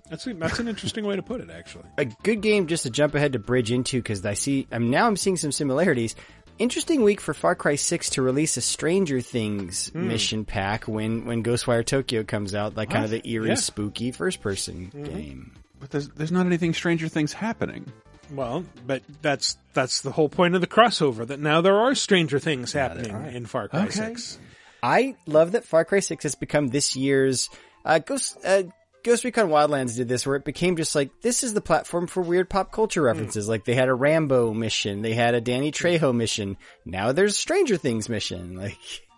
That's 0.10 0.28
a, 0.28 0.34
that's 0.36 0.60
an 0.60 0.68
interesting 0.68 1.04
way 1.04 1.16
to 1.16 1.24
put 1.24 1.42
it, 1.42 1.50
actually. 1.50 1.86
a 1.98 2.06
good 2.06 2.42
game 2.42 2.68
just 2.68 2.84
to 2.84 2.92
jump 2.92 3.16
ahead 3.16 3.34
to 3.34 3.40
bridge 3.40 3.72
into 3.72 3.98
because 3.98 4.24
I 4.24 4.36
see 4.36 4.68
I'm 4.72 4.92
now 4.92 5.08
I'm 5.08 5.18
seeing 5.18 5.36
some 5.36 5.52
similarities. 5.52 6.16
Interesting 6.58 7.03
week 7.03 7.20
for 7.20 7.34
Far 7.34 7.53
Cry 7.56 7.76
6 7.76 8.12
to 8.12 8.22
release 8.22 8.56
a 8.56 8.62
Stranger 8.62 9.20
Things 9.20 9.89
Hmm. 9.89 10.08
mission 10.08 10.45
pack 10.45 10.86
when 10.88 11.26
when 11.26 11.43
Ghostwire 11.43 11.86
Tokyo 11.86 12.24
comes 12.24 12.56
out, 12.56 12.78
like 12.78 12.89
kind 12.91 13.03
of 13.03 13.12
the 13.12 13.22
eerie, 13.30 13.49
Yeah. 13.49 13.56
spooky 13.56 14.12
first 14.12 14.41
person 14.41 14.89
Mm-hmm. 14.95 15.03
game. 15.03 15.51
But 15.80 15.91
there's 15.91 16.08
there's 16.10 16.32
not 16.32 16.45
anything 16.45 16.74
Stranger 16.74 17.10
Things 17.10 17.34
happening. 17.34 17.91
Well, 18.32 18.64
but 18.88 19.03
that's 19.22 19.58
that's 19.74 20.01
the 20.01 20.12
whole 20.12 20.30
point 20.30 20.56
of 20.56 20.62
the 20.62 20.68
crossover. 20.68 21.28
That 21.28 21.41
now 21.41 21.60
there 21.60 21.78
are 21.78 21.93
stranger 21.93 22.39
things 22.39 22.72
happening 22.72 23.36
in 23.36 23.45
Far 23.45 23.68
Cry 23.68 23.82
Okay. 23.84 23.91
Six. 23.91 24.39
I 24.82 25.16
love 25.26 25.51
that 25.51 25.66
Far 25.66 25.84
Cry 25.84 25.99
6 25.99 26.24
has 26.24 26.36
become 26.36 26.70
this 26.70 26.95
year's 26.95 27.49
uh, 27.84 27.99
Ghost. 27.99 28.38
Uh, 28.45 28.64
Ghost 29.06 29.24
Recon 29.24 29.47
Wildlands 29.47 29.95
did 29.95 30.10
this 30.10 30.28
where 30.28 30.36
it 30.36 30.43
became 30.43 30.76
just 30.76 30.95
like 30.95 31.22
this 31.22 31.43
is 31.43 31.53
the 31.53 31.62
platform 31.62 32.08
for 32.08 32.22
weird 32.22 32.49
pop 32.49 32.72
culture 32.74 33.01
Hmm. 33.01 33.06
references. 33.08 33.47
Like 33.47 33.64
they 33.64 33.76
had 33.76 33.88
a 33.88 33.93
Rambo 33.93 34.53
mission, 34.53 35.01
they 35.01 35.14
had 35.14 35.34
a 35.36 35.39
Danny 35.41 35.72
Trejo 35.72 36.14
mission. 36.14 36.58
Now 36.86 37.14
there's 37.14 37.38
Stranger 37.38 37.78
Things 37.78 38.10
mission. 38.10 38.58
Like 38.66 38.78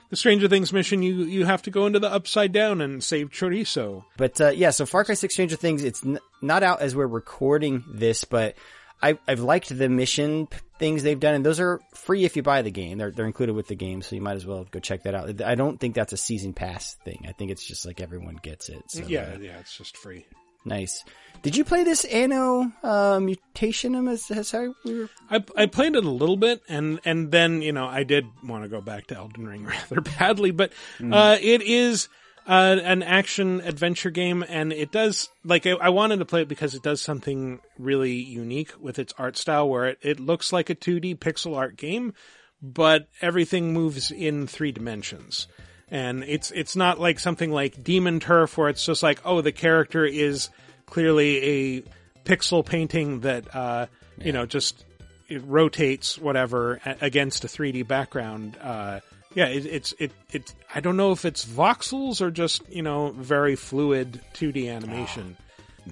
The 0.10 0.16
Stranger 0.16 0.48
Things 0.48 0.72
mission, 0.72 1.02
you 1.04 1.24
you 1.24 1.46
have 1.46 1.64
to 1.64 1.72
go 1.72 1.86
into 1.86 2.00
the 2.00 2.10
Upside 2.12 2.52
Down 2.54 2.80
and 2.82 3.04
save 3.04 3.30
Chorizo. 3.32 4.04
But 4.16 4.40
uh, 4.40 4.50
yeah, 4.52 4.70
so 4.70 4.86
Far 4.86 5.04
Cry 5.04 5.16
6 5.16 5.34
Stranger 5.34 5.56
Things, 5.58 5.84
it's 5.84 6.06
n- 6.06 6.20
not 6.42 6.64
out 6.64 6.82
as 6.82 6.96
we're 6.96 7.08
recording 7.08 7.84
this, 7.92 8.24
but 8.24 8.56
I, 9.02 9.18
I've 9.28 9.40
liked 9.42 9.76
the 9.76 9.90
mission 9.90 10.48
p- 10.48 10.58
things 10.80 11.04
they've 11.04 11.20
done, 11.20 11.36
and 11.36 11.46
those 11.46 11.60
are 11.60 11.80
free 11.94 12.26
if 12.26 12.36
you 12.36 12.44
buy 12.44 12.62
the 12.62 12.72
game. 12.72 12.98
They're, 12.98 13.12
they're 13.12 13.26
included 13.26 13.54
with 13.54 13.68
the 13.68 13.76
game, 13.76 14.02
so 14.02 14.16
you 14.16 14.22
might 14.22 14.36
as 14.36 14.46
well 14.46 14.66
go 14.72 14.80
check 14.80 15.04
that 15.04 15.14
out. 15.14 15.42
I 15.42 15.56
don't 15.56 15.80
think 15.80 15.96
that's 15.96 16.14
a 16.14 16.18
season 16.18 16.54
pass 16.54 16.96
thing. 17.06 17.26
I 17.28 17.32
think 17.32 17.52
it's 17.52 17.66
just 17.66 17.86
like 17.86 18.02
everyone 18.02 18.40
gets 18.42 18.70
it. 18.70 18.84
So, 18.88 19.04
yeah, 19.08 19.34
uh, 19.36 19.40
yeah, 19.40 19.60
it's 19.60 19.78
just 19.78 19.98
free. 19.98 20.26
nice. 20.66 21.04
Did 21.44 21.56
you 21.56 21.64
play 21.64 21.84
this 21.84 22.04
Anno 22.06 22.72
uh, 22.84 23.20
Mutationum? 23.20 24.10
As, 24.12 24.32
as 24.32 24.50
how 24.50 24.74
we 24.84 25.00
were 25.02 25.10
I, 25.30 25.44
I 25.56 25.66
played 25.68 25.96
it 25.96 26.04
a 26.04 26.10
little 26.10 26.36
bit, 26.38 26.64
and 26.68 27.00
and 27.06 27.32
then 27.32 27.62
you 27.62 27.72
know 27.72 27.86
I 27.86 28.04
did 28.04 28.26
want 28.44 28.64
to 28.64 28.68
go 28.70 28.82
back 28.82 29.06
to 29.08 29.16
Elden 29.18 29.48
Ring 29.48 29.66
rather 29.92 30.02
badly, 30.02 30.50
but 30.50 30.74
uh, 31.12 31.38
it 31.40 31.62
is 31.62 32.10
uh, 32.48 32.78
an 32.82 33.04
action 33.04 33.60
adventure 33.62 34.10
game, 34.10 34.44
and 34.48 34.72
it 34.72 34.92
does 34.92 35.30
like 35.44 35.68
I, 35.68 35.72
I 35.72 35.90
wanted 35.90 36.20
to 36.20 36.26
play 36.26 36.44
it 36.44 36.48
because 36.48 36.76
it 36.76 36.82
does 36.82 37.02
something 37.02 37.60
really 37.78 38.14
unique 38.14 38.72
with 38.80 39.00
its 39.00 39.14
art 39.18 39.38
style, 39.38 39.68
where 39.68 39.88
it, 39.88 40.00
it 40.02 40.20
looks 40.20 40.54
like 40.54 40.70
a 40.70 40.76
2D 40.76 41.18
pixel 41.18 41.58
art 41.58 41.76
game, 41.76 42.14
but 42.62 43.10
everything 43.22 43.74
moves 43.74 44.12
in 44.12 44.48
three 44.48 44.72
dimensions. 44.72 45.48
And 45.90 46.24
it's 46.24 46.52
it's 46.52 46.76
not 46.76 47.00
like 47.00 47.20
something 47.20 47.52
like 47.52 47.84
Demon 47.84 48.20
Turf 48.22 48.58
where 48.58 48.70
it's 48.70 48.86
just 48.86 49.04
like, 49.04 49.20
oh, 49.26 49.42
the 49.42 49.52
character 49.52 50.06
is 50.06 50.50
clearly 50.86 51.44
a 51.44 51.84
pixel 52.24 52.66
painting 52.66 53.22
that 53.22 53.54
uh, 53.54 53.88
you 54.24 54.32
know 54.32 54.46
just 54.46 54.86
it 55.28 55.44
rotates 55.46 56.18
whatever 56.18 56.80
against 57.02 57.44
a 57.44 57.48
3D 57.48 57.86
background. 57.86 58.58
Uh, 58.62 59.02
yeah, 59.38 59.46
it, 59.48 59.66
it's 59.68 59.94
it 60.00 60.12
it. 60.32 60.54
I 60.74 60.80
don't 60.82 60.98
know 60.98 61.12
if 61.12 61.24
it's 61.26 61.46
voxels 61.46 62.20
or 62.22 62.32
just 62.32 62.68
you 62.70 62.82
know 62.82 63.12
very 63.16 63.56
fluid 63.56 64.20
2D 64.34 64.68
animation. 64.70 65.38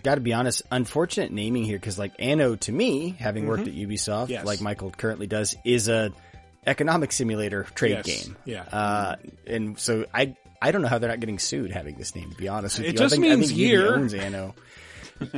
got 0.04 0.16
to 0.16 0.22
be 0.22 0.34
honest, 0.34 0.64
unfortunate 0.72 1.32
naming 1.32 1.64
here 1.64 1.78
because 1.78 1.98
like 2.00 2.14
Anno 2.20 2.56
to 2.58 2.72
me, 2.72 3.12
having 3.20 3.46
worked 3.48 3.64
Mhm. 3.66 3.68
at 3.84 3.90
Ubisoft, 3.90 4.30
Yes. 4.30 4.46
like 4.46 4.60
Michael 4.62 4.90
currently 4.92 5.28
does, 5.28 5.56
is 5.64 5.88
a 5.88 6.12
economic 6.68 7.12
simulator 7.12 7.64
trade 7.76 8.02
Yes. 8.06 8.26
game. 8.26 8.36
Yeah. 8.46 8.64
Uh, 8.64 9.16
and 9.48 9.78
so 9.80 10.06
I 10.14 10.36
I 10.62 10.72
don't 10.72 10.82
know 10.82 10.88
how 10.88 10.98
they're 10.98 11.10
not 11.12 11.20
getting 11.20 11.38
sued 11.40 11.72
having 11.72 11.96
this 11.96 12.16
name. 12.16 12.32
To 12.32 12.36
be 12.38 12.48
honest 12.48 12.80
with 12.80 12.88
It 12.88 12.94
you, 12.94 12.98
just 12.98 13.14
I 13.14 13.18
think, 13.18 13.32
I 13.32 13.36
means 13.36 13.48
think 13.50 13.60
year. 13.60 13.96
owns 13.96 14.14
Anno. 14.16 14.56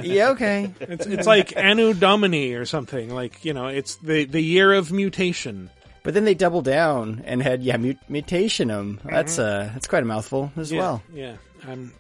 yeah. 0.02 0.30
Okay. 0.30 0.74
It's, 0.80 1.06
it's 1.06 1.28
like 1.28 1.56
Anno 1.56 1.94
Domini 1.94 2.54
or 2.54 2.66
something. 2.66 3.14
Like 3.14 3.44
you 3.46 3.54
know, 3.54 3.68
it's 3.68 3.96
the 3.98 4.24
the 4.26 4.42
year 4.42 4.72
of 4.74 4.92
mutation. 4.92 5.70
But 6.08 6.14
then 6.14 6.24
they 6.24 6.36
doubled 6.36 6.64
down 6.64 7.22
and 7.26 7.44
had 7.44 7.64
yeah 7.64 7.76
mut- 7.76 7.98
mutationum. 8.10 9.02
That's 9.04 9.38
uh 9.38 9.70
that's 9.74 9.88
quite 9.88 10.04
a 10.04 10.06
mouthful 10.06 10.54
as 10.56 10.72
Mm-hmm. 10.72 10.76
yeah, 10.78 10.82
well. 10.82 11.04
Yeah, 11.14 11.36
I'm, 11.68 11.92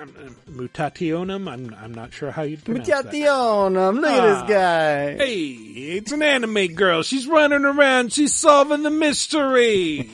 I'm, 0.00 0.14
I'm 0.18 0.34
mutationum. 0.68 1.48
I'm 1.48 1.72
I'm 1.80 1.94
not 1.94 2.12
sure 2.12 2.32
how 2.32 2.42
you 2.42 2.56
pronounce 2.56 2.88
that. 2.88 3.04
Mutationum. 3.06 4.00
Look 4.00 4.10
Ah. 4.10 4.16
at 4.40 4.46
this 4.46 4.50
guy. 4.56 5.16
Hey, 5.24 5.42
it's 5.44 6.10
an 6.10 6.22
anime 6.22 6.74
girl. 6.74 7.04
She's 7.04 7.28
running 7.28 7.64
around. 7.64 8.12
She's 8.12 8.34
solving 8.34 8.82
the 8.82 8.90
mystery, 8.90 10.10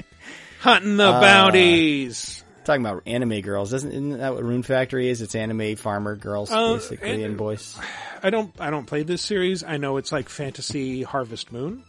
hunting 0.60 0.96
the 0.96 1.04
Uh, 1.08 1.20
bounties. 1.20 2.42
Talking 2.64 2.86
about 2.86 3.02
anime 3.06 3.40
girls, 3.42 3.70
doesn't 3.70 3.90
isn't 3.92 4.16
that 4.18 4.32
what 4.34 4.44
Rune 4.44 4.62
Factory 4.62 5.10
is? 5.10 5.20
It's 5.20 5.34
anime 5.34 5.76
farmer 5.76 6.16
girls, 6.16 6.50
Uh, 6.50 6.74
basically, 6.74 7.10
and- 7.10 7.22
and 7.22 7.36
boys. 7.36 7.78
I 8.22 8.30
don't 8.30 8.50
I 8.58 8.70
don't 8.70 8.86
play 8.86 9.02
this 9.02 9.20
series. 9.20 9.62
I 9.62 9.76
know 9.76 9.98
it's 9.98 10.10
like 10.10 10.28
Fantasy 10.30 11.02
Harvest 11.02 11.52
Moon. 11.52 11.82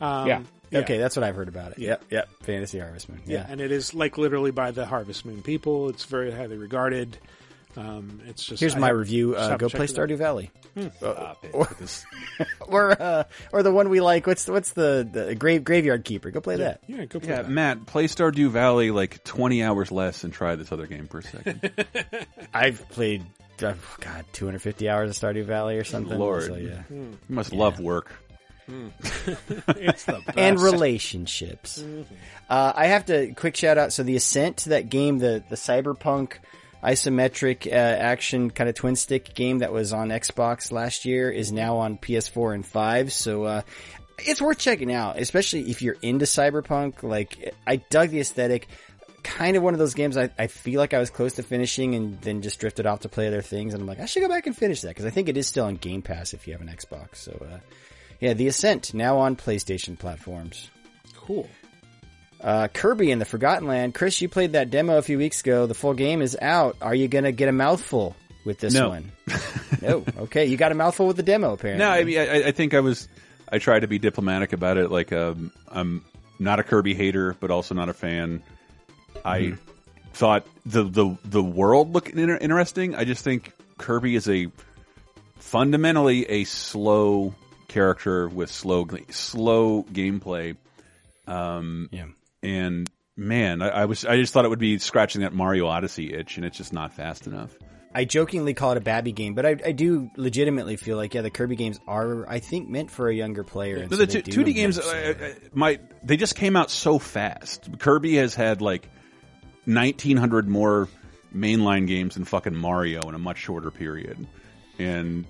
Um, 0.00 0.26
yeah. 0.28 0.42
Okay, 0.74 0.98
that's 0.98 1.14
what 1.16 1.22
I've 1.24 1.36
heard 1.36 1.48
about 1.48 1.72
it. 1.72 1.78
Yep, 1.78 2.04
yep. 2.10 2.28
Fantasy 2.42 2.78
Harvest 2.80 3.08
Moon. 3.08 3.22
yeah, 3.24 3.38
Yeah. 3.38 3.46
and 3.48 3.60
it 3.60 3.70
is 3.72 3.94
like 3.94 4.18
literally 4.18 4.50
by 4.50 4.72
the 4.72 4.84
Harvest 4.84 5.24
Moon 5.24 5.42
people. 5.42 5.88
It's 5.88 6.04
very 6.04 6.30
highly 6.32 6.56
regarded. 6.56 7.16
Um, 7.76 8.20
it's 8.26 8.42
just 8.44 8.58
Here's 8.60 8.74
I 8.74 8.78
my 8.78 8.88
review. 8.88 9.36
Uh, 9.36 9.56
go 9.58 9.68
play 9.68 9.86
check 9.86 9.98
out. 9.98 10.08
Stardew 10.08 10.16
Valley. 10.16 10.50
Hmm. 10.74 10.86
Uh, 11.02 11.34
or, 11.52 11.68
or, 12.60 13.02
uh, 13.02 13.24
or 13.52 13.62
the 13.62 13.70
one 13.70 13.90
we 13.90 14.00
like. 14.00 14.26
What's 14.26 14.48
what's 14.48 14.72
the, 14.72 15.06
the 15.10 15.34
grave 15.34 15.62
graveyard 15.62 16.04
keeper? 16.04 16.30
Go 16.30 16.40
play 16.40 16.56
that. 16.56 16.80
Yeah, 16.86 17.04
go 17.04 17.20
play 17.20 17.28
Yeah, 17.30 17.42
that. 17.42 17.50
Matt, 17.50 17.84
play 17.86 18.06
Stardew 18.06 18.48
Valley 18.48 18.90
like 18.90 19.22
20 19.24 19.62
hours 19.62 19.92
less 19.92 20.24
and 20.24 20.32
try 20.32 20.56
this 20.56 20.72
other 20.72 20.86
game 20.86 21.06
for 21.06 21.18
a 21.18 21.22
second. 21.22 21.70
I've 22.54 22.88
played, 22.88 23.24
uh, 23.62 23.74
God, 24.00 24.24
250 24.32 24.88
hours 24.88 25.10
of 25.10 25.16
Stardew 25.16 25.44
Valley 25.44 25.76
or 25.76 25.84
something. 25.84 26.18
Lord. 26.18 26.44
So, 26.44 26.56
yeah. 26.56 26.82
You 26.90 27.16
must 27.28 27.52
love 27.52 27.78
work. 27.78 28.10
it's 28.68 30.04
the 30.04 30.22
best. 30.26 30.36
and 30.38 30.60
relationships. 30.60 31.82
Uh, 32.48 32.72
I 32.74 32.86
have 32.86 33.06
to 33.06 33.32
quick 33.34 33.56
shout 33.56 33.78
out. 33.78 33.92
So 33.92 34.02
the 34.02 34.16
Ascent, 34.16 34.58
to 34.58 34.68
that 34.70 34.88
game, 34.88 35.18
the 35.18 35.42
the 35.48 35.56
cyberpunk 35.56 36.34
isometric 36.82 37.66
uh, 37.66 37.74
action 37.74 38.50
kind 38.50 38.68
of 38.68 38.76
twin 38.76 38.96
stick 38.96 39.34
game 39.34 39.58
that 39.58 39.72
was 39.72 39.92
on 39.92 40.08
Xbox 40.10 40.70
last 40.70 41.04
year, 41.04 41.30
is 41.30 41.50
now 41.52 41.78
on 41.78 41.98
PS4 41.98 42.54
and 42.54 42.66
five. 42.66 43.12
So 43.12 43.44
uh, 43.44 43.62
it's 44.18 44.40
worth 44.40 44.58
checking 44.58 44.92
out, 44.92 45.18
especially 45.18 45.70
if 45.70 45.82
you're 45.82 45.96
into 46.02 46.24
cyberpunk. 46.26 47.02
Like 47.02 47.54
I 47.66 47.76
dug 47.76 48.10
the 48.10 48.20
aesthetic. 48.20 48.68
Kind 49.22 49.56
of 49.56 49.64
one 49.64 49.74
of 49.74 49.80
those 49.80 49.94
games 49.94 50.16
I, 50.16 50.30
I 50.38 50.46
feel 50.46 50.78
like 50.78 50.94
I 50.94 51.00
was 51.00 51.10
close 51.10 51.32
to 51.32 51.42
finishing 51.42 51.96
and 51.96 52.20
then 52.20 52.42
just 52.42 52.60
drifted 52.60 52.86
off 52.86 53.00
to 53.00 53.08
play 53.08 53.26
other 53.26 53.42
things. 53.42 53.74
And 53.74 53.80
I'm 53.82 53.88
like, 53.88 53.98
I 53.98 54.06
should 54.06 54.22
go 54.22 54.28
back 54.28 54.46
and 54.46 54.56
finish 54.56 54.82
that 54.82 54.88
because 54.90 55.04
I 55.04 55.10
think 55.10 55.28
it 55.28 55.36
is 55.36 55.48
still 55.48 55.64
on 55.64 55.74
Game 55.74 56.00
Pass 56.00 56.32
if 56.32 56.46
you 56.46 56.52
have 56.52 56.62
an 56.62 56.68
Xbox. 56.68 57.16
So, 57.16 57.32
uh, 57.52 57.58
yeah, 58.20 58.32
The 58.34 58.46
Ascent 58.48 58.94
now 58.94 59.18
on 59.18 59.36
PlayStation 59.36 59.98
platforms. 59.98 60.70
Cool. 61.16 61.48
Uh, 62.40 62.68
Kirby 62.68 63.10
and 63.10 63.20
the 63.20 63.24
Forgotten 63.24 63.66
Land. 63.66 63.94
Chris, 63.94 64.20
you 64.20 64.28
played 64.28 64.52
that 64.52 64.70
demo 64.70 64.98
a 64.98 65.02
few 65.02 65.18
weeks 65.18 65.40
ago. 65.40 65.66
The 65.66 65.74
full 65.74 65.94
game 65.94 66.22
is 66.22 66.36
out. 66.40 66.76
Are 66.82 66.94
you 66.94 67.08
going 67.08 67.24
to 67.24 67.32
get 67.32 67.48
a 67.48 67.52
mouthful 67.52 68.14
with 68.44 68.58
this 68.58 68.74
No. 68.74 68.90
one? 68.90 69.12
no. 69.82 70.04
Okay, 70.18 70.44
you 70.46 70.56
got 70.56 70.70
a 70.70 70.74
mouthful 70.74 71.06
with 71.06 71.16
the 71.16 71.22
demo 71.22 71.52
apparently. 71.54 71.84
No, 71.84 71.90
I 71.90 72.04
mean, 72.04 72.18
I, 72.18 72.48
I 72.48 72.52
think 72.52 72.74
I 72.74 72.80
was. 72.80 73.08
I 73.50 73.58
tried 73.58 73.80
to 73.80 73.86
be 73.88 73.98
diplomatic 73.98 74.52
about 74.52 74.76
it. 74.76 74.90
Like, 74.90 75.12
um, 75.12 75.50
I'm 75.70 76.04
not 76.38 76.58
a 76.60 76.62
Kirby 76.62 76.94
hater, 76.94 77.36
but 77.40 77.50
also 77.50 77.74
not 77.74 77.88
a 77.88 77.92
fan. 77.94 78.42
I 79.24 79.38
Mhm. 79.40 79.58
thought 80.12 80.46
the 80.66 80.84
the 80.84 81.16
the 81.24 81.42
world 81.42 81.92
looked 81.94 82.10
inter 82.10 82.36
interesting. 82.40 82.94
I 82.94 83.04
just 83.04 83.24
think 83.24 83.52
Kirby 83.78 84.14
is 84.14 84.28
a 84.28 84.48
fundamentally 85.38 86.24
a 86.28 86.44
slow 86.44 87.34
character 87.76 88.26
with 88.26 88.50
slow 88.50 88.86
slow 89.10 89.82
gameplay. 89.84 90.56
Um, 91.26 91.88
yeah. 91.92 92.06
And 92.42 92.88
man, 93.16 93.60
I, 93.60 93.68
I 93.68 93.84
was 93.84 94.04
I 94.06 94.16
just 94.16 94.32
thought 94.32 94.46
it 94.46 94.48
would 94.48 94.58
be 94.58 94.78
scratching 94.78 95.20
that 95.20 95.34
Mario 95.34 95.66
Odyssey 95.66 96.14
itch, 96.14 96.36
and 96.38 96.46
it's 96.46 96.56
just 96.56 96.72
not 96.72 96.94
fast 96.94 97.26
enough. 97.26 97.54
I 97.94 98.04
jokingly 98.04 98.54
call 98.54 98.72
it 98.72 98.76
a 98.78 98.80
Babby 98.80 99.12
game, 99.12 99.34
but 99.34 99.44
I, 99.46 99.56
I 99.64 99.72
do 99.72 100.10
legitimately 100.16 100.76
feel 100.76 100.96
like 100.96 101.12
yeah, 101.14 101.20
the 101.22 101.30
Kirby 101.30 101.56
games 101.56 101.78
are 101.86 102.26
I 102.28 102.38
think 102.40 102.68
meant 102.68 102.90
for 102.90 103.08
a 103.08 103.14
younger 103.14 103.44
player. 103.44 103.76
and 103.76 103.90
No, 103.90 103.96
so 103.98 104.04
the 104.06 104.20
two- 104.22 104.22
do 104.22 104.44
2D 104.44 104.54
games, 104.54 104.78
well, 104.78 104.86
so- 105.14 105.34
might 105.52 105.80
they 106.06 106.16
just 106.16 106.34
came 106.34 106.56
out 106.56 106.70
so 106.70 106.98
fast. 106.98 107.78
Kirby 107.78 108.16
has 108.16 108.34
had 108.34 108.60
like 108.62 108.88
nineteen 109.66 110.16
hundred 110.16 110.48
more 110.48 110.88
mainline 111.34 111.86
games 111.86 112.14
than 112.14 112.24
fucking 112.24 112.54
Mario 112.54 113.00
in 113.08 113.14
a 113.14 113.18
much 113.18 113.36
shorter 113.38 113.70
period, 113.70 114.26
and 114.78 115.26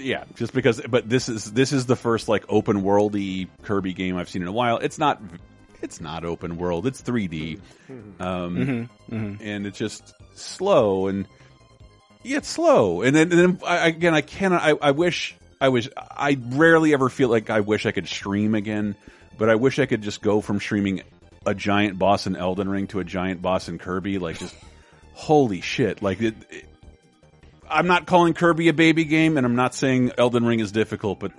yeah, 0.00 0.24
just 0.34 0.52
because. 0.52 0.80
But 0.80 1.08
this 1.08 1.28
is 1.28 1.52
this 1.52 1.72
is 1.72 1.86
the 1.86 1.96
first 1.96 2.28
like 2.28 2.44
open 2.48 2.82
worldy 2.82 3.48
Kirby 3.62 3.92
game 3.92 4.16
I've 4.16 4.28
seen 4.28 4.42
in 4.42 4.48
a 4.48 4.52
while. 4.52 4.78
It's 4.78 4.98
not 4.98 5.20
it's 5.82 6.00
not 6.00 6.24
open 6.24 6.56
world. 6.58 6.86
It's 6.86 7.00
3D, 7.02 7.60
um, 7.88 8.08
Mhm, 8.20 8.88
mhm. 9.10 9.38
and 9.40 9.66
it's 9.66 9.78
just 9.78 10.12
slow 10.34 11.08
and 11.08 11.26
yeah, 12.22 12.36
it's 12.38 12.48
slow. 12.48 13.00
And 13.02 13.16
then, 13.16 13.32
and 13.32 13.38
then 13.40 13.60
I, 13.66 13.88
again, 13.88 14.14
I 14.14 14.20
cannot. 14.20 14.62
I, 14.62 14.70
I 14.82 14.90
wish 14.90 15.34
I 15.60 15.70
was. 15.70 15.88
I 15.96 16.38
rarely 16.50 16.92
ever 16.92 17.08
feel 17.08 17.28
like 17.30 17.48
I 17.50 17.60
wish 17.60 17.86
I 17.86 17.92
could 17.92 18.08
stream 18.08 18.54
again, 18.54 18.94
but 19.38 19.48
I 19.48 19.54
wish 19.54 19.78
I 19.78 19.86
could 19.86 20.02
just 20.02 20.20
go 20.20 20.40
from 20.42 20.60
streaming 20.60 21.02
a 21.46 21.54
giant 21.54 21.98
boss 21.98 22.26
in 22.26 22.36
Elden 22.36 22.68
Ring 22.68 22.88
to 22.88 23.00
a 23.00 23.04
giant 23.04 23.40
boss 23.40 23.68
in 23.70 23.78
Kirby. 23.78 24.18
Like 24.18 24.38
just 24.38 24.54
holy 25.14 25.62
shit! 25.62 26.02
Like 26.02 26.20
it, 26.20 26.34
it- 26.50 26.64
I'm 27.70 27.86
not 27.86 28.06
calling 28.06 28.34
Kirby 28.34 28.68
a 28.68 28.72
baby 28.72 29.04
game, 29.04 29.36
and 29.36 29.46
I'm 29.46 29.56
not 29.56 29.74
saying 29.74 30.12
Elden 30.18 30.44
Ring 30.44 30.60
is 30.60 30.72
difficult, 30.72 31.20
but 31.20 31.32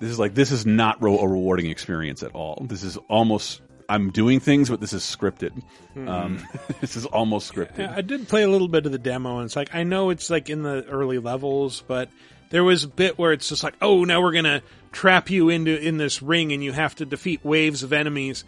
this 0.00 0.10
is 0.10 0.18
like 0.18 0.34
this 0.34 0.50
is 0.50 0.66
not 0.66 1.02
ro 1.02 1.18
a 1.18 1.28
rewarding 1.28 1.70
experience 1.70 2.22
at 2.22 2.32
all. 2.32 2.64
This 2.68 2.82
is 2.82 2.96
almost. 3.08 3.60
I'm 3.86 4.10
doing 4.10 4.40
things, 4.40 4.70
but 4.70 4.80
this 4.80 4.94
is 4.94 5.02
scripted. 5.02 5.62
Um, 6.08 6.42
this 6.80 6.96
is 6.96 7.04
almost 7.04 7.52
scripted. 7.52 7.78
Yeah, 7.78 7.94
I 7.94 8.00
did 8.00 8.26
play 8.28 8.42
a 8.42 8.48
little 8.48 8.68
bit 8.68 8.86
of 8.86 8.92
the 8.92 8.98
demo, 8.98 9.38
and 9.38 9.44
it's 9.44 9.56
like 9.56 9.74
I 9.74 9.82
know 9.82 10.10
it's 10.10 10.30
like 10.30 10.48
in 10.48 10.62
the 10.62 10.84
early 10.86 11.18
levels, 11.18 11.82
but 11.86 12.08
there 12.50 12.64
was 12.64 12.84
a 12.84 12.88
bit 12.88 13.18
where 13.18 13.32
it's 13.32 13.48
just 13.48 13.62
like, 13.62 13.74
oh, 13.82 14.04
now 14.04 14.22
we're 14.22 14.32
gonna 14.32 14.62
trap 14.92 15.28
you 15.28 15.50
into 15.50 15.76
in 15.76 15.98
this 15.98 16.22
ring, 16.22 16.52
and 16.52 16.64
you 16.64 16.72
have 16.72 16.94
to 16.96 17.04
defeat 17.04 17.44
waves 17.44 17.82
of 17.82 17.92
enemies. 17.92 18.44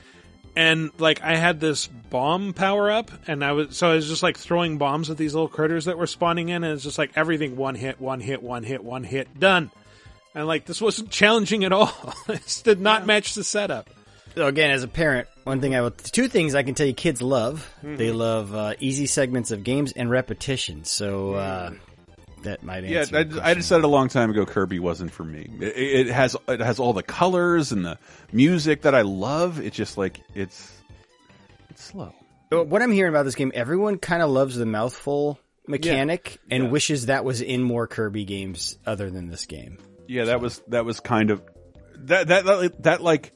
And 0.56 0.90
like 0.98 1.22
I 1.22 1.36
had 1.36 1.60
this 1.60 1.86
bomb 1.86 2.54
power 2.54 2.90
up, 2.90 3.10
and 3.28 3.44
I 3.44 3.52
was 3.52 3.76
so 3.76 3.90
I 3.90 3.94
was 3.96 4.08
just 4.08 4.22
like 4.22 4.38
throwing 4.38 4.78
bombs 4.78 5.10
at 5.10 5.18
these 5.18 5.34
little 5.34 5.48
critters 5.48 5.84
that 5.84 5.98
were 5.98 6.06
spawning 6.06 6.48
in, 6.48 6.64
and 6.64 6.72
it's 6.72 6.82
just 6.82 6.96
like 6.96 7.10
everything 7.14 7.56
one 7.56 7.74
hit, 7.74 8.00
one 8.00 8.20
hit, 8.20 8.42
one 8.42 8.62
hit, 8.62 8.82
one 8.82 9.04
hit, 9.04 9.38
done. 9.38 9.70
And 10.34 10.46
like 10.46 10.64
this 10.64 10.80
wasn't 10.80 11.10
challenging 11.10 11.64
at 11.64 11.72
all. 11.72 11.92
this 12.26 12.62
did 12.62 12.80
not 12.80 13.04
match 13.06 13.34
the 13.34 13.44
setup. 13.44 13.90
So 14.34 14.46
again, 14.46 14.70
as 14.70 14.82
a 14.82 14.88
parent, 14.88 15.28
one 15.44 15.60
thing 15.60 15.74
I 15.74 15.80
will, 15.82 15.90
two 15.90 16.28
things 16.28 16.54
I 16.54 16.62
can 16.62 16.74
tell 16.74 16.86
you 16.86 16.92
kids 16.94 17.20
love. 17.20 17.70
Mhm. 17.82 17.96
They 17.98 18.10
love 18.10 18.54
uh, 18.54 18.74
easy 18.80 19.06
segments 19.06 19.50
of 19.50 19.62
games 19.62 19.92
and 19.92 20.10
repetition. 20.10 20.84
So 20.84 21.34
uh, 21.34 21.70
that 22.47 22.62
might 22.62 22.85
Yeah. 22.85 23.05
I, 23.12 23.20
your 23.20 23.43
I 23.43 23.55
decided 23.55 23.85
a 23.85 23.89
long 23.89 24.09
time 24.09 24.31
ago 24.31 24.44
Kirby 24.47 24.78
wasn't 24.81 25.12
for 25.12 25.23
me. 25.24 25.48
It, 25.60 26.06
it 26.06 26.06
has 26.09 26.35
it 26.48 26.60
has 26.60 26.78
all 26.81 26.93
the 26.93 27.02
colors 27.02 27.70
and 27.73 27.85
the 27.85 27.98
music 28.32 28.82
that 28.82 28.94
I 28.94 29.02
love. 29.02 29.60
It's 29.60 29.77
just 29.77 29.97
like 29.98 30.20
it's 30.35 30.73
it's 31.70 31.85
slow. 31.85 32.12
What 32.51 32.81
I'm 32.82 32.93
hearing 32.93 33.12
about 33.12 33.24
this 33.24 33.35
game, 33.35 33.52
everyone 33.55 33.98
kind 33.98 34.23
of 34.23 34.31
loves 34.31 34.56
the 34.56 34.66
mouthful 34.66 35.39
mechanic 35.66 36.39
and 36.51 36.64
Yeah. 36.64 36.70
wishes 36.70 37.06
that 37.06 37.24
was 37.24 37.40
in 37.40 37.62
more 37.62 37.86
Kirby 37.86 38.24
games 38.24 38.78
other 38.86 39.10
than 39.10 39.28
this 39.28 39.47
game. 39.47 39.78
Yeah, 40.09 40.27
that 40.27 40.40
was 40.40 40.62
that 40.68 40.85
was 40.85 41.01
kind 41.01 41.31
of 41.31 41.43
that 42.06 42.28
that 42.28 42.44
that, 42.44 42.82
that 42.85 43.02
like 43.02 43.32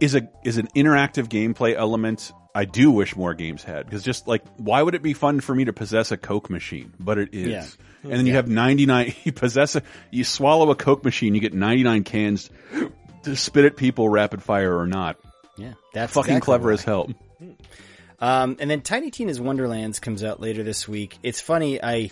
is 0.00 0.14
a 0.14 0.28
is 0.44 0.58
an 0.58 0.66
interactive 0.76 1.28
gameplay 1.28 1.74
element. 1.76 2.32
I 2.52 2.64
do 2.64 2.90
wish 2.90 3.14
more 3.14 3.34
games 3.34 3.62
had 3.62 3.84
because 3.86 4.02
just 4.02 4.26
like 4.26 4.42
why 4.56 4.82
would 4.82 4.96
it 4.96 5.02
be 5.02 5.14
fun 5.14 5.38
for 5.38 5.54
me 5.54 5.66
to 5.66 5.72
possess 5.72 6.10
a 6.10 6.16
Coke 6.16 6.50
machine? 6.50 6.92
But 6.98 7.18
it 7.18 7.28
is. 7.32 7.46
Yeah. 7.48 7.66
And 8.02 8.12
then 8.12 8.26
you 8.26 8.32
have 8.34 8.48
99 8.48 9.14
you 9.24 9.32
possess 9.32 9.76
a 9.76 9.82
you 10.10 10.24
swallow 10.24 10.70
a 10.70 10.74
Coke 10.74 11.04
machine, 11.04 11.34
you 11.34 11.40
get 11.40 11.54
99 11.54 12.04
cans 12.04 12.50
to 13.24 13.36
spit 13.36 13.64
at 13.64 13.76
people 13.76 14.08
rapid 14.08 14.42
fire 14.42 14.76
or 14.76 14.86
not. 14.86 15.18
Yeah, 15.56 15.74
that's 15.92 16.12
fucking 16.12 16.36
exactly 16.36 16.44
clever 16.44 16.72
as 16.72 16.84
hell. 16.84 17.10
Um, 18.18 18.56
and 18.60 18.70
then 18.70 18.82
Tiny 18.82 19.10
Tina's 19.10 19.40
Wonderlands 19.40 19.98
comes 19.98 20.22
out 20.22 20.40
later 20.40 20.62
this 20.62 20.86
week. 20.86 21.18
It's 21.22 21.40
funny, 21.40 21.82
I 21.82 22.10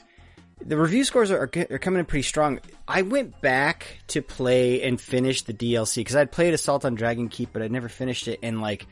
the 0.65 0.77
review 0.77 1.05
scores 1.05 1.31
are, 1.31 1.43
are 1.43 1.79
coming 1.79 2.01
in 2.01 2.07
pretty 2.07 2.23
strong. 2.23 2.61
I 2.87 3.03
went 3.03 3.41
back 3.41 3.99
to 4.09 4.23
play 4.23 4.83
and 4.83 5.01
finish 5.01 5.43
the 5.43 5.55
DLC 5.55 5.97
because 5.97 6.17
I'd 6.17 6.33
played 6.33 6.55
Assault 6.55 6.85
on 6.85 6.95
Dragon 6.95 7.29
Keep, 7.29 7.53
but 7.53 7.63
I'd 7.63 7.73
never 7.73 7.89
finished 7.89 8.29
it. 8.29 8.41
And 8.43 8.61
like, 8.61 8.87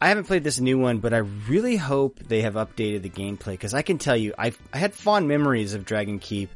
I 0.00 0.08
haven't 0.08 0.24
played 0.24 0.44
this 0.44 0.60
new 0.60 0.78
one, 0.78 0.98
but 0.98 1.12
I 1.12 1.18
really 1.18 1.76
hope 1.76 2.20
they 2.20 2.42
have 2.42 2.54
updated 2.54 3.02
the 3.02 3.10
gameplay 3.10 3.52
because 3.52 3.74
I 3.74 3.82
can 3.82 3.98
tell 3.98 4.16
you, 4.16 4.32
I 4.38 4.52
I 4.72 4.78
had 4.78 4.94
fond 4.94 5.26
memories 5.26 5.74
of 5.74 5.84
Dragon 5.84 6.20
Keep, 6.20 6.50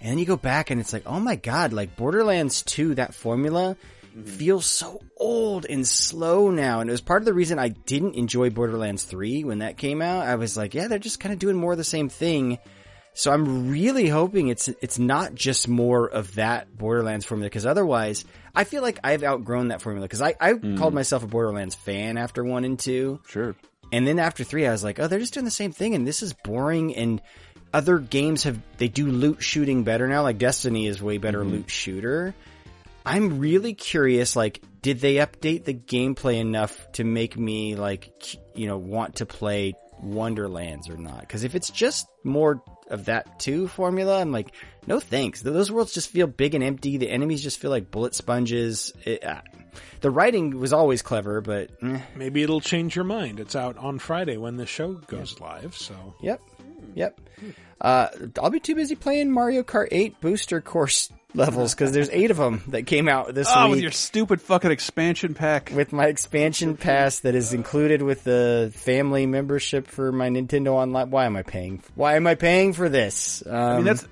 and 0.00 0.10
then 0.10 0.18
you 0.18 0.26
go 0.26 0.36
back 0.36 0.70
and 0.70 0.80
it's 0.80 0.92
like, 0.92 1.02
oh 1.06 1.18
my 1.18 1.34
god, 1.34 1.72
like 1.72 1.96
Borderlands 1.96 2.62
2, 2.62 2.94
that 2.96 3.14
formula 3.14 3.76
mm-hmm. 4.06 4.22
feels 4.22 4.66
so 4.66 5.00
old 5.16 5.66
and 5.66 5.86
slow 5.86 6.50
now. 6.50 6.80
And 6.80 6.88
it 6.88 6.92
was 6.92 7.00
part 7.00 7.22
of 7.22 7.26
the 7.26 7.34
reason 7.34 7.58
I 7.58 7.68
didn't 7.68 8.14
enjoy 8.14 8.50
Borderlands 8.50 9.02
3 9.04 9.42
when 9.42 9.58
that 9.58 9.76
came 9.76 10.00
out. 10.00 10.26
I 10.26 10.36
was 10.36 10.56
like, 10.56 10.74
yeah, 10.74 10.86
they're 10.86 10.98
just 11.00 11.20
kind 11.20 11.32
of 11.32 11.40
doing 11.40 11.56
more 11.56 11.72
of 11.72 11.78
the 11.78 11.84
same 11.84 12.08
thing. 12.08 12.58
So 13.16 13.32
I'm 13.32 13.70
really 13.70 14.08
hoping 14.08 14.48
it's 14.48 14.68
it's 14.68 14.98
not 14.98 15.34
just 15.34 15.68
more 15.68 16.08
of 16.08 16.34
that 16.34 16.76
Borderlands 16.76 17.24
formula 17.24 17.48
because 17.48 17.64
otherwise 17.64 18.24
I 18.54 18.64
feel 18.64 18.82
like 18.82 18.98
I've 19.04 19.22
outgrown 19.22 19.68
that 19.68 19.80
formula 19.82 20.04
because 20.06 20.20
I, 20.20 20.34
I 20.40 20.54
Mm. 20.54 20.76
called 20.76 20.94
myself 20.94 21.22
a 21.22 21.26
Borderlands 21.28 21.74
fan 21.76 22.18
after 22.18 22.42
one 22.44 22.64
and 22.64 22.78
two. 22.78 23.20
Sure. 23.28 23.54
And 23.92 24.06
then 24.06 24.18
after 24.18 24.42
three 24.42 24.66
I 24.66 24.72
was 24.72 24.82
like, 24.82 24.98
oh, 24.98 25.06
they're 25.06 25.20
just 25.20 25.32
doing 25.34 25.44
the 25.44 25.50
same 25.52 25.70
thing 25.72 25.94
and 25.94 26.06
this 26.06 26.22
is 26.22 26.32
boring 26.32 26.96
and 26.96 27.22
other 27.72 27.98
games 27.98 28.42
have 28.44 28.58
they 28.78 28.88
do 28.88 29.06
loot 29.06 29.42
shooting 29.42 29.84
better 29.84 30.08
now. 30.08 30.22
Like 30.22 30.38
Destiny 30.38 30.86
is 30.88 31.00
way 31.02 31.18
better 31.18 31.44
Mhm. 31.44 31.50
loot 31.52 31.70
shooter. 31.70 32.34
I'm 33.06 33.38
really 33.38 33.74
curious, 33.74 34.34
like, 34.34 34.62
did 34.80 34.98
they 35.00 35.16
update 35.16 35.64
the 35.64 35.74
gameplay 35.74 36.40
enough 36.40 36.90
to 36.92 37.04
make 37.04 37.36
me, 37.36 37.74
like, 37.76 38.10
you 38.54 38.66
know, 38.66 38.78
want 38.78 39.16
to 39.16 39.26
play 39.26 39.74
Wonderlands 40.02 40.88
or 40.88 40.96
not? 40.96 41.20
Because 41.20 41.44
if 41.44 41.54
it's 41.54 41.68
just 41.68 42.06
more 42.24 42.62
of 42.88 43.06
that 43.06 43.38
too 43.38 43.68
formula, 43.68 44.20
I'm 44.20 44.32
like, 44.32 44.52
no 44.86 45.00
thanks. 45.00 45.40
Those 45.42 45.70
worlds 45.72 45.94
just 45.94 46.10
feel 46.10 46.26
big 46.26 46.54
and 46.54 46.62
empty. 46.62 46.96
The 46.96 47.10
enemies 47.10 47.42
just 47.42 47.58
feel 47.58 47.70
like 47.70 47.90
bullet 47.90 48.14
sponges. 48.14 48.92
It, 49.04 49.24
uh, 49.24 49.40
the 50.00 50.10
writing 50.10 50.58
was 50.58 50.72
always 50.72 51.02
clever, 51.02 51.40
but 51.40 51.70
eh. 51.82 52.00
Maybe 52.14 52.42
it'll 52.42 52.60
change 52.60 52.94
your 52.94 53.04
mind. 53.04 53.40
It's 53.40 53.56
out 53.56 53.76
on 53.78 53.98
Friday 53.98 54.36
when 54.36 54.56
the 54.56 54.66
show 54.66 54.92
goes 54.94 55.40
live. 55.40 55.76
So 55.76 55.94
Yep. 56.22 56.40
Yep. 56.94 57.20
Uh, 57.80 58.08
I'll 58.40 58.50
be 58.50 58.60
too 58.60 58.74
busy 58.74 58.94
playing 58.94 59.30
Mario 59.30 59.62
Kart 59.62 59.88
8 59.90 60.20
booster 60.20 60.60
course 60.60 61.10
levels 61.34 61.74
because 61.74 61.92
there's 61.92 62.08
eight 62.10 62.30
of 62.30 62.36
them 62.36 62.62
that 62.68 62.86
came 62.86 63.08
out 63.08 63.34
this 63.34 63.48
Oh, 63.54 63.64
week. 63.66 63.70
with 63.72 63.80
your 63.82 63.90
stupid 63.90 64.40
fucking 64.40 64.70
expansion 64.70 65.34
pack. 65.34 65.70
with 65.74 65.92
my 65.92 66.06
expansion 66.06 66.76
pass 66.76 67.20
that 67.20 67.34
is 67.34 67.52
included 67.52 68.02
with 68.02 68.24
the 68.24 68.72
family 68.74 69.26
membership 69.26 69.86
for 69.88 70.12
my 70.12 70.28
Nintendo 70.28 70.68
Online. 70.72 71.10
Why 71.10 71.26
am 71.26 71.36
I 71.36 71.42
paying? 71.42 71.82
Why 71.94 72.16
am 72.16 72.26
I 72.26 72.34
paying 72.34 72.72
for 72.72 72.88
this? 72.88 73.42
Um, 73.46 73.54
I 73.54 73.76
mean, 73.76 73.84
that's 73.84 74.06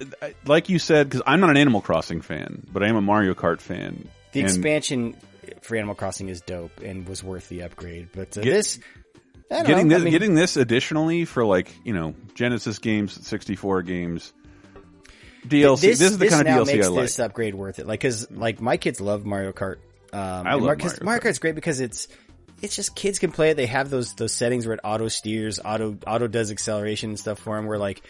like 0.46 0.68
you 0.68 0.78
said 0.78 1.08
because 1.08 1.22
I'm 1.26 1.40
not 1.40 1.50
an 1.50 1.56
Animal 1.56 1.80
Crossing 1.80 2.20
fan, 2.20 2.66
but 2.72 2.82
I 2.82 2.88
am 2.88 2.96
a 2.96 3.00
Mario 3.02 3.34
Kart 3.34 3.60
fan. 3.60 4.08
the 4.32 4.40
expansion 4.40 5.16
for 5.62 5.76
Animal 5.76 5.94
Crossing 5.94 6.28
is 6.28 6.40
dope 6.40 6.80
and 6.80 7.06
was 7.08 7.22
worth 7.22 7.48
the 7.48 7.62
upgrade. 7.62 8.08
But 8.12 8.36
uh, 8.36 8.42
Get- 8.42 8.52
this, 8.52 8.78
getting 9.50 9.88
know, 9.88 9.94
this, 9.94 10.00
I 10.00 10.04
mean, 10.04 10.12
getting 10.12 10.34
this 10.34 10.56
additionally 10.56 11.24
for 11.24 11.44
like 11.44 11.68
you 11.84 11.92
know 11.92 12.14
Genesis 12.34 12.78
games, 12.78 13.24
64 13.26 13.82
games, 13.82 14.32
DLC. 15.46 15.80
This, 15.80 16.00
is 16.00 16.18
the 16.18 16.28
kind 16.28 16.48
of 16.48 16.66
DLC 16.66 16.66
makes 16.66 16.86
I 16.86 16.90
like. 16.90 17.02
this 17.02 17.18
upgrade 17.18 17.54
worth 17.54 17.78
it. 17.78 17.86
Like, 17.86 18.00
cause 18.00 18.30
like 18.30 18.60
my 18.60 18.76
kids 18.76 19.00
love 19.00 19.24
Mario 19.24 19.52
Kart. 19.52 19.76
Um, 20.12 20.46
I 20.46 20.54
love 20.54 20.78
Mario 20.78 20.90
Mario 21.02 21.20
Kart's 21.20 21.38
great 21.38 21.54
because 21.54 21.80
it's 21.80 22.08
it's 22.60 22.76
just 22.76 22.94
kids 22.94 23.18
can 23.18 23.32
play 23.32 23.50
it. 23.50 23.56
They 23.56 23.66
have 23.66 23.90
those 23.90 24.14
those 24.14 24.32
settings 24.32 24.66
where 24.66 24.74
it 24.74 24.80
auto 24.84 25.08
steers, 25.08 25.58
auto 25.64 25.96
auto 26.06 26.28
does 26.28 26.50
acceleration 26.50 27.10
and 27.10 27.18
stuff 27.18 27.38
for 27.38 27.56
them. 27.56 27.66
Where 27.66 27.78
like 27.78 28.02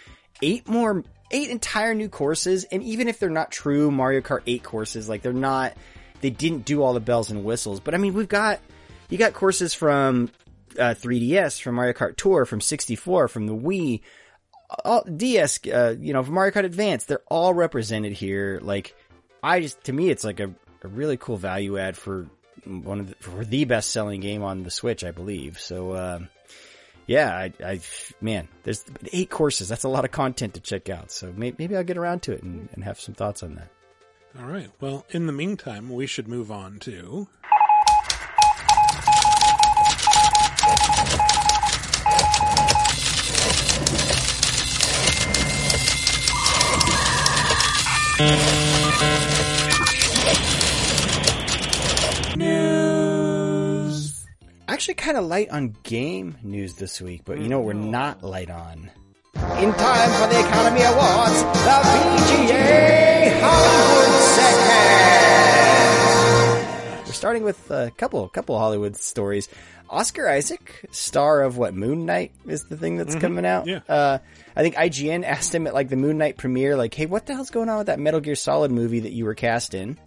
eight 0.42 0.68
more 0.68 1.04
eight 1.30 1.50
entire 1.50 1.94
new 1.94 2.08
courses, 2.08 2.64
and 2.64 2.82
even 2.82 3.08
if 3.08 3.18
they're 3.18 3.30
not 3.30 3.50
true 3.50 3.90
Mario 3.90 4.20
Kart 4.20 4.42
eight 4.46 4.62
courses, 4.62 5.08
like 5.08 5.22
they're 5.22 5.32
not 5.32 5.74
they 6.20 6.30
didn't 6.30 6.64
do 6.64 6.82
all 6.82 6.92
the 6.92 7.00
bells 7.00 7.30
and 7.30 7.44
whistles. 7.44 7.80
But 7.80 7.94
I 7.94 7.98
mean, 7.98 8.14
we've 8.14 8.28
got 8.28 8.60
you 9.08 9.18
got 9.18 9.32
courses 9.32 9.74
from 9.74 10.30
uh, 10.78 10.94
3DS, 10.94 11.60
from 11.60 11.74
Mario 11.74 11.92
Kart 11.92 12.16
Tour, 12.16 12.44
from 12.44 12.60
64, 12.60 13.28
from 13.28 13.46
the 13.46 13.54
Wii 13.54 14.00
all 14.84 15.02
DS, 15.04 15.60
uh, 15.66 15.94
you 15.98 16.12
know, 16.12 16.22
Mario 16.22 16.52
Kart 16.52 16.64
Advance, 16.64 17.04
they're 17.04 17.22
all 17.28 17.54
represented 17.54 18.12
here. 18.12 18.60
Like, 18.62 18.94
I 19.42 19.60
just, 19.60 19.82
to 19.84 19.92
me, 19.92 20.10
it's 20.10 20.24
like 20.24 20.40
a, 20.40 20.54
a 20.82 20.88
really 20.88 21.16
cool 21.16 21.36
value 21.36 21.78
add 21.78 21.96
for 21.96 22.28
one 22.64 23.00
of 23.00 23.08
the, 23.08 23.14
for 23.16 23.44
the 23.44 23.64
best 23.64 23.90
selling 23.90 24.20
game 24.20 24.42
on 24.42 24.62
the 24.62 24.70
Switch, 24.70 25.04
I 25.04 25.10
believe. 25.10 25.58
So, 25.58 25.96
um, 25.96 26.28
yeah, 27.06 27.34
I, 27.34 27.52
I, 27.64 27.80
man, 28.20 28.48
there's 28.62 28.84
eight 29.12 29.30
courses. 29.30 29.68
That's 29.68 29.84
a 29.84 29.88
lot 29.88 30.04
of 30.04 30.10
content 30.10 30.54
to 30.54 30.60
check 30.60 30.88
out. 30.88 31.10
So 31.10 31.32
maybe, 31.36 31.56
maybe 31.58 31.76
I'll 31.76 31.84
get 31.84 31.98
around 31.98 32.22
to 32.22 32.32
it 32.32 32.42
and, 32.42 32.68
and 32.72 32.84
have 32.84 33.00
some 33.00 33.14
thoughts 33.14 33.42
on 33.42 33.56
that. 33.56 33.68
All 34.38 34.46
right. 34.46 34.70
Well, 34.80 35.04
in 35.10 35.26
the 35.26 35.32
meantime, 35.32 35.90
we 35.90 36.06
should 36.06 36.28
move 36.28 36.50
on 36.50 36.78
to. 36.80 37.28
News. 52.36 54.26
Actually, 54.68 54.94
kind 54.94 55.16
of 55.16 55.24
light 55.24 55.48
on 55.48 55.74
game 55.82 56.36
news 56.42 56.74
this 56.74 57.00
week, 57.00 57.22
but 57.24 57.38
you 57.38 57.48
know 57.48 57.58
what 57.60 57.68
we're 57.68 57.72
mm-hmm. 57.72 57.90
not 57.90 58.22
light 58.22 58.50
on. 58.50 58.90
In 59.34 59.72
time 59.72 60.10
for 60.10 60.26
the 60.28 60.40
Academy 60.40 60.82
Awards, 60.82 61.42
the 61.42 61.80
VGA 61.88 63.40
Hollywood 63.40 64.22
segment. 66.92 67.06
We're 67.06 67.12
starting 67.14 67.44
with 67.44 67.70
a 67.70 67.90
couple, 67.96 68.28
couple 68.28 68.58
Hollywood 68.58 68.96
stories. 68.96 69.48
Oscar 69.92 70.26
Isaac, 70.28 70.86
star 70.90 71.42
of 71.42 71.58
what 71.58 71.74
Moon 71.74 72.06
Knight 72.06 72.32
is 72.46 72.64
the 72.64 72.76
thing 72.76 72.96
that's 72.96 73.14
Mhm, 73.14 73.20
coming 73.20 73.46
out. 73.46 73.66
yeah. 73.66 73.80
Uh, 73.88 74.18
I 74.56 74.62
think 74.62 74.74
IGN 74.76 75.22
asked 75.24 75.54
him 75.54 75.66
at 75.66 75.74
like 75.74 75.88
the 75.90 75.96
Moon 75.96 76.16
Knight 76.18 76.36
premiere, 76.38 76.76
like, 76.76 76.94
"Hey, 76.94 77.06
what 77.06 77.26
the 77.26 77.34
hell's 77.34 77.50
going 77.50 77.68
on 77.68 77.78
with 77.78 77.86
that 77.88 78.00
Metal 78.00 78.20
Gear 78.20 78.34
Solid 78.34 78.70
movie 78.70 79.00
that 79.00 79.12
you 79.12 79.24
were 79.26 79.34
cast 79.34 79.74
in?" 79.74 79.98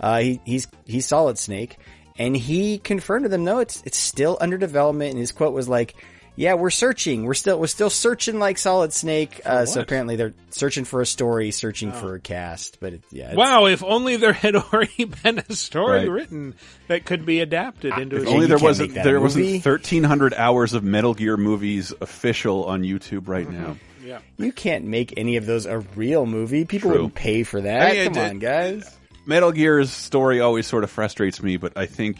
Uh, 0.00 0.18
he, 0.20 0.40
he's 0.44 0.66
he's 0.86 1.06
Solid 1.06 1.38
Snake, 1.38 1.76
and 2.18 2.36
he 2.36 2.78
confirmed 2.78 3.24
to 3.24 3.28
them, 3.28 3.44
"No, 3.44 3.58
it's 3.60 3.82
it's 3.84 3.98
still 3.98 4.38
under 4.40 4.56
development." 4.58 5.10
And 5.10 5.18
his 5.20 5.32
quote 5.32 5.52
was 5.52 5.68
like, 5.68 5.94
"Yeah, 6.36 6.54
we're 6.54 6.70
searching. 6.70 7.24
We're 7.24 7.34
still 7.34 7.58
we're 7.58 7.66
still 7.66 7.90
searching 7.90 8.38
like 8.38 8.58
Solid 8.58 8.92
Snake." 8.92 9.40
Uh, 9.44 9.66
so 9.66 9.80
apparently 9.80 10.16
they're 10.16 10.34
searching 10.50 10.84
for 10.84 11.00
a 11.00 11.06
story, 11.06 11.50
searching 11.50 11.92
for 11.92 12.14
a 12.14 12.20
cast. 12.20 12.78
But 12.80 12.92
it, 12.94 13.02
yeah, 13.10 13.24
it's- 13.32 13.36
Wow, 13.36 13.66
if 13.66 13.82
only 13.82 14.16
there 14.16 14.32
had 14.32 14.54
already 14.72 15.04
been 15.04 15.42
a 15.48 15.54
story 15.54 16.00
Right. 16.00 16.10
written 16.10 16.54
that 16.88 17.04
could 17.04 17.26
be 17.26 17.40
adapted 17.40 17.92
into 17.98 18.16
If 18.16 18.26
a 18.26 18.30
only 18.30 18.46
there 18.46 18.58
wasn't 18.58 18.90
make 18.90 18.94
that 18.96 19.04
there 19.04 19.20
wasn't 19.20 19.64
1,300 19.64 20.34
hours 20.34 20.72
of 20.74 20.84
Metal 20.84 21.14
Gear 21.14 21.36
movies 21.36 21.92
official 22.00 22.64
on 22.66 22.82
YouTube 22.82 23.28
right 23.28 23.50
now. 23.50 23.76
Yeah. 24.06 24.20
You 24.36 24.52
can't 24.52 24.84
make 24.84 25.14
any 25.16 25.34
of 25.36 25.46
those 25.46 25.66
a 25.66 25.80
real 25.96 26.26
movie. 26.26 26.64
People 26.64 26.90
True. 26.90 26.98
wouldn't 27.00 27.16
pay 27.16 27.42
for 27.42 27.60
that. 27.60 27.82
I 27.90 27.92
mean, 27.94 28.14
Come 28.14 28.22
it- 28.22 28.30
on, 28.30 28.38
guys. 28.38 28.96
Metal 29.26 29.50
Gear's 29.50 29.90
story 29.90 30.38
always 30.40 30.64
sort 30.68 30.84
of 30.84 30.92
frustrates 30.92 31.42
me, 31.42 31.56
but 31.56 31.76
I 31.76 31.86
think 31.86 32.18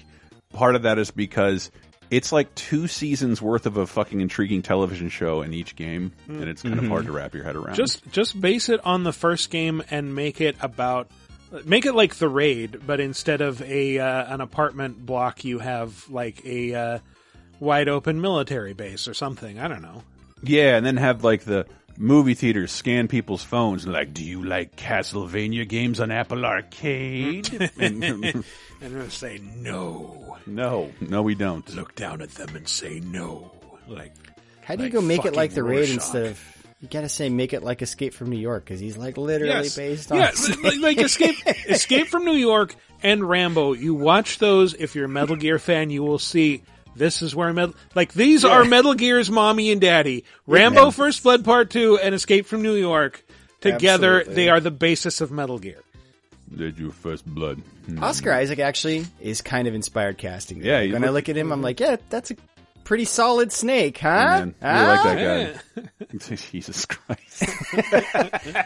part 0.52 0.74
of 0.74 0.82
that 0.82 0.98
is 0.98 1.12
because 1.12 1.70
it's 2.10 2.32
like 2.32 2.54
two 2.54 2.86
seasons 2.88 3.40
worth 3.42 3.66
of 3.66 3.76
a 3.76 3.86
fucking 3.86 4.20
intriguing 4.20 4.62
television 4.62 5.08
show 5.08 5.42
in 5.42 5.52
each 5.54 5.76
game, 5.76 6.12
and 6.28 6.44
it's 6.48 6.62
kind 6.62 6.74
Mm-hmm. 6.76 6.84
of 6.84 6.90
hard 6.90 7.06
to 7.06 7.12
wrap 7.12 7.34
your 7.34 7.44
head 7.44 7.56
around. 7.56 7.74
Just 7.76 8.08
just 8.12 8.40
base 8.40 8.68
it 8.68 8.80
on 8.84 9.02
the 9.04 9.12
first 9.12 9.50
game 9.50 9.82
and 9.90 10.14
make 10.14 10.40
it 10.40 10.56
about 10.60 11.10
make 11.64 11.86
it 11.86 11.94
like 11.94 12.16
the 12.16 12.28
raid, 12.28 12.80
but 12.86 13.00
instead 13.00 13.40
of 13.40 13.62
a 13.62 13.98
uh, 13.98 14.34
an 14.34 14.40
apartment 14.40 15.04
block, 15.04 15.44
you 15.44 15.58
have 15.58 16.08
like 16.10 16.44
a 16.44 16.74
uh, 16.74 16.98
wide 17.60 17.88
open 17.88 18.20
military 18.20 18.72
base 18.74 19.08
or 19.08 19.14
something. 19.14 19.58
I 19.58 19.68
don't 19.68 19.82
know. 19.82 20.02
yeah, 20.42 20.76
and 20.76 20.84
then 20.84 20.96
have 20.98 21.24
like 21.24 21.42
the 21.44 21.66
movie 21.98 22.34
theaters 22.34 22.72
scan 22.72 23.08
people's 23.08 23.42
phones 23.42 23.84
and 23.84 23.92
like, 23.92 24.12
do 24.14 24.24
you 24.24 24.42
like 24.44 24.76
Castlevania 24.76 25.68
games 25.68 26.00
on 26.00 26.10
Apple 26.10 26.44
Arcade? 26.44 27.52
and, 27.78 28.02
and 28.04 28.44
they'll 28.80 29.10
say 29.10 29.40
no. 29.56 30.36
no, 30.46 30.92
no, 31.00 31.22
we 31.22 31.34
don't. 31.34 31.68
Look 31.74 31.94
down 31.94 32.20
at 32.22 32.30
them 32.30 32.54
and 32.56 32.68
say 32.68 33.00
no. 33.00 33.52
Like 33.88 34.14
How 34.62 34.76
do 34.76 34.82
you 34.82 34.88
like 34.88 34.92
go 34.94 35.00
make 35.00 35.24
it 35.24 35.34
like 35.34 35.54
the 35.54 35.62
raid 35.62 35.78
Rorschach. 35.90 35.94
instead 35.94 36.26
of? 36.26 36.52
You 36.80 36.88
gotta 36.88 37.08
say 37.08 37.30
make 37.30 37.52
it 37.54 37.62
like 37.62 37.80
Escape 37.80 38.12
from 38.12 38.28
New 38.30 38.38
York 38.38 38.64
because 38.64 38.78
he's 38.80 38.98
like 38.98 39.16
literally 39.16 39.52
Yes. 39.54 39.76
based 39.76 40.12
on. 40.12 40.18
Yeah, 40.18 40.30
like, 40.62 40.78
like 40.80 40.98
Escape 40.98 41.36
Escape 41.46 42.08
from 42.08 42.24
New 42.26 42.34
York 42.34 42.74
and 43.02 43.26
Rambo. 43.26 43.72
You 43.72 43.94
watch 43.94 44.38
those. 44.38 44.74
If 44.74 44.94
you're 44.94 45.06
a 45.06 45.08
Metal 45.08 45.36
Gear 45.36 45.58
fan, 45.58 45.88
you 45.90 46.02
will 46.02 46.18
see 46.18 46.62
this 46.96 47.22
is 47.22 47.34
where 47.34 47.52
Metal 47.52 47.74
like 47.94 48.12
these 48.12 48.44
are 48.44 48.64
Metal 48.64 48.94
Gear's 48.94 49.30
mommy 49.30 49.70
and 49.70 49.80
daddy. 49.80 50.24
Rambo 50.46 50.84
Yeah. 50.86 50.90
First 50.90 51.22
Blood 51.22 51.44
Part 51.44 51.70
Two 51.70 51.98
and 51.98 52.14
Escape 52.14 52.46
from 52.46 52.62
New 52.62 52.74
York 52.74 53.24
together. 53.60 54.18
Absolutely. 54.20 54.34
They 54.44 54.48
are 54.50 54.60
the 54.60 54.70
basis 54.70 55.20
of 55.20 55.30
Metal 55.30 55.58
Gear. 55.58 55.82
Did 56.54 56.78
your 56.78 56.92
first 56.92 57.26
blood? 57.26 57.58
Hmm. 57.86 58.02
Oscar 58.02 58.32
Isaac 58.32 58.58
actually 58.60 59.04
is 59.20 59.40
kind 59.42 59.66
of 59.66 59.74
inspired 59.74 60.16
casting. 60.18 60.62
Yeah, 60.62 60.80
he 60.82 60.92
when 60.92 61.02
I 61.02 61.08
look- 61.08 61.14
look 61.26 61.28
at 61.30 61.36
him, 61.36 61.50
I'm 61.52 61.60
like, 61.62 61.80
yeah, 61.80 61.96
that's 62.08 62.30
a 62.30 62.36
pretty 62.84 63.04
solid 63.04 63.50
snake, 63.50 63.98
huh? 63.98 64.08
Man, 64.08 64.54
we 64.60 64.68
Huh? 64.68 65.00
like 65.04 65.18
that 65.18 65.60
guy. 66.08 66.36
Jesus 66.52 66.86
Christ. 66.86 67.44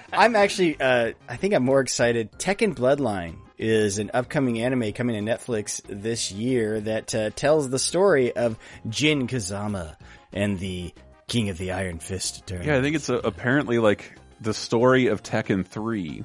I'm 0.13 0.37
actually, 0.37 0.79
uh, 0.81 1.13
I 1.29 1.37
think 1.37 1.55
I'm 1.55 1.65
more 1.65 1.81
excited. 1.81 2.31
Tekken 2.33 2.75
Bloodline 2.75 3.37
is 3.61 3.99
an 3.99 4.11
upcoming 4.15 4.61
anime 4.61 4.91
coming 4.93 5.23
to 5.25 5.33
Netflix 5.33 5.83
this 5.87 6.33
year 6.33 6.81
that 6.81 7.15
uh, 7.15 7.29
tells 7.37 7.69
the 7.69 7.79
story 7.79 8.35
of 8.35 8.59
Jin 8.89 9.27
Kazama 9.29 9.97
and 10.33 10.59
the 10.59 10.95
King 11.29 11.51
of 11.51 11.59
the 11.59 11.73
Iron 11.73 11.99
Fist 11.99 12.47
tournament. 12.47 12.73
Yeah, 12.73 12.79
I 12.79 12.83
think 12.83 12.97
it's 12.97 13.11
a, 13.11 13.17
apparently 13.17 13.79
like 13.79 14.15
the 14.41 14.55
story 14.55 15.09
of 15.09 15.23
Tekken 15.23 15.67
3, 15.67 16.25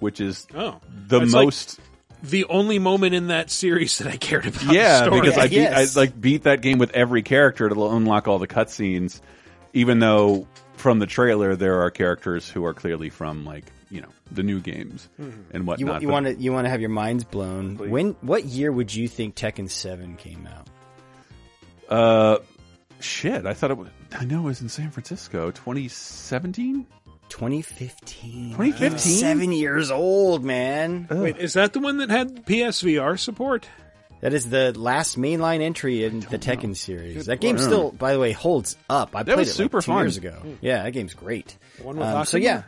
which 0.00 0.20
is 0.20 0.46
Oh. 0.54 0.80
the 1.06 1.20
It's 1.20 1.32
like 1.32 1.44
most. 1.46 1.80
the 2.24 2.44
only 2.46 2.80
moment 2.80 3.14
in 3.14 3.28
that 3.28 3.50
series 3.50 3.98
that 3.98 4.08
I 4.08 4.16
cared 4.16 4.44
about. 4.46 4.66
the 4.66 4.74
yeah, 4.74 5.04
story. 5.04 5.20
because 5.20 5.38
I, 5.38 5.46
beat, 5.46 5.52
Yes. 5.58 5.96
I 5.96 6.00
like 6.00 6.20
beat 6.20 6.42
that 6.42 6.60
game 6.60 6.78
with 6.78 6.90
every 6.90 7.22
character 7.22 7.68
to 7.68 7.86
unlock 7.86 8.26
all 8.26 8.40
the 8.40 8.48
cutscenes, 8.48 9.20
even 9.72 10.00
though 10.00 10.48
from 10.74 10.98
the 10.98 11.06
trailer 11.06 11.54
there 11.54 11.82
are 11.82 11.90
characters 11.92 12.50
who 12.50 12.64
are 12.64 12.74
clearly 12.74 13.10
from 13.10 13.44
like 13.44 13.64
you 13.90 14.00
know 14.00 14.08
the 14.32 14.42
new 14.42 14.60
games 14.60 15.08
and 15.18 15.34
You, 15.52 15.62
whatnot. 15.62 16.02
you 16.02 16.08
want 16.08 16.26
to 16.26 16.34
you 16.34 16.52
want 16.52 16.64
to 16.66 16.70
have 16.70 16.80
your 16.80 16.90
minds 16.90 17.24
blown. 17.24 17.76
When 17.76 18.10
what 18.20 18.44
year 18.44 18.70
would 18.72 18.94
you 18.94 19.08
think 19.08 19.34
Tekken 19.34 19.70
Seven 19.70 20.16
came 20.16 20.46
out? 20.46 20.68
Uh, 21.88 22.38
shit! 23.00 23.46
I 23.46 23.54
thought 23.54 23.70
it 23.70 23.78
was. 23.78 23.88
I 24.18 24.24
know 24.24 24.40
it 24.40 24.44
was 24.44 24.60
in 24.62 24.68
San 24.68 24.90
Francisco, 24.90 25.50
2017. 25.50 26.86
2015. 27.28 28.50
2015? 28.50 28.98
Seven 28.98 29.52
years 29.52 29.90
old, 29.90 30.44
man. 30.44 31.06
Wait, 31.10 31.36
is 31.38 31.54
that 31.54 31.72
the 31.72 31.80
one 31.80 31.98
that 31.98 32.10
had 32.10 32.44
PSVR 32.46 33.18
support? 33.18 33.66
That 34.20 34.32
is 34.32 34.48
the 34.48 34.72
last 34.78 35.18
mainline 35.18 35.60
entry 35.60 36.04
in 36.04 36.20
the 36.20 36.38
Tekken 36.38 36.76
series. 36.76 37.26
That 37.26 37.40
game 37.40 37.58
still, 37.58 37.90
by 37.92 38.12
the 38.14 38.18
way, 38.20 38.32
holds 38.32 38.76
up. 38.88 39.14
I 39.14 39.22
That 39.22 39.34
played 39.34 39.38
was 39.38 39.50
it 39.50 39.54
super 39.54 39.78
like 39.78 39.84
two 39.84 39.92
fun. 39.92 40.04
years 40.04 40.16
ago. 40.16 40.42
Yeah, 40.62 40.82
that 40.84 40.92
game's 40.92 41.12
great. 41.14 41.58
One 41.82 41.96
with 41.96 42.06
Um, 42.06 42.24
so 42.24 42.36
yeah, 42.38 42.62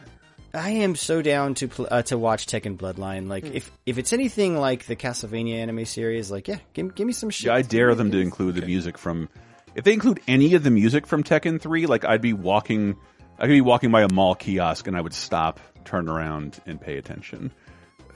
I 0.56 0.70
am 0.70 0.96
so 0.96 1.22
down 1.22 1.54
to 1.56 1.68
pl- 1.68 1.88
uh, 1.90 2.02
to 2.02 2.18
watch 2.18 2.46
Tekken 2.46 2.76
Bloodline. 2.76 3.28
Like 3.28 3.44
if 3.46 3.70
if 3.84 3.98
it's 3.98 4.12
anything 4.12 4.56
like 4.58 4.86
the 4.86 4.96
Castlevania 4.96 5.56
anime 5.56 5.84
series, 5.84 6.30
like 6.30 6.48
yeah, 6.48 6.58
give, 6.72 6.94
give 6.94 7.06
me 7.06 7.12
some 7.12 7.30
shit. 7.30 7.46
Yeah, 7.46 7.54
I 7.54 7.62
dare 7.62 7.94
them 7.94 8.10
to 8.10 8.18
include 8.18 8.54
the 8.56 8.66
music 8.66 8.98
from. 8.98 9.28
If 9.74 9.84
they 9.84 9.92
include 9.92 10.20
any 10.26 10.54
of 10.54 10.62
the 10.62 10.70
music 10.70 11.06
from 11.06 11.22
Tekken 11.22 11.60
3, 11.60 11.84
like 11.86 12.04
I'd 12.06 12.22
be 12.22 12.32
walking, 12.32 12.96
I 13.38 13.42
could 13.42 13.50
be 13.52 13.60
walking 13.60 13.90
by 13.90 14.02
a 14.02 14.08
mall 14.10 14.34
kiosk 14.34 14.86
and 14.86 14.96
I 14.96 15.02
would 15.02 15.12
stop, 15.12 15.60
turn 15.84 16.08
around, 16.08 16.58
and 16.64 16.80
pay 16.80 16.96
attention. 16.96 17.52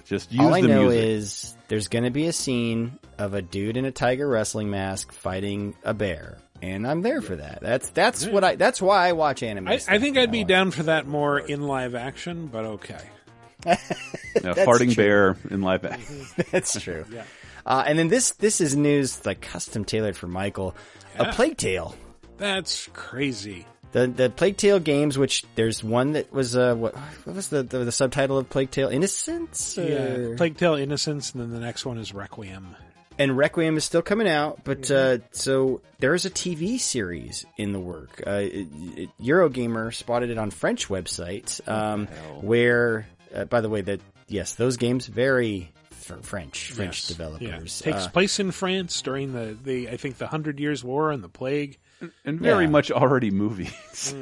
Just 0.06 0.32
use 0.32 0.40
All 0.40 0.54
I 0.54 0.62
the 0.62 0.68
know 0.68 0.82
music. 0.88 1.04
is 1.04 1.56
there's 1.68 1.88
going 1.88 2.04
to 2.04 2.10
be 2.10 2.26
a 2.26 2.32
scene 2.32 2.98
of 3.18 3.34
a 3.34 3.42
dude 3.42 3.76
in 3.76 3.84
a 3.84 3.92
tiger 3.92 4.26
wrestling 4.26 4.70
mask 4.70 5.12
fighting 5.12 5.76
a 5.84 5.92
bear, 5.92 6.38
and 6.62 6.86
I'm 6.86 7.02
there 7.02 7.22
for 7.22 7.36
that. 7.36 7.60
That's 7.60 7.90
that's 7.90 8.26
what 8.26 8.44
I. 8.44 8.56
That's 8.56 8.80
why 8.82 9.08
I 9.08 9.12
watch 9.12 9.42
anime. 9.42 9.68
I, 9.68 9.80
I 9.88 9.98
think 9.98 10.16
I'd 10.18 10.32
be 10.32 10.44
down 10.44 10.70
for 10.70 10.84
that 10.84 11.06
more 11.06 11.38
in 11.38 11.62
live 11.62 11.94
action, 11.94 12.46
but 12.46 12.64
okay. 12.64 13.00
Yeah, 13.66 13.76
That's 14.54 14.60
farting 14.60 14.94
true. 14.94 15.04
bear 15.04 15.36
in 15.50 15.60
live 15.60 15.84
action. 15.84 16.24
That's 16.52 16.80
true. 16.80 17.04
Yeah. 17.12 17.24
Uh, 17.66 17.82
and 17.86 17.98
then 17.98 18.08
this 18.08 18.30
this 18.32 18.60
is 18.60 18.76
news 18.76 19.26
like 19.26 19.40
custom 19.40 19.84
tailored 19.84 20.16
for 20.16 20.28
Michael. 20.28 20.74
Yeah. 21.16 21.30
A 21.30 21.32
Plague 21.32 21.56
Tale. 21.56 21.94
That's 22.36 22.88
crazy. 22.92 23.66
The 23.92 24.06
the 24.06 24.30
Plague 24.30 24.56
Tale 24.56 24.78
games, 24.78 25.18
which 25.18 25.44
there's 25.56 25.82
one 25.82 26.12
that 26.12 26.32
was 26.32 26.56
uh 26.56 26.74
what 26.76 26.94
what 26.96 27.34
was 27.36 27.48
the 27.48 27.62
the, 27.64 27.78
the 27.84 27.92
subtitle 27.92 28.38
of 28.38 28.48
Plague 28.48 28.70
Tale? 28.70 28.88
Innocence. 28.88 29.76
Yeah, 29.76 30.34
Plague 30.36 30.56
Tale 30.56 30.76
Innocence, 30.76 31.32
and 31.32 31.42
then 31.42 31.50
the 31.50 31.60
next 31.60 31.84
one 31.84 31.98
is 31.98 32.14
Requiem. 32.14 32.76
And 33.20 33.36
Requiem 33.36 33.76
is 33.76 33.84
still 33.84 34.02
coming 34.02 34.26
out, 34.28 34.64
but 34.64 34.80
Mm-hmm. 34.82 35.22
uh, 35.22 35.26
so 35.32 35.80
there 35.98 36.14
is 36.14 36.24
a 36.24 36.30
TV 36.30 36.80
series 36.80 37.44
in 37.56 37.72
the 37.72 37.78
work. 37.78 38.22
Uh, 38.26 38.30
it, 38.42 38.66
it, 38.96 39.08
Eurogamer 39.22 39.94
spotted 39.94 40.30
it 40.30 40.38
on 40.38 40.50
French 40.50 40.88
website, 40.88 41.60
um, 41.68 42.06
where, 42.40 43.06
uh, 43.34 43.44
by 43.44 43.60
the 43.60 43.68
way, 43.68 43.82
that 43.82 44.00
yes, 44.26 44.54
those 44.54 44.76
games 44.78 45.06
very 45.06 45.70
fr- 45.90 46.14
French 46.22 46.72
French 46.72 47.00
Yes. 47.02 47.08
developers. 47.08 47.82
Yeah. 47.84 47.92
Takes 47.92 48.06
Uh, 48.06 48.10
place 48.10 48.40
in 48.40 48.50
France 48.50 49.00
during 49.02 49.32
the, 49.32 49.56
the 49.62 49.88
I 49.90 49.96
think 49.96 50.16
the 50.18 50.26
Hundred 50.26 50.58
Years 50.58 50.82
War 50.82 51.10
and 51.12 51.22
the 51.22 51.28
plague. 51.28 51.78
And 52.24 52.40
very 52.40 52.64
Yeah. 52.64 52.70
much 52.70 52.90
already 52.90 53.30
movies. 53.30 54.14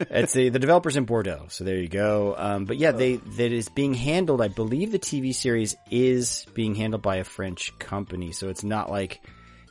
it's 0.00 0.32
the 0.32 0.48
the 0.48 0.58
developers 0.58 0.96
in 0.96 1.04
Bordeaux. 1.04 1.46
So 1.48 1.64
there 1.64 1.76
you 1.76 1.88
go. 1.88 2.34
Um, 2.36 2.64
but 2.64 2.76
yeah, 2.78 2.92
they 2.92 3.16
that 3.16 3.52
is 3.52 3.68
being 3.68 3.94
handled. 3.94 4.40
I 4.40 4.48
believe 4.48 4.92
the 4.92 4.98
TV 4.98 5.34
series 5.34 5.76
is 5.90 6.46
being 6.54 6.74
handled 6.74 7.02
by 7.02 7.16
a 7.16 7.24
French 7.24 7.76
company. 7.78 8.32
So 8.32 8.48
it's 8.48 8.64
not 8.64 8.90
like 8.90 9.20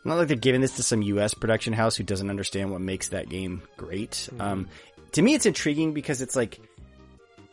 not 0.05 0.17
like 0.17 0.27
they're 0.27 0.37
giving 0.37 0.61
this 0.61 0.75
to 0.77 0.83
some 0.83 1.01
U.S. 1.01 1.33
production 1.33 1.73
house 1.73 1.95
who 1.95 2.03
doesn't 2.03 2.29
understand 2.29 2.71
what 2.71 2.81
makes 2.81 3.09
that 3.09 3.29
game 3.29 3.61
great. 3.77 4.29
Um, 4.39 4.67
to 5.13 5.21
me, 5.21 5.33
it's 5.33 5.45
intriguing 5.45 5.93
because 5.93 6.21
it's 6.21 6.35
like 6.35 6.59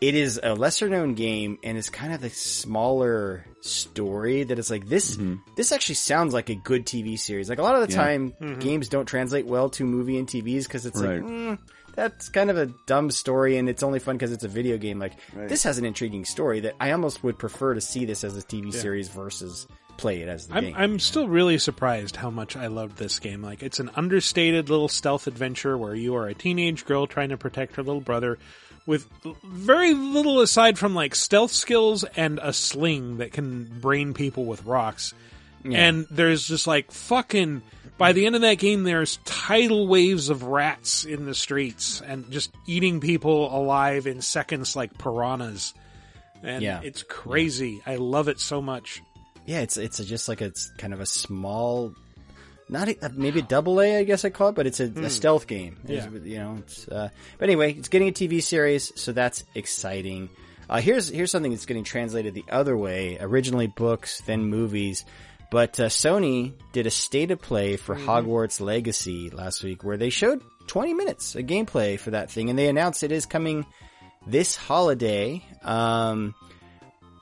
it 0.01 0.15
is 0.15 0.39
a 0.43 0.55
lesser 0.55 0.89
known 0.89 1.15
game 1.15 1.59
and 1.65 1.79
it's 1.79 1.89
kind 1.91 2.13
of 2.13 2.23
a 2.23 2.31
smaller 2.31 3.45
story 3.61 4.43
that 4.45 4.59
it's 4.59 4.71
like 4.71 4.87
this 4.89 5.19
this 5.57 5.73
actually 5.73 5.95
sounds 5.95 6.35
like 6.35 6.51
a 6.51 6.55
good 6.55 6.85
TV 6.87 7.19
series. 7.19 7.49
Like 7.49 7.59
a 7.59 7.63
lot 7.63 7.75
of 7.81 7.87
the 7.89 7.93
Yeah. 7.95 8.03
time 8.03 8.35
Mhm. 8.41 8.61
games 8.61 8.89
don't 8.89 9.07
translate 9.07 9.47
well 9.47 9.71
to 9.71 9.85
movie 9.85 10.19
and 10.19 10.29
TVs 10.29 10.65
because 10.65 10.85
it's 10.87 11.01
Right. 11.01 11.23
like 11.23 11.31
mm, 11.33 11.59
that's 11.95 12.29
kind 12.29 12.51
of 12.51 12.59
a 12.59 12.67
dumb 12.87 13.11
story 13.11 13.57
and 13.57 13.69
it's 13.69 13.83
only 13.83 13.99
fun 13.99 14.17
because 14.17 14.33
it's 14.33 14.45
a 14.45 14.49
video 14.49 14.77
game. 14.77 14.99
Like 14.99 15.15
this 15.35 15.63
has 15.63 15.79
an 15.79 15.85
intriguing 15.85 16.25
story 16.25 16.61
that 16.61 16.75
I 16.79 16.93
almost 16.93 17.25
would 17.25 17.39
prefer 17.39 17.75
to 17.75 17.81
see 17.81 18.05
this 18.05 18.23
as 18.23 18.37
a 18.37 18.43
TV 18.43 18.67
Yeah. 18.73 18.81
series 18.81 19.09
versus 19.09 19.67
play 19.97 20.21
it 20.21 20.29
as 20.29 20.47
the 20.47 20.55
I'm 20.57 20.65
game. 20.65 20.75
I'm 20.77 20.99
still 20.99 21.27
really 21.27 21.57
surprised 21.57 22.17
how 22.17 22.29
much 22.29 22.55
I 22.55 22.67
loved 22.67 22.99
this 22.99 23.19
game. 23.19 23.41
Like 23.43 23.63
it's 23.63 23.81
an 23.81 23.91
understated 23.97 24.69
little 24.69 24.89
stealth 24.89 25.27
adventure 25.27 25.79
where 25.79 25.95
you 25.95 26.15
are 26.17 26.27
a 26.29 26.35
teenage 26.35 26.85
girl 26.85 27.07
trying 27.07 27.31
to 27.31 27.39
protect 27.39 27.77
her 27.77 27.83
little 27.83 28.03
brother 28.03 28.39
with 28.87 29.09
very 29.45 29.93
little 29.95 30.41
aside 30.41 30.79
from 30.79 30.95
like 30.95 31.15
stealth 31.15 31.51
skills 31.51 32.05
and 32.17 32.39
a 32.43 32.53
sling 32.53 33.19
that 33.19 33.33
can 33.33 33.65
brain 33.81 34.15
people 34.15 34.45
with 34.45 34.65
rocks. 34.65 35.13
Yeah. 35.65 35.79
And 35.89 36.07
there's 36.11 36.47
just 36.47 36.67
like 36.69 36.93
fucking 36.93 37.63
by 37.99 38.13
the 38.13 38.27
end 38.27 38.37
of 38.37 38.43
that 38.43 38.59
game 38.59 38.85
there's 38.85 39.17
tidal 39.25 39.89
waves 39.89 40.29
of 40.29 40.45
rats 40.45 41.05
in 41.05 41.25
the 41.25 41.35
streets 41.35 42.01
and 42.03 42.31
just 42.31 42.53
eating 42.67 43.01
people 43.01 43.55
alive 43.57 44.07
in 44.07 44.21
seconds 44.21 44.77
like 44.77 44.97
piranhas. 44.99 45.75
And 46.43 46.63
Yeah. 46.63 46.81
it's 46.85 47.03
crazy. 47.03 47.83
I 47.87 47.97
love 47.97 48.29
it 48.29 48.39
so 48.39 48.63
much. 48.63 49.03
yeah, 49.47 49.61
it's 49.61 49.77
it's 49.77 49.99
just 50.05 50.29
like 50.29 50.41
it's 50.43 50.71
kind 50.79 50.93
of 50.95 51.01
a 51.01 51.07
small, 51.07 51.93
not 52.69 52.89
a, 52.89 53.11
maybe 53.15 53.41
a 53.41 53.43
double 53.43 53.81
A, 53.81 53.99
I 53.99 54.05
guess 54.05 54.25
I 54.25 54.31
call 54.31 54.49
it, 54.49 54.55
but 54.55 54.67
it's 54.67 54.81
a, 54.81 54.85
a 54.87 55.11
stealth 55.11 55.47
game. 55.47 55.77
It's- 55.85 56.05
Hmm. 56.07 56.17
Yeah. 56.17 56.23
you 56.25 56.39
know. 56.39 56.57
It's, 56.59 56.89
uh, 56.89 57.09
but 57.39 57.49
anyway, 57.49 57.73
it's 57.75 57.89
getting 57.89 58.09
a 58.09 58.13
TV 58.13 58.43
series, 58.43 58.93
so 59.01 59.13
that's 59.13 59.45
exciting. 59.55 60.29
Uh, 60.69 60.81
here's 60.81 61.09
here's 61.09 61.31
something 61.31 61.53
that's 61.53 61.67
getting 61.67 61.85
translated 61.85 62.35
the 62.35 62.45
other 62.51 62.77
way. 62.77 63.19
Originally 63.21 63.69
books, 63.69 64.21
then 64.23 64.45
movies. 64.47 65.05
But 65.49 65.79
uh, 65.79 65.85
Sony 65.87 66.55
did 66.73 66.89
a 66.89 66.91
state 66.91 67.31
of 67.31 67.41
play 67.41 67.77
for 67.77 67.95
Mm-hmm. 67.95 68.09
Hogwarts 68.09 68.61
Legacy 68.61 69.31
last 69.31 69.63
week, 69.63 69.85
where 69.85 69.97
they 69.97 70.11
showed 70.11 70.43
20 70.67 70.93
minutes 70.95 71.37
of 71.37 71.47
gameplay 71.47 71.97
for 72.01 72.11
that 72.11 72.33
thing, 72.33 72.51
and 72.51 72.59
they 72.59 72.69
announced 72.69 73.05
it 73.05 73.13
is 73.13 73.27
coming 73.27 73.65
this 74.27 74.57
holiday. 74.57 75.41
Um, 75.63 76.35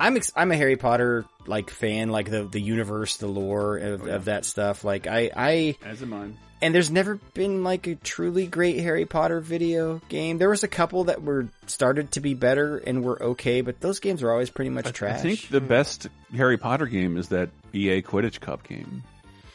I'm 0.00 0.16
ex- 0.16 0.32
I'm 0.34 0.50
a 0.50 0.56
Harry 0.56 0.76
Potter 0.76 1.26
like 1.46 1.70
fan, 1.70 2.08
like 2.10 2.30
the 2.30 2.44
the 2.44 2.60
universe, 2.60 3.16
the 3.16 3.26
lore 3.26 3.76
of, 3.78 4.06
oh, 4.06 4.10
of 4.10 4.24
that 4.26 4.44
stuff. 4.44 4.84
Like 4.84 5.06
I 5.06 5.30
I 5.34 5.76
As 5.84 6.02
am 6.02 6.12
I. 6.14 6.28
and 6.62 6.74
there's 6.74 6.90
never 6.90 7.16
been 7.34 7.64
like 7.64 7.86
a 7.86 7.94
truly 7.96 8.46
great 8.46 8.80
Harry 8.80 9.06
Potter 9.06 9.40
video 9.40 10.00
game. 10.08 10.38
There 10.38 10.50
was 10.50 10.62
a 10.62 10.68
couple 10.68 11.04
that 11.04 11.22
were 11.22 11.48
started 11.66 12.12
to 12.12 12.20
be 12.20 12.34
better 12.34 12.78
and 12.78 13.02
were 13.04 13.22
okay, 13.22 13.60
but 13.60 13.80
those 13.80 14.00
games 14.00 14.22
were 14.22 14.32
always 14.32 14.50
pretty 14.50 14.70
much 14.70 14.92
trash. 14.92 15.20
I 15.20 15.22
think 15.22 15.48
the 15.48 15.60
hmm. 15.60 15.66
best 15.66 16.08
Harry 16.34 16.58
Potter 16.58 16.86
game 16.86 17.16
is 17.16 17.28
that 17.28 17.50
EA 17.72 18.02
Quidditch 18.02 18.40
Cup 18.40 18.66
game. 18.66 19.02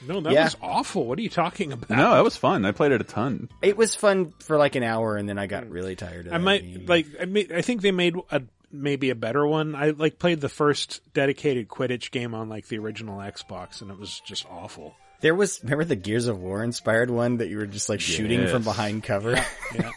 No, 0.07 0.21
that 0.21 0.31
Yeah. 0.31 0.45
was 0.45 0.55
awful. 0.61 1.05
What 1.05 1.19
are 1.19 1.21
you 1.21 1.29
talking 1.29 1.73
about? 1.73 1.89
No, 1.89 2.15
that 2.15 2.23
was 2.23 2.37
fun. 2.37 2.65
I 2.65 2.71
played 2.71 2.93
it 2.93 3.01
a 3.01 3.03
ton. 3.03 3.49
it 3.61 3.75
was 3.75 3.95
fun 3.95 4.33
for 4.39 4.57
like 4.57 4.75
an 4.75 4.83
hour, 4.83 5.17
and 5.17 5.27
then 5.27 5.37
I 5.37 5.47
got 5.47 5.65
hmm. 5.65 5.71
really 5.71 5.95
tired 5.95 6.27
of 6.27 6.33
it. 6.33 6.35
I 6.35 6.37
might 6.37 6.87
like. 6.87 7.07
I, 7.21 7.25
may, 7.25 7.47
I 7.53 7.61
think 7.61 7.81
they 7.81 7.91
made 7.91 8.15
a 8.31 8.41
maybe 8.71 9.09
a 9.09 9.15
better 9.15 9.45
one. 9.45 9.75
I 9.75 9.91
like 9.91 10.19
played 10.19 10.41
the 10.41 10.49
first 10.49 11.01
dedicated 11.13 11.67
Quidditch 11.67 12.11
game 12.11 12.33
on 12.33 12.49
like 12.49 12.67
the 12.67 12.77
original 12.79 13.17
Xbox, 13.19 13.81
and 13.81 13.91
it 13.91 13.97
was 13.99 14.19
just 14.25 14.45
awful. 14.49 14.95
There 15.21 15.35
was 15.35 15.61
remember 15.63 15.83
the 15.85 15.95
Gears 15.95 16.27
of 16.27 16.39
War 16.39 16.63
inspired 16.63 17.09
one 17.09 17.37
that 17.37 17.49
you 17.49 17.57
were 17.57 17.65
just 17.65 17.89
like 17.89 17.99
shooting 17.99 18.47
from 18.47 18.63
behind 18.63 19.03
cover. 19.03 19.31
Yeah. 19.75 19.91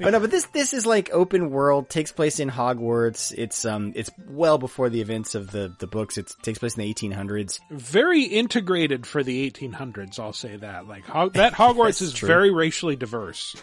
But 0.00 0.10
no, 0.12 0.20
but 0.20 0.30
this 0.30 0.44
this 0.46 0.72
is 0.74 0.84
like 0.86 1.10
open 1.12 1.50
world, 1.50 1.88
takes 1.88 2.12
place 2.12 2.38
in 2.38 2.50
Hogwarts. 2.50 3.32
It's 3.36 3.64
um 3.64 3.92
it's 3.94 4.10
well 4.28 4.58
before 4.58 4.88
the 4.90 5.00
events 5.00 5.34
of 5.34 5.50
the 5.50 5.74
the 5.78 5.86
books. 5.86 6.18
It 6.18 6.34
takes 6.42 6.58
place 6.58 6.76
in 6.76 6.82
the 6.82 6.92
1800s. 6.94 7.60
Very 7.70 8.24
integrated 8.24 9.06
for 9.06 9.22
the 9.22 9.50
1800s. 9.50 10.18
I'll 10.18 10.32
say 10.34 10.56
that. 10.56 10.86
Like 10.86 11.06
Hog- 11.06 11.32
that 11.34 11.52
Hogwarts 11.54 12.02
is 12.02 12.12
true. 12.12 12.26
very 12.26 12.50
racially 12.50 12.96
diverse, 12.96 13.54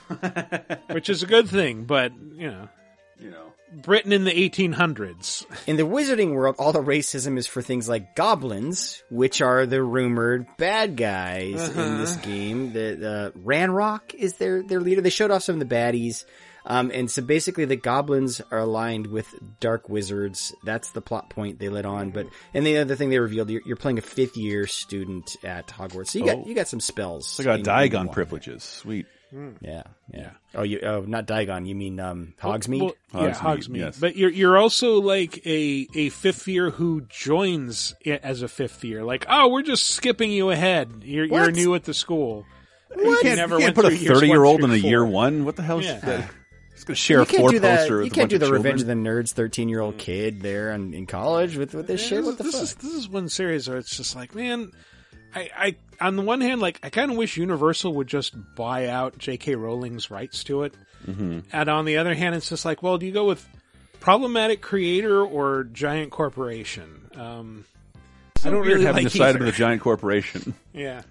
which 0.91 1.09
is 1.09 1.21
a 1.23 1.27
good 1.27 1.49
thing. 1.49 1.85
But 1.85 2.13
you 2.33 2.49
know, 2.49 2.69
You 3.19 3.29
know. 3.31 3.52
Britain 3.81 4.11
in 4.11 4.23
the 4.23 4.31
1800s. 4.31 5.45
In 5.67 5.77
the 5.77 5.83
wizarding 5.83 6.33
world, 6.33 6.55
all 6.59 6.71
the 6.73 6.79
racism 6.83 7.37
is 7.37 7.47
for 7.47 7.61
things 7.61 7.87
like 7.89 8.15
goblins, 8.15 9.03
which 9.09 9.41
are 9.41 9.65
the 9.65 9.81
rumored 9.81 10.45
bad 10.57 10.95
guys 10.95 11.69
in 11.69 11.97
this 11.97 12.15
game. 12.17 12.73
The 12.73 13.31
uh, 13.35 13.37
Ranrock 13.39 14.13
is 14.13 14.33
their 14.35 14.63
their 14.63 14.79
leader. 14.79 15.01
They 15.01 15.09
showed 15.09 15.31
off 15.31 15.43
some 15.43 15.59
of 15.59 15.67
the 15.67 15.75
baddies. 15.75 16.25
Um, 16.65 16.91
and 16.93 17.11
so 17.11 17.21
basically 17.21 17.65
the 17.65 17.75
goblins 17.75 18.39
are 18.49 18.59
aligned 18.59 19.07
with 19.07 19.27
dark 19.59 19.89
wizards. 19.89 20.53
That's 20.63 20.91
the 20.91 21.01
plot 21.01 21.29
point 21.29 21.59
they 21.59 21.67
let 21.67 21.85
on. 21.85 22.11
But, 22.11 22.27
and 22.53 22.65
the 22.65 22.77
other 22.77 22.95
thing 22.95 23.09
they 23.09 23.19
revealed, 23.19 23.49
you're, 23.49 23.61
you're 23.65 23.75
playing 23.75 23.97
a 23.97 24.01
fifth 24.01 24.37
year 24.37 24.65
student 24.65 25.35
at 25.43 25.67
Hogwarts. 25.67 26.11
So 26.11 26.19
you 26.19 26.25
Oh. 26.29 26.35
got, 26.37 26.47
you 26.47 26.55
got 26.55 26.69
some 26.69 26.79
spells. 26.79 27.37
I 27.37 27.43
got 27.43 27.53
in- 27.55 27.59
in 27.59 27.65
Diagon 27.65 28.13
privileges. 28.13 28.63
Sweet. 28.63 29.07
Yeah, 29.61 29.83
yeah. 30.13 30.31
Oh, 30.53 30.63
you, 30.63 30.79
oh, 30.81 31.01
not 31.01 31.25
Diagon. 31.25 31.67
You 31.67 31.75
mean, 31.75 31.99
um, 31.99 32.33
Hogsmeade? 32.41 32.81
Well, 33.11 33.23
yeah, 33.25 33.31
Hogsmeade, 33.31 33.67
Hogsmeade. 33.67 33.77
yes. 33.77 33.99
But 33.99 34.15
you're 34.15 34.29
you're 34.29 34.57
also 34.57 35.01
like 35.01 35.45
a 35.45 35.87
a 35.95 36.09
fifth 36.09 36.47
year 36.47 36.69
who 36.69 37.01
joins 37.09 37.95
it 38.01 38.21
as 38.23 38.41
a 38.41 38.47
fifth 38.47 38.83
year. 38.83 39.03
Like, 39.03 39.25
oh, 39.27 39.49
we're 39.49 39.63
just 39.63 39.87
skipping 39.87 40.31
you 40.31 40.49
ahead. 40.51 41.01
You're 41.03 41.25
you're 41.25 41.51
new 41.51 41.73
at 41.75 41.83
the 41.83 41.93
school. 41.93 42.45
You 42.95 43.17
can't, 43.23 43.37
never 43.37 43.57
you 43.57 43.65
can't 43.65 43.75
put 43.75 43.85
a 43.85 43.95
thirty 43.97 44.27
year 44.27 44.43
old 44.43 44.63
in 44.63 44.71
a 44.71 44.75
year 44.75 45.03
one. 45.03 45.45
What 45.45 45.55
the 45.55 45.63
hell? 45.63 45.81
Yeah. 45.81 45.95
Is 45.95 46.01
that? 46.03 46.31
It's 46.73 46.83
going 46.85 46.95
to 46.95 47.01
share 47.01 47.17
you 47.17 47.23
a 47.23 47.25
can't 47.25 47.37
floor 47.37 47.49
do 47.51 47.59
that. 47.59 47.79
poster. 47.79 48.03
You 48.03 48.09
can't 48.09 48.29
do 48.29 48.37
the 48.37 48.45
children. 48.45 48.61
Revenge 48.63 48.81
of 48.81 48.87
the 48.87 48.93
Nerds 48.93 49.31
thirteen 49.31 49.69
year 49.69 49.79
old 49.79 49.97
kid 49.97 50.41
there 50.41 50.71
in, 50.71 50.93
in 50.93 51.05
college 51.05 51.55
with 51.55 51.73
with 51.73 51.87
this 51.87 52.05
shit. 52.05 52.23
What 52.23 52.37
the 52.37 52.43
this 52.43 52.53
fuck? 52.53 52.63
is 52.63 52.75
this 52.75 52.93
is 52.93 53.07
one 53.09 53.29
series 53.29 53.67
where 53.69 53.77
it's 53.77 53.95
just 53.95 54.15
like, 54.15 54.35
man, 54.35 54.71
I, 55.35 55.49
I 55.57 55.75
on 56.05 56.15
the 56.15 56.21
one 56.21 56.41
hand, 56.41 56.61
like 56.61 56.79
I 56.83 56.89
kind 56.89 57.11
of 57.11 57.17
wish 57.17 57.37
Universal 57.37 57.93
would 57.95 58.07
just 58.07 58.33
buy 58.55 58.87
out 58.87 59.17
J.K. 59.17 59.55
Rowling's 59.55 60.09
rights 60.11 60.43
to 60.45 60.63
it, 60.63 60.73
Mm-hmm. 61.07 61.39
and 61.51 61.69
on 61.69 61.85
the 61.85 61.97
other 61.97 62.13
hand, 62.13 62.33
it's 62.35 62.47
just 62.49 62.63
like, 62.65 62.81
well, 62.81 62.97
do 62.97 63.05
you 63.05 63.11
go 63.11 63.25
with 63.25 63.45
problematic 63.99 64.61
creator 64.61 65.21
or 65.21 65.65
giant 65.65 66.11
corporation? 66.11 67.09
Um, 67.15 67.65
I 68.45 68.49
don't 68.49 68.65
really 68.65 68.83
having 68.85 69.03
like 69.05 69.11
decided 69.13 69.37
either. 69.37 69.45
with 69.45 69.55
a 69.55 69.57
giant 69.57 69.81
corporation 69.81 70.53
Yeah, 70.73 71.01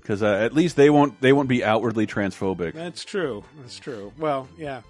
because 0.00 0.22
uh, 0.22 0.26
at 0.34 0.52
least 0.54 0.76
they 0.76 0.90
won't 0.90 1.20
they 1.20 1.32
won't 1.32 1.48
be 1.48 1.62
outwardly 1.64 2.06
transphobic. 2.06 2.72
that's 2.74 3.04
true. 3.04 3.44
That's 3.60 3.78
true. 3.78 4.12
Well, 4.18 4.48
yeah, 4.58 4.82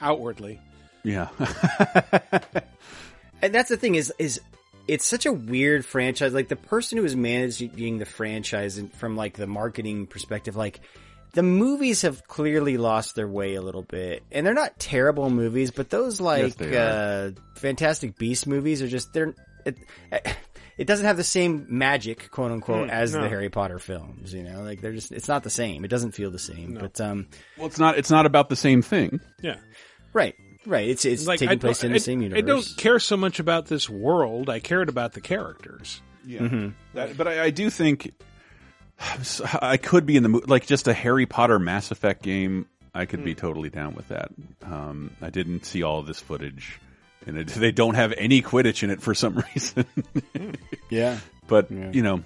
outwardly. 0.00 0.60
Yeah. 1.04 1.28
And 3.40 3.54
that's 3.54 3.68
the 3.68 3.76
thing 3.76 3.94
is 3.94 4.12
is 4.18 4.40
it's 4.88 5.06
such 5.06 5.26
a 5.26 5.32
weird 5.32 5.84
franchise. 5.84 6.32
Like 6.34 6.48
the 6.48 6.56
person 6.56 6.98
who 6.98 7.04
is 7.04 7.14
managing 7.14 7.98
the 7.98 8.06
franchise 8.06 8.78
and 8.78 8.92
from 8.94 9.16
like 9.16 9.34
the 9.34 9.46
marketing 9.46 10.06
perspective, 10.06 10.56
like 10.56 10.80
the 11.34 11.42
movies 11.42 12.02
have 12.02 12.26
clearly 12.26 12.78
lost 12.78 13.14
their 13.14 13.28
way 13.28 13.54
a 13.54 13.62
little 13.62 13.82
bit, 13.82 14.22
and 14.32 14.46
they're 14.46 14.54
not 14.54 14.78
terrible 14.78 15.28
movies, 15.30 15.70
but 15.70 15.90
those 15.90 16.20
like 16.20 16.56
they 16.56 16.76
uh, 16.76 17.30
Fantastic 17.56 18.16
Beast 18.18 18.46
movies 18.46 18.80
are 18.82 18.88
just 18.88 19.12
they're 19.12 19.34
it, 19.66 19.78
it 20.78 20.86
doesn't 20.86 21.04
have 21.06 21.16
the 21.16 21.24
same 21.24 21.66
magic, 21.68 22.30
quote 22.30 22.50
unquote, 22.52 22.88
Mm, 22.88 22.92
as 22.92 23.12
no. 23.14 23.22
the 23.22 23.28
Harry 23.28 23.50
Potter 23.50 23.78
films. 23.78 24.32
You 24.32 24.44
know, 24.44 24.62
like 24.62 24.80
they're 24.80 24.92
just 24.94 25.12
it's 25.12 25.28
not 25.28 25.42
the 25.42 25.50
same. 25.50 25.84
It 25.84 25.88
doesn't 25.88 26.12
feel 26.12 26.30
the 26.30 26.38
same. 26.38 26.74
But 26.80 27.00
um, 27.00 27.26
well, 27.58 27.66
it's 27.66 27.78
not 27.78 27.98
it's 27.98 28.10
not 28.10 28.24
about 28.24 28.48
the 28.48 28.56
same 28.56 28.80
thing. 28.80 29.20
Yeah. 29.42 29.56
right, 30.14 30.34
right. 30.68 30.88
It's 30.88 31.04
it's 31.04 31.26
Like, 31.26 31.40
taking 31.40 31.54
I, 31.54 31.56
place 31.56 31.82
in 31.82 31.90
I- 31.90 31.94
the 31.94 32.00
same 32.00 32.22
universe. 32.22 32.38
I 32.42 32.46
don't 32.46 32.76
care 32.76 32.98
so 33.00 33.16
much 33.16 33.40
about 33.40 33.66
this 33.66 33.88
world. 33.90 34.48
I 34.48 34.60
cared 34.60 34.88
about 34.88 35.12
the 35.14 35.20
characters. 35.20 36.00
Yeah. 36.26 36.40
Mm-hmm. 36.40 36.68
That, 36.94 37.16
but 37.16 37.26
I, 37.26 37.44
I 37.44 37.50
do 37.50 37.70
think 37.70 38.12
I 39.62 39.76
could 39.76 40.06
be 40.06 40.16
in 40.16 40.22
the 40.22 40.28
mo- 40.28 40.42
like 40.46 40.66
just 40.66 40.88
a 40.88 40.92
Harry 40.92 41.26
Potter 41.26 41.58
Mass 41.58 41.90
Effect 41.90 42.22
game. 42.22 42.66
I 42.94 43.06
could 43.06 43.20
Hmm. 43.20 43.24
be 43.26 43.34
totally 43.34 43.70
down 43.70 43.94
with 43.94 44.08
that. 44.08 44.30
Um, 44.62 45.10
I 45.20 45.30
didn't 45.30 45.64
see 45.64 45.82
all 45.82 46.00
of 46.00 46.06
this 46.06 46.18
footage, 46.20 46.80
and 47.26 47.38
it, 47.38 47.46
they 47.48 47.70
don't 47.70 47.94
have 47.94 48.12
any 48.16 48.42
Quidditch 48.42 48.82
in 48.82 48.90
it 48.90 49.00
for 49.02 49.14
some 49.14 49.42
reason. 49.54 49.84
Yeah. 50.90 51.18
but 51.46 51.70
Yeah. 51.70 51.90
you 51.92 52.02
know, 52.02 52.22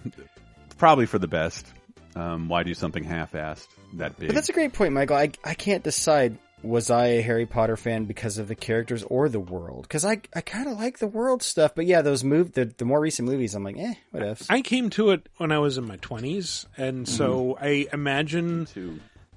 probably 0.79 1.07
for 1.07 1.19
the 1.19 1.27
best. 1.27 1.67
Um, 2.15 2.49
why 2.49 2.63
do 2.63 2.75
something 2.75 3.03
half-assed 3.05 3.67
that 3.95 4.19
big? 4.19 4.29
But 4.29 4.35
that's 4.35 4.49
a 4.51 4.53
great 4.53 4.73
point, 4.73 4.93
Michael. 4.93 5.17
I 5.17 5.31
I 5.45 5.55
can't 5.55 5.83
decide 5.83 6.39
was 6.63 6.91
I 6.91 7.07
a 7.07 7.23
Harry 7.23 7.47
Potter 7.47 7.77
fan 7.77 8.05
because 8.05 8.39
of 8.39 8.49
the 8.49 8.55
characters 8.55 9.03
or 9.05 9.29
the 9.29 9.41
world? 9.41 9.83
Because 9.83 10.05
I 10.05 10.21
I 10.35 10.41
kind 10.41 10.69
of 10.69 10.79
like 10.79 10.99
the 10.99 11.07
world 11.07 11.43
stuff, 11.43 11.75
but 11.75 11.87
yeah, 11.87 12.03
those 12.03 12.25
move 12.25 12.53
the 12.53 12.67
the 12.67 12.85
more 12.85 13.01
recent 13.01 13.29
movies, 13.29 13.55
I'm 13.55 13.65
like, 13.65 13.79
eh, 13.79 13.95
what 14.11 14.23
if? 14.23 14.51
I 14.51 14.61
came 14.61 14.91
to 14.91 15.11
it 15.11 15.29
when 15.37 15.53
I 15.53 15.59
was 15.59 15.79
in 15.79 15.87
my 15.87 15.97
20s, 15.99 16.67
and 16.77 17.09
so 17.09 17.57
I 17.61 17.87
imagine 17.93 18.67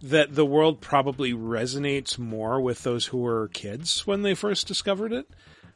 that 0.02 0.35
the 0.35 0.45
world 0.45 0.81
probably 0.81 1.34
resonates 1.34 2.19
more 2.19 2.61
with 2.61 2.84
those 2.84 3.07
who 3.07 3.18
were 3.19 3.47
kids 3.49 4.06
when 4.06 4.22
they 4.22 4.34
first 4.35 4.68
discovered 4.68 5.11
it. 5.11 5.27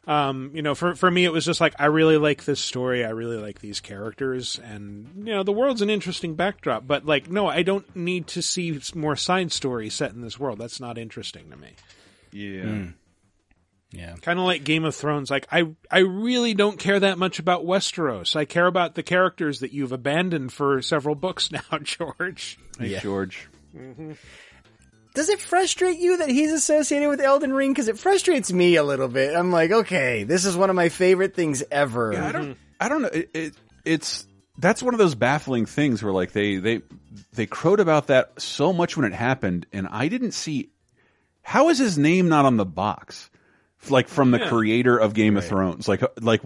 Um, 0.07 0.51
you 0.55 0.61
know, 0.61 0.73
for 0.76 0.95
for 0.95 1.11
me, 1.11 1.26
it 1.26 1.31
was 1.31 1.45
just 1.45 1.61
like 1.61 1.76
I 1.77 1.85
really 1.85 2.17
like 2.17 2.45
this 2.45 2.59
story. 2.59 3.05
I 3.05 3.09
really 3.09 3.38
like 3.38 3.59
these 3.59 3.80
characters, 3.80 4.59
and 4.63 5.07
you 5.17 5.34
know, 5.34 5.43
the 5.43 5.51
world's 5.51 5.81
an 5.81 5.89
interesting 5.89 6.35
backdrop. 6.35 6.88
But 6.88 7.05
like, 7.05 7.30
no, 7.30 7.47
I 7.47 7.61
don't 7.63 7.95
need 7.95 8.27
to 8.27 8.41
see 8.41 8.80
more 8.95 9.15
side 9.15 9.51
stories 9.51 9.93
set 9.93 10.13
in 10.13 10.21
this 10.21 10.39
world. 10.39 10.57
That's 10.57 10.80
not 10.80 10.97
interesting 10.97 11.49
to 11.51 11.57
me. 11.57 11.71
Yeah. 12.31 12.85
Yeah. 13.91 14.15
Kind 14.21 14.38
of 14.39 14.45
like 14.45 14.63
Game 14.63 14.85
of 14.85 14.95
Thrones. 14.95 15.30
Like 15.31 15.47
I, 15.51 15.63
I 15.89 15.99
really 15.99 16.53
don't 16.53 16.77
care 16.80 16.99
that 16.99 17.17
much 17.17 17.39
about 17.39 17.65
Westeros. 17.65 18.35
I 18.35 18.45
care 18.45 18.67
about 18.67 18.93
the 18.95 19.01
characters 19.03 19.59
that 19.61 19.73
you've 19.73 19.91
abandoned 19.91 20.53
for 20.53 20.81
several 20.81 21.15
books 21.15 21.51
now, 21.51 21.80
George. 21.84 22.57
Hey, 22.80 22.88
Yeah. 22.89 22.99
George. 22.99 23.47
Does 25.15 25.30
it 25.30 25.40
frustrate 25.41 25.98
you 25.99 26.18
that 26.18 26.30
he's 26.30 26.52
associated 26.52 27.10
with 27.10 27.19
Elden 27.19 27.52
Ring? 27.53 27.72
Because 27.72 27.88
it 27.88 27.98
frustrates 27.98 28.53
me 28.53 28.76
a 28.76 28.84
little 28.84 29.07
bit. 29.07 29.36
I'm 29.36 29.52
like, 29.52 29.72
okay, 29.72 30.23
this 30.23 30.45
is 30.45 30.56
one 30.56 30.69
of 30.69 30.76
my 30.76 30.90
favorite 30.90 31.36
things 31.36 31.64
ever. 31.72 32.14
Yeah, 32.14 32.27
I 32.27 32.31
don't. 32.31 32.44
Mm-hmm. 32.44 32.52
I 32.80 32.90
don't 32.90 33.02
know. 33.02 33.10
It, 33.10 33.30
it, 33.34 33.53
it's 33.86 34.27
that's 34.57 34.84
one 34.84 34.94
of 34.94 34.98
those 34.99 35.15
baffling 35.15 35.65
things 35.65 36.03
where 36.03 36.14
like 36.14 36.31
they 36.31 36.57
they 36.57 36.81
they 37.34 37.45
crowed 37.45 37.80
about 37.80 38.07
that 38.07 38.40
so 38.41 38.72
much 38.72 38.95
when 38.95 39.06
it 39.06 39.14
happened, 39.15 39.65
and 39.73 39.88
I 39.90 40.07
didn't 40.10 40.31
see 40.34 40.69
how 41.41 41.69
is 41.69 41.80
his 41.80 41.98
name 41.98 42.30
not 42.30 42.45
on 42.45 42.57
the 42.57 42.65
box, 42.65 43.30
like 43.90 44.07
from 44.07 44.31
the 44.31 44.40
Yeah. 44.40 44.49
creator 44.49 44.98
of 44.98 45.14
Game 45.14 45.38
of 45.38 45.45
Thrones. 45.45 45.88
Like 45.88 46.03
uh, 46.03 46.10
like 46.22 46.41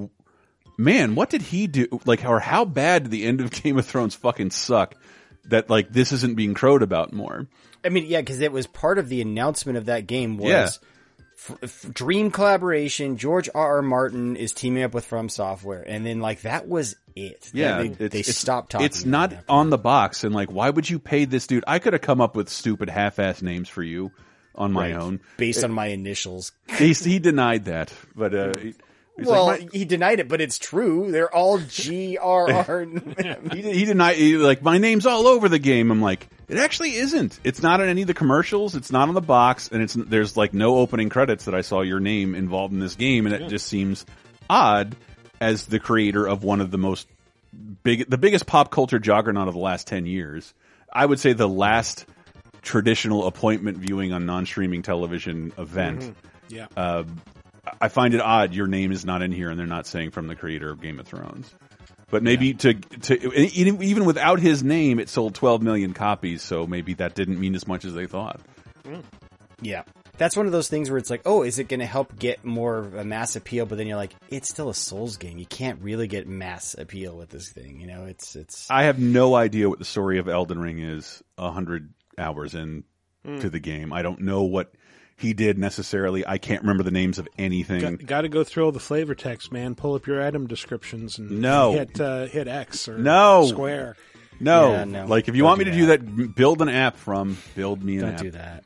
man, 0.78 1.16
what 1.16 1.30
did 1.30 1.42
he 1.42 1.68
do? 1.68 1.88
Like 2.06 2.24
or 2.26 2.40
how 2.40 2.66
bad 2.66 3.04
did 3.04 3.12
the 3.12 3.26
end 3.26 3.42
of 3.42 3.52
Game 3.64 3.78
of 3.78 3.86
Thrones 3.86 4.16
fucking 4.16 4.52
suck? 4.52 4.96
That 5.46 5.70
like 5.70 5.90
this 5.92 6.14
isn't 6.14 6.36
being 6.36 6.54
crowed 6.54 6.82
about 6.82 7.12
more. 7.12 7.48
I 7.86 7.90
mean, 7.90 8.06
yeah, 8.08 8.22
because 8.22 8.40
it 8.42 8.52
was 8.52 8.68
part 8.68 8.98
of 8.98 9.10
the 9.10 9.22
announcement 9.22 9.78
of 9.78 9.86
that 9.86 10.08
game 10.08 10.38
was 10.38 10.50
Yeah. 10.50 10.70
f- 11.36 11.58
f- 11.64 11.94
dream 11.94 12.32
collaboration. 12.32 13.18
George 13.18 13.50
R. 13.54 13.78
R. 13.78 13.82
Martin 13.82 14.36
is 14.36 14.52
teaming 14.54 14.84
up 14.84 14.94
with 14.94 15.06
From 15.06 15.30
Software, 15.30 15.84
and 15.86 16.06
then 16.06 16.20
like 16.20 16.42
that 16.42 16.68
was 16.68 16.96
it. 17.16 17.52
Yeah, 17.54 17.82
they, 17.84 17.88
it's, 18.06 18.14
they 18.14 18.24
stopped 18.24 18.72
talking. 18.72 18.86
It's 18.86 19.06
not 19.06 19.34
on 19.50 19.70
the 19.70 19.78
box, 19.78 20.24
and 20.24 20.34
like, 20.34 20.52
why 20.52 20.70
would 20.70 20.90
you 20.90 21.00
pay 21.00 21.26
this 21.26 21.46
dude? 21.48 21.64
I 21.68 21.80
could 21.80 21.94
have 21.94 22.02
come 22.02 22.22
up 22.22 22.36
with 22.36 22.50
stupid 22.50 22.90
half-ass 22.90 23.42
names 23.42 23.70
for 23.70 23.84
you 23.84 24.12
on 24.56 24.72
my 24.72 24.92
Right. 24.94 25.02
own, 25.02 25.20
based 25.38 25.60
It- 25.60 25.66
on 25.66 25.72
my 25.72 25.88
initials. 25.88 26.52
he, 26.78 26.94
he 26.94 27.20
denied 27.20 27.66
that, 27.66 27.92
but 28.16 28.34
uh, 28.36 28.54
he's 29.18 29.28
well, 29.28 29.46
like, 29.46 29.72
he 29.72 29.86
denied 29.86 30.20
it, 30.20 30.28
but 30.28 30.42
it's 30.42 30.58
true. 30.58 31.12
They're 31.12 31.34
all 31.34 31.60
G 31.60 32.18
R 32.18 32.52
R. 32.52 32.86
he, 33.54 33.62
he 33.62 33.86
denied 33.86 34.16
he, 34.16 34.38
like 34.38 34.62
my 34.62 34.78
name's 34.78 35.06
all 35.06 35.28
over 35.28 35.50
the 35.50 35.60
game. 35.60 35.92
I'm 35.92 36.02
like, 36.02 36.28
it 36.48 36.58
actually 36.58 36.96
isn't. 36.96 37.40
It's 37.44 37.62
not 37.62 37.82
on 37.82 37.88
any 37.90 38.02
of 38.02 38.08
the 38.08 38.14
commercials. 38.14 38.76
It's 38.76 38.92
not 38.92 39.08
on 39.08 39.14
the 39.14 39.22
box, 39.22 39.70
and 39.72 39.82
it's 39.82 39.94
there's 39.94 40.36
like 40.38 40.54
no 40.54 40.78
opening 40.78 41.10
credits 41.10 41.46
that 41.46 41.56
I 41.56 41.62
saw 41.62 41.82
your 41.82 42.00
name 42.00 42.36
involved 42.36 42.74
in 42.74 42.80
this 42.80 42.96
game, 42.96 43.26
and 43.26 43.36
it 43.36 43.50
just 43.50 43.68
seems 43.68 44.06
odd 44.50 44.96
as 45.40 45.66
the 45.66 45.80
creator 45.80 46.28
of 46.28 46.44
one 46.44 46.62
of 46.62 46.72
the 46.72 46.78
most 46.78 47.08
big, 47.84 48.10
the 48.10 48.18
biggest 48.18 48.46
pop 48.46 48.72
culture 48.72 49.00
juggernaut 49.00 49.48
of 49.48 49.54
the 49.54 49.60
last 49.60 49.88
ten 49.88 50.06
years. 50.06 50.54
I 50.92 51.06
would 51.06 51.20
say 51.20 51.34
the 51.34 51.50
last 51.50 52.06
traditional 52.62 53.28
appointment 53.28 53.78
viewing 53.78 54.14
on 54.14 54.26
non-streaming 54.26 54.84
television 54.84 55.52
event. 55.58 56.02
Mhm. 56.02 56.14
Yeah. 56.50 56.68
Uh, 56.78 57.04
I 57.84 57.90
find 57.90 58.14
it 58.14 58.22
odd 58.22 58.54
your 58.54 58.68
name 58.68 58.92
is 58.92 59.06
not 59.06 59.22
in 59.22 59.32
here 59.32 59.50
and 59.50 59.60
they're 59.60 59.68
not 59.68 59.86
saying 59.86 60.12
from 60.12 60.28
the 60.28 60.36
creator 60.36 60.70
of 60.70 60.82
Game 60.82 61.00
of 61.00 61.06
Thrones. 61.08 61.54
But 62.10 62.24
maybe 62.24 62.54
to 62.54 62.74
to 62.76 63.32
even 63.56 63.82
even 63.84 64.06
without 64.06 64.40
his 64.40 64.64
name, 64.64 65.00
it 65.00 65.10
sold 65.10 65.36
12 65.36 65.62
million 65.62 65.94
copies. 65.94 66.42
So 66.44 66.66
maybe 66.68 66.94
that 66.96 67.16
didn't 67.16 67.40
mean 67.40 67.56
as 67.56 67.68
much 67.68 67.86
as 67.86 67.94
they 67.94 68.06
thought. 68.06 68.40
Yeah. 69.62 69.84
That's 70.18 70.38
one 70.38 70.46
of 70.46 70.52
those 70.52 70.68
things 70.70 70.90
where 70.92 71.00
it's 71.00 71.10
like, 71.10 71.24
oh, 71.26 71.42
is 71.42 71.58
it 71.58 71.68
going 71.68 71.80
to 71.80 71.88
help 71.88 72.18
get 72.20 72.46
more 72.46 72.78
of 72.78 72.94
a 72.94 73.04
mass 73.04 73.36
appeal? 73.36 73.66
But 73.66 73.80
then 73.80 73.88
you're 73.88 73.98
like, 73.98 74.14
it's 74.30 74.48
still 74.48 74.70
a 74.70 74.74
Souls 74.76 75.18
game. 75.18 75.40
You 75.40 75.48
can't 75.48 75.82
really 75.82 76.08
get 76.08 76.28
mass 76.28 76.76
appeal 76.78 77.18
with 77.18 77.30
this 77.30 77.50
thing. 77.52 77.82
You 77.82 77.88
know, 77.88 78.06
it's 78.06 78.36
it's. 78.36 78.70
I 78.70 78.84
have 78.84 79.00
no 79.00 79.34
idea 79.36 79.68
what 79.68 79.80
the 79.80 79.86
story 79.86 80.20
of 80.20 80.28
Elden 80.30 80.60
Ring 80.60 80.80
is. 80.80 81.24
A 81.38 81.52
hundred 81.52 81.94
hours 82.18 82.54
in 82.56 82.84
Mm. 83.26 83.40
to 83.40 83.50
the 83.50 83.60
game, 83.62 83.94
I 83.94 84.02
don't 84.02 84.20
know 84.20 84.44
what 84.44 84.74
he 85.18 85.34
did 85.34 85.58
necessarily. 85.58 86.26
I 86.28 86.38
can't 86.38 86.62
remember 86.62 86.84
the 86.84 86.92
names 86.92 87.20
of 87.20 87.28
anything. 87.38 87.82
Got, 87.82 88.06
got 88.06 88.22
to 88.22 88.30
go 88.30 88.44
through 88.44 88.66
all 88.66 88.72
the 88.72 88.80
flavor 88.80 89.16
text, 89.16 89.52
man. 89.52 89.76
Pull 89.76 89.94
up 89.96 90.08
your 90.08 90.22
item 90.22 90.48
descriptions 90.48 91.18
and 91.20 91.40
No. 91.42 91.74
hit 91.74 92.00
uh, 92.00 92.26
hit 92.28 92.48
X 92.48 92.88
or 92.88 92.98
No. 92.98 93.46
square. 93.48 93.96
No. 94.40 94.72
Yeah, 94.72 94.84
no. 94.86 95.06
like 95.06 95.28
if 95.30 95.36
you 95.36 95.42
Don't 95.42 95.50
want 95.50 95.60
me 95.60 95.66
do 95.66 95.72
to 95.72 95.78
do 95.78 95.86
that, 95.88 96.36
build 96.36 96.62
an 96.62 96.70
app 96.70 96.98
from 96.98 97.38
build 97.56 97.84
me 97.84 97.96
an 97.98 98.02
Don't 98.02 98.14
app. 98.16 98.20
do 98.22 98.32
that. 98.32 98.64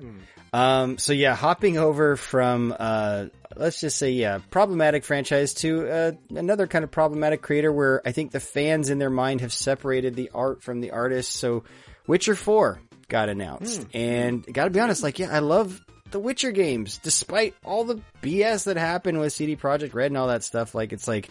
Um, 0.53 0.97
so 0.97 1.11
yeah, 1.13 1.35
hopping 1.35 1.77
over 1.77 2.15
from, 2.15 2.73
uh, 2.79 3.25
let's 3.57 3.81
just 3.81 3.97
say, 3.97 4.11
yeah, 4.11 4.39
problematic 4.49 5.03
franchise 5.03 5.53
to, 5.55 5.87
uh, 5.89 6.11
another 6.35 6.67
kind 6.67 6.85
of 6.85 6.89
problematic 6.89 7.41
creator 7.41 7.71
where 7.71 8.01
I 8.07 8.13
think 8.13 8.31
the 8.31 8.39
fans 8.39 8.89
in 8.89 8.97
their 8.97 9.09
mind 9.09 9.41
have 9.41 9.51
separated 9.51 10.15
the 10.15 10.31
art 10.33 10.63
from 10.63 10.79
the 10.79 10.91
artist. 10.91 11.33
So 11.33 11.65
Witcher 12.07 12.33
4 12.33 12.79
got 13.09 13.27
announced 13.27 13.85
and 13.93 14.43
gotta 14.51 14.69
be 14.69 14.79
honest, 14.79 15.03
like, 15.03 15.19
yeah, 15.19 15.29
I 15.31 15.39
love 15.39 15.81
the 16.11 16.19
Witcher 16.19 16.51
games, 16.51 16.97
despite 16.97 17.55
all 17.65 17.83
the 17.83 18.01
BS 18.21 18.65
that 18.65 18.77
happened 18.77 19.19
with 19.19 19.33
CD 19.33 19.55
Projekt 19.55 19.93
Red 19.93 20.07
and 20.07 20.17
all 20.17 20.27
that 20.27 20.43
stuff. 20.43 20.73
Like, 20.75 20.93
it's 20.93 21.07
like, 21.07 21.29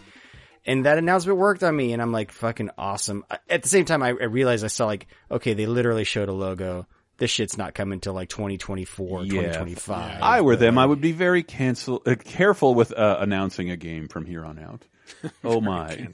and 0.65 0.85
that 0.85 0.97
announcement 0.97 1.37
worked 1.37 1.63
on 1.63 1.75
me, 1.75 1.93
and 1.93 2.01
I'm 2.01 2.11
like, 2.11 2.31
fucking 2.31 2.71
awesome. 2.77 3.23
At 3.49 3.63
the 3.63 3.69
same 3.69 3.85
time, 3.85 4.03
I, 4.03 4.09
I 4.09 4.25
realized 4.25 4.63
I 4.63 4.67
saw 4.67 4.85
like, 4.85 5.07
okay, 5.31 5.53
they 5.53 5.65
literally 5.65 6.03
showed 6.03 6.29
a 6.29 6.33
logo. 6.33 6.85
This 7.19 7.31
shit's 7.31 7.57
not 7.57 7.73
coming 7.73 7.93
until 7.93 8.13
like 8.13 8.29
2024, 8.29 9.23
Yeah. 9.23 9.31
2025. 9.31 10.17
If 10.17 10.21
I 10.21 10.41
were 10.41 10.55
them, 10.55 10.77
I 10.77 10.85
would 10.85 11.01
be 11.01 11.13
very 11.13 11.41
cancel 11.41 12.03
uh, 12.05 12.15
careful 12.15 12.75
with 12.75 12.91
uh, 12.91 13.17
announcing 13.19 13.71
a 13.71 13.77
game 13.77 14.07
from 14.07 14.25
here 14.25 14.45
on 14.45 14.59
out. 14.59 14.85
Oh 15.43 15.61
my! 15.61 16.07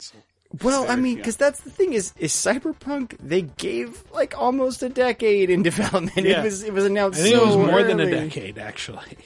Well, 0.61 0.85
I 0.89 0.95
mean, 0.95 1.15
because 1.17 1.35
that's 1.37 1.61
the 1.61 1.71
thing 1.71 1.93
is, 1.93 2.13
is 2.19 2.31
Cyberpunk. 2.31 3.17
They 3.19 3.41
gave 3.41 4.03
like 4.13 4.37
almost 4.37 4.83
a 4.83 4.89
decade 4.89 5.49
in 5.49 5.63
development. 5.71 6.27
Yeah. 6.27 6.41
It 6.41 6.43
was 6.43 6.63
it 6.63 6.73
was 6.73 6.83
I 6.83 6.87
announced. 6.87 7.19
think 7.21 7.35
it 7.35 7.41
was 7.41 7.53
so 7.53 7.65
more 7.65 7.81
than 7.83 7.99
a 7.99 8.09
decade, 8.09 8.57
actually. 8.59 9.17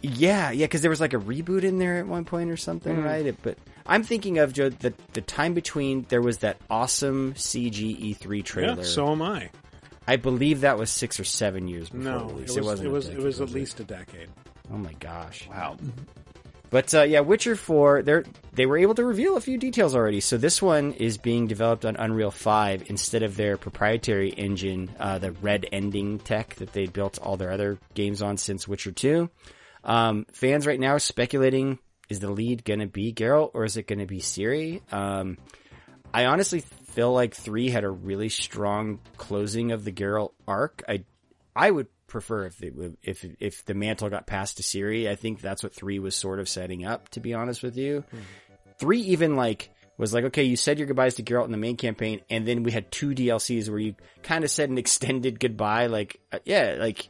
Yeah, 0.00 0.52
yeah, 0.52 0.66
because 0.66 0.82
there 0.82 0.90
was 0.90 1.00
like 1.00 1.12
a 1.14 1.18
reboot 1.18 1.64
in 1.64 1.78
there 1.78 1.98
at 1.98 2.06
one 2.06 2.24
point 2.24 2.50
or 2.50 2.56
something, 2.56 2.96
Mm. 2.98 3.04
right? 3.04 3.26
It- 3.26 3.42
but 3.42 3.58
I'm 3.86 4.04
thinking 4.04 4.38
of 4.38 4.52
Joe 4.52 4.68
the 4.68 4.94
the 5.14 5.20
time 5.20 5.54
between 5.54 6.06
there 6.10 6.22
was 6.22 6.38
that 6.38 6.58
awesome 6.70 7.34
CG 7.34 8.14
E3 8.14 8.44
trailer. 8.44 8.76
Yeah, 8.76 8.82
so 8.84 9.10
am 9.10 9.22
I. 9.22 9.50
I 10.06 10.14
believe 10.16 10.60
that 10.60 10.78
was 10.78 10.90
six 10.90 11.18
or 11.18 11.24
seven 11.24 11.66
years 11.66 11.88
before 11.90 12.04
No, 12.12 12.24
release. 12.26 12.50
it 12.56 12.60
was 12.60 12.66
wasn't 12.66 12.88
it 12.88 12.92
was, 12.92 13.08
it 13.08 13.18
was 13.18 13.40
at 13.40 13.48
it? 13.48 13.54
least 13.54 13.80
a 13.80 13.84
decade. 13.84 14.28
Oh 14.72 14.76
my 14.78 14.92
gosh! 15.00 15.48
Wow. 15.50 15.76
But 16.70 16.94
uh, 16.94 17.02
yeah, 17.02 17.20
Witcher 17.20 17.56
Four, 17.56 18.02
they 18.02 18.22
they 18.52 18.66
were 18.66 18.78
able 18.78 18.94
to 18.94 19.04
reveal 19.04 19.36
a 19.36 19.40
few 19.40 19.58
details 19.58 19.94
already. 19.94 20.20
So 20.20 20.36
this 20.36 20.60
one 20.60 20.92
is 20.92 21.16
being 21.16 21.46
developed 21.46 21.84
on 21.86 21.96
Unreal 21.96 22.30
Five 22.30 22.90
instead 22.90 23.22
of 23.22 23.36
their 23.36 23.56
proprietary 23.56 24.30
engine, 24.30 24.90
uh, 24.98 25.18
the 25.18 25.30
REDengine 25.30 26.22
tech 26.22 26.56
that 26.56 26.72
they 26.72 26.86
built 26.86 27.18
all 27.18 27.36
their 27.36 27.52
other 27.52 27.78
games 27.94 28.20
on 28.20 28.36
since 28.36 28.68
Witcher 28.68 28.92
Two. 28.92 29.30
Um, 29.82 30.26
fans 30.32 30.66
right 30.66 30.80
now 30.80 30.98
speculating: 30.98 31.78
is 32.08 32.20
the 32.20 32.30
lead 32.30 32.64
going 32.64 32.80
to 32.80 32.86
be 32.86 33.12
Geralt 33.12 33.52
or 33.54 33.64
is 33.64 33.76
it 33.76 33.86
going 33.86 34.00
to 34.00 34.06
be 34.06 34.20
Ciri? 34.20 34.80
Um, 34.92 35.38
I 36.12 36.26
honestly 36.26 36.60
feel 36.88 37.12
like 37.12 37.34
three 37.34 37.70
had 37.70 37.84
a 37.84 37.90
really 37.90 38.28
strong 38.28 39.00
closing 39.16 39.72
of 39.72 39.84
the 39.84 39.92
Geralt 39.92 40.32
arc. 40.46 40.82
I 40.88 41.04
I 41.58 41.70
would 41.70 41.88
prefer 42.06 42.46
if 42.46 42.60
would- 42.60 42.96
if 43.02 43.24
if 43.40 43.64
the 43.64 43.74
mantle 43.74 44.08
got 44.08 44.26
passed 44.26 44.56
to 44.58 44.62
Ciri. 44.62 45.08
I 45.08 45.14
think 45.16 45.40
that's 45.40 45.62
what 45.62 45.74
three 45.74 45.98
was 45.98 46.14
sort 46.14 46.38
of 46.38 46.48
setting 46.48 46.84
up. 46.84 47.08
To 47.10 47.20
be 47.20 47.34
honest 47.34 47.62
with 47.62 47.76
you, 47.76 48.04
three 48.78 49.00
even 49.00 49.36
like 49.36 49.70
was 49.98 50.14
like 50.14 50.24
okay, 50.26 50.44
you 50.44 50.56
said 50.56 50.78
your 50.78 50.86
goodbyes 50.86 51.16
to 51.16 51.22
Geralt 51.22 51.46
in 51.46 51.50
the 51.50 51.56
main 51.58 51.76
campaign, 51.76 52.20
and 52.30 52.46
then 52.46 52.62
we 52.62 52.70
had 52.70 52.90
two 52.92 53.10
DLCs 53.10 53.68
where 53.68 53.78
you 53.80 53.94
kind 54.22 54.44
of 54.44 54.50
said 54.50 54.70
an 54.70 54.78
extended 54.84 55.40
goodbye. 55.40 55.86
Like 55.86 56.20
uh, 56.32 56.38
yeah, 56.44 56.76
like. 56.78 57.08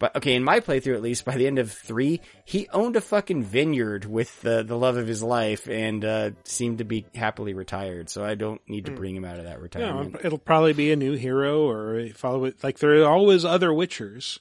But 0.00 0.16
okay, 0.16 0.34
in 0.34 0.42
my 0.42 0.58
playthrough 0.58 0.94
at 0.96 1.02
least, 1.02 1.24
by 1.24 1.36
the 1.36 1.46
end 1.46 1.60
of 1.60 1.70
three, 1.70 2.20
he 2.44 2.68
owned 2.72 2.96
a 2.96 3.00
fucking 3.00 3.44
vineyard 3.44 4.04
with 4.06 4.40
the 4.40 4.64
the 4.64 4.76
love 4.76 4.96
of 4.96 5.06
his 5.06 5.22
life 5.22 5.68
and 5.68 6.04
uh, 6.04 6.30
seemed 6.42 6.78
to 6.78 6.84
be 6.84 7.06
happily 7.14 7.54
retired. 7.54 8.10
So 8.10 8.24
I 8.24 8.34
don't 8.34 8.60
need 8.68 8.86
to 8.86 8.92
bring 8.92 9.14
him 9.14 9.24
out 9.24 9.38
of 9.38 9.44
that 9.44 9.58
Yeah, 9.58 9.62
retirement. 9.62 10.16
it'll 10.24 10.38
probably 10.38 10.72
be 10.72 10.90
a 10.90 10.96
new 10.96 11.12
hero 11.12 11.68
or 11.68 12.08
follow 12.14 12.46
it. 12.46 12.64
Like 12.64 12.78
there 12.80 13.02
are 13.02 13.08
always 13.12 13.44
other 13.44 13.68
Witchers. 13.68 14.38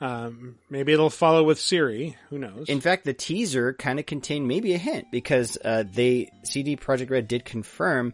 Um, 0.00 0.56
maybe 0.68 0.92
it'll 0.92 1.10
follow 1.10 1.44
with 1.44 1.58
Ciri. 1.58 2.16
Who 2.30 2.38
knows? 2.38 2.68
In 2.68 2.80
fact, 2.80 3.04
the 3.04 3.14
teaser 3.14 3.72
kind 3.72 3.98
of 4.00 4.04
contained 4.06 4.48
maybe 4.48 4.74
a 4.74 4.78
hint 4.78 5.06
because 5.12 5.56
uh, 5.64 5.84
they 5.90 6.30
CD 6.42 6.76
Projekt 6.76 7.08
Red 7.10 7.28
did 7.28 7.44
confirm 7.44 8.12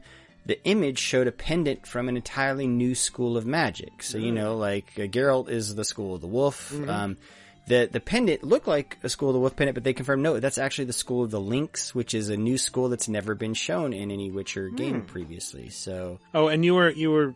the 0.48 0.58
image 0.64 0.98
showed 0.98 1.28
a 1.28 1.32
pendant 1.32 1.86
from 1.86 2.08
an 2.08 2.16
entirely 2.16 2.66
new 2.66 2.96
school 2.96 3.36
of 3.36 3.46
magic. 3.46 4.02
So 4.02 4.18
you 4.18 4.32
Mm. 4.32 4.36
know, 4.36 4.56
like 4.56 4.90
uh, 4.96 5.02
Geralt 5.02 5.48
is 5.48 5.76
the 5.76 5.84
school 5.84 6.16
of 6.16 6.20
the 6.20 6.26
wolf. 6.26 6.72
Mhm. 6.74 6.88
Um, 6.88 7.16
the 7.68 7.88
the 7.92 8.00
pendant 8.00 8.42
looked 8.42 8.66
like 8.66 8.96
a 9.04 9.08
school 9.10 9.28
of 9.28 9.34
the 9.34 9.40
wolf 9.40 9.54
pendant, 9.54 9.74
but 9.74 9.84
they 9.84 9.92
confirmed 9.92 10.22
no, 10.22 10.40
that's 10.40 10.58
actually 10.58 10.86
the 10.86 10.92
school 10.94 11.22
of 11.22 11.30
the 11.30 11.40
lynx, 11.40 11.94
which 11.94 12.14
is 12.14 12.30
a 12.30 12.36
new 12.36 12.56
school 12.58 12.88
that's 12.88 13.08
never 13.08 13.34
been 13.34 13.54
shown 13.54 13.92
in 13.92 14.10
any 14.10 14.30
Witcher 14.30 14.70
game 14.70 15.02
Hmm. 15.02 15.06
previously. 15.06 15.68
So 15.68 16.18
Oh, 16.34 16.48
and 16.48 16.64
you 16.64 16.74
were 16.74 16.88
you 16.90 17.10
were 17.12 17.34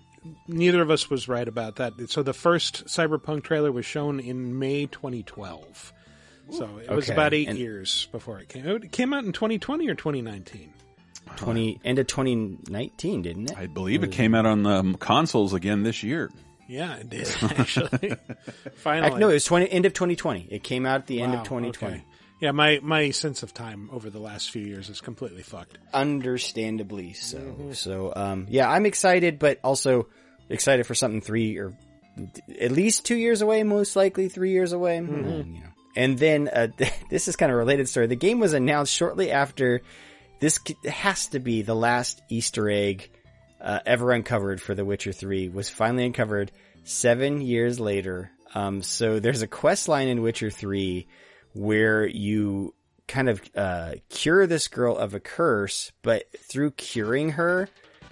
neither 0.48 0.80
of 0.80 0.90
us 0.90 1.10
was 1.10 1.28
right 1.28 1.46
about 1.46 1.76
that. 1.76 1.92
So 2.08 2.22
the 2.22 2.32
first 2.32 2.86
Cyberpunk 2.86 3.42
trailer 3.42 3.70
was 3.70 3.84
shown 3.84 4.20
in 4.20 4.58
May 4.58 4.86
2012. 4.86 5.92
So 6.50 6.78
it 6.78 6.90
was 6.90 7.04
Okay, 7.06 7.12
about 7.12 7.34
eight 7.34 7.48
and- 7.48 7.58
years 7.58 8.08
before 8.10 8.38
it 8.40 8.48
came. 8.48 8.66
Out. 8.66 8.84
It 8.84 8.92
came 8.92 9.12
out 9.12 9.24
in 9.24 9.32
2020 9.32 9.88
or 9.88 9.94
2019. 9.94 10.72
Twenty 11.36 11.80
end 11.84 11.98
of 11.98 12.06
twenty 12.06 12.58
nineteen, 12.68 13.22
didn't 13.22 13.50
it? 13.50 13.58
I 13.58 13.66
believe 13.66 14.02
it 14.04 14.12
came 14.12 14.34
out 14.34 14.46
on 14.46 14.62
the 14.62 14.96
consoles 14.98 15.54
again 15.54 15.82
this 15.82 16.02
year. 16.02 16.30
Yeah, 16.68 16.94
it 16.96 17.10
did 17.10 17.28
actually. 17.42 18.16
Finally, 18.76 19.10
Ac- 19.12 19.18
no, 19.18 19.28
it 19.28 19.34
was 19.34 19.44
twenty 19.44 19.70
end 19.70 19.84
of 19.86 19.92
twenty 19.92 20.16
twenty. 20.16 20.46
It 20.50 20.62
came 20.62 20.86
out 20.86 20.96
at 21.02 21.06
the 21.06 21.20
end 21.20 21.32
Wow, 21.34 21.40
of 21.40 21.46
twenty 21.46 21.70
twenty. 21.72 21.96
okay. 21.96 22.04
Yeah, 22.40 22.50
my 22.52 22.80
my 22.82 23.10
sense 23.10 23.42
of 23.42 23.54
time 23.54 23.88
over 23.92 24.10
the 24.10 24.18
last 24.18 24.50
few 24.50 24.62
years 24.62 24.88
is 24.88 25.00
completely 25.00 25.42
fucked. 25.42 25.78
understandably 25.92 27.12
so. 27.12 27.70
So, 27.72 28.12
um, 28.16 28.46
yeah, 28.48 28.68
I'm 28.70 28.86
excited, 28.86 29.38
but 29.38 29.58
also 29.62 30.08
excited 30.48 30.86
for 30.86 30.94
something 30.94 31.20
three 31.20 31.58
or 31.58 31.72
at 32.60 32.72
least 32.72 33.04
two 33.06 33.16
years 33.16 33.42
away, 33.42 33.62
most 33.62 33.96
likely 33.96 34.28
three 34.28 34.50
years 34.52 34.72
away. 34.72 34.96
And, 34.96 35.54
you 35.54 35.60
know. 35.60 35.66
and 35.96 36.18
then, 36.18 36.48
uh, 36.48 36.68
this 37.10 37.28
is 37.28 37.36
kind 37.36 37.50
of 37.50 37.54
a 37.54 37.58
related 37.58 37.88
story. 37.88 38.06
The 38.06 38.16
game 38.16 38.40
was 38.40 38.52
announced 38.54 38.92
shortly 38.92 39.30
after 39.30 39.82
this 40.42 40.58
has 40.84 41.28
to 41.28 41.38
be 41.38 41.62
the 41.62 41.74
last 41.74 42.20
Easter 42.28 42.68
egg, 42.68 43.08
uh, 43.60 43.78
ever 43.86 44.10
uncovered 44.10 44.60
for 44.60 44.74
The 44.74 44.84
Witcher 44.84 45.12
3 45.12 45.48
was 45.48 45.70
finally 45.70 46.04
uncovered 46.04 46.50
seven 46.82 47.40
years 47.40 47.78
later. 47.78 48.32
Um, 48.52 48.82
so 48.82 49.20
there's 49.20 49.42
a 49.42 49.46
quest 49.46 49.86
line 49.86 50.08
in 50.08 50.20
Witcher 50.20 50.50
3 50.50 51.06
where 51.52 52.04
you 52.04 52.74
kind 53.06 53.28
of 53.28 53.40
uh, 53.54 53.92
cure 54.08 54.48
this 54.48 54.66
girl 54.66 54.96
of 54.96 55.14
a 55.14 55.20
curse, 55.20 55.92
but 56.02 56.24
through 56.40 56.72
curing 56.72 57.30
her, 57.30 57.68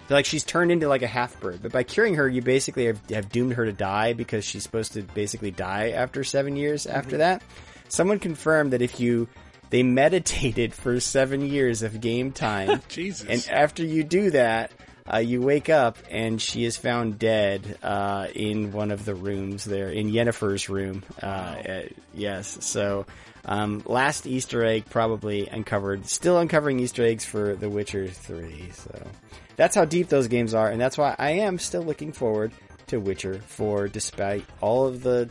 like 0.07 0.23
she's 0.23 0.45
turned 0.45 0.71
into 0.71 0.87
like 0.87 1.01
a 1.01 1.07
half 1.07 1.37
bird. 1.41 1.61
But 1.61 1.73
by 1.73 1.83
curing 1.83 2.15
her, 2.15 2.29
you 2.29 2.41
basically 2.41 2.85
have, 2.85 3.01
have 3.09 3.27
doomed 3.27 3.55
her 3.55 3.65
to 3.65 3.73
die 3.73 4.13
because 4.13 4.45
she's 4.45 4.63
supposed 4.63 4.93
to 4.93 5.01
basically 5.01 5.51
die 5.51 5.89
after 5.89 6.23
seven 6.23 6.55
years 6.55 6.87
after 6.87 7.17
that. 7.17 7.43
Someone 7.89 8.19
confirmed 8.19 8.71
that 8.71 8.81
if 8.81 9.01
you 9.01 9.27
they 9.71 9.81
meditated 9.81 10.73
for 10.73 10.99
seven 10.99 11.41
years 11.41 11.81
of 11.81 11.99
game 11.99 12.31
time, 12.31 12.81
Jesus. 12.87 13.27
and 13.27 13.53
after 13.53 13.83
you 13.83 14.03
do 14.03 14.31
that. 14.31 14.71
Uh, 15.11 15.17
you 15.17 15.41
wake 15.41 15.67
up 15.67 15.97
and 16.11 16.39
she 16.39 16.63
is 16.63 16.77
found 16.77 17.17
dead 17.17 17.77
uh, 17.81 18.27
in 18.35 18.71
one 18.71 18.91
of 18.91 19.03
the 19.03 19.15
rooms 19.15 19.65
there 19.65 19.89
in 19.89 20.11
Yennefer's 20.11 20.69
room. 20.69 21.03
Uh, 21.21 21.25
uh, 21.25 21.81
yes, 22.13 22.63
so 22.63 23.07
um, 23.43 23.81
last 23.85 24.27
Easter 24.27 24.63
egg 24.63 24.85
probably 24.89 25.47
uncovered. 25.47 26.05
Still 26.05 26.37
uncovering 26.37 26.79
Easter 26.79 27.03
eggs 27.03 27.25
for 27.25 27.55
The 27.55 27.67
Witcher 27.69 28.07
Three. 28.07 28.69
So 28.73 29.07
that's 29.55 29.75
how 29.75 29.85
deep 29.85 30.07
those 30.07 30.27
games 30.27 30.53
are, 30.53 30.69
and 30.69 30.79
that's 30.79 30.97
why 30.97 31.15
I 31.17 31.31
am 31.31 31.57
still 31.57 31.83
looking 31.83 32.11
forward 32.11 32.51
to 32.87 32.99
Witcher 32.99 33.39
Four, 33.39 33.87
despite 33.87 34.45
all 34.61 34.85
of 34.85 35.01
the 35.01 35.29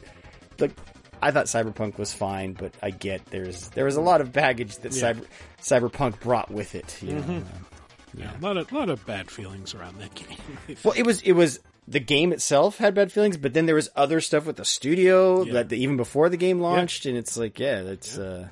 the. 0.57 0.71
I 1.23 1.31
thought 1.31 1.47
Cyberpunk 1.47 1.99
was 1.99 2.13
fine, 2.13 2.53
but 2.55 2.73
I 2.83 2.91
get 2.91 3.27
there's 3.27 3.69
there 3.71 3.85
was 3.85 3.97
a 3.97 4.01
lot 4.01 4.21
of 4.21 4.33
baggage 4.33 4.77
that 4.79 4.95
Yeah. 4.95 5.13
cyber, 5.13 5.25
Cyberpunk 5.61 6.21
brought 6.21 6.51
with 6.51 6.75
it. 6.75 6.99
You 7.03 7.15
know? 7.15 7.23
Mhm. 7.23 7.45
Yeah, 8.15 8.31
a 8.37 8.41
lot 8.41 8.57
of 8.57 8.73
lot 8.73 8.89
of 8.89 9.05
bad 9.07 9.31
feelings 9.31 9.75
around 9.75 9.99
that 10.01 10.15
game. 10.15 10.77
Well, 10.85 10.95
it 10.97 11.05
was 11.07 11.23
it 11.23 11.33
was 11.33 11.61
the 11.87 12.01
game 12.01 12.33
itself 12.33 12.79
had 12.79 12.95
bad 12.95 13.11
feelings, 13.13 13.37
but 13.37 13.53
then 13.55 13.67
there 13.67 13.75
was 13.75 13.89
other 13.97 14.21
stuff 14.21 14.47
with 14.47 14.57
the 14.57 14.65
studio 14.65 15.43
Yeah. 15.45 15.53
that 15.63 15.73
even 15.73 15.97
before 15.97 16.29
the 16.29 16.37
game 16.37 16.61
launched, 16.61 17.07
and 17.07 17.17
it's 17.17 17.37
like, 17.37 17.59
yeah, 17.59 17.83
that's. 17.83 18.17
Uh, 18.19 18.49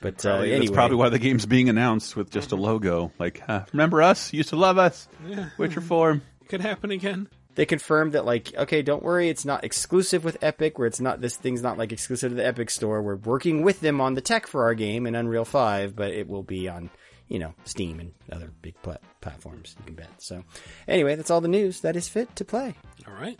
but 0.00 0.24
uh, 0.24 0.30
Probably- 0.30 0.50
anyway, 0.52 0.66
That's 0.66 0.74
probably 0.74 0.96
why 0.96 1.08
the 1.08 1.18
game's 1.18 1.46
being 1.46 1.68
announced 1.68 2.16
with 2.16 2.30
just 2.30 2.52
a 2.52 2.56
logo. 2.56 3.12
Like, 3.18 3.42
huh, 3.46 3.64
remember 3.72 4.02
us? 4.02 4.32
Used 4.32 4.50
to 4.50 4.56
love 4.56 4.76
us. 4.78 5.08
Yeah. 5.26 5.48
Witcher 5.58 5.80
4. 5.80 6.20
Could 6.48 6.60
happen 6.60 6.90
again. 6.90 7.28
They 7.56 7.66
confirmed 7.66 8.12
that 8.12 8.24
like, 8.24 8.54
okay, 8.54 8.82
don't 8.82 9.02
worry, 9.02 9.28
it's 9.28 9.44
not 9.44 9.64
exclusive 9.64 10.24
with 10.24 10.38
Epic, 10.42 10.78
where 10.78 10.86
it's 10.86 11.00
not 11.00 11.20
this 11.20 11.36
thing's 11.36 11.62
not 11.62 11.78
like 11.78 11.90
exclusive 11.90 12.30
to 12.30 12.36
the 12.36 12.46
Epic 12.46 12.70
store. 12.70 13.02
We're 13.02 13.16
working 13.16 13.62
with 13.62 13.80
them 13.80 14.00
on 14.00 14.14
the 14.14 14.20
tech 14.20 14.46
for 14.46 14.64
our 14.64 14.74
game 14.74 15.06
in 15.06 15.14
Unreal 15.14 15.44
Five, 15.44 15.96
but 15.96 16.12
it 16.12 16.28
will 16.28 16.42
be 16.42 16.68
on 16.68 16.90
you 17.28 17.38
know 17.38 17.54
Steam 17.64 17.98
and 17.98 18.12
other 18.30 18.52
big 18.62 18.80
plat- 18.82 19.02
platforms. 19.20 19.74
You 19.80 19.86
can 19.86 19.94
bet. 19.94 20.10
So 20.18 20.44
anyway, 20.86 21.16
that's 21.16 21.30
all 21.30 21.40
the 21.40 21.48
news 21.48 21.80
that 21.80 21.96
is 21.96 22.08
fit 22.08 22.36
to 22.36 22.44
play. 22.44 22.74
All 23.08 23.14
right. 23.14 23.38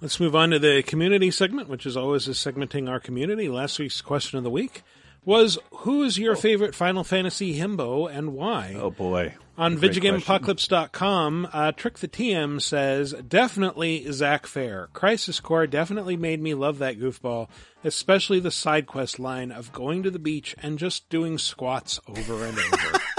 Let's 0.00 0.18
move 0.18 0.34
on 0.34 0.48
to 0.50 0.58
the 0.58 0.82
community 0.82 1.30
segment, 1.30 1.68
which 1.68 1.84
is 1.84 1.94
always 1.94 2.26
is 2.26 2.38
segmenting 2.38 2.88
our 2.88 3.00
community. 3.00 3.50
Last 3.50 3.78
week's 3.78 4.00
question 4.00 4.38
of 4.38 4.44
the 4.44 4.50
week 4.50 4.82
was 5.24 5.58
Who 5.70 6.02
is 6.02 6.18
your 6.18 6.36
favorite 6.36 6.74
Final 6.74 7.04
Fantasy 7.04 7.58
himbo 7.58 8.10
and 8.10 8.32
why? 8.34 8.76
Oh, 8.78 8.90
boy. 8.90 9.34
On 9.58 9.76
Great 9.76 9.92
VideoGameApocalypse.com, 9.92 11.48
uh, 11.52 11.72
Trick 11.72 11.98
the 11.98 12.08
TM 12.08 12.62
says, 12.62 13.12
definitely 13.12 14.10
Zack 14.10 14.46
Fair. 14.46 14.88
Crisis 14.94 15.38
Core 15.38 15.66
definitely 15.66 16.16
made 16.16 16.40
me 16.40 16.54
love 16.54 16.78
that 16.78 16.98
goofball, 16.98 17.48
especially 17.84 18.40
the 18.40 18.50
side 18.50 18.86
quest 18.86 19.18
line 19.18 19.52
of 19.52 19.70
going 19.72 20.02
to 20.02 20.10
the 20.10 20.18
beach 20.18 20.56
and 20.62 20.78
just 20.78 21.08
doing 21.10 21.36
squats 21.36 22.00
over 22.08 22.44
and 22.44 22.58
over. 22.58 23.00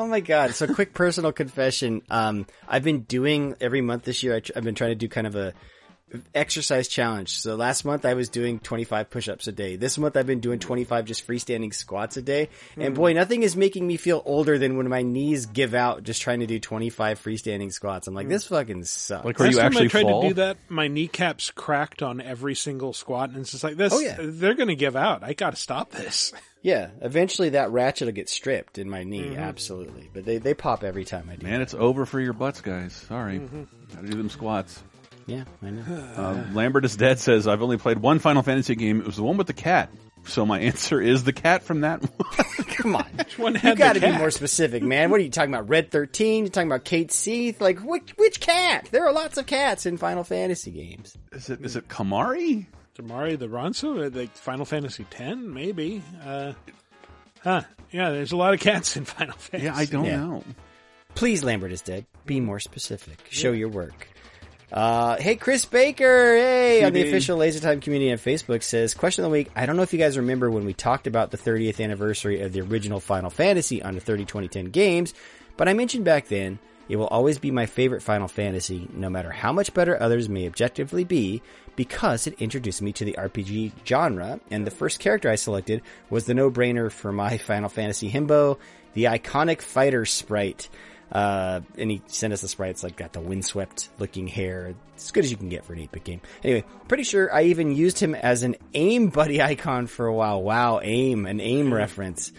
Oh 0.00 0.06
my 0.06 0.20
god! 0.20 0.54
So, 0.54 0.72
quick 0.72 0.94
personal 0.94 1.32
confession. 1.32 2.02
Um, 2.08 2.46
I've 2.68 2.84
been 2.84 3.00
doing 3.00 3.56
every 3.60 3.80
month 3.80 4.04
this 4.04 4.22
year. 4.22 4.36
I 4.36 4.40
tr- 4.40 4.52
I've 4.54 4.62
been 4.62 4.76
trying 4.76 4.92
to 4.92 4.94
do 4.94 5.08
kind 5.08 5.26
of 5.26 5.34
a 5.34 5.54
exercise 6.34 6.88
challenge. 6.88 7.38
So 7.38 7.54
last 7.56 7.84
month 7.84 8.04
I 8.04 8.14
was 8.14 8.28
doing 8.28 8.58
25 8.60 9.10
push-ups 9.10 9.46
a 9.46 9.52
day. 9.52 9.76
This 9.76 9.98
month 9.98 10.16
I've 10.16 10.26
been 10.26 10.40
doing 10.40 10.58
25 10.58 11.04
just 11.04 11.26
freestanding 11.26 11.74
squats 11.74 12.16
a 12.16 12.22
day. 12.22 12.48
And 12.76 12.94
Mhm. 12.94 12.96
boy, 12.96 13.12
nothing 13.12 13.42
is 13.42 13.56
making 13.56 13.86
me 13.86 13.96
feel 13.96 14.22
older 14.24 14.58
than 14.58 14.76
when 14.76 14.88
my 14.88 15.02
knees 15.02 15.46
give 15.46 15.74
out 15.74 16.02
just 16.02 16.22
trying 16.22 16.40
to 16.40 16.46
do 16.46 16.58
25 16.58 17.22
freestanding 17.22 17.72
squats. 17.72 18.06
I'm 18.08 18.14
like, 18.14 18.28
this 18.28 18.46
fucking 18.46 18.84
sucks. 18.84 19.24
Like, 19.24 19.40
are 19.40 19.44
Last 19.44 19.56
time 19.56 19.76
I 19.84 19.86
tried 19.88 20.02
to 20.04 20.28
do 20.28 20.34
that, 20.34 20.56
my 20.68 20.88
kneecaps 20.88 21.50
cracked 21.50 22.02
on 22.02 22.20
every 22.20 22.54
single 22.54 22.92
squat, 22.92 23.30
and 23.30 23.38
it's 23.40 23.50
just 23.52 23.64
like 23.64 23.76
this. 23.76 23.92
Oh, 23.92 24.00
yeah. 24.00 24.16
they're 24.18 24.54
going 24.54 24.68
to 24.68 24.76
give 24.76 24.96
out. 24.96 25.22
I 25.22 25.32
got 25.34 25.50
to 25.50 25.56
stop 25.56 25.90
this. 25.92 26.32
Yeah, 26.60 26.88
eventually 27.02 27.50
that 27.50 27.70
ratchet 27.70 28.06
will 28.06 28.12
get 28.12 28.28
stripped 28.28 28.78
in 28.78 28.90
my 28.90 29.04
knee, 29.04 29.22
Mhm. 29.30 29.38
absolutely. 29.38 30.10
But 30.12 30.24
they, 30.24 30.38
they 30.38 30.54
pop 30.54 30.82
every 30.82 31.04
time 31.04 31.28
I 31.30 31.36
do. 31.36 31.46
Man, 31.46 31.60
it's 31.62 31.72
over 31.72 32.04
for 32.04 32.18
your 32.18 32.32
butts, 32.32 32.60
guys. 32.60 32.92
Sorry. 32.94 33.38
Mhm. 33.38 33.68
Gotta 33.94 34.08
do 34.08 34.16
them 34.18 34.28
squats. 34.28 34.82
Yeah, 35.28 35.44
I 35.62 35.70
know. 35.70 35.82
Uh, 36.16 36.44
Lambert 36.52 36.84
is 36.84 36.96
dead 36.96 37.20
says, 37.20 37.46
I've 37.46 37.62
only 37.62 37.76
played 37.76 37.98
one 37.98 38.18
Final 38.18 38.42
Fantasy 38.42 38.74
game. 38.74 39.00
It 39.00 39.06
was 39.06 39.14
the 39.16 39.22
one 39.22 39.36
with 39.36 39.46
the 39.46 39.52
cat. 39.52 39.90
So 40.26 40.44
my 40.44 40.58
answer 40.70 41.00
is 41.00 41.22
the 41.22 41.32
cat 41.32 41.62
from 41.62 41.82
that 41.82 42.00
one. 42.02 42.66
Come 42.66 42.96
on. 42.96 43.04
Which 43.16 43.38
one 43.38 43.52
You 43.54 43.60
had 43.60 43.78
got 43.78 43.94
the 43.94 44.00
to 44.00 44.06
be 44.06 44.10
cat? 44.12 44.18
more 44.20 44.30
specific, 44.32 44.82
man. 44.82 45.10
What 45.10 45.20
are 45.20 45.22
you 45.22 45.30
talking 45.30 45.54
about? 45.54 45.68
Red 45.68 45.90
13? 45.92 46.44
You're 46.44 46.50
talking 46.50 46.68
about 46.68 46.84
Cait 46.84 47.12
Sith? 47.12 47.60
Like, 47.60 47.78
which, 47.80 48.10
which 48.16 48.40
cat? 48.40 48.88
There 48.90 49.06
are 49.06 49.12
lots 49.12 49.38
of 49.38 49.46
cats 49.46 49.86
in 49.86 49.96
Final 49.98 50.24
Fantasy 50.24 50.70
games. 50.72 51.16
Is 51.32 51.50
it, 51.50 51.64
is 51.64 51.76
it 51.76 51.88
Kimahri? 51.88 52.66
Kimahri 52.98 53.38
the 53.38 53.46
Ronso, 53.46 54.12
like 54.14 54.34
Final 54.36 54.64
Fantasy 54.64 55.06
X, 55.16 55.36
maybe. 55.38 56.02
Uh, 56.24 56.52
huh? 57.44 57.62
Yeah, 57.92 58.10
there's 58.10 58.32
a 58.32 58.36
lot 58.36 58.54
of 58.54 58.60
cats 58.60 58.96
in 58.96 59.04
Final 59.06 59.34
Fantasy. 59.36 59.66
Yeah, 59.66 59.76
I 59.76 59.84
don't 59.84 60.04
Yeah. 60.06 60.16
know. 60.16 60.44
Please, 61.14 61.42
Lambert 61.44 61.72
is 61.72 61.80
dead. 61.80 62.06
Be 62.26 62.40
more 62.40 62.60
specific. 62.60 63.18
Show 63.30 63.52
your 63.52 63.68
work. 63.68 64.08
Uh, 64.70 65.16
hey, 65.16 65.36
Chris 65.36 65.64
Baker, 65.64 66.36
hey, 66.36 66.84
on 66.84 66.92
the 66.92 67.00
official 67.00 67.38
Laser 67.38 67.58
Time 67.58 67.80
community 67.80 68.12
on 68.12 68.18
Facebook 68.18 68.62
says, 68.62 68.92
question 68.92 69.24
of 69.24 69.30
the 69.30 69.32
week. 69.32 69.50
I 69.56 69.64
don't 69.64 69.76
know 69.76 69.82
if 69.82 69.94
you 69.94 69.98
guys 69.98 70.18
remember 70.18 70.50
when 70.50 70.66
we 70.66 70.74
talked 70.74 71.06
about 71.06 71.30
the 71.30 71.38
30th 71.38 71.82
anniversary 71.82 72.42
of 72.42 72.52
the 72.52 72.60
original 72.60 73.00
Final 73.00 73.30
Fantasy 73.30 73.82
on 73.82 73.94
the 73.94 74.00
30 74.00 74.26
2010 74.26 74.66
games, 74.66 75.14
but 75.56 75.68
I 75.68 75.72
mentioned 75.72 76.04
back 76.04 76.28
then, 76.28 76.58
it 76.86 76.96
will 76.96 77.06
always 77.06 77.38
be 77.38 77.50
my 77.50 77.64
favorite 77.64 78.02
Final 78.02 78.28
Fantasy, 78.28 78.88
no 78.92 79.08
matter 79.08 79.30
how 79.30 79.52
much 79.52 79.72
better 79.72 80.00
others 80.00 80.28
may 80.28 80.46
objectively 80.46 81.04
be, 81.04 81.40
because 81.74 82.26
it 82.26 82.40
introduced 82.40 82.82
me 82.82 82.92
to 82.92 83.06
the 83.06 83.16
RPG 83.18 83.72
genre, 83.86 84.38
and 84.50 84.66
the 84.66 84.70
first 84.70 85.00
character 85.00 85.30
I 85.30 85.36
selected 85.36 85.80
was 86.10 86.26
the 86.26 86.34
no-brainer 86.34 86.92
for 86.92 87.10
my 87.10 87.38
Final 87.38 87.70
Fantasy 87.70 88.10
himbo, 88.10 88.58
the 88.92 89.04
iconic 89.04 89.62
fighter 89.62 90.04
sprite. 90.04 90.68
Uh, 91.10 91.60
and 91.78 91.90
he 91.90 92.02
sent 92.06 92.32
us 92.32 92.42
the 92.42 92.48
sprites 92.48 92.82
like 92.82 92.96
got 92.96 93.12
the 93.12 93.20
windswept 93.20 93.88
looking 93.98 94.26
hair. 94.26 94.74
It's 94.94 95.06
as 95.06 95.10
good 95.10 95.24
as 95.24 95.30
you 95.30 95.36
can 95.36 95.48
get 95.48 95.64
for 95.64 95.72
an 95.72 95.80
8-bit 95.80 96.04
game. 96.04 96.20
Anyway, 96.44 96.64
pretty 96.86 97.04
sure 97.04 97.34
I 97.34 97.44
even 97.44 97.74
used 97.74 97.98
him 97.98 98.14
as 98.14 98.42
an 98.42 98.56
aim 98.74 99.08
buddy 99.08 99.40
icon 99.42 99.86
for 99.86 100.06
a 100.06 100.14
while. 100.14 100.42
Wow, 100.42 100.80
aim, 100.82 101.26
an 101.26 101.40
aim 101.40 101.72
reference. 101.72 102.32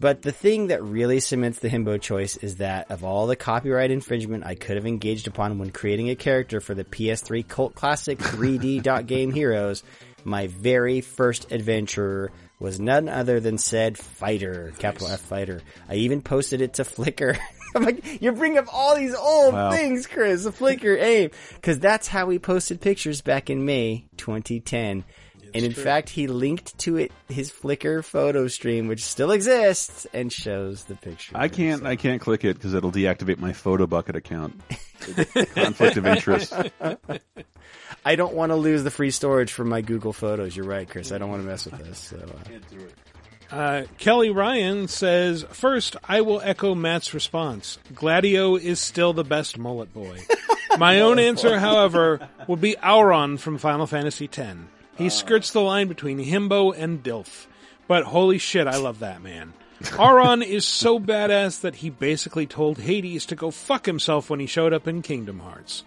But 0.00 0.22
the 0.22 0.32
thing 0.32 0.68
that 0.68 0.82
really 0.82 1.18
cements 1.18 1.58
the 1.58 1.68
himbo 1.68 2.00
choice 2.00 2.36
is 2.36 2.56
that 2.56 2.90
of 2.90 3.02
all 3.02 3.26
the 3.26 3.34
copyright 3.34 3.90
infringement 3.90 4.46
I 4.46 4.54
could 4.54 4.76
have 4.76 4.86
engaged 4.86 5.26
upon 5.26 5.58
when 5.58 5.70
creating 5.70 6.08
a 6.10 6.14
character 6.14 6.60
for 6.60 6.72
the 6.74 6.84
PS3 6.84 7.46
cult 7.46 7.74
classic 7.74 8.18
3D 8.18 8.82
dot 8.82 9.08
game 9.08 9.32
heroes, 9.32 9.82
my 10.24 10.46
very 10.46 11.00
first 11.00 11.50
adventurer 11.50 12.30
was 12.60 12.78
none 12.78 13.08
other 13.08 13.40
than 13.40 13.58
said 13.58 13.98
fighter, 13.98 14.72
capital 14.78 15.08
F 15.08 15.20
fighter. 15.20 15.60
I 15.88 15.94
even 15.94 16.22
posted 16.22 16.60
it 16.60 16.74
to 16.74 16.84
Flickr. 16.84 17.36
I'm 17.74 17.84
like, 17.84 18.22
you 18.22 18.32
bring 18.32 18.56
up 18.58 18.66
all 18.72 18.96
these 18.96 19.14
old 19.14 19.54
Wow. 19.54 19.70
things, 19.70 20.06
Chris. 20.06 20.44
The 20.44 20.50
Flickr, 20.52 21.00
aim. 21.00 21.30
Cause 21.62 21.78
that's 21.78 22.08
how 22.08 22.26
we 22.26 22.38
posted 22.38 22.80
pictures 22.80 23.20
back 23.20 23.50
in 23.50 23.64
May 23.64 24.06
2010. 24.16 25.04
and 25.54 25.64
in 25.64 25.72
true. 25.72 25.82
fact, 25.82 26.08
he 26.10 26.26
linked 26.26 26.76
to 26.78 26.96
it 26.96 27.10
his 27.28 27.50
Flickr 27.50 28.04
photo 28.04 28.48
stream, 28.48 28.86
which 28.88 29.02
still 29.04 29.30
exists, 29.30 30.06
and 30.12 30.32
shows 30.32 30.84
the 30.84 30.94
picture. 30.94 31.36
I 31.36 31.48
can't. 31.48 31.84
I 31.86 31.96
can't 31.96 32.20
click 32.20 32.44
it 32.44 32.56
because 32.56 32.74
it'll 32.74 32.92
deactivate 32.92 33.38
my 33.38 33.52
Photobucket 33.52 34.14
account. 34.14 34.60
Conflict 35.54 35.96
of 35.96 36.06
interest. 36.06 36.52
I 38.04 38.16
don't 38.16 38.34
want 38.34 38.50
to 38.50 38.56
lose 38.56 38.82
the 38.84 38.90
free 38.90 39.10
storage 39.10 39.52
from 39.52 39.68
my 39.68 39.80
Google 39.80 40.12
Photos. 40.12 40.56
You're 40.56 40.66
right, 40.66 40.88
Chris. 40.88 41.12
I 41.12 41.18
don't 41.18 41.30
want 41.30 41.42
to 41.42 41.48
mess 41.48 41.64
with 41.64 41.78
this. 41.78 41.98
So, 41.98 42.16
uh, 42.16 42.98
Uh, 43.50 43.84
Kelly 43.96 44.30
Ryan 44.30 44.88
says, 44.88 45.44
First, 45.50 45.96
I 46.04 46.20
will 46.20 46.40
echo 46.42 46.74
Matt's 46.74 47.14
response. 47.14 47.78
Gladio 47.94 48.56
is 48.56 48.78
still 48.78 49.12
the 49.12 49.24
best 49.24 49.58
mullet 49.58 49.92
boy. 49.92 50.20
My 50.78 51.00
own 51.00 51.18
answer, 51.18 51.58
however, 51.58 52.28
would 52.46 52.60
be 52.60 52.76
Auron 52.78 53.38
from 53.38 53.58
Final 53.58 53.86
Fantasy 53.86 54.28
X. 54.32 54.58
He 54.96 55.08
skirts 55.08 55.50
the 55.50 55.60
line 55.60 55.88
between 55.88 56.18
himbo 56.18 56.74
and 56.76 57.02
dilf. 57.02 57.46
But 57.86 58.04
holy 58.04 58.38
shit, 58.38 58.66
I 58.66 58.76
love 58.76 58.98
that 58.98 59.22
man. 59.22 59.54
Auron 59.98 60.42
is 60.42 60.66
so 60.66 60.98
badass 61.00 61.60
that 61.62 61.76
he 61.76 61.88
basically 61.88 62.46
told 62.46 62.78
Hades 62.78 63.24
to 63.26 63.36
go 63.36 63.50
fuck 63.50 63.86
himself 63.86 64.28
when 64.28 64.40
he 64.40 64.46
showed 64.46 64.72
up 64.72 64.86
in 64.86 65.02
Kingdom 65.02 65.40
Hearts. 65.40 65.84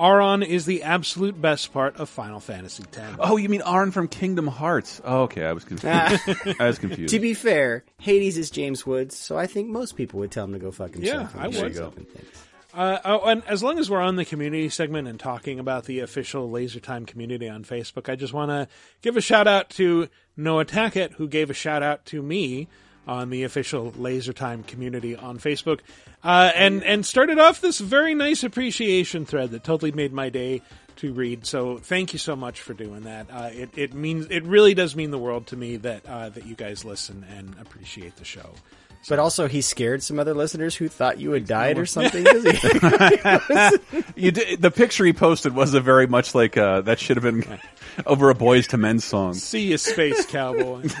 Auron 0.00 0.42
is 0.42 0.64
the 0.64 0.82
absolute 0.82 1.38
best 1.40 1.74
part 1.74 1.96
of 1.96 2.08
Final 2.08 2.40
Fantasy 2.40 2.84
X. 2.96 3.16
Oh, 3.18 3.36
you 3.36 3.50
mean 3.50 3.60
Arn 3.60 3.90
from 3.90 4.08
Kingdom 4.08 4.46
Hearts? 4.46 5.00
Oh, 5.04 5.22
okay, 5.22 5.44
I 5.44 5.52
was 5.52 5.64
confused. 5.64 5.86
I 6.60 6.66
was 6.66 6.78
confused. 6.78 7.12
to 7.12 7.20
be 7.20 7.34
fair, 7.34 7.84
Hades 7.98 8.38
is 8.38 8.50
James 8.50 8.86
Woods, 8.86 9.14
so 9.14 9.36
I 9.36 9.46
think 9.46 9.68
most 9.68 9.96
people 9.96 10.20
would 10.20 10.30
tell 10.30 10.44
him 10.44 10.54
to 10.54 10.58
go 10.58 10.70
fuck 10.70 10.94
himself. 10.94 11.32
Yeah, 11.34 11.42
I 11.42 11.48
would. 11.48 11.74
Go. 11.74 11.88
up 11.88 11.96
and. 11.98 12.06
Uh, 12.72 12.98
oh, 13.04 13.20
and 13.28 13.42
as 13.46 13.62
long 13.62 13.78
as 13.78 13.90
we're 13.90 14.00
on 14.00 14.16
the 14.16 14.24
community 14.24 14.68
segment 14.68 15.08
and 15.08 15.18
talking 15.18 15.58
about 15.58 15.84
the 15.84 16.00
official 16.00 16.48
Laser 16.48 16.80
Time 16.80 17.04
community 17.04 17.48
on 17.48 17.64
Facebook, 17.64 18.08
I 18.08 18.16
just 18.16 18.32
want 18.32 18.50
to 18.50 18.68
give 19.02 19.16
a 19.16 19.20
shout 19.20 19.48
out 19.48 19.70
to 19.70 20.08
Noah 20.36 20.64
Tackett, 20.64 21.14
who 21.14 21.28
gave 21.28 21.50
a 21.50 21.54
shout 21.54 21.82
out 21.82 22.06
to 22.06 22.22
me 22.22 22.68
on 23.10 23.28
the 23.30 23.42
official 23.42 23.92
Laser 23.98 24.32
Time 24.32 24.62
community 24.62 25.16
on 25.16 25.38
Facebook, 25.38 25.80
uh, 26.22 26.52
and 26.54 26.84
and 26.84 27.04
started 27.04 27.38
off 27.40 27.60
this 27.60 27.80
very 27.80 28.14
nice 28.14 28.44
appreciation 28.44 29.26
thread 29.26 29.50
that 29.50 29.64
totally 29.64 29.90
made 29.90 30.12
my 30.12 30.28
day 30.28 30.62
to 30.96 31.12
read. 31.12 31.44
So 31.46 31.78
thank 31.78 32.12
you 32.12 32.18
so 32.20 32.36
much 32.36 32.60
for 32.60 32.72
doing 32.72 33.02
that. 33.02 33.26
Uh, 33.32 33.50
it 33.52 33.70
it 33.76 33.94
means 33.94 34.26
it 34.30 34.44
really 34.44 34.74
does 34.74 34.94
mean 34.94 35.10
the 35.10 35.18
world 35.18 35.48
to 35.48 35.56
me 35.56 35.76
that 35.78 36.06
uh, 36.06 36.28
that 36.28 36.46
you 36.46 36.54
guys 36.54 36.84
listen 36.84 37.26
and 37.36 37.56
appreciate 37.60 38.14
the 38.16 38.24
show. 38.24 38.50
But 39.08 39.18
also, 39.18 39.48
he 39.48 39.62
scared 39.62 40.02
some 40.02 40.18
other 40.18 40.34
listeners 40.34 40.76
who 40.76 40.86
thought 40.88 41.18
you 41.18 41.30
had 41.32 41.46
died 41.46 41.78
or 41.78 41.86
something. 41.86 42.22
'cause 42.22 42.44
he- 42.44 42.58
you 44.26 44.30
did, 44.30 44.60
the 44.60 44.70
picture 44.70 45.06
he 45.06 45.14
posted 45.14 45.54
was 45.54 45.72
a 45.72 45.80
very 45.80 46.06
much 46.06 46.34
like 46.34 46.58
uh, 46.58 46.82
that 46.82 46.98
should 47.00 47.16
have 47.16 47.24
been 47.24 47.58
over 48.04 48.28
a 48.28 48.34
Boyz 48.34 48.70
II 48.72 48.78
Men 48.78 48.98
song. 49.00 49.32
See 49.32 49.68
you, 49.70 49.78
space 49.78 50.26
cowboy. 50.26 50.82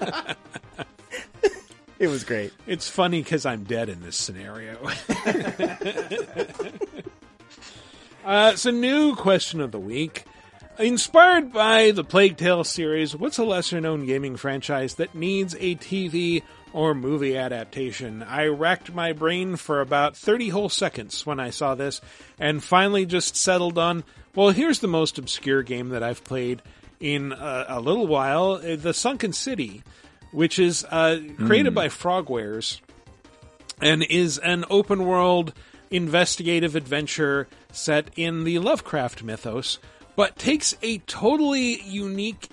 it 1.98 2.08
was 2.08 2.24
great. 2.24 2.52
It's 2.66 2.88
funny 2.88 3.22
because 3.22 3.46
I'm 3.46 3.64
dead 3.64 3.88
in 3.88 4.02
this 4.02 4.16
scenario. 4.16 4.78
uh, 8.24 8.56
a 8.64 8.72
new 8.72 9.14
question 9.16 9.60
of 9.60 9.72
the 9.72 9.78
week. 9.78 10.24
Inspired 10.78 11.54
by 11.54 11.90
the 11.92 12.04
Plague 12.04 12.36
Tale 12.36 12.62
series, 12.62 13.16
what's 13.16 13.38
a 13.38 13.44
lesser 13.44 13.80
known 13.80 14.04
gaming 14.04 14.36
franchise 14.36 14.96
that 14.96 15.14
needs 15.14 15.54
a 15.54 15.74
TV 15.76 16.42
or 16.74 16.94
movie 16.94 17.34
adaptation? 17.34 18.22
I 18.22 18.48
racked 18.48 18.92
my 18.92 19.14
brain 19.14 19.56
for 19.56 19.80
about 19.80 20.18
30 20.18 20.50
whole 20.50 20.68
seconds 20.68 21.24
when 21.24 21.40
I 21.40 21.48
saw 21.48 21.74
this 21.74 22.02
and 22.38 22.62
finally 22.62 23.06
just 23.06 23.36
settled 23.36 23.78
on, 23.78 24.04
well, 24.34 24.50
here's 24.50 24.80
the 24.80 24.86
most 24.86 25.16
obscure 25.16 25.62
game 25.62 25.88
that 25.88 26.02
I've 26.02 26.24
played 26.24 26.60
in 27.00 27.32
a, 27.32 27.66
a 27.68 27.80
little 27.80 28.06
while 28.06 28.60
uh, 28.62 28.76
The 28.76 28.94
Sunken 28.94 29.32
City, 29.32 29.82
which 30.32 30.58
is 30.58 30.84
uh, 30.84 31.20
created 31.44 31.72
Mm. 31.72 31.76
by 31.76 31.88
Frogwares 31.88 32.80
and 33.80 34.02
is 34.02 34.38
an 34.38 34.64
open 34.70 35.04
world 35.04 35.52
investigative 35.90 36.74
adventure 36.74 37.46
set 37.72 38.10
in 38.16 38.44
the 38.44 38.58
Lovecraft 38.58 39.22
mythos, 39.22 39.78
but 40.16 40.36
takes 40.36 40.74
a 40.82 40.98
totally 40.98 41.80
unique 41.82 42.48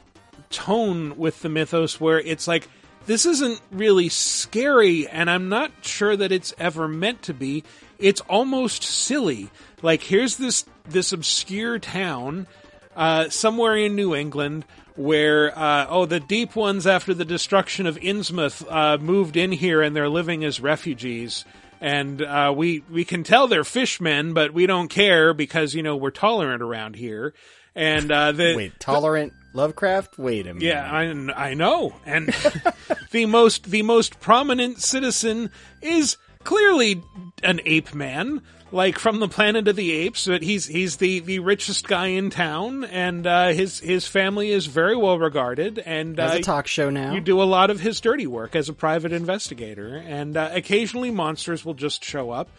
tone 0.49 1.17
with 1.17 1.41
the 1.41 1.49
mythos 1.49 1.99
where 1.99 2.19
it's 2.19 2.47
like, 2.47 2.67
this 3.05 3.25
isn't 3.25 3.59
really 3.71 4.07
scary, 4.07 5.07
and 5.07 5.29
I'm 5.29 5.49
not 5.49 5.71
sure 5.81 6.15
that 6.15 6.31
it's 6.31 6.53
ever 6.57 6.87
meant 6.87 7.21
to 7.23 7.33
be. 7.33 7.63
It's 7.99 8.21
almost 8.21 8.83
silly. 8.83 9.49
Like, 9.81 10.03
here's 10.03 10.37
this, 10.37 10.65
this 10.87 11.11
obscure 11.11 11.79
town, 11.79 12.47
uh, 12.95 13.29
somewhere 13.29 13.75
in 13.75 13.95
New 13.95 14.15
England 14.15 14.65
where, 14.95 15.57
uh, 15.57 15.87
oh, 15.89 16.05
the 16.05 16.19
deep 16.19 16.55
ones 16.55 16.85
after 16.85 17.13
the 17.13 17.25
destruction 17.25 17.87
of 17.87 17.97
Innsmouth, 17.97 18.65
uh, 18.69 18.97
moved 18.99 19.35
in 19.35 19.51
here 19.51 19.81
and 19.81 19.95
they're 19.95 20.09
living 20.09 20.43
as 20.43 20.59
refugees. 20.59 21.45
And, 21.81 22.21
uh, 22.21 22.53
we, 22.55 22.83
we 22.89 23.03
can 23.03 23.23
tell 23.23 23.47
they're 23.47 23.63
fishmen, 23.63 24.33
but 24.33 24.53
we 24.53 24.67
don't 24.67 24.87
care 24.87 25.33
because, 25.33 25.73
you 25.73 25.83
know, 25.83 25.95
we're 25.95 26.11
tolerant 26.11 26.61
around 26.61 26.95
here. 26.95 27.33
And, 27.75 28.11
uh, 28.11 28.31
the, 28.31 28.53
Wait, 28.55 28.79
tolerant 28.79 29.33
Lovecraft? 29.53 30.17
Wait 30.17 30.47
a 30.47 30.53
minute. 30.53 30.63
yeah, 30.63 30.91
I, 30.91 31.49
I 31.49 31.53
know. 31.53 31.95
And 32.05 32.27
the 33.11 33.25
most 33.27 33.65
the 33.65 33.83
most 33.83 34.19
prominent 34.19 34.81
citizen 34.81 35.51
is 35.81 36.17
clearly 36.43 37.03
an 37.43 37.61
ape 37.65 37.93
man. 37.93 38.41
Like 38.73 38.97
from 38.97 39.19
the 39.19 39.27
Planet 39.27 39.67
of 39.67 39.75
the 39.75 39.91
Apes. 39.91 40.25
That 40.25 40.41
he's 40.41 40.65
he's 40.65 40.97
the 40.97 41.19
the 41.19 41.39
richest 41.39 41.87
guy 41.87 42.07
in 42.07 42.29
town, 42.29 42.83
and 42.83 43.25
uh, 43.25 43.49
his 43.49 43.79
his 43.79 44.07
family 44.07 44.51
is 44.51 44.65
very 44.65 44.95
well 44.95 45.17
regarded. 45.17 45.79
And 45.79 46.17
Has 46.17 46.33
uh, 46.33 46.37
a 46.37 46.41
talk 46.41 46.67
show 46.67 46.89
now. 46.89 47.13
You 47.13 47.21
do 47.21 47.41
a 47.41 47.45
lot 47.45 47.69
of 47.69 47.79
his 47.79 48.01
dirty 48.01 48.27
work 48.27 48.55
as 48.55 48.67
a 48.67 48.73
private 48.73 49.13
investigator, 49.13 49.95
and 49.95 50.35
uh, 50.35 50.49
occasionally 50.53 51.11
monsters 51.11 51.63
will 51.63 51.75
just 51.75 52.03
show 52.03 52.31
up. 52.31 52.49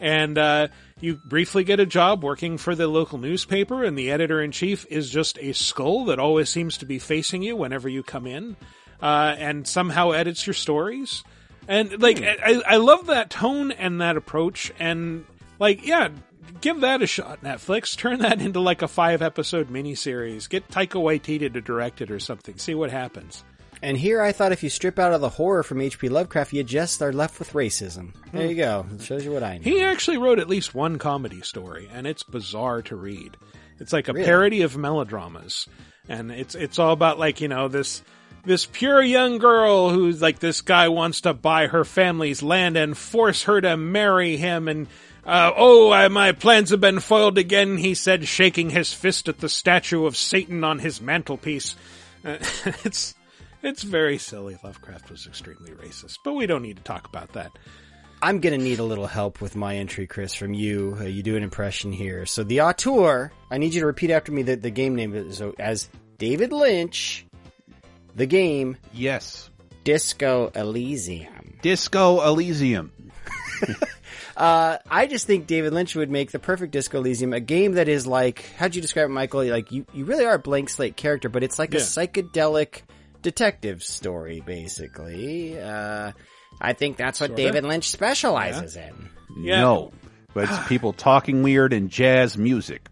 And 0.00 0.36
uh, 0.36 0.68
you 1.00 1.14
briefly 1.24 1.64
get 1.64 1.78
a 1.78 1.86
job 1.86 2.24
working 2.24 2.58
for 2.58 2.74
the 2.74 2.88
local 2.88 3.18
newspaper, 3.18 3.84
and 3.84 3.96
the 3.96 4.10
editor 4.10 4.42
in 4.42 4.50
chief 4.50 4.84
is 4.90 5.08
just 5.10 5.38
a 5.38 5.52
skull 5.52 6.06
that 6.06 6.18
always 6.18 6.48
seems 6.48 6.78
to 6.78 6.86
be 6.86 6.98
facing 6.98 7.42
you 7.42 7.56
whenever 7.56 7.88
you 7.88 8.02
come 8.02 8.26
in, 8.26 8.56
uh, 9.00 9.34
and 9.38 9.66
somehow 9.66 10.10
edits 10.10 10.46
your 10.46 10.54
stories. 10.54 11.22
And 11.68 12.02
like, 12.02 12.20
I, 12.20 12.60
I 12.66 12.76
love 12.78 13.06
that 13.06 13.30
tone 13.30 13.70
and 13.70 14.00
that 14.00 14.16
approach, 14.16 14.72
and 14.80 15.24
like, 15.62 15.86
yeah, 15.86 16.08
give 16.60 16.80
that 16.80 17.00
a 17.02 17.06
shot, 17.06 17.42
Netflix. 17.42 17.96
Turn 17.96 18.18
that 18.18 18.40
into 18.42 18.60
like 18.60 18.82
a 18.82 18.88
five 18.88 19.22
episode 19.22 19.70
miniseries. 19.70 20.48
Get 20.48 20.68
Taika 20.68 21.00
Waititi 21.00 21.52
to 21.52 21.60
direct 21.60 22.00
it 22.02 22.10
or 22.10 22.18
something. 22.20 22.58
See 22.58 22.74
what 22.74 22.90
happens. 22.90 23.44
And 23.80 23.96
here 23.96 24.22
I 24.22 24.30
thought 24.30 24.52
if 24.52 24.62
you 24.62 24.68
strip 24.70 24.98
out 24.98 25.12
of 25.12 25.20
the 25.20 25.28
horror 25.28 25.64
from 25.64 25.80
H.P. 25.80 26.08
Lovecraft, 26.08 26.52
you 26.52 26.62
just 26.62 27.02
are 27.02 27.12
left 27.12 27.38
with 27.40 27.52
racism. 27.52 28.12
There 28.32 28.46
you 28.46 28.54
go. 28.54 28.86
It 28.94 29.02
shows 29.02 29.24
you 29.24 29.32
what 29.32 29.42
I 29.42 29.56
know. 29.58 29.62
He 29.64 29.80
actually 29.80 30.18
wrote 30.18 30.38
at 30.38 30.48
least 30.48 30.72
one 30.74 30.98
comedy 30.98 31.40
story, 31.40 31.88
and 31.92 32.06
it's 32.06 32.22
bizarre 32.22 32.82
to 32.82 32.94
read. 32.96 33.36
It's 33.80 33.92
like 33.92 34.06
a 34.08 34.12
Really? 34.12 34.24
parody 34.24 34.62
of 34.62 34.76
melodramas, 34.76 35.66
and 36.08 36.30
it's 36.30 36.54
it's 36.54 36.78
all 36.78 36.92
about 36.92 37.18
like 37.18 37.40
you 37.40 37.48
know 37.48 37.66
this 37.66 38.02
this 38.44 38.66
pure 38.66 39.02
young 39.02 39.38
girl 39.38 39.90
who's 39.90 40.22
like 40.22 40.38
this 40.38 40.60
guy 40.60 40.88
wants 40.88 41.22
to 41.22 41.34
buy 41.34 41.66
her 41.66 41.84
family's 41.84 42.40
land 42.42 42.76
and 42.76 42.96
force 42.96 43.42
her 43.44 43.60
to 43.60 43.76
marry 43.76 44.36
him, 44.36 44.68
and 44.68 44.86
uh, 45.24 45.52
oh, 45.56 45.90
I, 45.90 46.08
my 46.08 46.32
plans 46.32 46.70
have 46.70 46.80
been 46.80 47.00
foiled 47.00 47.38
again. 47.38 47.76
He 47.76 47.94
said, 47.94 48.26
shaking 48.26 48.70
his 48.70 48.92
fist 48.92 49.28
at 49.28 49.38
the 49.38 49.48
statue 49.48 50.06
of 50.06 50.16
Satan 50.16 50.64
on 50.64 50.78
his 50.78 51.00
mantelpiece. 51.00 51.76
Uh, 52.24 52.38
it's 52.84 53.14
it's 53.62 53.82
very 53.82 54.18
silly. 54.18 54.58
Lovecraft 54.62 55.10
was 55.10 55.26
extremely 55.26 55.70
racist, 55.72 56.18
but 56.24 56.34
we 56.34 56.46
don't 56.46 56.62
need 56.62 56.76
to 56.76 56.82
talk 56.82 57.06
about 57.06 57.32
that. 57.34 57.52
I'm 58.20 58.40
gonna 58.40 58.58
need 58.58 58.78
a 58.78 58.84
little 58.84 59.06
help 59.06 59.40
with 59.40 59.56
my 59.56 59.76
entry, 59.76 60.06
Chris, 60.06 60.34
from 60.34 60.54
you. 60.54 60.96
Uh, 61.00 61.04
you 61.04 61.22
do 61.22 61.36
an 61.36 61.42
impression 61.42 61.92
here. 61.92 62.26
So 62.26 62.44
the 62.44 62.60
auteur, 62.62 63.32
I 63.50 63.58
need 63.58 63.74
you 63.74 63.80
to 63.80 63.86
repeat 63.86 64.10
after 64.10 64.30
me 64.30 64.42
the, 64.42 64.56
the 64.56 64.70
game 64.70 64.94
name. 64.94 65.32
So 65.32 65.54
as 65.58 65.88
David 66.18 66.52
Lynch, 66.52 67.26
the 68.14 68.26
game. 68.26 68.76
Yes. 68.92 69.50
Disco 69.84 70.52
Elysium. 70.54 71.58
Disco 71.62 72.20
Elysium. 72.20 72.92
Uh, 74.42 74.78
I 74.90 75.06
just 75.06 75.24
think 75.26 75.46
David 75.46 75.72
Lynch 75.72 75.94
would 75.94 76.10
make 76.10 76.32
the 76.32 76.40
perfect 76.40 76.72
Disco 76.72 76.98
Elysium, 76.98 77.32
a 77.32 77.38
game 77.38 77.74
that 77.74 77.86
is 77.88 78.08
like, 78.08 78.44
how'd 78.56 78.74
you 78.74 78.82
describe 78.82 79.04
it, 79.04 79.12
Michael? 79.12 79.44
Like, 79.44 79.70
you, 79.70 79.86
you 79.94 80.04
really 80.04 80.24
are 80.24 80.34
a 80.34 80.38
blank 80.40 80.68
slate 80.68 80.96
character, 80.96 81.28
but 81.28 81.44
it's 81.44 81.60
like 81.60 81.74
a 81.74 81.76
psychedelic 81.78 82.82
detective 83.22 83.84
story, 83.84 84.42
basically. 84.44 85.60
Uh, 85.60 86.10
I 86.60 86.72
think 86.72 86.96
that's 86.96 87.20
what 87.20 87.28
Sorta. 87.28 87.40
David 87.40 87.62
Lynch 87.62 87.88
specializes 87.88 88.74
in. 88.76 89.08
No. 89.36 89.92
But 90.34 90.50
it's 90.50 90.58
people 90.68 90.92
talking 90.92 91.44
weird 91.44 91.72
and 91.72 91.88
jazz 91.88 92.36
music. 92.36 92.88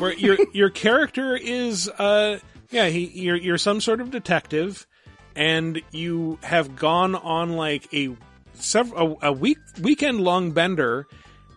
where 0.00 0.12
your 0.14 0.38
your 0.52 0.70
character 0.70 1.36
is 1.36 1.88
uh 1.88 2.38
yeah 2.70 2.86
he 2.86 3.06
you're 3.06 3.36
you're 3.36 3.58
some 3.58 3.80
sort 3.80 4.00
of 4.00 4.10
detective 4.10 4.86
and 5.36 5.82
you 5.90 6.38
have 6.42 6.74
gone 6.76 7.14
on 7.14 7.52
like 7.54 7.92
a 7.92 8.16
several 8.62 9.18
a, 9.22 9.28
a 9.28 9.32
week 9.32 9.58
weekend 9.80 10.20
long 10.20 10.52
bender 10.52 11.06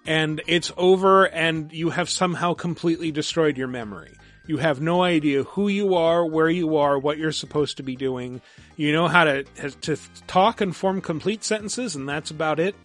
and 0.05 0.41
it's 0.47 0.71
over 0.77 1.25
and 1.25 1.71
you 1.71 1.91
have 1.91 2.09
somehow 2.09 2.53
completely 2.53 3.11
destroyed 3.11 3.57
your 3.57 3.67
memory. 3.67 4.17
You 4.45 4.57
have 4.57 4.81
no 4.81 5.03
idea 5.03 5.43
who 5.43 5.69
you 5.69 5.95
are 5.95 6.25
where 6.25 6.49
you 6.49 6.75
are 6.77 6.99
what 6.99 7.17
you're 7.17 7.31
supposed 7.31 7.77
to 7.77 7.83
be 7.83 7.95
doing. 7.95 8.41
You 8.75 8.91
know 8.91 9.07
how 9.07 9.23
to 9.23 9.43
to 9.43 9.97
talk 10.27 10.61
and 10.61 10.75
form 10.75 11.01
complete 11.01 11.43
sentences 11.43 11.95
and 11.95 12.07
that's 12.07 12.31
about 12.31 12.59
it. 12.59 12.75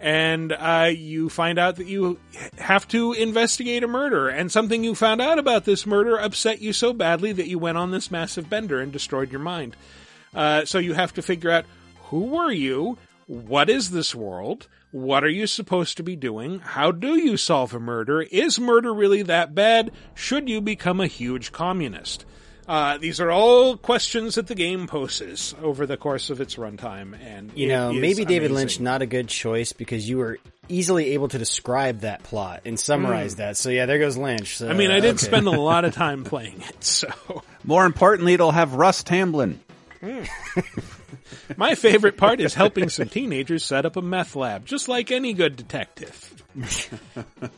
And 0.00 0.52
uh, 0.52 0.90
you 0.94 1.28
find 1.28 1.58
out 1.58 1.76
that 1.76 1.86
you 1.88 2.20
have 2.58 2.86
to 2.88 3.14
investigate 3.14 3.82
a 3.82 3.88
murder, 3.88 4.28
and 4.28 4.50
something 4.52 4.84
you 4.84 4.94
found 4.94 5.20
out 5.20 5.40
about 5.40 5.64
this 5.64 5.86
murder 5.86 6.16
upset 6.16 6.60
you 6.60 6.72
so 6.72 6.92
badly 6.92 7.32
that 7.32 7.48
you 7.48 7.58
went 7.58 7.78
on 7.78 7.90
this 7.90 8.08
massive 8.08 8.48
bender 8.48 8.80
and 8.80 8.92
destroyed 8.92 9.32
your 9.32 9.40
mind. 9.40 9.74
Uh, 10.32 10.64
so 10.64 10.78
you 10.78 10.94
have 10.94 11.14
to 11.14 11.22
figure 11.22 11.50
out 11.50 11.64
who 12.04 12.26
were 12.26 12.52
you, 12.52 12.96
what 13.28 13.70
is 13.70 13.90
this 13.90 14.14
world, 14.14 14.66
what 14.90 15.22
are 15.22 15.28
you 15.28 15.46
supposed 15.46 15.96
to 15.98 16.02
be 16.02 16.16
doing, 16.16 16.58
how 16.60 16.90
do 16.90 17.16
you 17.20 17.36
solve 17.36 17.74
a 17.74 17.78
murder, 17.78 18.22
is 18.22 18.58
murder 18.58 18.92
really 18.92 19.22
that 19.22 19.54
bad, 19.54 19.92
should 20.14 20.48
you 20.48 20.60
become 20.60 21.00
a 21.00 21.06
huge 21.06 21.52
communist? 21.52 22.24
Uh, 22.66 22.98
these 22.98 23.20
are 23.20 23.30
all 23.30 23.76
questions 23.76 24.34
that 24.34 24.46
the 24.46 24.54
game 24.54 24.86
poses 24.86 25.54
over 25.62 25.86
the 25.86 25.96
course 25.96 26.28
of 26.30 26.40
its 26.40 26.56
runtime, 26.56 27.18
and 27.22 27.50
You 27.54 27.68
know, 27.68 27.92
maybe 27.92 28.24
David 28.24 28.50
amazing. 28.50 28.54
Lynch 28.54 28.80
not 28.80 29.00
a 29.02 29.06
good 29.06 29.28
choice 29.28 29.72
because 29.72 30.08
you 30.08 30.18
were 30.18 30.38
easily 30.68 31.12
able 31.14 31.28
to 31.28 31.38
describe 31.38 32.00
that 32.00 32.22
plot 32.24 32.62
and 32.66 32.78
summarize 32.78 33.34
Mm. 33.34 33.38
that. 33.38 33.56
So 33.56 33.70
yeah, 33.70 33.86
there 33.86 33.98
goes 33.98 34.18
Lynch. 34.18 34.56
So, 34.58 34.68
I 34.68 34.74
mean, 34.74 34.90
I 34.90 35.00
did 35.00 35.14
okay. 35.16 35.24
spend 35.26 35.46
a 35.46 35.50
lot 35.60 35.86
of 35.86 35.94
time 35.94 36.24
playing 36.24 36.60
it, 36.68 36.82
so. 36.84 37.08
More 37.64 37.86
importantly, 37.86 38.34
it'll 38.34 38.50
have 38.52 38.74
Russ 38.74 39.02
Tamblyn. 39.02 39.60
My 41.56 41.74
favorite 41.74 42.16
part 42.16 42.40
is 42.40 42.54
helping 42.54 42.88
some 42.88 43.08
teenagers 43.08 43.64
set 43.64 43.86
up 43.86 43.96
a 43.96 44.02
meth 44.02 44.36
lab, 44.36 44.64
just 44.66 44.88
like 44.88 45.10
any 45.10 45.32
good 45.32 45.56
detective. 45.56 46.44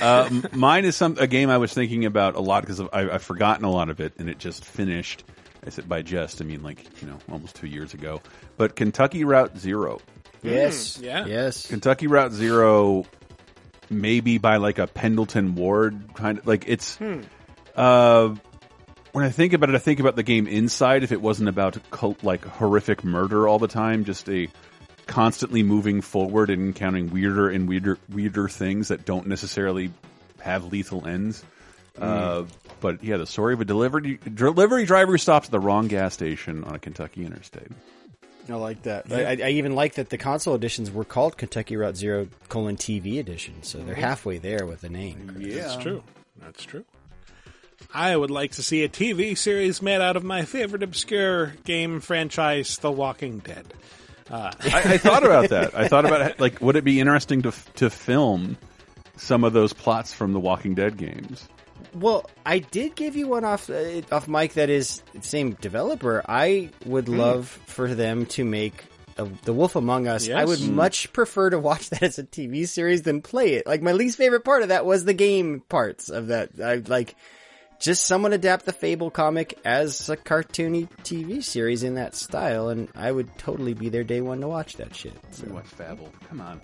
Uh, 0.00 0.30
mine 0.52 0.84
is 0.84 0.94
some 0.94 1.16
a 1.18 1.26
game 1.26 1.50
I 1.50 1.58
was 1.58 1.74
thinking 1.74 2.04
about 2.04 2.36
a 2.36 2.40
lot 2.40 2.62
because 2.62 2.80
I've 2.92 3.22
forgotten 3.22 3.64
a 3.64 3.70
lot 3.70 3.90
of 3.90 4.00
it, 4.00 4.14
and 4.18 4.28
it 4.30 4.38
just 4.38 4.64
finished. 4.64 5.24
I 5.66 5.70
said 5.70 5.88
by 5.88 6.02
just, 6.02 6.40
I 6.40 6.44
mean 6.44 6.62
like 6.62 6.84
you 7.02 7.08
know 7.08 7.18
almost 7.30 7.56
two 7.56 7.66
years 7.66 7.94
ago. 7.94 8.22
But 8.56 8.76
Kentucky 8.76 9.24
Route 9.24 9.58
Zero, 9.58 10.00
Yes. 10.42 10.98
yeah. 11.02 11.26
Yes. 11.26 11.66
Kentucky 11.66 12.06
Route 12.06 12.32
Zero, 12.32 13.06
maybe 13.90 14.38
by 14.38 14.58
like 14.58 14.78
a 14.78 14.86
Pendleton 14.86 15.56
Ward 15.56 16.14
kind 16.14 16.38
of 16.38 16.46
like 16.46 16.64
it's. 16.68 16.96
Hmm. 16.96 17.22
Uh, 17.74 18.34
when 19.18 19.26
I 19.26 19.30
think 19.30 19.52
about 19.52 19.68
it, 19.68 19.74
I 19.74 19.78
think 19.78 19.98
about 19.98 20.14
the 20.14 20.22
game 20.22 20.46
Inside. 20.46 21.02
If 21.02 21.10
it 21.10 21.20
wasn't 21.20 21.48
about 21.48 21.76
cult, 21.90 22.22
like 22.22 22.44
horrific 22.44 23.02
murder 23.02 23.48
all 23.48 23.58
the 23.58 23.66
time, 23.66 24.04
just 24.04 24.28
a 24.28 24.46
constantly 25.08 25.64
moving 25.64 26.02
forward 26.02 26.50
and 26.50 26.68
encountering 26.68 27.10
weirder 27.10 27.48
and 27.50 27.68
weirder 27.68 27.98
weirder 28.08 28.48
things 28.48 28.88
that 28.88 29.04
don't 29.04 29.26
necessarily 29.26 29.90
have 30.38 30.66
lethal 30.70 31.04
ends. 31.04 31.42
Uh, 32.00 32.44
but 32.78 33.02
yeah, 33.02 33.16
the 33.16 33.26
story 33.26 33.54
of 33.54 33.60
a 33.60 33.64
delivery 33.64 34.20
delivery 34.32 34.84
driver 34.84 35.10
who 35.12 35.18
stops 35.18 35.48
at 35.48 35.50
the 35.50 35.58
wrong 35.58 35.88
gas 35.88 36.14
station 36.14 36.62
on 36.62 36.76
a 36.76 36.78
Kentucky 36.78 37.26
interstate. 37.26 37.72
I 38.48 38.54
like 38.54 38.84
that. 38.84 39.12
I, 39.12 39.36
I 39.46 39.48
even 39.50 39.74
like 39.74 39.94
that 39.94 40.10
the 40.10 40.16
console 40.16 40.54
editions 40.54 40.92
were 40.92 41.04
called 41.04 41.36
Kentucky 41.36 41.76
Route 41.76 41.96
Zero 41.96 42.28
colon 42.48 42.76
TV 42.76 43.18
edition, 43.18 43.64
so 43.64 43.78
they're 43.78 43.96
Mhm. 43.96 43.98
halfway 43.98 44.38
there 44.38 44.64
with 44.64 44.80
the 44.80 44.88
name. 44.88 45.36
Yeah, 45.40 45.62
That's 45.62 45.76
true. 45.82 46.04
That's 46.40 46.62
true. 46.64 46.84
I 47.92 48.16
would 48.16 48.30
like 48.30 48.52
to 48.52 48.62
see 48.62 48.82
a 48.84 48.88
TV 48.88 49.36
series 49.36 49.80
made 49.82 50.00
out 50.00 50.16
of 50.16 50.24
my 50.24 50.44
favorite 50.44 50.82
obscure 50.82 51.54
game 51.64 52.00
franchise, 52.00 52.76
The 52.78 52.90
Walking 52.90 53.38
Dead. 53.38 53.66
Uh, 54.30 54.52
I, 54.60 54.94
I 54.94 54.98
thought 54.98 55.24
about 55.24 55.48
that. 55.50 55.74
I 55.74 55.88
thought 55.88 56.04
about 56.04 56.38
like, 56.38 56.60
would 56.60 56.76
it 56.76 56.84
be 56.84 57.00
interesting 57.00 57.42
to 57.42 57.52
to 57.76 57.88
film 57.90 58.56
some 59.16 59.42
of 59.44 59.52
those 59.52 59.72
plots 59.72 60.12
from 60.12 60.32
the 60.32 60.40
Walking 60.40 60.74
Dead 60.74 60.96
games? 60.96 61.48
Well, 61.94 62.28
I 62.44 62.58
did 62.58 62.94
give 62.94 63.16
you 63.16 63.28
one 63.28 63.44
off 63.44 63.70
uh, 63.70 64.02
off 64.12 64.28
mic 64.28 64.54
that 64.54 64.68
is 64.68 65.02
the 65.14 65.22
same 65.22 65.52
developer. 65.54 66.22
I 66.28 66.70
would 66.84 67.06
Hmm. 67.08 67.16
love 67.18 67.48
for 67.48 67.94
them 67.94 68.26
to 68.26 68.44
make 68.44 68.84
a, 69.16 69.24
The 69.44 69.54
Wolf 69.54 69.74
Among 69.76 70.06
Us. 70.06 70.28
I 70.28 70.44
would 70.44 70.58
Mm. 70.58 70.72
much 70.74 71.12
prefer 71.14 71.48
to 71.50 71.58
watch 71.58 71.88
that 71.90 72.02
as 72.02 72.18
a 72.18 72.24
TV 72.24 72.68
series 72.68 73.02
than 73.02 73.22
play 73.22 73.54
it. 73.54 73.66
Like 73.66 73.80
my 73.80 73.92
least 73.92 74.18
favorite 74.18 74.44
part 74.44 74.62
of 74.62 74.68
that 74.68 74.84
was 74.84 75.04
the 75.06 75.14
game 75.14 75.62
parts 75.70 76.10
of 76.10 76.26
that. 76.26 76.50
I 76.62 76.76
like 76.86 77.16
just 77.78 78.06
someone 78.06 78.32
adapt 78.32 78.66
the 78.66 78.72
Fable 78.72 79.10
comic 79.10 79.58
as 79.64 80.08
a 80.08 80.16
cartoony 80.16 80.88
TV 81.02 81.42
series 81.42 81.82
in 81.82 81.94
that 81.94 82.14
style, 82.14 82.68
and 82.68 82.88
I 82.94 83.12
would 83.12 83.36
totally 83.38 83.74
be 83.74 83.88
there 83.88 84.04
day 84.04 84.20
one 84.20 84.40
to 84.40 84.48
watch 84.48 84.76
that 84.76 84.94
shit. 84.94 85.14
So. 85.30 85.46
Watch 85.48 85.66
Fable. 85.66 86.12
Come 86.28 86.40
on. 86.40 86.60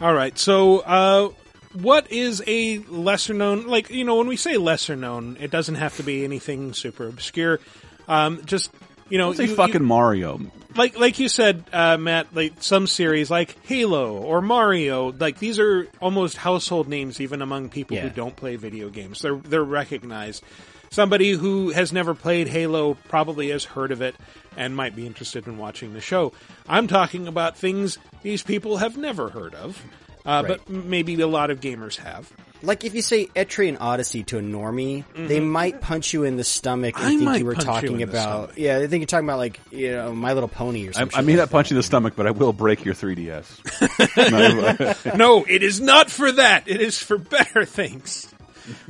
All 0.00 0.14
right. 0.14 0.36
So, 0.36 0.80
uh, 0.80 1.28
what 1.74 2.10
is 2.10 2.42
a 2.46 2.78
lesser 2.78 3.34
known? 3.34 3.68
Like 3.68 3.90
you 3.90 4.04
know, 4.04 4.16
when 4.16 4.26
we 4.26 4.36
say 4.36 4.56
lesser 4.56 4.96
known, 4.96 5.36
it 5.38 5.50
doesn't 5.50 5.76
have 5.76 5.96
to 5.98 6.02
be 6.02 6.24
anything 6.24 6.72
super 6.72 7.06
obscure. 7.06 7.60
Um, 8.08 8.44
just 8.44 8.72
you 9.08 9.18
know, 9.18 9.28
Let's 9.28 9.38
say 9.38 9.46
you- 9.46 9.54
fucking 9.54 9.74
you- 9.82 9.86
Mario. 9.86 10.40
like 10.76 10.98
like 10.98 11.18
you 11.18 11.28
said, 11.28 11.64
uh, 11.72 11.96
Matt. 11.98 12.28
Like 12.34 12.54
some 12.60 12.86
series, 12.86 13.30
like 13.30 13.56
Halo 13.66 14.16
or 14.16 14.40
Mario, 14.40 15.12
like 15.12 15.38
these 15.38 15.58
are 15.58 15.88
almost 16.00 16.36
household 16.36 16.88
names 16.88 17.20
even 17.20 17.42
among 17.42 17.68
people 17.68 17.96
who 17.96 18.10
don't 18.10 18.36
play 18.36 18.56
video 18.56 18.88
games. 18.88 19.20
They're 19.22 19.36
they're 19.36 19.62
recognized. 19.64 20.42
Somebody 20.90 21.32
who 21.32 21.70
has 21.70 21.90
never 21.90 22.14
played 22.14 22.48
Halo 22.48 22.94
probably 23.08 23.48
has 23.48 23.64
heard 23.64 23.92
of 23.92 24.02
it 24.02 24.14
and 24.58 24.76
might 24.76 24.94
be 24.94 25.06
interested 25.06 25.46
in 25.46 25.56
watching 25.56 25.94
the 25.94 26.02
show. 26.02 26.34
I'm 26.68 26.86
talking 26.86 27.26
about 27.26 27.56
things 27.56 27.96
these 28.22 28.42
people 28.42 28.76
have 28.76 28.98
never 28.98 29.30
heard 29.30 29.54
of. 29.54 29.82
Uh, 30.26 30.42
Right. 30.46 30.60
but 30.66 30.68
maybe 30.68 31.18
a 31.20 31.26
lot 31.26 31.50
of 31.50 31.60
gamers 31.60 31.96
have. 31.96 32.30
Like 32.64 32.84
if 32.84 32.94
you 32.94 33.02
say 33.02 33.26
Etrian 33.26 33.76
Odyssey 33.80 34.22
to 34.24 34.38
a 34.38 34.40
normie, 34.40 35.02
they 35.16 35.40
might 35.40 35.80
punch 35.80 36.12
you 36.12 36.22
in 36.22 36.36
the 36.36 36.44
stomach 36.44 36.94
and 36.96 37.04
I 37.04 37.08
think 37.08 37.38
you 37.40 37.44
were 37.44 37.54
punch 37.54 37.66
you 37.66 37.72
talking 37.72 37.96
the 37.96 38.02
about. 38.04 38.56
Yeah, 38.56 38.78
they 38.78 38.86
think 38.86 39.00
you're 39.00 39.06
talking 39.08 39.26
about 39.28 39.38
like 39.38 39.58
you 39.72 39.90
know 39.90 40.12
My 40.14 40.32
Little 40.34 40.48
Pony 40.48 40.86
or 40.86 40.90
I, 40.90 40.92
something. 40.92 41.18
I 41.18 41.22
may 41.22 41.34
not 41.34 41.50
punch 41.50 41.72
you 41.72 41.74
in 41.74 41.78
the 41.78 41.82
stomach, 41.82 42.14
but 42.16 42.28
I 42.28 42.30
will 42.30 42.52
break 42.52 42.84
your 42.84 42.94
3DS. 42.94 45.02
No, 45.06 45.16
no, 45.16 45.44
it 45.44 45.62
is 45.64 45.80
not 45.80 46.08
for 46.10 46.30
that. 46.30 46.68
It 46.68 46.80
is 46.80 46.98
for 47.02 47.18
better 47.18 47.64
things. 47.64 48.32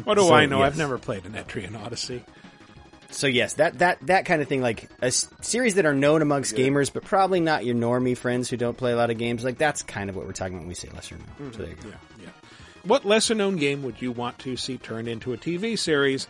What 0.05 0.17
do 0.19 0.25
So, 0.25 0.35
I 0.35 0.45
know? 0.45 0.59
yes. 0.59 0.67
I've 0.67 0.77
never 0.79 0.99
played 0.99 1.25
an 1.25 1.33
Etrian 1.33 1.75
Odyssey. 1.83 2.23
So 3.15 3.27
yes, 3.27 3.55
that 3.55 3.79
that 3.79 3.99
that 4.07 4.25
kind 4.25 4.43
of 4.43 4.49
thing, 4.49 4.63
like 4.63 4.89
a 5.01 5.07
s- 5.07 5.29
series 5.41 5.75
that 5.75 5.87
are 5.87 5.95
known 5.95 6.23
amongst 6.23 6.55
gamers, 6.57 6.93
but 6.93 7.05
probably 7.05 7.41
not 7.41 7.65
your 7.65 7.75
normie 7.75 8.17
friends 8.17 8.49
who 8.51 8.57
don't 8.57 8.77
play 8.77 8.93
a 8.93 8.97
lot 8.97 9.11
of 9.11 9.19
games. 9.19 9.45
Like 9.45 9.59
that's 9.59 9.83
kind 9.83 10.11
of 10.11 10.17
what 10.17 10.27
we're 10.27 10.33
talking 10.33 10.55
about 10.55 10.63
when 10.63 10.69
we 10.69 10.75
say 10.75 10.89
lesser 10.95 11.17
known. 11.17 11.27
Mm-hmm. 11.27 11.53
So 11.53 11.59
there 11.59 11.69
you 11.69 11.77
go. 11.77 11.89
Yeah, 11.89 11.95
yeah. 12.23 12.29
What 12.85 13.05
lesser 13.05 13.35
known 13.35 13.57
game 13.57 13.83
would 13.83 14.03
you 14.03 14.13
want 14.13 14.39
to 14.41 14.57
see 14.57 14.79
turned 14.79 15.09
into 15.09 15.33
a 15.33 15.37
TV 15.37 15.79
series? 15.79 16.27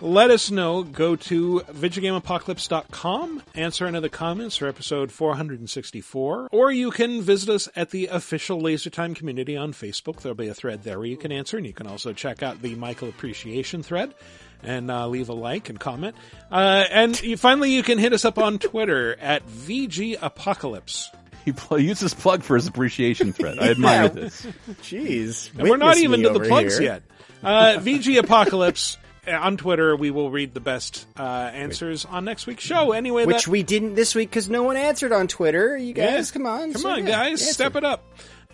Let 0.00 0.32
us 0.32 0.50
know. 0.50 0.82
Go 0.82 1.14
to 1.14 1.60
VidjagameApocalypse.com, 1.60 3.42
answer 3.54 3.86
of 3.86 4.02
the 4.02 4.08
comments 4.08 4.56
for 4.56 4.66
episode 4.66 5.12
464, 5.12 6.48
or 6.50 6.72
you 6.72 6.90
can 6.90 7.22
visit 7.22 7.48
us 7.48 7.68
at 7.76 7.90
the 7.90 8.08
official 8.08 8.60
LaserTime 8.60 9.14
community 9.14 9.56
on 9.56 9.72
Facebook. 9.72 10.20
There'll 10.20 10.34
be 10.34 10.48
a 10.48 10.54
thread 10.54 10.82
there 10.82 10.98
where 10.98 11.06
you 11.06 11.16
can 11.16 11.30
answer, 11.30 11.56
and 11.56 11.64
you 11.64 11.72
can 11.72 11.86
also 11.86 12.12
check 12.12 12.42
out 12.42 12.62
the 12.62 12.74
Michael 12.74 13.10
Appreciation 13.10 13.84
thread 13.84 14.12
and 14.62 14.90
uh, 14.90 15.06
leave 15.08 15.28
a 15.28 15.32
like 15.34 15.68
and 15.68 15.78
comment. 15.80 16.14
Uh, 16.50 16.84
and 16.90 17.20
you, 17.22 17.36
finally, 17.36 17.72
you 17.72 17.82
can 17.82 17.98
hit 17.98 18.12
us 18.12 18.24
up 18.24 18.38
on 18.38 18.58
Twitter 18.58 19.16
at 19.20 19.46
VG 19.46 20.18
Apocalypse. 20.20 21.10
he 21.44 21.52
pl- 21.52 21.78
uses 21.80 22.14
plug 22.14 22.42
for 22.42 22.56
his 22.56 22.66
appreciation 22.66 23.32
thread. 23.32 23.58
I 23.58 23.70
admire 23.70 24.02
Yeah. 24.04 24.08
this. 24.08 24.46
Jeez, 24.82 25.50
And 25.58 25.68
we're 25.68 25.76
not 25.76 25.96
even 25.98 26.22
to 26.22 26.30
the 26.30 26.40
plugs 26.40 26.78
here. 26.78 26.92
yet. 26.92 27.02
Uh, 27.42 27.76
VG 27.80 28.18
Apocalypse 28.18 28.98
uh, 29.26 29.32
on 29.32 29.56
Twitter. 29.56 29.96
We 29.96 30.10
will 30.10 30.30
read 30.30 30.54
the 30.54 30.60
best 30.60 31.06
uh, 31.18 31.22
answers 31.22 32.04
on 32.04 32.24
next 32.24 32.46
week's 32.46 32.62
show. 32.64 32.92
Anyway, 32.92 33.26
which 33.26 33.44
that, 33.46 33.50
we 33.50 33.62
didn't 33.62 33.94
this 33.94 34.14
week 34.14 34.30
because 34.30 34.48
no 34.48 34.62
one 34.62 34.76
answered 34.76 35.12
on 35.12 35.26
Twitter. 35.28 35.76
You 35.76 35.92
guys, 35.94 36.28
Yeah. 36.30 36.32
come 36.34 36.46
on, 36.46 36.72
come 36.72 36.82
so, 36.82 36.90
on, 36.90 36.98
yeah, 37.00 37.10
guys, 37.10 37.40
answer. 37.42 37.52
step 37.54 37.76
it 37.76 37.84
up. 37.84 38.04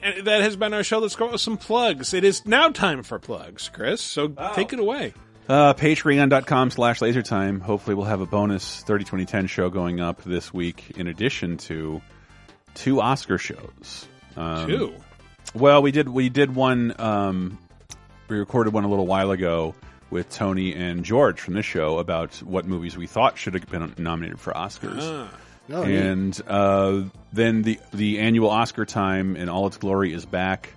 And 0.01 0.27
that 0.29 0.43
has 0.43 0.55
been 0.57 0.73
our 0.75 0.85
show. 0.85 1.01
Let's 1.01 1.17
go 1.17 1.33
with 1.33 1.41
some 1.41 1.57
plugs. 1.57 2.15
It 2.15 2.23
is 2.23 2.47
now 2.47 2.69
time 2.71 3.03
for 3.03 3.19
plugs, 3.19 3.69
Chris. 3.73 4.01
So 4.01 4.29
take 4.55 4.73
it 4.73 4.79
away. 4.79 5.13
Uh, 5.49 5.73
Patreon.com 5.73 6.71
slash 6.71 7.01
lasertime. 7.01 7.63
Hopefully 7.63 7.95
we'll 7.95 8.05
have 8.05 8.21
a 8.21 8.27
bonus 8.27 8.83
30 8.83 9.05
2010 9.05 9.47
show 9.47 9.71
going 9.71 9.99
up 9.99 10.23
this 10.23 10.53
week 10.53 10.93
in 10.97 11.07
addition 11.07 11.57
to 11.57 12.03
two 12.75 13.01
Oscar 13.01 13.39
shows. 13.39 14.07
Um, 14.37 14.67
Two? 14.69 14.95
Well, 15.55 15.81
we 15.81 15.91
did 15.91 16.09
we 16.09 16.29
did 16.29 16.55
one 16.55 16.95
um, 17.01 17.59
we 18.29 18.39
recorded 18.39 18.75
one 18.75 18.85
a 18.85 18.89
little 18.89 19.07
while 19.07 19.31
ago 19.31 19.75
with 20.11 20.29
Tony 20.29 20.75
and 20.75 21.03
George 21.03 21.41
from 21.41 21.55
this 21.55 21.65
show 21.65 21.99
about 21.99 22.37
what 22.37 22.67
movies 22.67 22.97
we 22.97 23.07
thought 23.07 23.39
should 23.39 23.55
have 23.55 23.67
been 23.71 23.95
nominated 23.97 24.39
for 24.39 24.53
Oscars. 24.53 25.29
Oh, 25.71 25.83
and 25.83 26.39
uh, 26.47 27.05
then 27.33 27.63
the 27.63 27.81
the 27.93 28.19
annual 28.21 28.51
Oscar 28.51 28.85
time 28.85 29.37
in 29.37 29.49
all 29.49 29.67
its 29.67 29.79
glory 29.79 30.13
is 30.13 30.27
back 30.27 30.75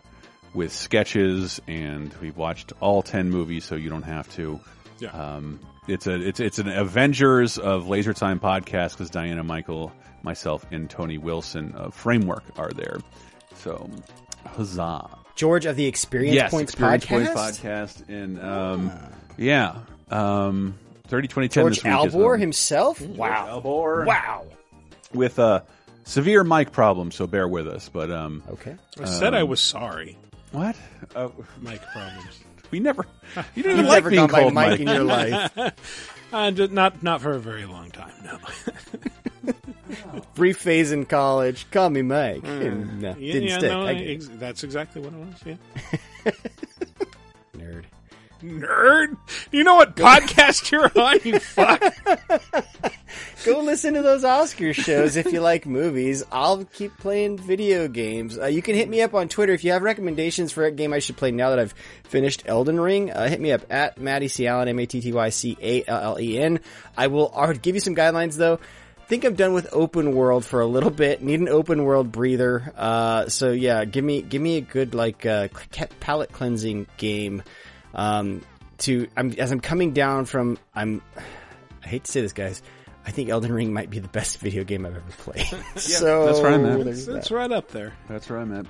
with 0.54 0.74
sketches, 0.74 1.62
and 1.68 2.14
we've 2.22 2.38
watched 2.38 2.74
all 2.80 3.02
ten 3.02 3.30
movies, 3.30 3.66
so 3.66 3.76
you 3.76 3.90
don't 3.90 4.04
have 4.04 4.30
to. 4.36 4.60
Yeah. 5.00 5.10
Um, 5.10 5.60
it's 5.88 6.08
a 6.08 6.14
it's 6.16 6.40
it's 6.40 6.60
an 6.60 6.70
Avengers 6.70 7.58
of 7.58 7.88
Laser 7.88 8.14
Time 8.14 8.40
podcast 8.40 8.92
because 8.92 9.10
Diana 9.10 9.44
Michael, 9.44 9.92
myself, 10.24 10.66
and 10.72 10.90
Tony 10.90 11.18
Wilson 11.18 11.74
of 11.74 11.94
Framework 11.94 12.44
are 12.58 12.72
there. 12.72 13.00
So, 13.56 13.90
huzzah! 14.46 15.10
George 15.36 15.66
of 15.66 15.76
the 15.76 15.86
Experience 15.86 16.36
yes, 16.36 16.52
Points 16.52 16.74
Experience 16.74 17.06
podcast. 17.06 17.34
Points 17.34 17.60
podcast, 17.60 18.10
and 18.10 18.40
um, 18.42 18.92
yeah, 19.38 19.80
um, 20.10 20.78
thirty 21.08 21.28
twenty 21.28 21.48
ten. 21.48 21.64
George 21.64 21.82
this 21.82 21.84
week 21.84 22.06
is 22.06 22.14
Albor 22.14 22.34
on- 22.34 22.40
himself. 22.40 23.02
Wow. 23.02 23.62
Albor. 23.62 24.06
Wow. 24.06 24.46
with 25.14 25.40
a 25.40 25.64
severe 26.04 26.44
mic 26.44 26.72
problem, 26.72 27.12
so 27.12 27.26
bear 27.28 27.48
with 27.48 27.68
us. 27.68 27.90
But 27.90 28.12
um, 28.12 28.44
okay, 28.52 28.76
I 29.00 29.06
said 29.06 29.34
I 29.34 29.42
um, 29.42 29.50
was 29.50 29.62
sorry. 29.62 30.18
What? 30.52 30.76
Uh, 31.16 31.30
Mic 31.62 31.82
problems. 31.94 32.44
We 32.72 32.80
never. 32.80 33.06
You 33.56 33.64
didn't 33.64 33.78
You've 33.80 33.88
like 33.88 33.96
never 34.04 34.10
being 34.10 34.22
gone 34.28 34.30
by 34.32 34.40
called 34.42 34.54
Mike 34.54 34.70
Mike 34.72 34.80
in 34.82 34.88
your 34.88 35.04
life. 35.04 35.52
Uh, 36.34 36.50
ju- 36.50 36.70
not 36.70 37.04
not 37.04 37.20
for 37.20 37.34
a 37.34 37.40
very 37.40 37.66
long 37.66 37.92
time. 37.92 38.14
No. 38.24 39.54
Brief 40.36 40.56
phase 40.58 40.94
in 40.94 41.06
college. 41.06 41.70
Call 41.72 41.90
me 41.90 42.02
Mike. 42.04 42.40
Hmm. 42.40 42.48
And, 42.48 43.02
no, 43.02 43.10
Yeah, 43.20 43.34
didn't 43.34 43.50
yeah, 43.50 43.58
stick. 43.58 43.70
no, 43.72 43.86
I 43.86 43.94
get 43.96 44.04
it. 44.08 44.14
ex- 44.14 44.30
that's 44.36 44.64
exactly 44.64 45.02
what 45.02 45.12
it 45.12 45.20
was. 45.20 45.58
Yeah. 46.26 46.32
Nerd. 48.42 49.18
You 49.52 49.64
know 49.64 49.76
what 49.76 49.96
podcast 49.96 50.72
you're 50.72 50.92
on? 51.00 51.20
You 51.24 51.40
fuck. 51.40 51.82
Go 53.46 53.60
listen 53.62 53.96
to 53.96 54.02
those 54.04 54.24
Oscar 54.24 54.74
shows 54.74 55.16
if 55.16 55.32
you 55.32 55.42
like 55.42 55.66
movies. 55.66 56.24
I'll 56.32 56.64
keep 56.64 56.96
playing 57.00 57.38
video 57.40 57.88
games. 57.88 58.38
Uh, 58.38 58.46
you 58.46 58.62
can 58.62 58.76
hit 58.76 58.88
me 58.88 59.02
up 59.02 59.16
on 59.16 59.30
Twitter 59.30 59.54
if 59.54 59.64
you 59.64 59.72
have 59.72 59.82
recommendations 59.82 60.52
for 60.52 60.64
a 60.64 60.72
game 60.72 60.94
I 60.94 61.00
should 61.00 61.18
play 61.18 61.32
now 61.32 61.50
that 61.50 61.58
I've 61.60 61.74
finished 62.04 62.44
Elden 62.46 62.80
Ring. 62.80 63.12
Uh, 63.12 63.28
hit 63.28 63.42
me 63.42 63.52
up 63.52 63.62
at 63.72 63.98
Matty 64.00 64.28
C. 64.28 64.46
Allen, 64.48 64.68
M-A-T-T-Y-C-A-L-L-E-N. 64.68 66.60
I 66.96 67.08
will 67.08 67.32
I'll 67.36 67.54
give 67.54 67.76
you 67.76 67.82
some 67.82 67.96
guidelines 67.96 68.38
though. 68.38 68.60
think 69.08 69.24
I'm 69.24 69.36
done 69.36 69.54
with 69.54 69.68
open 69.72 70.14
world 70.14 70.46
for 70.46 70.62
a 70.62 70.68
little 70.68 70.92
bit. 70.92 71.24
Need 71.24 71.40
an 71.40 71.50
open 71.50 71.84
world 71.84 72.12
breather. 72.12 72.72
Uh, 72.78 73.28
so 73.28 73.52
yeah, 73.52 73.86
give 73.86 74.06
me 74.06 74.22
give 74.22 74.42
me 74.42 74.58
a 74.58 74.62
good 74.62 74.94
like 74.94 75.26
uh, 75.26 75.48
palate 76.00 76.32
cleansing 76.32 76.88
game. 76.98 77.42
Um, 77.94 78.42
to 78.80 79.08
I'm 79.16 79.32
as 79.38 79.52
I'm 79.52 79.60
coming 79.60 79.92
down 79.94 80.26
from 80.26 80.58
I'm. 80.74 81.02
I 81.84 81.88
hate 81.88 82.04
to 82.06 82.12
say 82.12 82.22
this, 82.22 82.34
guys. 82.34 82.62
I 83.06 83.12
think 83.12 83.30
Elden 83.30 83.52
Ring 83.52 83.74
might 83.74 83.90
be 83.90 84.00
the 84.00 84.08
best 84.08 84.38
video 84.38 84.64
game 84.64 84.86
I've 84.86 84.96
ever 84.96 85.12
played. 85.18 85.48
so 85.76 86.26
that's 86.26 86.40
where 86.40 86.52
I'm 86.52 86.66
at. 86.66 86.86
there's 86.86 87.06
That's 87.06 87.32
right 87.32 87.52
up 87.52 87.70
there. 87.70 87.94
That's 88.08 88.30
where 88.30 88.40
I'm 88.40 88.54
at. 88.54 88.66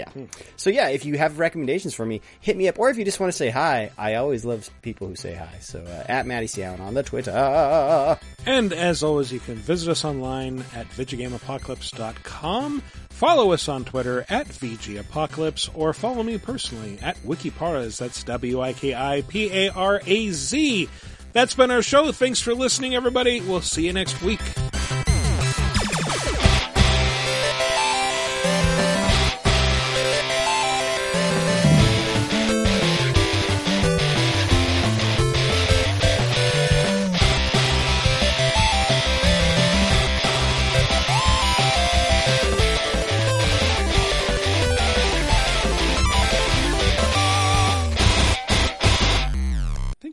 Yeah. 0.00 0.10
So 0.56 0.70
yeah, 0.70 0.88
if 0.88 1.04
you 1.04 1.18
have 1.18 1.38
recommendations 1.38 1.94
for 1.94 2.06
me, 2.06 2.22
hit 2.40 2.56
me 2.56 2.68
up. 2.68 2.78
Or 2.78 2.88
if 2.90 2.98
you 2.98 3.04
just 3.04 3.18
want 3.20 3.32
to 3.32 3.36
say 3.36 3.50
hi, 3.50 3.90
I 3.98 4.14
always 4.14 4.44
love 4.44 4.70
people 4.82 5.08
who 5.08 5.16
say 5.16 5.34
hi. 5.34 5.58
So 5.60 5.80
uh, 5.80 6.04
at 6.08 6.26
Matty 6.26 6.46
C. 6.46 6.62
Allen 6.62 6.80
on 6.80 6.94
the 6.94 7.02
Twitter. 7.02 8.18
And 8.46 8.72
as 8.72 9.02
always, 9.02 9.32
you 9.32 9.40
can 9.40 9.56
visit 9.56 9.90
us 9.90 10.04
online 10.04 10.64
at 10.74 10.88
VideoGameApocalypse.com. 10.90 12.82
Follow 13.10 13.52
us 13.52 13.68
on 13.68 13.84
Twitter 13.84 14.24
at 14.30 14.48
VGApocalypse 14.48 15.68
or 15.74 15.92
follow 15.92 16.22
me 16.22 16.38
personally 16.38 16.98
at 17.02 17.18
Wikiparaz. 17.18 17.98
That's 17.98 18.24
W-I-K-I-P-A-R-A-Z. 18.24 18.88
That's 21.32 21.54
been 21.54 21.70
our 21.70 21.82
show. 21.82 22.10
Thanks 22.12 22.40
for 22.40 22.54
listening, 22.54 22.94
everybody. 22.94 23.42
We'll 23.42 23.60
see 23.60 23.84
you 23.86 23.92
next 23.92 24.22
week. 24.22 24.40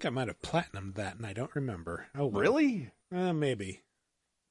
I 0.07 0.09
might 0.09 0.27
have 0.27 0.41
platinumed 0.41 0.95
that, 0.95 1.17
and 1.17 1.25
I 1.25 1.34
don't 1.34 1.53
remember. 1.53 2.07
Oh, 2.17 2.25
well. 2.27 2.41
Really? 2.41 2.91
Uh, 3.13 3.34
maybe. 3.34 3.84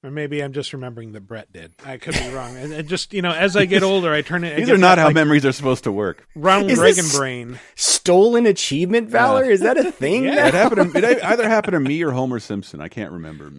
Or 0.05 0.11
maybe 0.11 0.41
I'm 0.45 0.53
just 0.53 0.73
remembering 0.75 1.13
that 1.13 1.23
Brett 1.23 1.51
did. 1.53 1.73
I 1.85 1.97
could 1.97 2.15
be 2.15 2.29
wrong. 2.29 2.55
And 2.57 2.73
it 2.73 2.87
just, 2.87 3.13
you 3.15 3.23
know, 3.23 3.33
as 3.33 3.57
I 3.57 3.65
get 3.65 3.83
older, 3.83 4.13
I 4.13 4.21
turn 4.23 4.45
it. 4.45 4.57
These 4.57 4.69
are 4.71 4.77
not 4.77 4.97
that, 4.97 4.99
how 5.01 5.07
like, 5.07 5.15
memories 5.15 5.45
are 5.47 5.53
supposed 5.53 5.85
to 5.85 5.91
work. 5.93 6.29
Ronald 6.37 6.71
Is 6.71 6.79
Reagan 6.79 7.05
this- 7.05 7.17
brain. 7.17 7.59
Stolen 7.75 8.47
achievement 8.47 9.09
valor? 9.09 9.45
Is 9.45 9.61
that 9.61 9.79
a 9.79 9.91
thing? 9.91 10.25
Yeah. 10.37 10.47
It 10.49 10.55
happened. 10.55 10.93
To, 10.93 10.99
it 11.11 11.25
either 11.25 11.49
happened 11.49 11.73
to 11.73 11.81
me 11.81 12.03
or 12.05 12.11
Homer 12.13 12.39
Simpson. 12.39 12.81
I 12.81 12.89
can't 12.89 13.13
remember. 13.13 13.51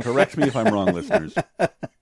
Correct 0.00 0.36
me 0.36 0.46
if 0.46 0.54
I'm 0.54 0.72
wrong, 0.72 0.92
listeners. 0.92 1.34